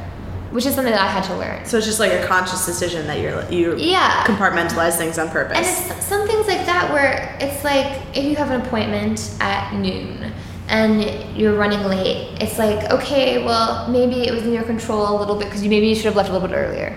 which 0.53 0.65
is 0.65 0.75
something 0.75 0.93
that 0.93 1.03
I 1.03 1.09
had 1.09 1.25
to 1.25 1.37
learn. 1.37 1.67
So 1.67 1.77
it's 1.77 1.87
just 1.87 2.01
like 2.01 2.13
a 2.13 2.25
conscious 2.27 2.65
decision 2.65 3.07
that 3.09 3.21
you're 3.21 3.45
you 3.51 3.77
Yeah. 3.77 4.25
compartmentalize 4.25 4.97
things 4.97 5.19
on 5.19 5.29
purpose. 5.29 5.59
And 5.59 5.67
it's 5.67 6.07
some 6.07 6.27
things 6.27 6.47
like 6.47 6.65
that 6.65 6.91
where 6.93 7.37
it's 7.41 7.63
like 7.63 8.01
if 8.17 8.25
you 8.25 8.37
have 8.37 8.51
an 8.51 8.63
appointment 8.63 9.35
at 9.41 9.75
noon 9.75 10.33
and 10.69 11.05
you're 11.37 11.57
running 11.57 11.83
late, 11.85 12.41
it's 12.41 12.59
like 12.59 12.91
okay, 12.91 13.45
well 13.45 13.89
maybe 13.91 14.27
it 14.27 14.33
was 14.33 14.45
in 14.45 14.53
your 14.53 14.63
control 14.63 15.15
a 15.15 15.19
little 15.19 15.37
bit 15.37 15.45
because 15.47 15.63
you 15.63 15.69
maybe 15.69 15.89
you 15.89 15.95
should 15.95 16.07
have 16.07 16.17
left 16.17 16.31
a 16.31 16.33
little 16.33 16.49
bit 16.49 16.55
earlier. 16.57 16.97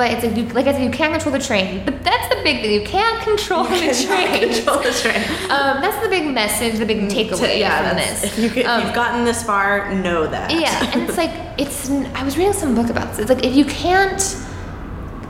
But 0.00 0.12
it's 0.12 0.24
like, 0.24 0.34
you, 0.34 0.44
like 0.54 0.66
I 0.66 0.72
said, 0.72 0.82
you 0.82 0.90
can't 0.90 1.12
control 1.12 1.30
the 1.30 1.44
train. 1.44 1.84
But 1.84 2.02
that's 2.02 2.34
the 2.34 2.40
big 2.42 2.62
thing. 2.62 2.72
You 2.72 2.86
can't 2.86 3.22
control 3.22 3.64
the 3.64 3.68
train. 4.06 4.50
Control 4.54 4.78
the 4.78 4.92
train. 4.92 5.22
Um, 5.50 5.82
that's 5.82 6.02
the 6.02 6.08
big 6.08 6.32
message, 6.32 6.78
the 6.78 6.86
big 6.86 7.00
takeaway 7.10 7.58
yeah, 7.58 7.86
from 7.90 7.98
this. 7.98 8.24
If, 8.24 8.38
you, 8.38 8.62
if 8.62 8.66
Um, 8.66 8.82
you've 8.82 8.94
gotten 8.94 9.26
this 9.26 9.42
far, 9.42 9.94
know 9.94 10.26
that. 10.26 10.58
yeah, 10.58 10.90
and 10.94 11.02
it's 11.02 11.18
like 11.18 11.32
it's. 11.58 11.90
I 11.90 12.24
was 12.24 12.38
reading 12.38 12.54
some 12.54 12.74
book 12.74 12.88
about 12.88 13.10
this. 13.10 13.18
It's 13.18 13.28
like 13.28 13.44
if 13.44 13.54
you 13.54 13.66
can't, 13.66 14.22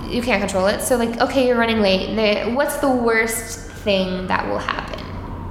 you 0.08 0.22
can't 0.22 0.40
control 0.40 0.68
it. 0.68 0.82
So 0.82 0.94
like, 0.96 1.20
okay, 1.20 1.48
you're 1.48 1.58
running 1.58 1.80
late. 1.80 2.54
What's 2.54 2.76
the 2.76 2.90
worst 2.90 3.58
thing 3.82 4.28
that 4.28 4.46
will 4.46 4.58
happen? 4.58 4.99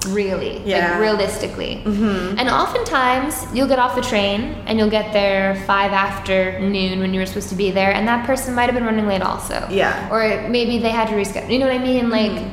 Really, 0.10 0.62
Yeah. 0.66 0.92
like 0.92 1.00
realistically. 1.02 1.82
Mm-hmm. 1.86 2.38
And 2.40 2.50
oftentimes 2.50 3.46
you'll 3.54 3.68
get 3.68 3.80
off 3.80 3.96
the 3.96 4.02
train 4.02 4.56
and 4.68 4.78
you'll 4.78 4.90
get 4.90 5.14
there 5.14 5.56
five 5.68 5.92
after 5.92 6.60
noon 6.60 7.00
when 7.00 7.14
you 7.14 7.20
were 7.20 7.26
supposed 7.26 7.50
to 7.50 7.56
be 7.56 7.72
there, 7.72 7.94
and 7.94 8.08
that 8.08 8.26
person 8.26 8.54
might 8.56 8.66
have 8.66 8.76
been 8.76 8.86
running 8.86 9.08
late 9.08 9.22
also. 9.22 9.68
Yeah. 9.70 10.10
Or 10.12 10.48
maybe 10.50 10.78
they 10.80 10.90
had 10.92 11.08
to 11.10 11.14
reschedule. 11.16 11.50
You 11.52 11.60
know 11.60 11.68
what 11.68 11.76
I 11.76 11.84
mean? 11.84 12.10
Like 12.10 12.52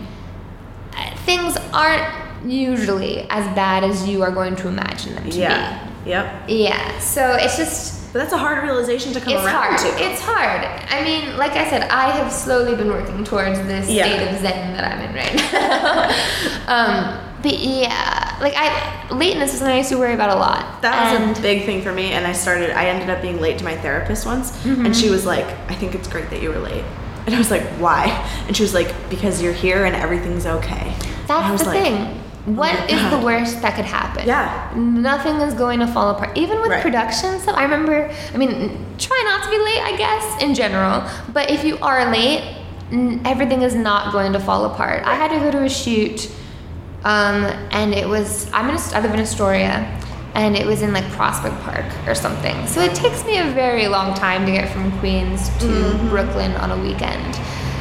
uh, 0.96 1.16
things 1.24 1.56
aren't 1.72 2.04
usually 2.44 3.26
as 3.30 3.44
bad 3.56 3.82
as 3.84 4.06
you 4.08 4.22
are 4.22 4.30
going 4.30 4.56
to 4.56 4.68
imagine 4.68 5.14
them 5.14 5.24
to 5.24 5.30
be. 5.30 5.38
Yeah. 5.38 5.82
Yep. 6.06 6.46
be. 6.46 6.54
Yeah. 6.64 6.98
So 7.00 7.32
it's 7.40 7.56
just 7.56 8.12
But 8.12 8.20
that's 8.20 8.32
a 8.32 8.38
hard 8.38 8.62
realization 8.62 9.12
to 9.14 9.20
come 9.20 9.30
to. 9.32 9.34
it's 9.38 9.44
around 9.44 9.54
hard. 9.54 9.78
to. 9.80 9.88
It's 10.04 10.20
hard. 10.20 10.62
I 10.88 11.02
mean, 11.04 11.36
like 11.36 11.52
I 11.52 11.68
said, 11.68 11.82
I 11.90 12.10
have 12.12 12.32
slowly 12.32 12.76
been 12.76 12.88
working 12.88 13.24
towards 13.24 13.58
this 13.62 13.90
Yeah. 13.90 14.04
state 14.06 14.28
of 14.28 14.40
zen 14.40 14.72
that 14.76 14.84
I'm 14.90 15.00
in 15.02 15.14
right 15.14 15.34
now. 15.52 16.68
um, 17.20 17.25
but 17.42 17.58
yeah, 17.58 18.36
like 18.40 18.54
I 18.56 19.08
lateness 19.10 19.52
is 19.52 19.58
something 19.58 19.74
I 19.74 19.78
used 19.78 19.90
to 19.90 19.98
worry 19.98 20.14
about 20.14 20.30
a 20.30 20.38
lot. 20.38 20.82
That 20.82 21.20
was 21.20 21.38
a 21.38 21.42
big 21.42 21.64
thing 21.66 21.82
for 21.82 21.92
me, 21.92 22.12
and 22.12 22.26
I 22.26 22.32
started. 22.32 22.70
I 22.70 22.86
ended 22.86 23.10
up 23.10 23.22
being 23.22 23.40
late 23.40 23.58
to 23.58 23.64
my 23.64 23.76
therapist 23.76 24.26
once, 24.26 24.50
Mm-hmm. 24.64 24.86
and 24.86 24.96
she 24.96 25.10
was 25.10 25.24
like, 25.26 25.46
"I 25.70 25.74
think 25.74 25.94
it's 25.94 26.08
great 26.08 26.30
that 26.30 26.42
you 26.42 26.48
were 26.50 26.58
late," 26.58 26.84
and 27.26 27.34
I 27.34 27.38
was 27.38 27.50
like, 27.50 27.62
"Why?" 27.78 28.06
And 28.46 28.56
she 28.56 28.62
was 28.62 28.74
like, 28.74 28.92
"Because 29.10 29.40
you're 29.42 29.52
here 29.52 29.84
and 29.84 29.94
everything's 29.94 30.46
okay." 30.46 30.94
That's 31.26 31.62
the 31.62 31.68
like, 31.70 31.82
thing. 31.82 32.20
What 32.46 32.72
my 32.78 32.86
is 32.86 33.10
the 33.10 33.18
worst 33.18 33.60
that 33.62 33.74
could 33.74 33.84
happen? 33.84 34.24
Yeah. 34.24 34.72
Nothing 34.76 35.40
is 35.40 35.52
going 35.52 35.80
to 35.80 35.86
fall 35.88 36.10
apart. 36.10 36.38
Even 36.38 36.60
with 36.60 36.70
Right. 36.70 36.80
production 36.80 37.40
stuff, 37.40 37.56
I 37.56 37.64
remember, 37.64 38.08
I 38.32 38.36
mean, 38.36 38.86
try 38.98 39.20
not 39.26 39.42
to 39.42 39.50
be 39.50 39.58
late, 39.58 39.82
I 39.82 39.96
guess, 39.96 40.40
in 40.40 40.54
general. 40.54 41.02
But 41.32 41.50
if 41.50 41.64
you 41.64 41.76
are 41.78 42.08
late, 42.12 42.44
everything 43.24 43.62
is 43.62 43.74
not 43.74 44.12
going 44.12 44.32
to 44.32 44.38
fall 44.38 44.64
apart. 44.66 45.02
I 45.04 45.16
had 45.16 45.30
to 45.32 45.40
go 45.40 45.50
to 45.50 45.64
a 45.64 45.68
shoot, 45.68 46.30
um, 47.04 47.44
and 47.70 47.94
it 47.94 48.08
was, 48.08 48.50
I'm 48.52 48.68
in, 48.70 48.76
I 48.94 49.00
live 49.00 49.14
in 49.14 49.20
Astoria, 49.20 49.92
and 50.34 50.56
it 50.56 50.66
was 50.66 50.82
in 50.82 50.92
like 50.92 51.08
Prospect 51.12 51.54
Park 51.62 51.86
or 52.06 52.14
something. 52.14 52.66
So 52.66 52.80
it 52.82 52.94
takes 52.94 53.24
me 53.24 53.38
a 53.38 53.44
very 53.52 53.88
long 53.88 54.14
time 54.14 54.44
to 54.44 54.52
get 54.52 54.70
from 54.70 54.96
Queens 54.98 55.48
to 55.60 55.96
Brooklyn 56.10 56.52
on 56.52 56.70
a 56.72 56.82
weekend. 56.82 57.36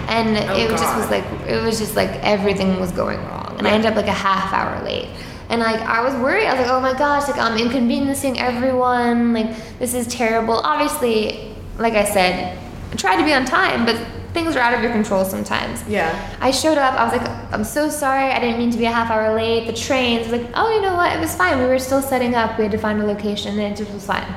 And 0.08 0.38
Mm-hmm. 0.38 0.50
Oh, 0.52 0.58
it 0.58 0.72
was 0.72 0.82
just 0.82 0.96
was 0.98 1.10
like 1.10 1.26
it 1.48 1.64
was 1.64 1.80
just 1.80 1.96
like 1.96 2.12
everything 2.24 2.80
was 2.80 2.92
going 2.92 3.18
wrong, 3.26 3.56
and 3.58 3.68
I 3.68 3.72
ended 3.72 3.90
up 3.90 3.96
like 3.96 4.08
a 4.08 4.12
half 4.12 4.54
hour 4.54 4.84
late. 4.84 5.10
And 5.50 5.62
like 5.62 5.82
I 5.82 6.02
was 6.04 6.14
worried. 6.16 6.46
I 6.46 6.54
was 6.54 6.62
like, 6.62 6.72
oh 6.72 6.80
my 6.80 6.98
gosh, 6.98 7.28
like 7.28 7.40
I'm 7.40 7.58
inconveniencing 7.58 8.40
everyone. 8.40 9.34
Like 9.34 9.80
this 9.80 9.94
is 9.94 10.08
terrible. 10.08 10.56
Obviously, 10.56 11.56
like 11.78 11.94
I 11.94 12.06
said, 12.06 12.58
I 12.92 12.96
tried 12.96 13.18
to 13.18 13.26
be 13.26 13.34
on 13.34 13.46
time, 13.46 13.86
but 13.86 14.00
things 14.36 14.56
are 14.56 14.60
out 14.60 14.74
of 14.76 14.84
your 14.84 14.92
control 14.92 15.26
sometimes. 15.26 15.82
Yeah. 15.88 16.12
I 16.42 16.52
showed 16.52 16.78
up. 16.78 16.94
I 16.94 17.04
was 17.06 17.14
like, 17.18 17.28
I'm 17.54 17.64
so 17.64 17.90
sorry. 17.90 18.30
I 18.32 18.40
didn't 18.40 18.60
mean 18.60 18.70
to 18.70 18.78
be 18.78 18.86
a 18.86 18.92
half 18.92 19.10
hour 19.10 19.34
late. 19.34 19.66
The 19.66 19.74
trains. 19.74 20.28
I 20.28 20.32
was 20.32 20.42
like, 20.42 20.52
oh, 20.54 20.76
you 20.76 20.82
know 20.82 20.94
what? 20.94 21.16
It 21.16 21.20
was 21.20 21.34
fine. 21.34 21.58
We 21.58 21.66
were 21.66 21.80
still 21.80 22.02
setting 22.02 22.36
up. 22.36 22.60
We 22.60 22.66
had 22.66 22.72
to 22.74 22.78
find 22.78 23.02
a 23.02 23.06
location, 23.06 23.58
and 23.58 23.74
it 23.74 23.78
just 23.78 23.92
was 23.92 24.06
fine. 24.06 24.28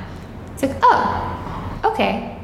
It's 0.53 0.63
like, 0.63 0.77
oh, 0.81 1.81
okay. 1.83 2.37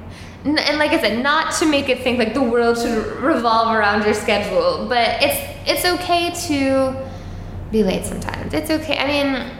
And 0.43 0.77
like 0.77 0.91
I 0.91 0.99
said, 1.01 1.23
not 1.23 1.55
to 1.55 1.65
make 1.65 1.89
it 1.89 2.03
think 2.03 2.19
like 2.19 2.35
the 2.35 2.43
world 2.43 2.77
should 2.77 3.03
revolve 3.19 3.75
around 3.75 4.03
your 4.03 4.13
schedule, 4.13 4.87
but 4.87 5.23
it's 5.23 5.39
it's 5.65 5.85
okay 5.95 6.29
to 6.47 6.95
be 7.71 7.81
late 7.83 8.05
sometimes. 8.05 8.53
It's 8.53 8.69
okay. 8.69 8.99
I 8.99 9.07
mean, 9.07 9.51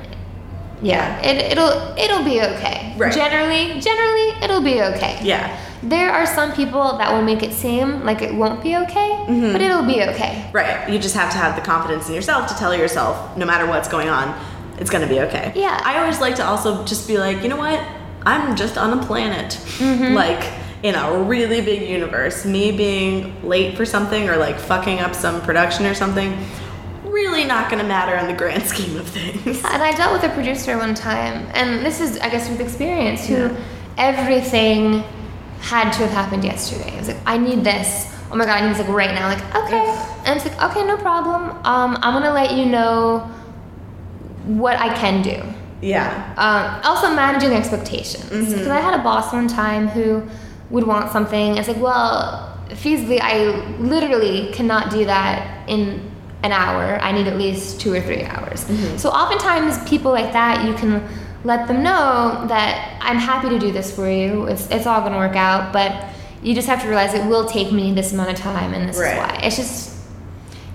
yeah, 0.82 1.22
it, 1.22 1.52
it'll 1.52 1.96
it'll 1.98 2.24
be 2.24 2.42
okay. 2.42 2.94
Right. 2.98 3.14
Generally, 3.14 3.80
generally, 3.82 4.30
it'll 4.44 4.62
be 4.62 4.82
okay. 4.82 5.20
Yeah. 5.24 5.60
There 5.84 6.12
are 6.12 6.26
some 6.26 6.52
people 6.54 6.98
that 6.98 7.12
will 7.14 7.22
make 7.22 7.44
it 7.44 7.54
seem 7.54 8.04
like 8.04 8.22
it 8.22 8.34
won't 8.34 8.64
be 8.64 8.76
okay, 8.78 9.10
Mm-hmm. 9.28 9.52
but 9.54 9.62
it'll 9.62 9.86
be 9.86 10.02
okay. 10.04 10.50
Right. 10.54 10.90
You 10.90 10.98
just 11.00 11.16
have 11.16 11.32
to 11.32 11.38
have 11.38 11.56
the 11.56 11.62
confidence 11.62 12.08
in 12.10 12.16
yourself 12.16 12.48
to 12.48 12.56
tell 12.56 12.76
yourself, 12.76 13.38
no 13.38 13.46
matter 13.46 13.66
what's 13.68 13.88
going 13.88 14.10
on, 14.10 14.34
it's 14.80 14.90
gonna 14.90 15.08
be 15.08 15.20
okay. 15.22 15.52
Yeah. 15.56 15.80
I 15.84 16.00
always 16.00 16.20
like 16.20 16.36
to 16.36 16.46
also 16.46 16.84
just 16.86 17.08
be 17.08 17.18
like, 17.18 17.42
you 17.44 17.50
know 17.50 17.58
what? 17.58 17.80
I'm 18.26 18.56
just 18.56 18.78
on 18.78 18.98
a 18.98 19.06
planet. 19.06 19.52
Mm-hmm. 19.78 20.14
Like 20.16 20.52
in 20.84 20.94
a 20.96 21.24
really 21.24 21.62
big 21.62 21.88
universe. 21.90 22.46
Me 22.46 22.72
being 22.72 23.48
late 23.48 23.76
for 23.78 23.86
something 23.86 24.30
or 24.30 24.38
like 24.38 24.58
fucking 24.60 25.00
up 25.00 25.16
some 25.16 25.42
production 25.42 25.86
or 25.88 25.94
something, 25.96 26.38
really 27.16 27.46
not 27.46 27.70
gonna 27.72 27.84
matter 27.84 28.16
in 28.18 28.28
the 28.28 28.34
grand 28.42 28.64
scheme 28.74 28.98
of 28.98 29.08
things. 29.08 29.58
And 29.64 29.82
I 29.82 29.92
dealt 29.94 30.14
with 30.14 30.24
a 30.30 30.34
producer 30.34 30.78
one 30.78 30.94
time, 30.94 31.48
and 31.54 31.86
this 31.86 32.00
is, 32.02 32.18
I 32.20 32.30
guess, 32.30 32.50
with 32.50 32.60
experience, 32.60 33.26
who 33.28 33.36
Yeah. 33.36 33.58
everything 33.98 35.04
had 35.62 35.92
to 35.94 36.00
have 36.06 36.12
happened 36.12 36.44
yesterday. 36.44 36.92
I 36.94 37.00
was 37.00 37.08
like, 37.08 37.18
I 37.26 37.38
need 37.38 37.64
this. 37.64 38.12
Oh 38.32 38.36
my 38.36 38.46
god, 38.46 38.62
I 38.62 38.68
need 38.68 38.76
this 38.76 38.80
like 38.86 38.96
right 39.04 39.14
now. 39.20 39.28
Like, 39.30 39.44
okay. 39.64 39.84
And 40.26 40.38
it's 40.38 40.46
like, 40.46 40.58
okay, 40.72 40.84
no 40.86 40.98
problem. 40.98 41.42
Um, 41.66 41.98
I'm 42.04 42.14
gonna 42.14 42.34
let 42.34 42.52
you 42.58 42.66
know 42.66 43.20
what 44.46 44.78
I 44.80 44.94
can 44.94 45.22
do. 45.22 45.42
Yeah. 45.82 46.34
Um, 46.38 46.82
also 46.92 47.08
managing 47.16 47.52
expectations. 47.54 48.30
Because 48.54 48.68
I 48.68 48.80
had 48.80 48.94
a 49.00 49.04
boss 49.04 49.32
one 49.34 49.48
time 49.48 49.88
who 49.88 50.24
would 50.70 50.86
want 50.86 51.12
something. 51.12 51.58
It's 51.58 51.68
like, 51.68 51.80
well, 51.82 52.58
feasibly, 52.70 53.20
I 53.22 53.38
literally 53.80 54.52
cannot 54.54 54.90
do 54.92 55.06
that 55.06 55.68
in 55.70 56.12
an 56.46 56.52
hour. 56.52 56.98
I 57.02 57.12
need 57.12 57.28
at 57.28 57.38
least 57.38 57.82
two 57.82 57.92
or 57.94 58.02
three 58.02 58.24
hours. 58.24 58.60
So 59.02 59.10
oftentimes, 59.10 59.72
people 59.90 60.12
like 60.12 60.32
that, 60.34 60.66
you 60.68 60.74
can 60.76 60.92
let 61.44 61.68
them 61.68 61.84
know 61.84 62.46
that 62.48 62.74
I'm 63.02 63.18
happy 63.18 63.50
to 63.50 63.60
do 63.60 63.72
this 63.72 63.94
for 63.96 64.10
you. 64.10 64.46
It's, 64.46 64.70
it's 64.70 64.86
all 64.88 65.02
going 65.02 65.14
to 65.14 65.20
work 65.20 65.36
out, 65.36 65.74
but 65.74 65.92
you 66.44 66.54
just 66.54 66.68
have 66.68 66.82
to 66.84 66.88
realize 66.88 67.14
it 67.14 67.26
will 67.28 67.46
take 67.48 67.72
me 67.72 67.94
this 67.94 68.14
amount 68.14 68.30
of 68.30 68.36
time, 68.38 68.74
and 68.76 68.88
this 68.88 68.98
Right. 68.98 69.14
is 69.14 69.18
why. 69.18 69.40
It's 69.44 69.56
just 69.58 69.92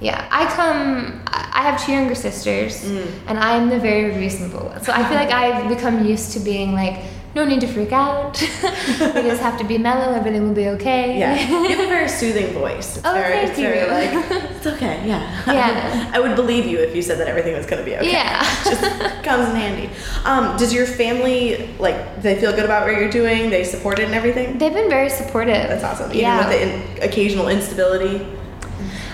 yeah, 0.01 0.26
I 0.30 0.47
come. 0.47 1.22
I 1.26 1.40
I 1.60 1.62
have 1.70 1.84
two 1.84 1.92
younger 1.92 2.14
sisters, 2.14 2.72
Mm. 2.84 3.06
and 3.28 3.38
I'm 3.38 3.68
the 3.68 3.78
very 3.78 4.16
reasonable 4.16 4.64
one. 4.70 4.82
So 4.82 4.92
I 4.92 5.05
feel 5.09 5.18
like 5.22 5.30
I've 5.30 5.68
become 5.68 6.06
used 6.06 6.32
to 6.32 6.40
being 6.40 6.72
like, 6.72 6.97
no 7.35 7.44
need 7.44 7.61
to 7.61 7.66
freak 7.69 7.93
out. 7.93 8.40
we 8.43 9.23
just 9.23 9.40
have 9.40 9.57
to 9.59 9.65
be 9.65 9.78
mellow. 9.78 10.12
Everything 10.15 10.43
will 10.47 10.55
be 10.55 10.69
okay. 10.70 11.19
Yeah. 11.19 11.35
You 11.70 11.77
have 11.77 11.86
a 11.86 11.89
very 11.89 12.09
soothing 12.09 12.52
voice. 12.52 12.97
It's 12.97 13.07
Oh, 13.07 13.12
very, 13.12 13.32
thank 13.47 13.51
it's 13.51 13.59
very 13.61 13.81
you. 13.81 13.86
like 13.86 14.11
it's 14.57 14.66
okay, 14.66 15.07
yeah. 15.07 15.43
Yeah. 15.47 16.11
I 16.12 16.19
would 16.20 16.35
believe 16.35 16.66
you 16.66 16.78
if 16.78 16.94
you 16.97 17.02
said 17.02 17.19
that 17.20 17.28
everything 17.28 17.55
was 17.55 17.66
gonna 17.66 17.85
be 17.85 17.97
okay. 17.97 18.11
Yeah. 18.12 18.40
Just 18.65 18.82
comes 19.23 19.48
in 19.51 19.57
handy. 19.57 19.90
Um, 20.24 20.57
does 20.57 20.73
your 20.73 20.86
family 20.86 21.69
like 21.78 22.20
they 22.23 22.40
feel 22.40 22.51
good 22.52 22.65
about 22.65 22.86
what 22.86 22.97
you're 22.98 23.11
doing? 23.11 23.51
They 23.51 23.62
support 23.65 23.98
it 24.01 24.07
and 24.07 24.15
everything? 24.15 24.59
They've 24.59 24.74
been 24.74 24.90
very 24.90 25.09
supportive. 25.11 25.69
That's 25.69 25.85
awesome. 25.85 26.11
Even 26.11 26.20
yeah. 26.20 26.39
with 26.39 26.48
the 26.59 26.61
in- 26.62 27.09
occasional 27.09 27.48
instability. 27.48 28.27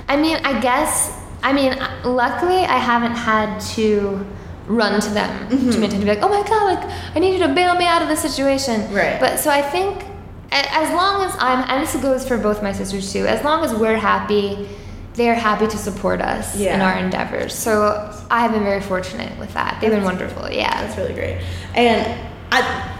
I 0.08 0.16
mean, 0.16 0.38
I 0.44 0.58
guess. 0.60 1.12
I 1.42 1.52
mean, 1.52 1.76
luckily, 2.04 2.64
I 2.64 2.78
haven't 2.78 3.14
had 3.14 3.60
to 3.76 4.26
run 4.66 5.00
to 5.00 5.10
them 5.10 5.48
Mm-hmm. 5.48 5.70
to 5.70 5.78
maintain 5.78 6.00
to 6.00 6.06
be 6.06 6.10
like, 6.14 6.22
oh 6.22 6.28
my 6.28 6.42
god, 6.48 6.74
like 6.74 6.92
I 7.14 7.18
need 7.18 7.32
you 7.34 7.46
to 7.46 7.54
bail 7.54 7.74
me 7.76 7.86
out 7.86 8.02
of 8.02 8.08
this 8.08 8.20
situation. 8.20 8.92
Right. 8.92 9.18
But 9.20 9.38
so 9.38 9.50
I 9.50 9.62
think, 9.62 10.04
as 10.50 10.90
long 10.92 11.22
as 11.24 11.34
I'm, 11.38 11.68
and 11.70 11.82
this 11.82 11.94
goes 12.02 12.26
for 12.26 12.36
both 12.38 12.62
my 12.62 12.72
sisters 12.72 13.12
too, 13.12 13.26
as 13.26 13.44
long 13.44 13.64
as 13.64 13.74
we're 13.74 13.96
happy, 13.96 14.68
they're 15.14 15.34
happy 15.34 15.66
to 15.66 15.76
support 15.78 16.20
us 16.20 16.58
in 16.60 16.80
our 16.80 16.98
endeavors. 16.98 17.54
So 17.54 18.12
I 18.30 18.40
have 18.40 18.52
been 18.52 18.64
very 18.64 18.80
fortunate 18.82 19.38
with 19.38 19.52
that. 19.54 19.78
They've 19.80 19.90
been 19.90 20.04
wonderful. 20.04 20.50
Yeah. 20.50 20.68
That's 20.84 20.96
really 20.98 21.14
great. 21.14 21.42
And 21.74 22.20
I, 22.52 22.98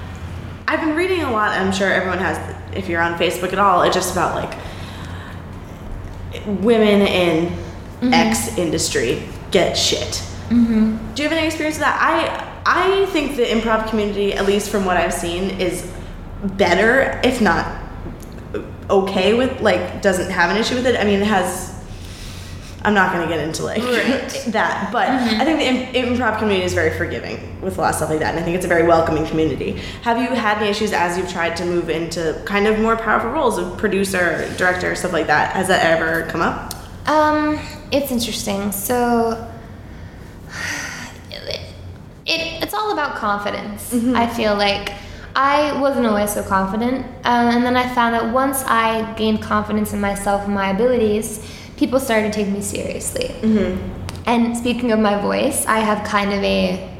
I've 0.66 0.80
been 0.80 0.94
reading 0.96 1.22
a 1.22 1.30
lot. 1.30 1.50
I'm 1.58 1.72
sure 1.72 1.92
everyone 1.92 2.18
has. 2.18 2.38
If 2.74 2.88
you're 2.88 3.02
on 3.02 3.18
Facebook 3.18 3.52
at 3.52 3.58
all, 3.58 3.82
it's 3.82 3.94
just 3.94 4.12
about 4.12 4.34
like 4.34 4.58
women 6.46 7.00
in 7.02 7.52
Mm-hmm. 7.96 8.12
X 8.12 8.58
industry 8.58 9.22
get 9.50 9.72
shit. 9.74 10.22
Mm-hmm. 10.48 11.14
Do 11.14 11.22
you 11.22 11.28
have 11.28 11.36
any 11.36 11.46
experience 11.46 11.76
with 11.76 11.84
that? 11.84 11.98
I 12.00 12.52
I 12.66 13.06
think 13.06 13.36
the 13.36 13.44
improv 13.44 13.88
community, 13.88 14.32
at 14.34 14.46
least 14.46 14.70
from 14.70 14.84
what 14.84 14.96
I've 14.96 15.14
seen, 15.14 15.60
is 15.60 15.90
better, 16.42 17.20
if 17.24 17.40
not 17.40 17.82
okay 18.88 19.34
with 19.34 19.60
like 19.60 20.02
doesn't 20.02 20.30
have 20.30 20.50
an 20.50 20.56
issue 20.56 20.76
with 20.76 20.86
it. 20.86 20.98
I 20.98 21.04
mean, 21.04 21.20
it 21.20 21.26
has. 21.26 21.74
I'm 22.84 22.94
not 22.94 23.12
going 23.12 23.26
to 23.28 23.34
get 23.34 23.42
into 23.46 23.64
like 23.64 23.82
that, 24.52 24.90
but 24.92 25.08
I 25.08 25.44
think 25.44 25.58
the 25.92 25.98
im- 25.98 26.14
improv 26.14 26.38
community 26.38 26.64
is 26.64 26.72
very 26.72 26.96
forgiving 26.96 27.60
with 27.60 27.78
a 27.78 27.80
lot 27.80 27.90
of 27.90 27.96
stuff 27.96 28.10
like 28.10 28.20
that, 28.20 28.30
and 28.30 28.38
I 28.38 28.42
think 28.44 28.54
it's 28.54 28.64
a 28.64 28.68
very 28.68 28.86
welcoming 28.86 29.26
community. 29.26 29.72
Have 30.02 30.18
you 30.18 30.28
had 30.28 30.58
any 30.58 30.68
issues 30.68 30.92
as 30.92 31.18
you've 31.18 31.28
tried 31.28 31.56
to 31.56 31.64
move 31.64 31.90
into 31.90 32.40
kind 32.44 32.68
of 32.68 32.78
more 32.78 32.96
powerful 32.96 33.30
roles 33.30 33.58
of 33.58 33.76
producer, 33.76 34.48
director, 34.56 34.94
stuff 34.94 35.12
like 35.12 35.26
that? 35.26 35.52
Has 35.52 35.66
that 35.66 35.84
ever 35.84 36.30
come 36.30 36.40
up? 36.42 36.74
Um, 37.08 37.58
it's 37.90 38.12
interesting. 38.12 38.70
So, 38.70 39.52
it 42.26 42.62
it's 42.62 42.74
all 42.74 42.92
about 42.92 43.16
confidence. 43.16 43.92
Mm-hmm. 43.92 44.16
I 44.16 44.26
feel 44.26 44.54
like 44.54 44.92
I 45.34 45.78
wasn't 45.80 46.06
always 46.06 46.32
so 46.32 46.42
confident, 46.42 47.04
um, 47.24 47.48
and 47.54 47.64
then 47.64 47.76
I 47.76 47.92
found 47.94 48.14
that 48.14 48.32
once 48.32 48.62
I 48.64 49.14
gained 49.14 49.42
confidence 49.42 49.92
in 49.92 50.00
myself 50.00 50.44
and 50.44 50.54
my 50.54 50.70
abilities, 50.70 51.46
people 51.76 52.00
started 52.00 52.32
to 52.32 52.44
take 52.44 52.52
me 52.52 52.60
seriously. 52.60 53.28
Mm-hmm. 53.40 54.22
And 54.26 54.56
speaking 54.56 54.92
of 54.92 54.98
my 54.98 55.20
voice, 55.20 55.66
I 55.66 55.78
have 55.78 56.06
kind 56.06 56.32
of 56.32 56.42
a 56.42 56.92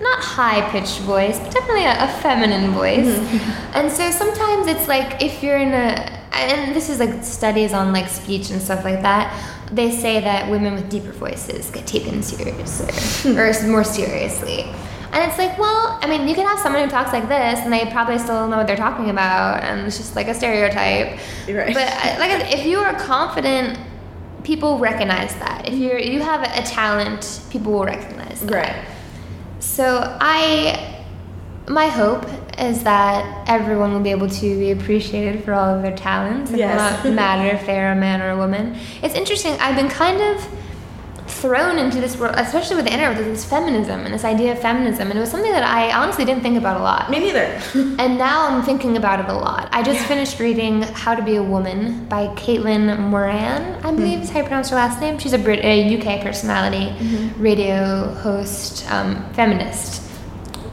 not 0.00 0.24
high 0.24 0.68
pitched 0.70 1.00
voice, 1.00 1.38
but 1.38 1.52
definitely 1.52 1.84
a, 1.84 2.04
a 2.04 2.08
feminine 2.22 2.70
voice. 2.72 3.06
Mm-hmm. 3.06 3.76
and 3.76 3.92
so 3.92 4.10
sometimes 4.10 4.66
it's 4.66 4.88
like 4.88 5.22
if 5.22 5.42
you're 5.42 5.58
in 5.58 5.72
a 5.72 6.20
and 6.32 6.74
this 6.74 6.88
is 6.88 7.00
like 7.00 7.22
studies 7.22 7.72
on 7.72 7.92
like 7.92 8.08
speech 8.08 8.50
and 8.50 8.60
stuff 8.60 8.84
like 8.84 9.02
that. 9.02 9.32
They 9.72 9.90
say 9.90 10.20
that 10.20 10.50
women 10.50 10.74
with 10.74 10.88
deeper 10.88 11.12
voices 11.12 11.70
get 11.70 11.86
taken 11.86 12.22
seriously 12.22 13.36
or 13.36 13.52
more 13.68 13.84
seriously. 13.84 14.64
And 15.12 15.28
it's 15.28 15.38
like, 15.38 15.58
well, 15.58 15.98
I 16.02 16.06
mean, 16.06 16.28
you 16.28 16.34
can 16.34 16.46
have 16.46 16.58
someone 16.60 16.84
who 16.84 16.90
talks 16.90 17.12
like 17.12 17.28
this, 17.28 17.58
and 17.60 17.72
they 17.72 17.84
probably 17.86 18.18
still 18.18 18.46
know 18.46 18.56
what 18.56 18.68
they're 18.68 18.76
talking 18.76 19.10
about, 19.10 19.64
and 19.64 19.86
it's 19.86 19.96
just 19.96 20.14
like 20.14 20.28
a 20.28 20.34
stereotype. 20.34 21.18
Right. 21.48 21.74
But 21.74 21.88
uh, 21.88 22.16
like, 22.20 22.52
if 22.52 22.64
you 22.64 22.78
are 22.78 22.94
confident, 22.94 23.78
people 24.44 24.78
recognize 24.78 25.34
that. 25.36 25.66
If 25.66 25.74
you're 25.74 25.98
you 25.98 26.20
have 26.20 26.42
a, 26.42 26.62
talent, 26.62 27.42
people 27.50 27.72
will 27.72 27.84
recognize 27.84 28.40
that. 28.42 28.86
So 29.58 30.16
I, 30.20 31.04
my 31.68 31.88
hope 31.88 32.24
is 32.60 32.82
that 32.84 33.48
everyone 33.48 33.92
will 33.92 34.00
be 34.00 34.10
able 34.10 34.28
to 34.28 34.58
be 34.58 34.70
appreciated 34.70 35.44
for 35.44 35.54
all 35.54 35.74
of 35.74 35.82
their 35.82 35.96
talents. 35.96 36.50
It 36.50 36.58
Yes. 36.58 37.02
will 37.04 37.10
not 37.12 37.16
matter 37.16 37.56
if 37.56 37.66
they're 37.66 37.92
a 37.92 37.96
man 37.96 38.20
or 38.22 38.30
a 38.30 38.36
woman. 38.36 38.76
It's 39.02 39.14
interesting. 39.14 39.54
I've 39.60 39.76
been 39.76 39.88
kind 39.88 40.20
of 40.20 40.46
thrown 41.26 41.78
into 41.78 42.00
this 42.00 42.18
world, 42.18 42.34
especially 42.36 42.74
with 42.76 42.84
the 42.84 42.92
internet, 42.92 43.16
with 43.16 43.24
this 43.26 43.44
feminism 43.44 44.00
and 44.00 44.12
this 44.12 44.24
idea 44.24 44.52
of 44.52 44.58
feminism, 44.58 45.08
and 45.08 45.16
it 45.16 45.20
was 45.20 45.30
something 45.30 45.52
that 45.52 45.62
I 45.62 45.92
honestly 45.92 46.24
didn't 46.24 46.42
think 46.42 46.58
about 46.58 46.78
a 46.78 46.82
lot. 46.82 47.08
Me 47.10 47.18
neither. 47.20 47.46
And 47.98 48.18
now 48.18 48.48
I'm 48.48 48.62
thinking 48.62 48.96
about 48.96 49.20
it 49.20 49.26
a 49.26 49.32
lot. 49.32 49.68
I 49.72 49.82
just 49.82 50.04
finished 50.06 50.38
reading 50.40 50.82
How 50.82 51.14
to 51.14 51.22
Be 51.22 51.36
a 51.36 51.42
Woman 51.42 52.04
by 52.06 52.26
Caitlin 52.34 52.98
Moran, 52.98 53.62
I 53.84 53.92
believe 53.92 54.20
is 54.22 54.30
how 54.30 54.38
you 54.40 54.44
pronounce 54.44 54.70
her 54.70 54.76
last 54.76 55.00
name. 55.00 55.18
She's 55.18 55.32
a, 55.32 55.38
Brit- 55.38 55.64
a 55.64 55.96
UK 55.98 56.20
personality, 56.20 56.92
radio 57.38 58.12
host, 58.14 58.90
um, 58.90 59.24
feminist. 59.32 60.02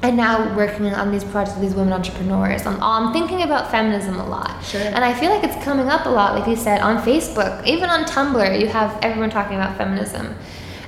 And 0.04 0.16
now 0.16 0.56
working 0.56 0.86
on 0.94 1.12
these 1.12 1.24
projects 1.24 1.58
with 1.58 1.68
these 1.68 1.76
women 1.76 1.92
entrepreneurs. 1.92 2.66
I'm, 2.68 2.82
I'm 2.84 3.12
thinking 3.14 3.42
about 3.42 3.72
feminism 3.72 4.20
a 4.20 4.28
lot. 4.28 4.64
Sure. 4.64 4.80
And 4.82 5.04
I 5.04 5.12
feel 5.14 5.32
like 5.32 5.44
it's 5.44 5.62
coming 5.66 5.88
up 5.88 6.06
a 6.06 6.10
lot, 6.10 6.38
like 6.38 6.48
you 6.48 6.56
said, 6.56 6.82
on 6.82 6.98
Facebook. 7.02 7.66
Even 7.66 7.90
on 7.90 8.04
Tumblr, 8.06 8.60
you 8.60 8.68
have 8.68 8.98
everyone 9.02 9.32
talking 9.32 9.56
about 9.56 9.76
feminism. 9.76 10.36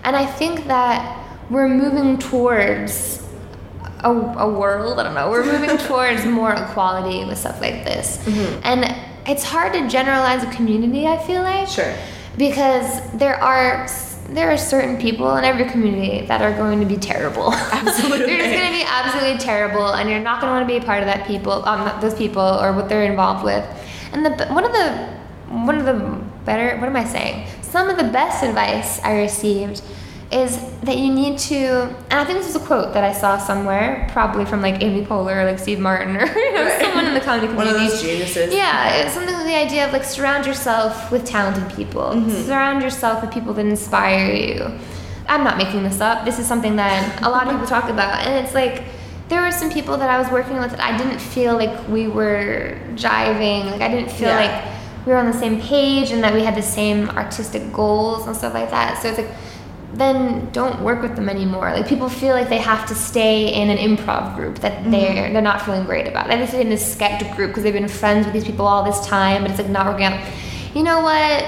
And 0.04 0.16
I 0.16 0.26
think 0.26 0.68
that 0.68 1.26
we're 1.50 1.68
moving 1.68 2.20
towards 2.20 3.28
a, 4.04 4.12
a 4.12 4.48
world. 4.48 5.00
I 5.00 5.04
don't 5.04 5.16
know. 5.16 5.30
We're 5.32 5.44
moving 5.46 5.76
towards 5.88 6.24
more 6.26 6.54
equality 6.54 7.26
with 7.26 7.38
stuff 7.40 7.60
like 7.62 7.84
this, 7.84 8.18
Mm-hmm. 8.26 8.62
and 8.64 8.96
it's 9.28 9.44
hard 9.44 9.74
to 9.74 9.88
generalize 9.90 10.44
a 10.44 10.52
community. 10.52 11.06
I 11.08 11.18
feel 11.18 11.42
like 11.42 11.68
Sure. 11.68 11.94
because 12.38 13.02
there 13.14 13.36
are 13.42 13.88
there 14.34 14.52
are 14.52 14.58
certain 14.58 14.98
people 14.98 15.36
in 15.38 15.44
every 15.44 15.66
community 15.66 16.26
that 16.28 16.42
are 16.42 16.54
going 16.54 16.80
to 16.80 16.86
be 16.86 16.98
terrible. 16.98 17.54
Absolutely. 17.72 18.26
they're 18.26 18.38
just 18.38 18.52
going 18.52 18.72
to 18.72 18.78
be 18.78 18.86
absolutely 18.86 19.38
terrible, 19.40 19.88
and 19.94 20.10
you're 20.10 20.20
not 20.20 20.42
going 20.42 20.52
to 20.52 20.58
want 20.58 20.70
to 20.70 20.80
be 20.80 20.84
a 20.84 20.86
part 20.86 21.00
of 21.00 21.06
that 21.06 21.26
people, 21.28 21.66
um, 21.68 22.00
those 22.02 22.14
people, 22.14 22.42
or 22.42 22.74
what 22.74 22.90
they're 22.90 23.06
involved 23.06 23.44
with. 23.44 23.66
And 24.14 24.26
the 24.26 24.48
one 24.48 24.66
of 24.66 24.72
the 24.72 25.20
one 25.50 25.78
of 25.78 25.86
the 25.86 25.94
better 26.46 26.78
what 26.78 26.88
am 26.88 26.96
I 26.96 27.06
saying? 27.06 27.48
Some 27.62 27.90
of 27.90 27.98
the 27.98 28.04
best 28.04 28.44
advice 28.44 29.02
I 29.04 29.18
received 29.18 29.82
is 30.32 30.60
that 30.82 30.98
you 31.00 31.12
need 31.12 31.40
to 31.40 31.56
and 32.12 32.14
I 32.14 32.24
think 32.24 32.38
this 32.40 32.50
is 32.50 32.56
a 32.56 32.60
quote 32.66 32.94
that 32.94 33.04
I 33.04 33.14
saw 33.14 33.38
somewhere, 33.40 34.08
probably 34.12 34.46
from 34.46 34.62
like 34.62 34.84
Amy 34.84 35.04
Poehler 35.04 35.38
or 35.38 35.46
like 35.46 35.58
Steve 35.58 35.80
Martin 35.80 36.16
or 36.18 36.26
you 36.36 36.54
know, 36.54 36.66
Right. 36.66 36.82
someone 36.82 37.06
in 37.06 37.14
the 37.16 37.20
comedy 37.20 37.48
community. 37.48 37.74
One 37.74 37.86
of 37.86 37.92
those 37.92 38.02
geniuses. 38.02 38.54
Yeah, 38.54 38.96
it's 38.98 39.14
something 39.14 39.36
with 39.36 39.48
the 39.48 39.56
idea 39.56 39.88
of 39.88 39.94
like 39.94 40.04
surround 40.04 40.46
yourself 40.46 41.12
with 41.12 41.26
talented 41.26 41.76
people. 41.76 42.04
Mm-hmm. 42.04 42.30
Surround 42.46 42.84
yourself 42.84 43.22
with 43.24 43.32
people 43.34 43.54
that 43.56 43.66
inspire 43.66 44.32
you. 44.32 44.72
I'm 45.28 45.44
not 45.44 45.58
making 45.58 45.84
this 45.84 46.00
up. 46.00 46.26
This 46.26 46.38
is 46.40 46.48
something 46.48 46.76
that 46.76 47.22
a 47.24 47.30
lot 47.30 47.44
of 47.48 47.52
people 47.52 47.68
talk 47.68 47.90
about, 47.90 48.26
and 48.26 48.44
it's 48.46 48.56
like 48.56 48.84
there 49.30 49.42
were 49.44 49.52
some 49.52 49.72
people 49.72 49.96
that 49.98 50.10
I 50.10 50.18
was 50.18 50.28
working 50.32 50.58
with 50.60 50.72
that 50.72 50.80
I 50.80 50.98
didn't 50.98 51.20
feel 51.20 51.56
like 51.56 51.88
we 51.88 52.08
were 52.08 52.80
jiving. 52.96 53.66
Like 53.72 53.82
I 53.82 53.88
didn't 53.90 54.12
feel 54.12 54.30
Yeah. 54.30 54.40
like 54.46 55.06
we 55.06 55.12
were 55.12 55.18
on 55.20 55.26
the 55.28 55.38
same 55.40 55.60
page 55.62 56.12
and 56.12 56.24
that 56.24 56.34
we 56.34 56.44
had 56.44 56.56
the 56.56 56.62
same 56.64 57.10
artistic 57.10 57.72
goals 57.74 58.28
and 58.28 58.36
stuff 58.36 58.54
like 58.54 58.70
that. 58.72 59.02
So 59.02 59.10
it's 59.10 59.18
like 59.20 59.30
then 59.94 60.50
don't 60.52 60.82
work 60.82 61.02
with 61.02 61.16
them 61.16 61.30
anymore. 61.30 61.72
Like 61.72 61.88
people 61.88 62.10
feel 62.10 62.36
like 62.36 62.50
they 62.50 62.60
have 62.60 62.88
to 62.88 62.96
stay 62.96 63.54
in 63.54 63.70
an 63.70 63.78
improv 63.78 64.36
group 64.36 64.60
that 64.60 64.82
mm-hmm. 64.82 64.92
they're 64.92 65.34
they're 65.34 65.42
not 65.42 65.62
feeling 65.64 65.86
great 65.86 66.08
about. 66.08 66.28
They 66.28 66.38
have 66.38 66.46
to 66.46 66.52
stay 66.52 66.62
in 66.62 66.70
this 66.70 66.94
sketch 66.94 67.20
group 67.36 67.50
because 67.50 67.64
they've 67.64 67.74
been 67.74 67.88
friends 67.88 68.26
with 68.26 68.34
these 68.34 68.46
people 68.46 68.68
all 68.68 68.84
this 68.84 69.06
time, 69.06 69.42
but 69.42 69.52
it's 69.52 69.60
like 69.60 69.70
not 69.70 69.88
working 69.88 70.06
out. 70.06 70.28
You 70.76 70.84
know 70.84 71.02
what? 71.02 71.46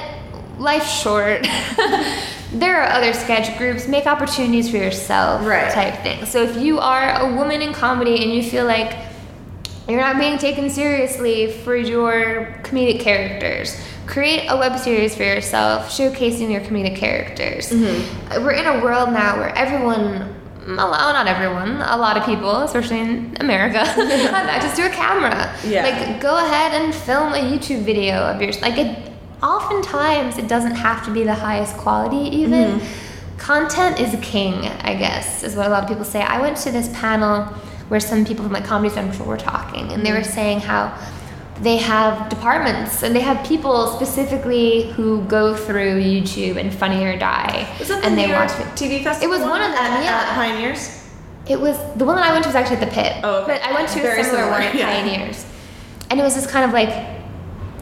Life's 0.57 0.91
short. 0.91 1.43
there 2.53 2.81
are 2.81 2.89
other 2.89 3.13
sketch 3.13 3.57
groups. 3.57 3.87
Make 3.87 4.05
opportunities 4.07 4.69
for 4.69 4.77
yourself, 4.77 5.45
Right. 5.45 5.71
Type 5.71 6.01
thing. 6.01 6.25
So 6.25 6.43
if 6.43 6.57
you 6.57 6.79
are 6.79 7.19
a 7.21 7.35
woman 7.35 7.61
in 7.61 7.73
comedy 7.73 8.23
and 8.23 8.33
you 8.33 8.43
feel 8.43 8.65
like 8.65 9.10
you're 9.91 9.99
not 10.01 10.17
being 10.17 10.37
taken 10.37 10.69
seriously 10.69 11.51
for 11.51 11.75
your 11.75 12.45
comedic 12.63 13.01
characters. 13.01 13.79
Create 14.07 14.47
a 14.47 14.57
web 14.57 14.79
series 14.79 15.15
for 15.15 15.23
yourself, 15.23 15.89
showcasing 15.89 16.49
your 16.51 16.61
comedic 16.61 16.95
characters. 16.95 17.71
Uh, 17.71 18.39
We're 18.41 18.51
in 18.53 18.65
a 18.65 18.81
world 18.83 19.11
now 19.11 19.37
where 19.37 19.53
everyone, 19.55 20.33
well, 20.67 20.89
not 21.13 21.27
everyone, 21.27 21.81
a 21.81 21.97
lot 21.97 22.17
of 22.17 22.25
people, 22.25 22.61
especially 22.61 22.99
in 22.99 23.35
America, 23.39 23.83
just 24.61 24.75
do 24.75 24.85
a 24.85 24.89
camera. 24.89 25.53
Yeah. 25.65 25.83
Like, 25.83 26.21
go 26.21 26.37
ahead 26.37 26.81
and 26.81 26.93
film 26.95 27.33
a 27.33 27.37
YouTube 27.37 27.83
video 27.83 28.15
of 28.15 28.41
yours. 28.41 28.61
Like, 28.61 28.77
it, 28.77 29.11
oftentimes 29.43 30.37
it 30.37 30.47
doesn't 30.47 30.75
have 30.75 31.03
to 31.05 31.11
be 31.11 31.23
the 31.23 31.33
highest 31.33 31.75
quality, 31.77 32.35
even. 32.37 32.81
Content 33.37 33.99
is 33.99 34.15
king, 34.21 34.53
I 34.81 34.93
guess, 34.93 35.43
is 35.43 35.55
what 35.55 35.65
a 35.65 35.69
lot 35.69 35.81
of 35.83 35.89
people 35.89 36.05
say. 36.05 36.21
I 36.21 36.39
went 36.39 36.57
to 36.57 36.71
this 36.71 36.89
panel 36.93 37.51
where 37.91 37.99
some 37.99 38.23
people 38.23 38.45
from 38.45 38.53
like 38.53 38.63
Comedy 38.63 38.93
Central 38.93 39.27
were 39.27 39.35
talking, 39.35 39.91
and 39.91 40.05
they 40.05 40.13
were 40.13 40.19
mm. 40.19 40.25
saying 40.25 40.61
how 40.61 40.97
they 41.59 41.75
have 41.75 42.29
departments 42.29 43.03
and 43.03 43.13
they 43.13 43.19
have 43.19 43.45
people 43.45 43.87
specifically 43.87 44.89
who 44.93 45.21
go 45.25 45.53
through 45.53 46.01
YouTube 46.01 46.55
and 46.55 46.73
Funny 46.73 47.03
or 47.03 47.17
Die, 47.17 47.75
Was 47.79 47.89
that 47.89 47.99
the 47.99 48.07
and 48.07 48.15
New 48.15 48.21
they 48.21 48.29
York 48.29 48.47
watch 48.47 48.59
it. 48.59 48.65
TV 48.79 49.03
festival? 49.03 49.35
It 49.35 49.37
was 49.37 49.41
one 49.41 49.61
of 49.61 49.71
them, 49.73 49.91
at, 49.91 50.03
yeah. 50.05 50.29
At 50.29 50.35
Pioneers. 50.35 51.05
It 51.49 51.59
was 51.59 51.77
the 51.97 52.05
one 52.05 52.15
that 52.15 52.25
I 52.25 52.31
went 52.31 52.45
to 52.45 52.47
was 52.47 52.55
actually 52.55 52.77
at 52.77 52.87
the 52.87 52.95
pit. 52.95 53.17
Oh, 53.25 53.43
okay. 53.43 53.59
But 53.59 53.61
I 53.61 53.73
went 53.73 53.89
to 53.89 53.99
Very 53.99 54.21
a 54.21 54.23
similar, 54.23 54.43
similar, 54.43 54.51
one 54.51 54.63
at 54.63 54.73
yeah. 54.81 55.03
Pioneers. 55.03 55.45
And 56.09 56.17
it 56.17 56.23
was 56.23 56.33
this 56.33 56.47
kind 56.49 56.63
of 56.63 56.71
like 56.71 56.89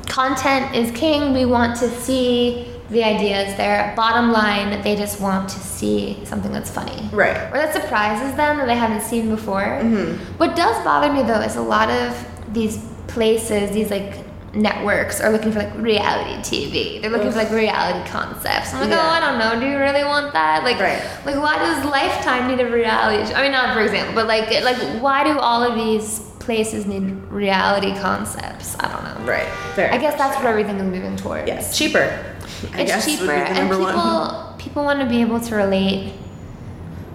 content 0.08 0.76
is 0.76 0.90
king. 0.98 1.34
We 1.34 1.46
want 1.46 1.78
to 1.82 1.88
see 1.88 2.69
the 2.90 3.04
ideas 3.04 3.56
there. 3.58 3.94
Bottom 3.96 4.32
line, 4.32 4.82
they 4.82 4.96
just 4.96 5.20
want 5.22 5.50
to 5.50 5.60
see 5.60 6.20
something 6.26 6.52
that's 6.52 6.72
funny. 6.72 7.08
Right. 7.14 7.38
Or 7.52 7.58
that 7.58 7.74
surprises 7.74 8.36
them 8.36 8.58
that 8.58 8.66
they 8.68 8.76
haven't 8.76 9.02
seen 9.02 9.30
before. 9.30 9.62
Mm-hmm. 9.62 10.38
What 10.38 10.56
does 10.56 10.84
bother 10.84 11.12
me 11.14 11.22
though 11.24 11.42
is 11.42 11.56
a 11.56 11.62
lot 11.62 11.90
of 11.90 12.54
these 12.54 12.84
places, 13.08 13.72
these 13.72 13.92
like 13.92 14.26
networks 14.56 15.22
are 15.22 15.30
looking 15.32 15.52
for 15.52 15.60
like 15.60 15.76
reality 15.78 16.34
TV. 16.42 17.00
They're 17.02 17.12
looking 17.12 17.30
for 17.32 17.38
like 17.38 17.52
reality 17.52 18.08
concepts. 18.10 18.74
I'm 18.74 18.82
like, 18.82 18.90
Yeah. 18.90 18.98
oh, 19.06 19.10
I 19.10 19.20
don't 19.20 19.38
know. 19.38 19.60
Do 19.60 19.68
you 19.72 19.78
really 19.78 20.04
want 20.04 20.34
that? 20.34 20.64
Like, 20.64 20.80
Right. 20.80 21.02
like 21.26 21.36
why 21.36 21.58
does 21.58 21.86
Lifetime 21.86 22.48
need 22.48 22.60
a 22.60 22.70
reality? 22.72 23.30
Show? 23.30 23.38
I 23.38 23.44
mean, 23.44 23.52
not 23.52 23.76
for 23.76 23.82
example, 23.82 24.16
but 24.16 24.26
like, 24.28 24.50
like 24.64 24.78
why 25.02 25.24
do 25.24 25.38
all 25.38 25.62
of 25.64 25.76
these 25.76 26.22
places 26.40 26.88
need 26.88 27.04
reality 27.30 27.94
concepts? 28.00 28.76
I 28.80 28.92
don't 28.92 29.04
know. 29.04 29.32
Right. 29.32 29.48
Very. 29.76 29.92
I 29.92 30.00
guess 30.00 30.18
that's 30.18 30.36
what 30.38 30.46
everything 30.48 30.78
is 30.78 30.84
moving 30.92 31.16
towards. 31.16 31.48
Yes. 31.48 31.78
Cheaper. 31.78 32.36
I 32.74 32.82
it's 32.82 32.92
guess 32.92 33.06
would 33.08 33.12
be 33.14 33.18
cheaper, 33.20 33.32
and 33.34 33.70
people 33.70 33.84
one. 33.84 34.58
people 34.58 34.84
want 34.84 35.00
to 35.00 35.06
be 35.08 35.22
able 35.22 35.40
to 35.40 35.56
relate 35.56 36.14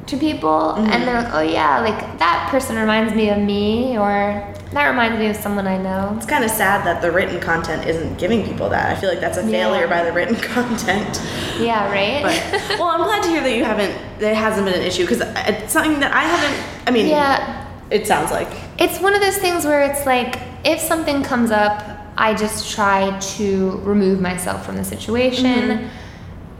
to 0.07 0.17
people, 0.19 0.75
Mm-hmm. 0.77 0.91
and 0.93 1.09
they're 1.09 1.23
like, 1.23 1.33
oh 1.35 1.41
yeah, 1.41 1.81
like 1.81 2.19
that 2.19 2.49
person 2.51 2.77
reminds 2.77 3.15
me 3.15 3.31
of 3.31 3.39
me, 3.39 3.97
or 3.99 4.53
that 4.73 4.89
reminds 4.89 5.19
me 5.19 5.29
of 5.29 5.37
someone 5.37 5.67
I 5.67 5.79
know. 5.79 6.15
It's 6.17 6.27
kind 6.27 6.45
of 6.45 6.51
sad 6.51 6.85
that 6.85 7.01
the 7.01 7.11
written 7.11 7.41
content 7.41 7.87
isn't 7.87 8.19
giving 8.19 8.45
people 8.45 8.69
that. 8.71 8.95
I 8.97 9.01
feel 9.01 9.09
like 9.09 9.21
that's 9.21 9.39
a 9.39 9.43
Yeah. 9.43 9.51
failure 9.69 9.89
by 9.89 10.03
the 10.05 10.13
written 10.13 10.35
content. 10.55 11.21
Yeah, 11.59 11.91
right. 11.91 12.23
But 12.23 12.69
well, 12.79 12.89
I'm 12.89 13.03
glad 13.05 13.23
to 13.23 13.29
hear 13.31 13.41
that 13.41 13.55
you 13.57 13.65
haven't. 13.65 13.95
That 14.19 14.35
hasn't 14.37 14.67
been 14.67 14.75
an 14.75 14.83
issue 14.83 15.05
because 15.07 15.23
it's 15.49 15.73
something 15.73 16.01
that 16.01 16.13
I 16.13 16.23
haven't. 16.23 16.89
I 16.89 16.91
mean, 16.91 17.07
yeah, 17.07 17.67
It 17.91 18.07
sounds 18.07 18.31
like. 18.31 18.49
it's 18.79 19.01
one 19.01 19.15
of 19.15 19.21
those 19.23 19.39
things 19.39 19.65
where 19.65 19.83
it's 19.83 20.05
like 20.07 20.39
if 20.65 20.81
something 20.81 21.23
comes 21.23 21.51
up, 21.51 21.83
I 22.17 22.35
just 22.35 22.71
try 22.75 23.19
to 23.37 23.71
remove 23.83 24.21
myself 24.21 24.65
from 24.65 24.77
the 24.77 24.85
situation. 24.85 25.91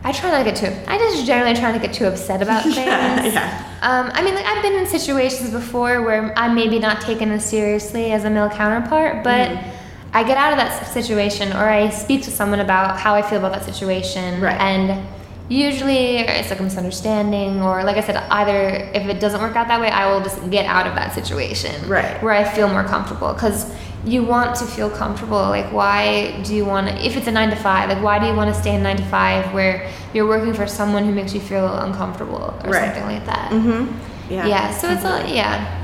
I 0.07 0.13
try 0.13 0.31
not 0.31 0.39
to 0.39 0.45
get 0.45 0.57
too. 0.57 0.91
I 0.91 0.99
just 0.99 1.25
generally 1.25 1.55
try 1.55 1.73
not 1.73 1.81
to 1.81 1.87
get 1.87 1.95
too 1.95 2.07
upset 2.07 2.43
about 2.43 2.63
things. 2.65 2.77
Yeah, 2.77 3.25
yeah. 3.25 3.71
Um, 3.83 4.11
I 4.15 4.23
mean, 4.23 4.35
like 4.35 4.45
I've 4.45 4.63
been 4.63 4.75
in 4.75 4.87
situations 4.87 5.51
before 5.51 6.03
where 6.03 6.37
I'm 6.39 6.55
maybe 6.55 6.79
not 6.79 7.01
taken 7.01 7.31
as 7.31 7.45
seriously 7.49 8.13
as 8.13 8.25
a 8.25 8.31
male 8.31 8.51
counterpart, 8.51 9.25
but 9.25 9.49
Mm-hmm. 9.51 9.71
I 10.17 10.23
get 10.23 10.37
out 10.39 10.53
of 10.53 10.59
that 10.59 10.87
situation 10.93 11.53
or 11.53 11.69
I 11.69 11.89
speak 11.91 12.23
to 12.23 12.31
someone 12.31 12.61
about 12.61 13.01
how 13.01 13.15
I 13.17 13.23
feel 13.23 13.39
about 13.39 13.53
that 13.53 13.65
situation, 13.65 14.41
Right. 14.41 14.61
and 14.61 15.05
usually 15.49 16.19
it's 16.19 16.51
like 16.51 16.61
a 16.61 16.63
misunderstanding 16.63 17.61
or 17.63 17.83
like 17.83 17.97
I 17.97 18.01
said, 18.01 18.17
either 18.17 18.91
if 18.95 19.09
it 19.09 19.19
doesn't 19.19 19.41
work 19.41 19.57
out 19.57 19.67
that 19.67 19.81
way, 19.81 19.91
I 19.91 20.13
will 20.13 20.23
just 20.23 20.49
get 20.53 20.67
out 20.67 20.87
of 20.87 20.95
that 20.95 21.15
situation, 21.15 21.89
Right. 21.89 22.23
where 22.23 22.33
I 22.33 22.45
feel 22.45 22.69
more 22.69 22.85
comfortable 22.85 23.33
because. 23.33 23.73
You 24.05 24.23
want 24.23 24.55
to 24.57 24.67
feel 24.67 24.91
comfortable. 24.91 25.39
Like, 25.39 25.73
why 25.73 26.41
do 26.43 26.55
you 26.55 26.65
want 26.65 26.89
to? 26.89 26.95
If 27.07 27.17
it's 27.17 27.27
a 27.27 27.33
nine 27.33 27.51
to 27.51 27.57
five, 27.57 27.89
like, 27.89 28.03
why 28.03 28.19
do 28.19 28.27
you 28.27 28.35
want 28.35 28.55
to 28.55 28.61
stay 28.61 28.75
in 28.75 28.83
nine 28.83 28.97
to 28.99 29.05
five 29.07 29.53
where 29.55 29.91
you're 30.13 30.27
working 30.27 30.53
for 30.53 30.67
someone 30.67 31.05
who 31.05 31.13
makes 31.13 31.33
you 31.33 31.41
feel 31.41 31.67
uncomfortable 31.79 32.55
or 32.65 32.71
Right. 32.71 32.85
something 32.85 33.05
like 33.05 33.25
that? 33.27 33.51
Mm-hmm. 33.51 34.33
Yeah. 34.33 34.47
Yeah, 34.47 34.71
so 34.73 34.91
it's 34.91 35.05
all, 35.05 35.25
yeah. 35.27 35.81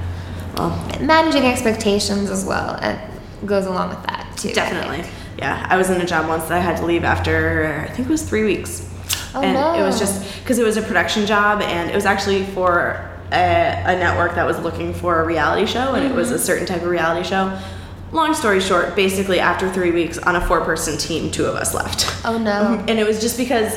Well, 0.56 0.70
Managing 1.00 1.44
expectations 1.46 2.30
as 2.30 2.44
well 2.44 2.78
uh, 2.82 2.96
goes 3.46 3.66
along 3.66 3.90
with 3.90 4.02
that 4.06 4.26
too. 4.36 4.52
Definitely. 4.52 5.02
think. 5.02 5.14
Yeah. 5.38 5.66
I 5.70 5.76
was 5.78 5.88
in 5.90 6.00
a 6.00 6.06
job 6.06 6.28
once 6.28 6.44
that 6.44 6.52
I 6.52 6.60
had 6.60 6.76
to 6.78 6.84
leave 6.86 7.04
after, 7.04 7.86
I 7.88 7.92
think 7.94 8.08
it 8.08 8.10
was 8.10 8.22
three 8.28 8.44
weeks. 8.44 8.86
Oh, 9.34 9.40
and 9.42 9.56
it 9.78 9.82
was 9.82 9.98
just 9.98 10.40
because 10.42 10.58
it 10.58 10.64
was 10.64 10.76
a 10.76 10.82
production 10.82 11.24
job 11.24 11.62
and 11.62 11.88
it 11.90 11.94
was 11.94 12.04
actually 12.04 12.44
for 12.46 13.08
a, 13.32 13.36
a 13.86 13.96
network 13.96 14.34
that 14.34 14.44
was 14.46 14.58
looking 14.58 14.92
for 14.92 15.20
a 15.22 15.24
reality 15.24 15.64
show 15.66 15.94
and 15.94 16.04
it 16.04 16.14
was 16.14 16.30
a 16.30 16.34
Mm-hmm. 16.34 16.42
certain 16.42 16.66
type 16.66 16.82
of 16.82 16.88
reality 16.88 17.26
show. 17.26 17.56
Long 18.12 18.34
story 18.34 18.60
short, 18.60 18.96
basically 18.96 19.38
after 19.38 19.70
three 19.72 19.92
weeks 19.92 20.18
on 20.18 20.34
a 20.36 20.40
four 20.46 20.60
person 20.62 20.98
team, 20.98 21.30
two 21.30 21.44
of 21.44 21.54
us 21.54 21.74
left. 21.74 22.06
Oh 22.24 22.38
no. 22.38 22.82
And 22.88 22.98
it 22.98 23.06
was 23.06 23.20
just 23.20 23.36
because 23.38 23.76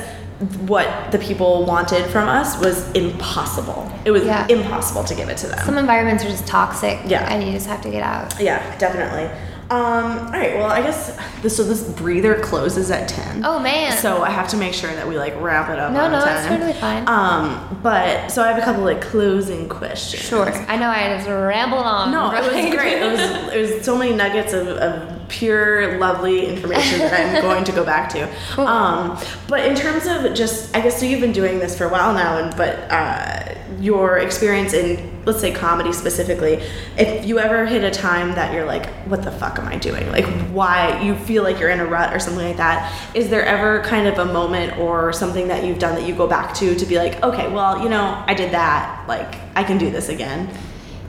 what 0.61 1.11
the 1.11 1.19
people 1.19 1.65
wanted 1.65 2.05
from 2.07 2.27
us 2.27 2.59
was 2.59 2.91
impossible. 2.93 3.89
It 4.05 4.11
was 4.11 4.25
Yeah. 4.25 4.47
impossible 4.49 5.03
to 5.05 5.15
give 5.15 5.29
it 5.29 5.37
to 5.37 5.47
them. 5.47 5.59
Some 5.65 5.77
environments 5.77 6.23
are 6.25 6.29
just 6.29 6.47
toxic. 6.47 6.99
Yeah. 7.05 7.31
And 7.31 7.43
you 7.43 7.51
just 7.53 7.67
have 7.67 7.81
to 7.81 7.89
get 7.91 8.01
out. 8.03 8.39
Yeah, 8.39 8.59
definitely. 8.77 9.29
Um, 9.69 10.05
all 10.27 10.31
right, 10.31 10.55
well, 10.55 10.69
I 10.69 10.81
guess 10.81 11.17
this, 11.41 11.57
so. 11.57 11.63
This 11.63 11.83
breather 11.93 12.39
closes 12.41 12.91
at 12.91 13.07
ten. 13.07 13.43
Oh 13.45 13.59
man. 13.59 13.97
So 13.97 14.21
I 14.21 14.29
have 14.29 14.47
to 14.49 14.57
make 14.57 14.73
sure 14.73 14.93
that 14.93 15.07
we 15.07 15.17
like 15.17 15.39
wrap 15.41 15.69
it 15.69 15.79
up. 15.79 15.91
No, 15.93 16.05
on 16.05 16.11
no, 16.11 16.23
10. 16.23 16.37
it's 16.37 16.47
totally 16.47 16.73
fine. 16.73 17.07
Um, 17.07 17.79
but 17.81 18.29
so 18.29 18.43
I 18.43 18.47
have 18.49 18.57
a 18.57 18.61
couple 18.61 18.83
like 18.83 19.01
closing 19.01 19.69
questions. 19.69 20.23
sure. 20.23 20.51
I 20.51 20.77
know 20.77 20.89
I 20.89 21.15
just 21.15 21.27
rambled 21.27 21.85
on. 21.85 22.11
No, 22.11 22.31
it 22.33 22.41
was 22.41 22.75
great. 22.75 23.01
It 23.01 23.11
was 23.11 23.53
it 23.53 23.75
was 23.75 23.85
so 23.85 23.97
many 23.97 24.13
nuggets 24.15 24.53
of, 24.53 24.67
of 24.67 25.27
pure 25.29 25.97
lovely 25.97 26.45
information 26.45 26.99
that 26.99 27.35
I'm 27.35 27.41
going 27.49 27.63
to 27.63 27.71
go 27.71 27.83
back 27.83 28.09
to. 28.09 28.61
Um, 28.61 29.17
but 29.47 29.65
in 29.65 29.75
terms 29.75 30.05
of 30.05 30.33
just, 30.35 30.75
I 30.75 30.81
guess 30.81 30.99
so 30.99 31.05
you've 31.05 31.21
been 31.21 31.31
doing 31.31 31.59
this 31.59 31.75
for 31.77 31.85
a 31.85 31.89
while 31.89 32.13
now, 32.13 32.37
and 32.37 32.55
but 32.55 32.79
uh, 32.91 33.55
your 33.79 34.19
experience 34.19 34.73
in 34.73 35.12
let's 35.25 35.39
say 35.39 35.51
comedy 35.51 35.93
specifically, 35.93 36.61
if 36.97 37.25
you 37.25 37.39
ever 37.39 37.65
hit 37.65 37.83
a 37.83 37.91
time 37.91 38.33
that 38.35 38.53
you're 38.53 38.65
like, 38.65 38.89
what 39.07 39.23
the 39.23 39.31
fuck 39.31 39.57
am 39.59 39.67
I 39.67 39.77
doing? 39.77 40.09
Like, 40.11 40.25
why 40.51 41.01
you 41.01 41.15
feel 41.15 41.43
like 41.43 41.59
you're 41.59 41.69
in 41.69 41.79
a 41.79 41.85
rut 41.85 42.13
or 42.13 42.19
something 42.19 42.45
like 42.45 42.57
that? 42.57 42.93
Is 43.15 43.29
there 43.29 43.45
ever 43.45 43.81
kind 43.83 44.07
of 44.07 44.19
a 44.19 44.31
moment 44.31 44.77
or 44.77 45.13
something 45.13 45.47
that 45.47 45.63
you've 45.63 45.79
done 45.79 45.95
that 45.95 46.07
you 46.07 46.15
go 46.15 46.27
back 46.27 46.53
to 46.55 46.75
to 46.75 46.85
be 46.85 46.97
like, 46.97 47.21
okay, 47.23 47.51
well, 47.51 47.81
you 47.81 47.89
know, 47.89 48.23
I 48.27 48.33
did 48.33 48.51
that. 48.51 49.05
Like, 49.07 49.35
I 49.55 49.63
can 49.63 49.77
do 49.77 49.89
this 49.89 50.09
again. 50.09 50.49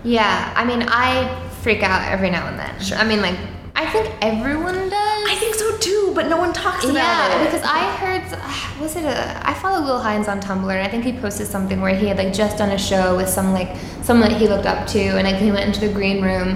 Yeah. 0.05 0.53
I 0.57 0.65
mean, 0.65 0.85
I 0.89 1.41
freak 1.63 1.83
out 1.83 2.07
every 2.11 2.31
now 2.31 2.47
and 2.47 2.59
then. 2.59 2.81
Sure. 2.81 2.99
I 2.99 3.05
mean, 3.05 3.21
like, 3.23 3.39
I 3.77 3.87
think 3.87 4.15
everyone 4.23 4.89
does. 4.89 5.29
I 5.29 5.37
think 5.41 5.55
so 5.57 5.77
too, 5.79 6.13
but 6.15 6.29
no 6.29 6.37
one 6.37 6.53
talks 6.53 6.85
about 6.85 6.95
yeah, 6.95 7.43
it. 7.43 7.45
because 7.45 7.63
I 7.65 7.91
heard, 7.97 8.81
was 8.81 8.95
it 8.95 9.05
a? 9.05 9.41
I 9.49 9.53
follow 9.55 9.83
Will 9.85 9.99
Hines 9.99 10.29
on 10.29 10.41
Tumblr, 10.41 10.71
and 10.71 10.81
I 10.87 10.89
think 10.89 11.03
he 11.05 11.13
posted 11.13 11.47
something 11.49 11.81
where 11.81 11.95
he 11.97 12.07
had 12.07 12.17
like 12.17 12.33
just 12.33 12.57
done 12.59 12.71
a 12.71 12.79
show 12.79 13.17
with 13.17 13.29
some 13.29 13.53
like 13.53 13.77
someone 14.03 14.31
that 14.31 14.41
he 14.41 14.47
looked 14.49 14.67
up 14.67 14.87
to, 14.89 14.99
and 15.01 15.25
like 15.27 15.37
he 15.37 15.51
went 15.51 15.65
into 15.67 15.81
the 15.81 15.93
green 15.93 16.23
room, 16.23 16.49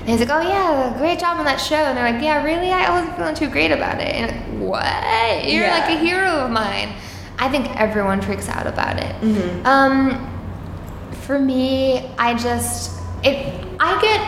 and 0.00 0.08
he's 0.08 0.20
like, 0.20 0.28
"Oh 0.30 0.42
yeah, 0.46 0.94
great 0.98 1.18
job 1.18 1.38
on 1.38 1.46
that 1.46 1.56
show," 1.56 1.76
and 1.76 1.96
they're 1.96 2.12
like, 2.12 2.22
"Yeah, 2.22 2.42
really? 2.44 2.70
I 2.70 2.90
wasn't 2.90 3.16
feeling 3.16 3.34
too 3.34 3.48
great 3.48 3.70
about 3.72 3.98
it." 4.00 4.08
And 4.14 4.60
like, 4.60 4.70
what? 4.70 5.44
You're 5.48 5.64
Yeah. 5.64 5.78
like 5.78 5.96
a 5.96 5.98
hero 5.98 6.28
of 6.44 6.50
mine. 6.50 6.90
I 7.38 7.48
think 7.48 7.74
everyone 7.80 8.20
freaks 8.20 8.48
out 8.50 8.66
about 8.66 8.98
it. 8.98 9.14
Mm-hmm. 9.22 9.66
Um, 9.66 10.32
for 11.22 11.38
me, 11.38 12.10
I 12.18 12.34
just 12.34 13.00
it. 13.24 13.54
I 13.80 13.98
get 14.02 14.20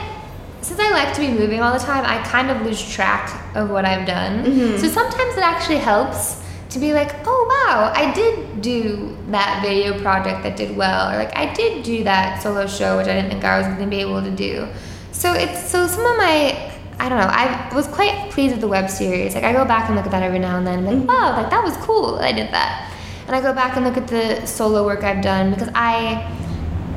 since 0.68 0.80
I 0.80 0.90
like 0.90 1.14
to 1.14 1.20
be 1.20 1.28
moving 1.28 1.60
all 1.60 1.72
the 1.72 1.82
time, 1.82 2.04
I 2.04 2.22
kind 2.24 2.50
of 2.50 2.60
lose 2.60 2.86
track 2.86 3.56
of 3.56 3.70
what 3.70 3.86
I've 3.86 4.06
done. 4.06 4.44
Mm-hmm. 4.44 4.76
So 4.76 4.86
sometimes 4.88 5.34
it 5.34 5.42
actually 5.42 5.78
helps 5.78 6.42
to 6.68 6.78
be 6.78 6.92
like, 6.92 7.26
oh 7.26 7.46
wow, 7.48 7.90
I 7.94 8.12
did 8.12 8.60
do 8.60 9.16
that 9.30 9.62
video 9.62 9.98
project 10.02 10.42
that 10.42 10.56
did 10.58 10.76
well, 10.76 11.10
or 11.10 11.16
like 11.16 11.34
I 11.34 11.54
did 11.54 11.84
do 11.84 12.04
that 12.04 12.42
solo 12.42 12.66
show 12.66 12.98
which 12.98 13.06
I 13.06 13.14
didn't 13.14 13.30
think 13.30 13.44
I 13.44 13.56
was 13.56 13.66
going 13.66 13.78
to 13.78 13.86
be 13.86 14.02
able 14.02 14.22
to 14.22 14.30
do. 14.30 14.68
So 15.12 15.32
it's 15.32 15.70
so 15.70 15.86
some 15.86 16.04
of 16.04 16.16
my 16.18 16.70
I 17.00 17.08
don't 17.08 17.18
know. 17.18 17.30
I 17.30 17.74
was 17.74 17.86
quite 17.86 18.30
pleased 18.30 18.52
with 18.52 18.60
the 18.60 18.68
web 18.68 18.90
series. 18.90 19.34
Like 19.34 19.44
I 19.44 19.54
go 19.54 19.64
back 19.64 19.88
and 19.88 19.96
look 19.96 20.04
at 20.04 20.10
that 20.10 20.22
every 20.22 20.38
now 20.38 20.58
and 20.58 20.66
then. 20.66 20.80
I'm 20.80 20.98
like, 20.98 21.08
wow, 21.08 21.30
like 21.40 21.48
that 21.48 21.64
was 21.64 21.76
cool. 21.78 22.16
that 22.16 22.24
I 22.24 22.32
did 22.32 22.52
that. 22.52 22.92
And 23.26 23.34
I 23.34 23.40
go 23.40 23.54
back 23.54 23.76
and 23.76 23.86
look 23.86 23.96
at 23.96 24.08
the 24.08 24.44
solo 24.46 24.84
work 24.84 25.02
I've 25.02 25.22
done 25.22 25.50
because 25.50 25.70
I 25.74 26.30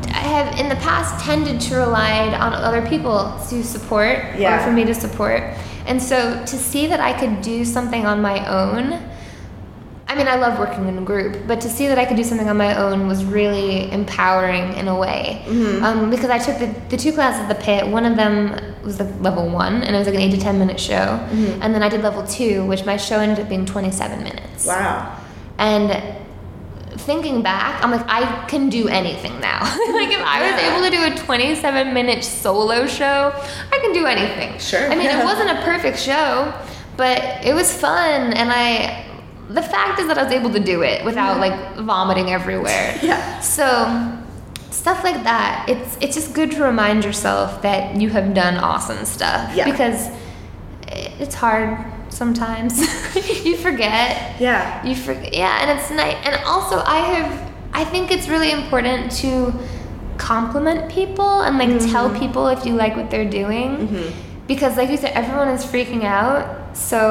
I 0.08 0.24
have 0.36 0.60
in 0.60 0.70
the 0.70 0.76
past 0.76 1.24
tended 1.26 1.60
to 1.62 1.76
rely 1.76 2.28
on 2.36 2.54
other 2.54 2.82
people 2.88 3.38
to 3.50 3.64
support 3.64 4.18
Yeah. 4.38 4.60
or 4.62 4.64
for 4.66 4.72
me 4.72 4.84
to 4.86 4.94
support. 4.94 5.44
And 5.86 6.02
so 6.02 6.40
to 6.46 6.58
see 6.58 6.88
that 6.88 7.00
I 7.00 7.14
could 7.20 7.42
do 7.42 7.66
something 7.66 8.06
on 8.06 8.22
my 8.22 8.46
own, 8.48 9.00
I 10.08 10.16
mean, 10.16 10.28
I 10.28 10.36
love 10.36 10.60
working 10.60 10.88
in 10.90 10.98
a 10.98 11.02
group, 11.02 11.48
but 11.48 11.62
to 11.62 11.70
see 11.70 11.88
that 11.88 11.98
I 11.98 12.04
could 12.06 12.18
do 12.18 12.24
something 12.26 12.50
on 12.50 12.58
my 12.58 12.76
own 12.78 13.08
was 13.08 13.24
really 13.24 13.90
empowering 13.92 14.74
in 14.74 14.90
a 14.90 14.96
way. 14.98 15.42
Um, 15.82 16.10
because 16.10 16.30
I 16.30 16.38
took 16.38 16.60
the, 16.60 16.68
the 16.90 16.98
two 16.98 17.14
classes 17.14 17.42
at 17.42 17.48
the 17.48 17.56
pit. 17.64 17.88
One 17.88 18.06
of 18.06 18.18
them 18.18 18.54
was 18.84 19.00
like 19.00 19.08
level 19.22 19.48
one, 19.50 19.84
and 19.84 19.96
it 19.96 19.98
was 20.00 20.08
like 20.08 20.16
an 20.16 20.22
eight 20.22 20.32
to 20.32 20.38
10 20.38 20.60
minute 20.60 20.80
show. 20.80 20.94
And 21.62 21.74
then 21.74 21.82
I 21.82 21.88
did 21.88 22.02
level 22.04 22.28
two, 22.28 22.66
which 22.66 22.86
my 22.86 22.98
show 22.98 23.20
ended 23.20 23.40
up 23.40 23.48
being 23.48 23.66
27 23.66 24.22
minutes. 24.22 24.68
wow. 24.68 25.18
And 25.58 25.92
thinking 26.98 27.42
back, 27.42 27.84
I'm 27.84 27.92
like, 27.92 28.06
I 28.08 28.46
can 28.48 28.70
do 28.70 28.88
anything 28.88 29.40
now. 29.40 29.62
like 29.94 30.12
if 30.12 30.22
I 30.22 30.42
was 30.52 30.62
Yeah. 30.62 30.76
able 30.76 30.84
to 30.90 30.92
do 30.92 31.14
a 31.22 31.26
27 31.26 31.94
minute 31.94 32.24
solo 32.24 32.86
show, 32.88 33.34
I 33.72 33.80
can 33.80 33.94
do 33.94 34.06
anything. 34.06 34.58
Sure. 34.60 34.86
I 34.92 34.96
mean, 34.96 35.06
Yeah. 35.06 35.22
it 35.22 35.26
wasn't 35.26 35.50
a 35.50 35.62
perfect 35.64 35.98
show, 36.00 36.54
but 36.98 37.18
it 37.46 37.54
was 37.54 37.74
fun, 37.76 38.34
and 38.34 38.52
I. 38.52 39.06
The 39.50 39.62
fact 39.62 40.00
is 40.00 40.08
that 40.08 40.18
I 40.18 40.24
was 40.24 40.32
able 40.32 40.50
to 40.52 40.62
do 40.62 40.82
it 40.82 41.04
without 41.04 41.40
like 41.40 41.76
vomiting 41.78 42.32
everywhere. 42.32 42.98
Yeah. 43.02 43.40
So 43.42 44.18
stuff 44.70 45.04
like 45.04 45.24
that, 45.24 45.66
it's 45.68 45.98
it's 46.02 46.16
just 46.16 46.34
good 46.34 46.52
to 46.52 46.64
remind 46.64 47.04
yourself 47.04 47.62
that 47.62 47.96
you 48.00 48.10
have 48.10 48.34
done 48.34 48.56
awesome 48.58 49.04
stuff. 49.06 49.54
Yeah. 49.56 49.70
Because 49.70 50.10
it's 50.88 51.36
hard 51.36 51.78
sometimes. 52.22 52.74
you 53.46 53.58
forget. 53.58 54.40
Yeah. 54.40 54.86
You 54.86 54.96
forget. 54.96 55.34
Yeah, 55.34 55.62
and 55.62 55.68
it's 55.80 55.90
nice. 55.90 56.18
And 56.26 56.36
also, 56.46 56.76
I 56.86 57.00
have. 57.12 57.52
I 57.74 57.84
think 57.84 58.12
it's 58.12 58.28
really 58.28 58.52
important 58.52 59.12
to 59.24 59.32
compliment 60.18 60.92
people 60.92 61.42
and 61.46 61.58
like 61.58 61.74
tell 61.92 62.08
mm-hmm. 62.08 62.20
people 62.24 62.44
if 62.56 62.64
you 62.66 62.74
like 62.84 62.96
what 62.96 63.10
they're 63.10 63.32
doing, 63.42 63.70
mm-hmm. 63.78 64.10
because 64.46 64.78
like 64.78 64.90
you 64.92 64.98
said, 64.98 65.14
everyone 65.22 65.48
is 65.48 65.64
freaking 65.66 66.04
out. 66.04 66.78
So 66.78 67.02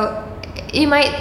you 0.73 0.87
might 0.87 1.13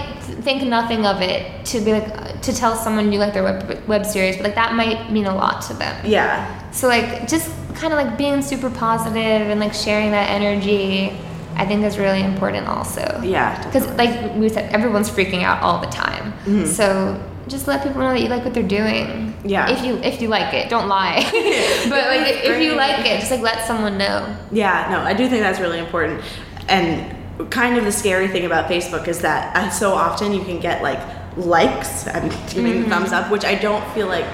think 0.48 0.62
nothing 0.64 1.06
of 1.06 1.22
it 1.22 1.66
to 1.72 1.82
be 1.82 1.92
like 1.98 2.42
to 2.48 2.52
tell 2.54 2.76
someone 2.76 3.12
you 3.12 3.18
like 3.18 3.34
their 3.34 3.44
web, 3.44 3.88
web 3.88 4.06
series, 4.06 4.36
but 4.38 4.44
like 4.44 4.56
that 4.56 4.76
might 4.76 5.12
mean 5.12 5.26
a 5.26 5.36
lot 5.44 5.64
to 5.68 5.74
them. 5.74 5.96
Yeah. 6.06 6.36
So 6.72 6.88
like 6.88 7.28
just 7.28 7.50
kind 7.74 7.92
of 7.94 7.98
like 8.04 8.18
being 8.18 8.42
super 8.42 8.70
positive 8.70 9.44
and 9.52 9.60
like 9.60 9.74
sharing 9.74 10.12
that 10.12 10.30
energy, 10.30 11.18
I 11.60 11.66
think 11.66 11.84
is 11.84 11.98
really 11.98 12.24
important 12.24 12.68
also. 12.68 13.22
Yeah. 13.24 13.64
Because 13.66 13.86
like 13.98 14.36
we 14.36 14.48
said, 14.50 14.74
everyone's 14.74 15.10
freaking 15.10 15.44
out 15.44 15.62
all 15.62 15.80
the 15.82 15.88
time. 15.88 16.66
So 16.66 17.22
just 17.48 17.68
let 17.68 17.84
people 17.84 18.00
know 18.02 18.10
that 18.14 18.22
you 18.22 18.30
like 18.30 18.46
what 18.46 18.54
they're 18.54 18.64
doing. 18.82 19.34
Yeah. 19.44 19.70
If 19.70 19.84
you 19.84 19.96
if 19.98 20.22
you 20.22 20.28
like 20.30 20.54
it, 20.54 20.70
don't 20.70 20.88
lie. 20.88 21.20
but 21.90 22.08
like 22.08 22.44
if 22.46 22.62
you 22.62 22.76
like 22.76 23.06
it, 23.06 23.20
just 23.20 23.32
like 23.32 23.42
let 23.42 23.68
someone 23.68 23.98
know. 23.98 24.36
Yeah, 24.52 24.88
no, 24.92 25.00
I 25.02 25.14
do 25.14 25.28
think 25.28 25.42
that's 25.42 25.60
really 25.60 25.80
important. 25.80 26.22
And 26.68 27.16
kind 27.52 27.78
of 27.78 27.84
the 27.86 27.92
scary 27.92 28.28
thing 28.28 28.46
about 28.46 28.70
Facebook 28.70 29.08
is 29.08 29.20
that 29.20 29.56
uh, 29.56 29.70
so 29.70 29.94
often 29.94 30.34
you 30.34 30.44
can 30.44 30.60
get 30.60 30.82
like 30.84 31.00
likes, 31.38 32.08
I'm 32.08 32.30
giving 32.50 32.74
Mm-hmm. 32.82 32.90
thumbs 32.90 33.12
up, 33.12 33.32
which 33.32 33.46
I 33.46 33.56
don't 33.56 33.86
feel 33.94 34.08
like, 34.08 34.26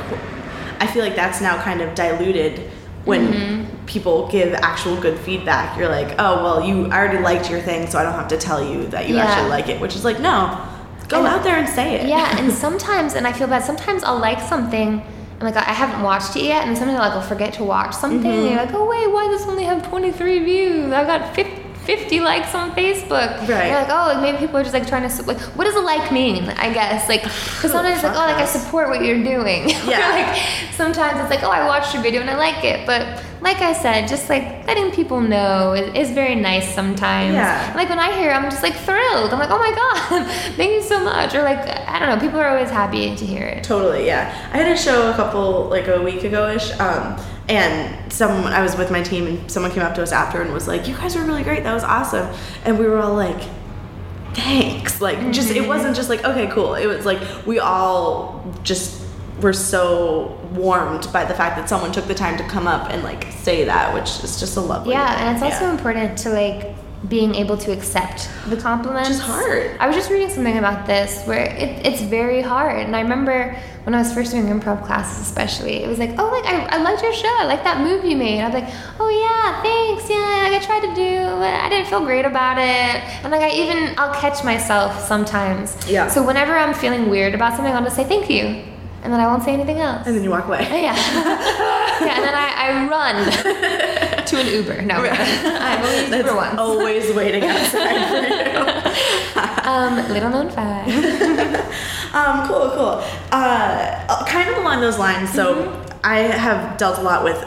I 0.80 0.88
feel 0.88 1.04
like 1.04 1.16
that's 1.16 1.40
now 1.42 1.62
kind 1.62 1.82
of 1.82 1.94
diluted 1.96 2.70
when 3.06 3.22
Mm-hmm. 3.28 3.86
people 3.86 4.28
give 4.30 4.54
actual 4.56 4.96
good 5.00 5.18
feedback. 5.20 5.78
You're 5.78 5.90
like, 5.90 6.16
oh, 6.20 6.44
well, 6.44 6.68
you 6.68 6.88
I 6.92 6.98
already 7.00 7.20
liked 7.20 7.50
your 7.52 7.62
thing, 7.62 7.88
so 7.88 8.00
I 8.00 8.04
don't 8.04 8.14
have 8.14 8.28
to 8.30 8.38
tell 8.38 8.62
you 8.68 8.88
that 8.88 9.08
you 9.08 9.16
Yeah. 9.16 9.26
actually 9.26 9.50
like 9.50 9.70
it, 9.70 9.80
which 9.80 9.96
is 9.96 10.04
like, 10.04 10.20
no, 10.20 10.60
go 11.08 11.20
And- 11.20 11.28
out 11.28 11.44
there 11.44 11.56
and 11.58 11.70
say 11.70 11.96
it. 11.96 12.08
Yeah, 12.08 12.38
and 12.40 12.52
sometimes, 12.66 13.14
and 13.14 13.28
I 13.28 13.32
feel 13.34 13.48
bad. 13.48 13.64
Sometimes 13.64 14.04
I'll 14.04 14.18
like 14.20 14.42
something. 14.42 15.02
I'm 15.40 15.46
like, 15.46 15.58
I 15.58 15.74
haven't 15.74 16.02
watched 16.02 16.36
it 16.38 16.44
yet, 16.44 16.66
and 16.66 16.78
sometimes 16.78 16.98
like 17.00 17.12
I'll 17.12 17.22
forget 17.22 17.54
to 17.56 17.64
watch 17.64 17.94
something. 17.94 18.32
And 18.32 18.46
you're 18.46 18.56
like, 18.56 18.74
oh 18.74 18.86
wait, 18.90 19.12
why 19.12 19.28
does 19.28 19.42
this 19.42 19.50
only 19.50 19.66
have 19.66 19.88
23 19.88 20.44
views? 20.46 20.92
I've 20.94 21.08
got 21.08 21.36
50, 21.36 21.55
50 21.86 22.20
likes 22.20 22.54
on 22.56 22.72
Facebook. 22.72 23.48
Right. 23.48 23.68
You're 23.68 23.82
like, 23.82 23.90
oh, 23.90 24.14
like 24.14 24.22
maybe 24.22 24.38
people 24.40 24.58
are 24.58 24.64
just 24.64 24.74
like 24.74 24.88
trying 24.88 25.08
to 25.10 25.24
like, 25.24 25.40
what 25.56 25.66
does 25.66 25.76
a 25.76 25.82
like 25.82 26.12
mean? 26.12 26.50
I 26.50 26.74
guess 26.74 27.08
like, 27.08 27.22
because 27.24 27.72
sometimes 27.72 27.96
it's 27.96 28.04
like, 28.04 28.16
oh, 28.16 28.20
like 28.20 28.38
I 28.38 28.46
support 28.46 28.90
what 28.90 29.04
you're 29.04 29.24
doing. 29.24 29.70
Yeah. 29.86 30.10
like 30.10 30.74
sometimes 30.74 31.20
it's 31.20 31.30
like, 31.30 31.44
oh, 31.44 31.52
I 31.52 31.66
watched 31.68 31.94
your 31.94 32.02
video 32.02 32.22
and 32.22 32.30
I 32.30 32.36
like 32.38 32.64
it, 32.64 32.88
but 32.88 33.24
like 33.46 33.58
I 33.58 33.74
said, 33.74 34.08
just 34.08 34.30
like 34.30 34.66
letting 34.66 34.90
people 34.92 35.22
know 35.22 35.74
is, 35.74 35.94
is 35.94 36.16
very 36.16 36.34
nice 36.34 36.74
sometimes. 36.74 37.34
Yeah. 37.34 37.72
Like 37.76 37.90
when 37.90 38.00
I 38.00 38.12
hear, 38.18 38.32
I'm 38.32 38.50
just 38.50 38.64
like 38.64 38.74
thrilled. 38.74 39.32
I'm 39.32 39.38
like, 39.40 39.52
oh 39.52 39.60
my 39.60 39.72
god, 39.72 40.28
thank 40.56 40.72
you 40.72 40.82
so 40.82 41.04
much. 41.04 41.36
Or 41.36 41.44
like 41.44 41.60
I 41.60 42.00
don't 42.00 42.10
know, 42.10 42.20
people 42.20 42.40
are 42.40 42.48
always 42.48 42.72
happy 42.72 43.16
to 43.16 43.26
hear 43.26 43.46
it. 43.46 43.64
Totally, 43.64 44.08
yeah. 44.08 44.50
I 44.52 44.58
had 44.58 44.72
a 44.72 44.78
show 44.78 45.12
a 45.12 45.16
couple 45.16 45.66
like 45.70 45.88
a 45.88 46.02
week 46.02 46.24
ago 46.24 46.50
ish, 46.50 46.72
um, 46.80 47.18
and 47.48 48.12
someone 48.12 48.54
I 48.54 48.62
was 48.62 48.76
with 48.76 48.90
my 48.92 49.02
team, 49.04 49.28
and 49.28 49.52
someone 49.52 49.72
came 49.72 49.84
up 49.84 49.96
to 49.96 50.02
us 50.04 50.12
after 50.12 50.42
and 50.42 50.54
was 50.54 50.68
like, 50.68 50.88
"You 50.88 50.96
guys 50.96 51.16
were 51.16 51.24
really 51.24 51.44
great. 51.44 51.64
That 51.64 51.74
was 51.74 51.84
awesome." 51.84 52.28
And 52.64 52.80
we 52.80 52.86
were 52.86 52.98
all 53.00 53.14
like, 53.14 53.42
"Thanks." 54.34 55.02
Like, 55.02 55.32
just 55.32 55.52
it 55.52 55.68
wasn't 55.68 55.96
just 55.96 56.10
like, 56.10 56.24
"Okay, 56.26 56.48
cool." 56.48 56.76
It 56.76 56.88
was 56.88 57.06
like 57.06 57.20
we 57.46 57.60
all 57.60 58.44
just 58.64 59.02
were 59.42 59.54
so 59.54 60.38
warmed 60.54 61.12
by 61.12 61.26
the 61.26 61.34
fact 61.34 61.58
that 61.58 61.68
someone 61.68 61.92
took 61.92 62.08
the 62.08 62.16
time 62.16 62.38
to 62.38 62.44
come 62.46 62.68
up 62.68 62.90
and 62.90 63.04
like 63.04 63.28
say 63.42 63.66
that, 63.66 63.94
which 63.94 64.24
is 64.24 64.40
just 64.40 64.56
a 64.58 64.62
lovely. 64.62 64.94
Yeah, 64.94 65.14
thing. 65.14 65.28
and 65.28 65.36
it's 65.36 65.44
also 65.44 65.66
Yeah. 65.66 65.72
important 65.72 66.18
to 66.20 66.30
like 66.30 66.74
being 67.10 67.36
able 67.36 67.58
to 67.58 67.72
accept 67.72 68.30
the 68.50 68.56
compliments. 68.58 69.10
Is 69.10 69.20
hard. 69.20 69.72
I 69.80 69.88
was 69.88 69.96
just 69.96 70.10
reading 70.10 70.30
something 70.30 70.58
about 70.58 70.88
this 70.88 71.22
where 71.26 71.44
it, 71.46 71.86
it's 71.86 72.02
very 72.02 72.42
hard. 72.42 72.80
And 72.88 72.96
I 72.96 73.02
remember 73.02 73.56
when 73.86 73.94
I 73.94 74.00
was 74.00 74.12
first 74.14 74.32
doing 74.32 74.48
improv 74.48 74.84
classes, 74.84 75.22
especially, 75.26 75.84
it 75.84 75.88
was 75.88 76.00
like, 76.00 76.12
oh, 76.18 76.30
like 76.32 76.46
I, 76.52 76.66
I 76.76 76.82
liked 76.82 77.04
your 77.04 77.14
show. 77.14 77.34
I 77.40 77.46
like 77.46 77.64
that 77.64 77.82
move 77.82 78.04
you 78.04 78.18
made. 78.18 78.42
I 78.42 78.46
was 78.50 78.54
like, 78.56 78.74
oh 79.00 79.10
yeah, 79.10 79.62
thanks. 79.62 80.10
Yeah, 80.10 80.50
like 80.50 80.60
I 80.60 80.66
tried 80.66 80.88
to 80.90 80.96
do, 80.96 81.20
but 81.38 81.54
I 81.54 81.70
didn't 81.70 81.88
feel 81.88 82.04
great 82.04 82.26
about 82.26 82.58
it. 82.58 82.64
And 83.24 83.32
like 83.32 83.42
I 83.42 83.52
even 83.52 83.94
I'll 83.98 84.14
catch 84.20 84.44
myself 84.44 85.00
sometimes. 85.08 85.78
Yeah. 85.90 86.08
So 86.08 86.26
whenever 86.26 86.58
I'm 86.58 86.74
feeling 86.74 87.10
weird 87.10 87.36
about 87.36 87.54
something, 87.56 87.72
I'll 87.74 87.84
just 87.84 87.96
say 87.96 88.04
thank 88.06 88.28
you, 88.30 88.42
and 89.04 89.14
then 89.14 89.20
I 89.20 89.28
won't 89.28 89.44
say 89.44 89.54
anything 89.54 89.78
else. 89.80 90.08
And 90.08 90.16
then 90.16 90.24
you 90.24 90.32
walk 90.32 90.46
away. 90.48 90.62
Yeah. 90.62 90.96
yeah, 92.02 92.16
and 92.18 92.24
then 92.26 92.34
I, 92.34 92.48
I 92.58 92.88
run 92.90 94.26
to 94.26 94.40
an 94.40 94.48
Uber. 94.48 94.82
No, 94.82 94.96
I've 94.98 95.86
only 95.86 96.00
used 96.02 96.12
Uber 96.26 96.36
once. 96.36 96.58
always 96.58 97.14
waiting 97.16 97.44
outside 97.44 98.08
for 98.10 98.66
you. 98.75 98.75
Um, 99.66 99.96
little 100.14 100.30
known 100.30 100.50
fact. 100.50 100.90
Um, 102.16 102.48
cool, 102.48 102.70
cool. 102.72 103.04
Uh, 103.32 104.26
kind 104.26 104.50
of 104.50 104.58
along 104.58 104.80
those 104.82 104.98
lines. 104.98 105.32
So 105.34 105.56
Mm-hmm. 105.56 105.82
I 106.04 106.18
have 106.20 106.78
dealt 106.78 106.98
a 107.00 107.02
lot 107.02 107.24
with 107.24 107.44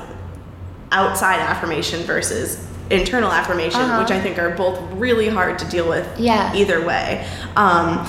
outside 0.91 1.39
affirmation 1.41 2.03
versus 2.03 2.67
internal 2.91 3.31
affirmation, 3.31 3.81
Uh-huh. 3.81 4.03
which 4.03 4.11
I 4.11 4.21
think 4.21 4.39
are 4.39 4.51
both 4.51 4.79
really 4.95 5.29
hard 5.29 5.59
to 5.61 5.65
deal 5.67 5.89
with. 5.89 6.07
Yeah. 6.19 6.53
Either 6.55 6.85
way. 6.85 7.27
Um, 7.57 8.07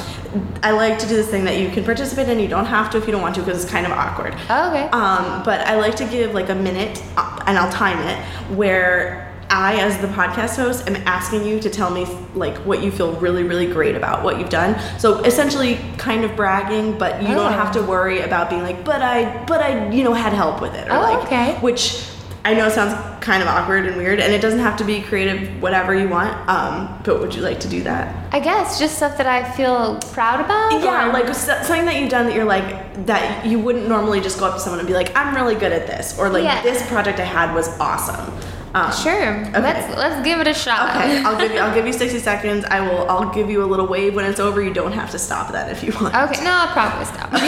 I 0.64 0.72
like 0.72 0.98
to 1.00 1.08
do 1.08 1.16
this 1.16 1.30
thing 1.30 1.44
that 1.46 1.60
you 1.60 1.70
can 1.70 1.84
participate 1.84 2.28
in. 2.30 2.40
You 2.40 2.48
don't 2.48 2.66
have 2.66 2.90
to 2.92 2.98
if 2.98 3.06
you 3.06 3.12
don't 3.12 3.22
want 3.22 3.36
to 3.36 3.42
because 3.42 3.64
it's 3.64 3.72
kind 3.72 3.86
of 3.86 3.92
awkward. 3.94 4.36
Oh, 4.50 4.70
okay. 4.70 4.90
Um, 4.90 5.44
but 5.44 5.62
I 5.68 5.76
like 5.78 5.96
to 5.98 6.06
give 6.06 6.34
like 6.34 6.50
a 6.50 6.56
minute, 6.56 7.02
uh, 7.16 7.44
and 7.46 7.58
I'll 7.58 7.72
time 7.72 8.00
it, 8.00 8.18
where 8.56 9.29
I, 9.50 9.80
as 9.82 9.98
the 9.98 10.08
podcast 10.08 10.56
host, 10.58 10.88
am 10.88 10.96
asking 11.08 11.44
you 11.46 11.60
to 11.60 11.70
tell 11.70 11.90
me 11.90 12.06
like 12.36 12.56
what 12.60 12.84
you 12.84 12.92
feel 12.92 13.14
really, 13.14 13.44
really 13.44 13.66
great 13.66 13.96
about 13.96 14.24
what 14.24 14.40
you've 14.40 14.50
done. 14.50 14.80
So 15.00 15.20
essentially, 15.24 15.80
kind 15.98 16.24
of 16.24 16.36
bragging, 16.36 16.98
but 16.98 17.22
you 17.22 17.30
Oh. 17.30 17.36
don't 17.36 17.54
have 17.54 17.72
to 17.74 17.82
worry 17.82 18.22
about 18.22 18.50
being 18.50 18.62
like, 18.62 18.84
but 18.86 19.02
I, 19.02 19.44
but 19.46 19.62
I, 19.62 19.90
you 19.90 20.04
know, 20.04 20.14
had 20.14 20.34
help 20.34 20.62
with 20.62 20.76
it, 20.76 20.88
or 20.88 20.94
Oh, 20.94 21.02
like, 21.02 21.26
okay. 21.26 21.54
which. 21.62 22.04
I 22.46 22.54
know 22.54 22.70
sounds 22.70 22.96
kind 23.20 23.44
of 23.44 23.50
awkward 23.50 23.86
and 23.86 23.98
weird, 23.98 24.22
and 24.22 24.32
it 24.32 24.40
doesn't 24.42 24.62
have 24.62 24.78
to 24.78 24.86
be 24.86 25.02
creative, 25.02 25.62
whatever 25.62 25.94
you 25.94 26.08
want. 26.08 26.34
Um, 26.50 26.98
but 27.04 27.20
would 27.20 27.36
you 27.36 27.42
like 27.42 27.60
to 27.60 27.68
do 27.68 27.84
that? 27.84 28.16
I 28.32 28.40
guess 28.40 28.80
just 28.80 28.96
stuff 28.96 29.18
that 29.18 29.28
I 29.28 29.44
feel 29.52 30.00
proud 30.14 30.40
about. 30.40 30.82
Yeah, 30.82 31.10
or- 31.10 31.14
like 31.14 31.28
something 31.36 31.84
that 31.86 31.98
you've 32.00 32.10
done 32.10 32.28
that 32.28 32.34
you're 32.36 32.46
like 32.46 33.06
that 33.08 33.46
you 33.46 33.60
wouldn't 33.60 33.90
normally 33.90 34.22
just 34.22 34.40
go 34.40 34.46
up 34.46 34.54
to 34.54 34.60
someone 34.62 34.80
and 34.80 34.88
be 34.88 34.94
like, 34.94 35.16
"I'm 35.18 35.36
really 35.36 35.54
good 35.56 35.74
at 35.74 35.86
this," 35.86 36.18
or 36.18 36.30
like, 36.30 36.46
Yeah. 36.46 36.62
"This 36.64 36.82
project 36.88 37.20
I 37.20 37.26
had 37.26 37.54
was 37.54 37.68
awesome." 37.78 38.32
Um, 38.74 38.92
Sure. 38.92 39.44
Let's 39.54 39.98
let's 39.98 40.24
give 40.24 40.40
it 40.40 40.48
a 40.48 40.54
shot. 40.54 40.96
Okay, 40.96 41.24
I'll 41.24 41.38
give 41.38 41.52
you. 41.52 41.60
I'll 41.60 41.74
give 41.74 41.88
you 41.88 41.94
60 42.06 42.20
seconds. 42.20 42.66
I 42.66 42.82
will. 42.82 43.10
I'll 43.10 43.34
give 43.34 43.50
you 43.50 43.64
a 43.64 43.68
little 43.68 43.88
wave 43.88 44.16
when 44.16 44.26
it's 44.26 44.40
over. 44.40 44.62
You 44.62 44.74
don't 44.74 44.92
have 44.92 45.10
to 45.12 45.20
stop 45.20 45.52
that 45.52 45.72
if 45.72 45.84
you 45.84 45.92
want. 46.00 46.14
Okay. 46.16 46.44
No, 46.44 46.52
I'll 46.52 46.74
probably 46.74 47.06
stop. 47.06 47.34
All 47.34 47.40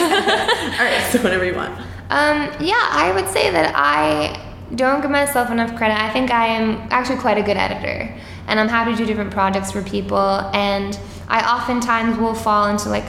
right. 0.85 1.07
So 1.11 1.21
whatever 1.21 1.45
you 1.45 1.55
want. 1.55 1.77
Um, 2.09 2.51
yeah, 2.59 2.89
I 2.91 3.11
would 3.15 3.27
say 3.29 3.51
that 3.51 3.73
I 3.75 4.41
don't 4.75 5.01
give 5.01 5.11
myself 5.11 5.49
enough 5.51 5.75
credit. 5.77 5.97
I 5.97 6.09
think 6.11 6.31
I 6.31 6.47
am 6.47 6.87
actually 6.91 7.19
quite 7.19 7.37
a 7.37 7.43
good 7.43 7.57
editor, 7.57 8.13
and 8.47 8.59
I'm 8.59 8.67
happy 8.67 8.91
to 8.91 8.97
do 8.97 9.05
different 9.05 9.31
projects 9.31 9.71
for 9.71 9.81
people. 9.83 10.17
And 10.53 10.99
I 11.29 11.55
oftentimes 11.55 12.17
will 12.17 12.35
fall 12.35 12.67
into 12.67 12.89
like 12.89 13.05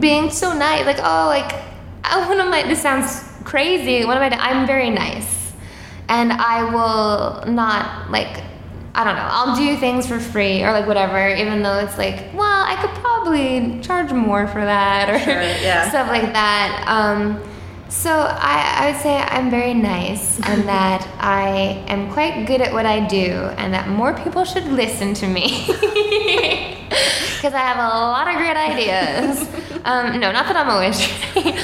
being 0.00 0.30
so 0.30 0.52
nice, 0.52 0.84
like 0.84 0.98
oh, 0.98 1.26
like 1.28 1.54
oh, 2.10 2.28
one 2.28 2.40
of 2.40 2.50
my 2.50 2.62
this 2.64 2.82
sounds 2.82 3.24
crazy. 3.44 4.04
One 4.04 4.16
of 4.16 4.20
my 4.20 4.36
I'm 4.38 4.66
very 4.66 4.90
nice, 4.90 5.39
and 6.10 6.32
I 6.32 6.64
will 6.64 7.50
not 7.50 8.10
like. 8.10 8.42
I 8.92 9.04
don't 9.04 9.14
know. 9.14 9.28
I'll 9.30 9.54
do 9.54 9.76
things 9.76 10.08
for 10.08 10.18
free 10.18 10.64
or 10.64 10.72
like 10.72 10.88
whatever, 10.88 11.28
even 11.28 11.62
though 11.62 11.78
it's 11.78 11.96
like, 11.96 12.34
well, 12.34 12.64
I 12.66 12.74
could 12.80 12.90
probably 13.00 13.78
charge 13.82 14.12
more 14.12 14.48
for 14.48 14.64
that 14.64 15.08
or 15.08 15.18
Sure, 15.20 15.40
yeah. 15.40 15.88
stuff 15.90 16.08
like 16.08 16.32
that. 16.32 16.84
Um, 16.88 17.40
so 17.90 18.10
I, 18.10 18.76
I 18.78 18.90
would 18.92 19.00
say 19.02 19.16
I'm 19.16 19.50
very 19.50 19.74
nice 19.74 20.38
and 20.40 20.62
that 20.68 21.06
I 21.20 21.84
am 21.88 22.10
quite 22.12 22.46
good 22.46 22.60
at 22.60 22.72
what 22.72 22.86
I 22.86 23.00
do 23.06 23.32
and 23.58 23.74
that 23.74 23.88
more 23.88 24.14
people 24.14 24.44
should 24.44 24.64
listen 24.66 25.12
to 25.14 25.26
me. 25.26 25.66
Because 27.40 27.54
I 27.54 27.60
have 27.60 27.78
a 27.78 27.88
lot 27.88 28.28
of 28.28 28.36
great 28.36 28.54
ideas. 28.56 29.48
um, 29.86 30.20
no, 30.20 30.30
not 30.30 30.46
that 30.46 30.56
I'm 30.56 30.68
always 30.68 31.00
trying. 31.00 31.54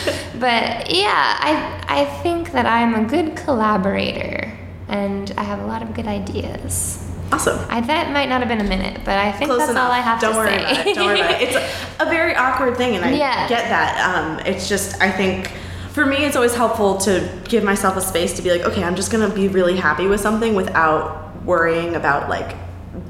but 0.40 0.90
yeah, 0.90 1.36
I, 1.38 1.84
I 1.86 2.04
think 2.22 2.52
that 2.52 2.64
I'm 2.64 2.94
a 2.94 3.04
good 3.06 3.36
collaborator 3.36 4.56
and 4.88 5.30
I 5.36 5.42
have 5.42 5.58
a 5.60 5.66
lot 5.66 5.82
of 5.82 5.92
good 5.92 6.06
ideas. 6.06 7.06
Awesome. 7.30 7.58
I, 7.68 7.82
that 7.82 8.10
might 8.12 8.30
not 8.30 8.40
have 8.40 8.48
been 8.48 8.62
a 8.64 8.68
minute, 8.68 9.02
but 9.04 9.18
I 9.18 9.32
think 9.32 9.50
Close 9.50 9.58
that's 9.58 9.72
enough. 9.72 9.84
all 9.84 9.92
I 9.92 9.98
have 10.00 10.18
Don't 10.18 10.32
to 10.32 10.38
worry 10.38 10.48
say. 10.48 10.62
about 10.62 10.86
it. 10.86 10.94
Don't 10.94 11.06
worry 11.08 11.20
about 11.20 11.42
it. 11.42 11.48
It's 11.48 11.56
a, 12.00 12.06
a 12.06 12.08
very 12.08 12.34
awkward 12.34 12.78
thing, 12.78 12.96
and 12.96 13.04
I 13.04 13.10
Yeah. 13.12 13.46
get 13.46 13.68
that. 13.68 13.98
Um, 14.00 14.38
it's 14.46 14.70
just 14.70 14.98
I 15.02 15.10
think 15.10 15.52
for 15.96 16.04
me, 16.04 16.26
it's 16.26 16.36
always 16.36 16.54
helpful 16.54 16.98
to 16.98 17.26
give 17.48 17.64
myself 17.64 17.96
a 17.96 18.02
space 18.02 18.34
to 18.34 18.42
be 18.42 18.50
like, 18.50 18.60
okay, 18.66 18.84
I'm 18.84 18.96
just 18.96 19.10
gonna 19.10 19.30
be 19.30 19.48
really 19.48 19.76
happy 19.78 20.06
with 20.06 20.20
something 20.20 20.54
without 20.54 21.42
worrying 21.46 21.94
about 21.94 22.28
like 22.28 22.54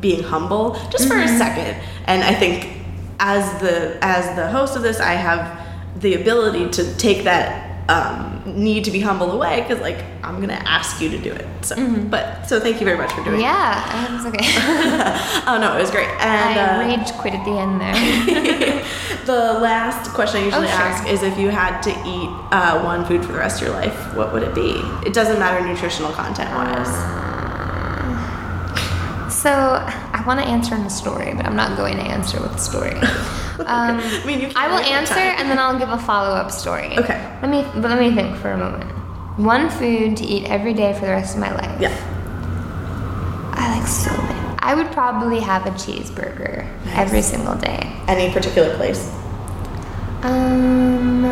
being 0.01 0.23
humble, 0.23 0.75
just 0.91 1.09
for 1.09 1.17
a 1.17 1.25
mm-hmm. 1.25 1.37
second. 1.37 1.83
And 2.05 2.23
I 2.23 2.33
think 2.33 2.85
as 3.19 3.61
the 3.61 3.99
as 4.03 4.37
the 4.37 4.47
host 4.47 4.77
of 4.77 4.83
this, 4.83 5.01
I 5.01 5.15
have 5.15 5.67
the 6.01 6.15
ability 6.15 6.71
to 6.81 6.95
take 6.95 7.25
that 7.25 7.66
um, 7.89 8.43
need 8.47 8.85
to 8.85 8.91
be 8.91 9.01
humble 9.01 9.31
away 9.33 9.61
because 9.63 9.81
like 9.81 9.99
I'm 10.25 10.41
gonna 10.41 10.55
ask 10.67 11.01
you 11.01 11.09
to 11.11 11.19
do 11.19 11.33
it. 11.33 11.47
So, 11.63 11.75
but 12.11 12.45
so 12.45 12.59
thank 12.61 12.81
you 12.81 12.85
very 12.85 12.99
much 12.99 13.13
for 13.13 13.23
doing 13.25 13.37
it. 13.39 13.43
yeah, 13.43 14.13
was 14.17 14.27
okay. 14.27 14.39
Oh 15.49 15.59
no, 15.61 15.77
it 15.77 15.81
was 15.81 15.91
great. 15.91 16.09
And 16.21 16.59
I 16.59 16.77
uh, 16.77 16.79
rage 16.97 17.13
quit 17.13 17.35
at 17.35 17.45
the 17.45 17.53
end 17.53 17.81
there. 17.81 17.95
the 19.27 19.61
last 19.61 20.11
question 20.13 20.41
I 20.41 20.45
usually 20.45 20.67
Oh, 20.67 20.71
sure. 20.71 20.81
ask 20.81 21.09
is 21.09 21.23
if 21.23 21.39
you 21.39 21.51
had 21.51 21.81
to 21.83 21.91
eat 21.91 22.31
uh, 22.53 22.83
one 22.83 23.05
food 23.05 23.25
for 23.25 23.33
the 23.33 23.39
rest 23.39 23.61
of 23.63 23.69
your 23.69 23.77
life, 23.77 24.15
what 24.17 24.33
would 24.33 24.43
it 24.43 24.55
be? 24.55 24.81
It 25.07 25.15
doesn't 25.15 25.39
matter 25.39 25.65
nutritional 25.67 26.13
content 26.13 26.51
wise. 26.51 27.26
So 29.47 29.53
I 29.53 30.25
want 30.27 30.41
to 30.41 30.47
answer 30.47 30.75
in 30.75 30.83
the 30.83 30.91
story, 30.91 31.33
but 31.33 31.47
I'm 31.47 31.55
not 31.55 31.77
going 31.77 31.95
to 31.99 32.03
answer 32.03 32.41
with 32.43 32.53
the 32.53 32.59
story. 32.59 32.95
Um, 33.59 34.01
I 34.01 34.23
mean, 34.27 34.53
I 34.55 34.69
will 34.69 34.81
answer 34.85 35.15
and 35.15 35.49
then 35.49 35.59
I'll 35.59 35.79
give 35.79 35.89
a 35.89 35.97
follow-up 35.97 36.51
story. 36.51 36.95
Okay. 36.99 37.39
Let 37.41 37.51
me, 37.51 37.63
but 37.81 37.85
let 37.91 37.99
me 37.99 38.15
think 38.15 38.37
for 38.37 38.51
a 38.51 38.59
moment. 38.59 38.85
One 39.39 39.71
food 39.71 40.19
to 40.19 40.25
eat 40.25 40.45
every 40.45 40.75
day 40.75 40.93
for 40.93 41.07
the 41.07 41.13
rest 41.13 41.37
of 41.37 41.41
my 41.41 41.55
life. 41.55 41.81
Yeah. 41.81 41.89
I 43.55 43.79
like 43.79 43.89
so 43.89 44.11
many. 44.11 44.39
I 44.59 44.75
would 44.75 44.93
probably 44.93 45.41
have 45.41 45.65
a 45.65 45.71
cheeseburger 45.71 46.67
Nice. 46.85 46.99
every 46.99 47.23
single 47.23 47.55
day. 47.55 47.91
Any 48.09 48.31
particular 48.31 48.77
place? 48.77 49.11
Um, 50.23 51.25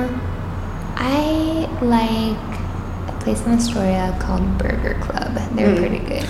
I 0.96 1.68
like 1.82 3.14
a 3.14 3.18
place 3.20 3.44
in 3.44 3.52
Astoria 3.52 4.16
called 4.18 4.56
Burger 4.56 4.98
Club. 5.02 5.34
They're 5.54 5.74
Mm. 5.74 5.78
pretty 5.78 5.98
good. 5.98 6.26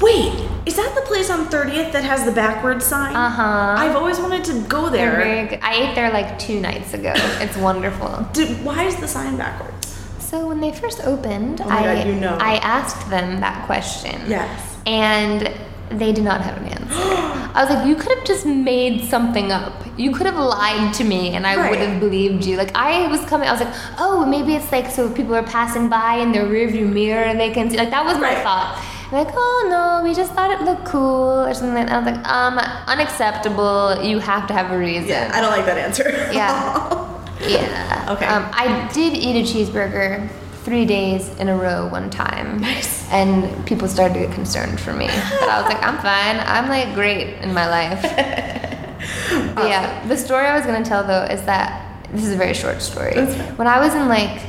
Wait, 0.00 0.48
is 0.66 0.74
that 0.76 0.92
the 0.96 1.02
place 1.02 1.30
on 1.30 1.46
30th 1.46 1.92
that 1.92 2.02
has 2.04 2.24
the 2.24 2.32
backwards 2.32 2.84
sign? 2.84 3.14
Uh 3.14 3.30
huh. 3.30 3.74
I've 3.78 3.94
always 3.96 4.18
wanted 4.18 4.44
to 4.44 4.60
go 4.68 4.90
there. 4.90 5.22
I 5.62 5.74
ate 5.74 5.94
there 5.94 6.10
like 6.12 6.38
two 6.38 6.60
nights 6.60 6.92
ago. 6.94 7.12
It's 7.40 7.56
wonderful. 7.56 8.26
Dude, 8.32 8.64
why 8.64 8.84
is 8.84 8.96
the 8.96 9.06
sign 9.08 9.36
backwards? 9.36 9.86
So 10.18 10.48
when 10.48 10.60
they 10.60 10.72
first 10.72 11.00
opened, 11.04 11.60
Oh 11.60 11.68
I 11.68 11.82
God, 11.94 12.06
you 12.08 12.14
know. 12.16 12.36
I 12.40 12.56
asked 12.56 13.08
them 13.10 13.40
that 13.40 13.64
question. 13.66 14.20
Yes. 14.28 14.76
And 14.86 15.52
they 15.90 16.12
did 16.12 16.24
not 16.24 16.40
have 16.40 16.56
an 16.56 16.66
answer. 16.66 16.94
I 17.56 17.64
was 17.64 17.70
like, 17.70 17.86
you 17.86 17.94
could 17.94 18.10
have 18.18 18.24
just 18.26 18.44
made 18.44 19.04
something 19.04 19.52
up. 19.52 19.72
You 19.96 20.10
could 20.10 20.26
have 20.26 20.36
lied 20.36 20.92
to 20.94 21.04
me 21.04 21.34
and 21.36 21.46
I 21.46 21.54
Right. 21.56 21.70
would 21.70 21.78
have 21.78 22.00
believed 22.00 22.44
you. 22.44 22.56
Like 22.56 22.72
I 22.74 23.06
was 23.06 23.20
coming, 23.26 23.48
I 23.48 23.52
was 23.52 23.60
like, 23.60 23.72
oh, 23.98 24.26
maybe 24.26 24.56
it's 24.56 24.70
like 24.72 24.90
so 24.90 25.08
people 25.08 25.34
are 25.36 25.44
passing 25.44 25.88
by 25.88 26.14
in 26.16 26.32
their 26.32 26.44
rearview 26.44 26.92
mirror 26.92 27.22
and 27.24 27.38
they 27.38 27.50
can 27.50 27.70
see. 27.70 27.76
Like 27.76 27.90
that 27.90 28.04
was 28.04 28.18
my 28.18 28.34
thought. 28.42 28.82
And 29.16 29.24
like, 29.26 29.34
oh 29.36 29.66
no, 29.70 30.06
we 30.06 30.14
just 30.14 30.32
thought 30.32 30.50
it 30.50 30.62
looked 30.62 30.84
cool 30.84 31.46
or 31.46 31.54
something. 31.54 31.74
like 31.74 31.86
that. 31.86 31.94
I 31.94 31.98
was 31.98 32.16
like, 32.16 32.28
um, 32.28 32.58
unacceptable. 32.86 34.02
You 34.02 34.18
have 34.18 34.46
to 34.48 34.52
have 34.52 34.70
a 34.70 34.78
reason. 34.78 35.08
Yeah, 35.08 35.30
I 35.32 35.40
don't 35.40 35.52
like 35.52 35.64
that 35.66 35.78
answer. 35.78 36.10
Yeah. 36.32 37.02
Yeah. 37.38 38.06
Okay. 38.08 38.24
Um, 38.24 38.48
I 38.50 38.90
did 38.94 39.12
eat 39.12 39.36
a 39.36 39.42
cheeseburger 39.42 40.26
three 40.64 40.86
days 40.86 41.28
in 41.36 41.48
a 41.48 41.56
row 41.56 41.86
one 41.86 42.08
time. 42.08 42.62
Nice. 42.62 43.06
And 43.12 43.64
people 43.66 43.86
started 43.88 44.14
to 44.14 44.20
get 44.20 44.32
concerned 44.32 44.80
for 44.80 44.94
me. 44.94 45.06
But 45.06 45.48
I 45.50 45.60
was 45.60 45.70
like, 45.70 45.82
I'm 45.84 45.98
fine. 45.98 46.42
I'm 46.46 46.68
like 46.70 46.94
great 46.94 47.34
in 47.42 47.52
my 47.52 47.68
life. 47.68 48.02
But 49.54 49.68
yeah. 49.68 50.08
The 50.08 50.16
story 50.16 50.46
I 50.46 50.56
was 50.56 50.64
gonna 50.64 50.84
tell 50.84 51.04
though 51.04 51.24
is 51.24 51.42
that 51.42 52.06
this 52.10 52.24
is 52.24 52.32
a 52.32 52.36
very 52.36 52.54
short 52.54 52.80
story. 52.80 53.14
When 53.56 53.68
I 53.68 53.80
was 53.80 53.94
in 53.94 54.08
like 54.08 54.40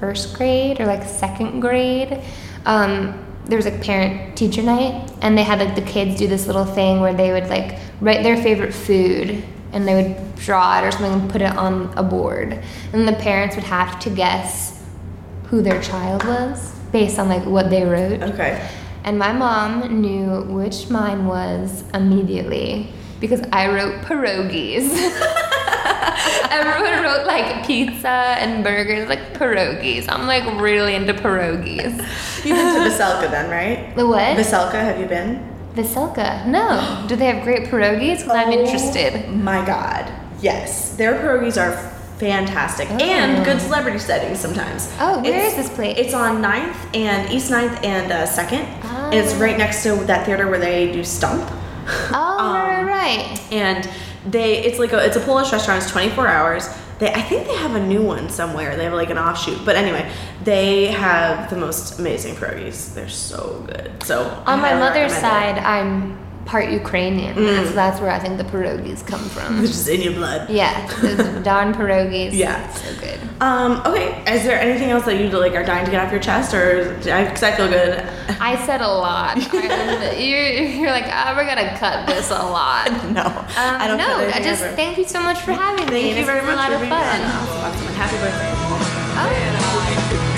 first 0.00 0.34
grade 0.34 0.80
or 0.80 0.86
like 0.86 1.04
second 1.04 1.60
grade, 1.60 2.22
um, 2.64 3.25
there 3.46 3.56
was 3.56 3.64
like 3.64 3.82
parent 3.82 4.36
teacher 4.36 4.62
night 4.62 5.10
and 5.22 5.36
they 5.38 5.42
had 5.44 5.58
like 5.60 5.74
the 5.74 5.82
kids 5.82 6.18
do 6.18 6.26
this 6.26 6.46
little 6.46 6.64
thing 6.64 7.00
where 7.00 7.14
they 7.14 7.32
would 7.32 7.48
like 7.48 7.78
write 8.00 8.22
their 8.22 8.36
favorite 8.36 8.72
food 8.74 9.42
and 9.72 9.86
they 9.86 9.94
would 9.94 10.34
draw 10.36 10.78
it 10.78 10.84
or 10.86 10.90
something 10.90 11.12
and 11.22 11.30
put 11.30 11.40
it 11.42 11.56
on 11.56 11.92
a 11.96 12.02
board 12.02 12.62
and 12.92 13.06
the 13.06 13.12
parents 13.14 13.54
would 13.56 13.64
have 13.64 13.98
to 14.00 14.10
guess 14.10 14.82
who 15.44 15.62
their 15.62 15.80
child 15.80 16.24
was 16.24 16.72
based 16.92 17.18
on 17.18 17.28
like 17.28 17.44
what 17.46 17.70
they 17.70 17.84
wrote 17.84 18.20
Okay. 18.22 18.68
and 19.04 19.18
my 19.18 19.32
mom 19.32 20.00
knew 20.00 20.42
which 20.52 20.90
mine 20.90 21.26
was 21.26 21.84
immediately 21.94 22.92
because 23.20 23.40
I 23.50 23.68
wrote 23.72 24.02
pierogies. 24.02 24.90
Everyone 26.50 27.02
wrote 27.02 27.26
like 27.26 27.66
pizza 27.66 28.08
and 28.08 28.62
burgers, 28.64 29.08
like 29.08 29.34
pierogies. 29.34 30.06
I'm 30.08 30.26
like 30.26 30.44
really 30.60 30.94
into 30.94 31.14
pierogies. 31.14 31.92
You've 32.44 32.56
been 32.56 32.74
to 32.84 32.90
Veselka 32.90 33.30
then, 33.30 33.50
right? 33.50 33.94
The 33.96 34.06
what? 34.06 34.36
Veselka, 34.36 34.72
have 34.74 34.98
you 35.00 35.06
been? 35.06 35.52
Veselka. 35.74 36.46
No. 36.46 37.04
Do 37.08 37.16
they 37.16 37.26
have 37.26 37.42
great 37.44 37.68
pierogies? 37.68 38.24
'Cause 38.24 38.34
I'm 38.34 38.48
Oh 38.48 38.52
interested. 38.60 39.28
My 39.30 39.64
God. 39.64 40.10
Yes. 40.40 40.94
Their 40.96 41.14
pierogies 41.14 41.60
are 41.60 41.72
fantastic 42.18 42.88
and 42.90 43.44
good 43.44 43.60
celebrity 43.60 43.98
settings 43.98 44.38
sometimes. 44.40 44.90
Oh, 45.00 45.20
where 45.20 45.26
It's- 45.34 45.50
is 45.52 45.56
this 45.66 45.68
place? 45.76 45.96
It's 45.98 46.14
on 46.14 46.40
9th 46.40 46.76
and 46.94 47.30
East 47.30 47.50
9th 47.50 47.84
and 47.84 48.10
uh, 48.10 48.26
2nd. 48.26 48.64
And 48.84 49.14
it's 49.14 49.34
right 49.34 49.58
next 49.58 49.82
to 49.82 49.96
that 50.06 50.24
theater 50.24 50.48
where 50.48 50.58
they 50.58 50.90
do 50.92 51.04
Stomp. 51.04 51.44
Oh, 52.12 52.38
Um, 52.38 52.54
right, 52.54 52.82
right, 52.82 52.86
right. 53.28 53.40
And 53.52 53.88
they 54.26 54.58
it's 54.64 54.78
like 54.78 54.92
a 54.92 55.04
it's 55.04 55.16
a 55.16 55.20
Polish 55.20 55.52
restaurant, 55.52 55.82
it's 55.82 55.90
24 55.90 56.26
hours. 56.28 56.68
They 56.98 57.12
I 57.12 57.20
think 57.22 57.46
they 57.46 57.54
have 57.56 57.74
a 57.74 57.86
new 57.86 58.02
one 58.02 58.28
somewhere. 58.30 58.76
They 58.76 58.84
have 58.84 58.94
like 58.94 59.10
an 59.10 59.18
offshoot. 59.18 59.64
But 59.64 59.76
anyway, 59.76 60.10
they 60.44 60.86
have 60.86 61.50
the 61.50 61.56
most 61.56 61.98
amazing 61.98 62.34
pierogies. 62.36 62.94
They're 62.94 63.08
so 63.08 63.64
good. 63.66 64.02
So 64.02 64.22
On 64.46 64.60
my 64.60 64.74
mother's 64.74 65.12
recommend 65.12 65.12
it. 65.12 65.20
side, 65.20 65.58
I'm 65.58 66.25
part 66.46 66.70
Ukrainian, 66.70 67.34
Mm. 67.36 67.66
so 67.66 67.72
that's 67.72 68.00
where 68.00 68.10
I 68.10 68.18
think 68.18 68.38
the 68.38 68.44
pierogies 68.44 69.04
come 69.06 69.24
from. 69.34 69.60
It's 69.62 69.72
just 69.76 69.88
in 69.88 70.00
your 70.00 70.12
blood. 70.14 70.48
yeah, 70.48 70.86
those 71.02 71.18
darn 71.50 71.74
pierogies. 71.74 72.30
Yeah. 72.32 72.72
so 72.72 72.94
good. 73.00 73.18
Um, 73.40 73.82
okay, 73.84 74.08
is 74.34 74.44
there 74.44 74.58
anything 74.58 74.90
else 74.90 75.04
that 75.04 75.16
you 75.20 75.28
like 75.28 75.54
are 75.54 75.64
dying 75.64 75.84
to 75.84 75.90
get 75.90 76.02
off 76.04 76.10
your 76.10 76.20
chest, 76.20 76.54
or 76.54 76.94
because 77.02 77.42
I 77.42 77.52
feel 77.52 77.68
good? 77.68 78.02
I 78.40 78.56
said 78.64 78.80
a 78.80 78.88
lot. 78.88 79.36
You're, 80.16 80.48
you're 80.78 80.90
like, 80.90 81.04
oh, 81.12 81.34
we're 81.36 81.44
gonna 81.46 81.76
cut 81.78 82.06
this 82.06 82.30
a 82.30 82.34
lot. 82.58 82.88
no, 83.12 83.24
Um, 83.26 83.74
I 83.82 83.86
don't. 83.88 83.98
no, 83.98 84.16
I 84.32 84.40
just 84.40 84.62
ever. 84.62 84.74
thank 84.76 84.96
you 84.98 85.04
so 85.04 85.20
much 85.22 85.40
for 85.40 85.52
having 85.52 85.84
me. 85.92 86.12
Thank 86.14 86.18
you 86.18 86.24
very 86.24 86.42
much 86.42 86.54
a 86.54 86.56
lot 86.56 86.68
for 86.68 86.74
of 86.76 86.88
fun. 86.88 87.20
Awesome. 87.20 87.94
Happy 87.94 88.16
birthday. 88.22 88.52
Oh. 89.18 90.32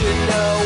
should 0.00 0.28
know. 0.30 0.59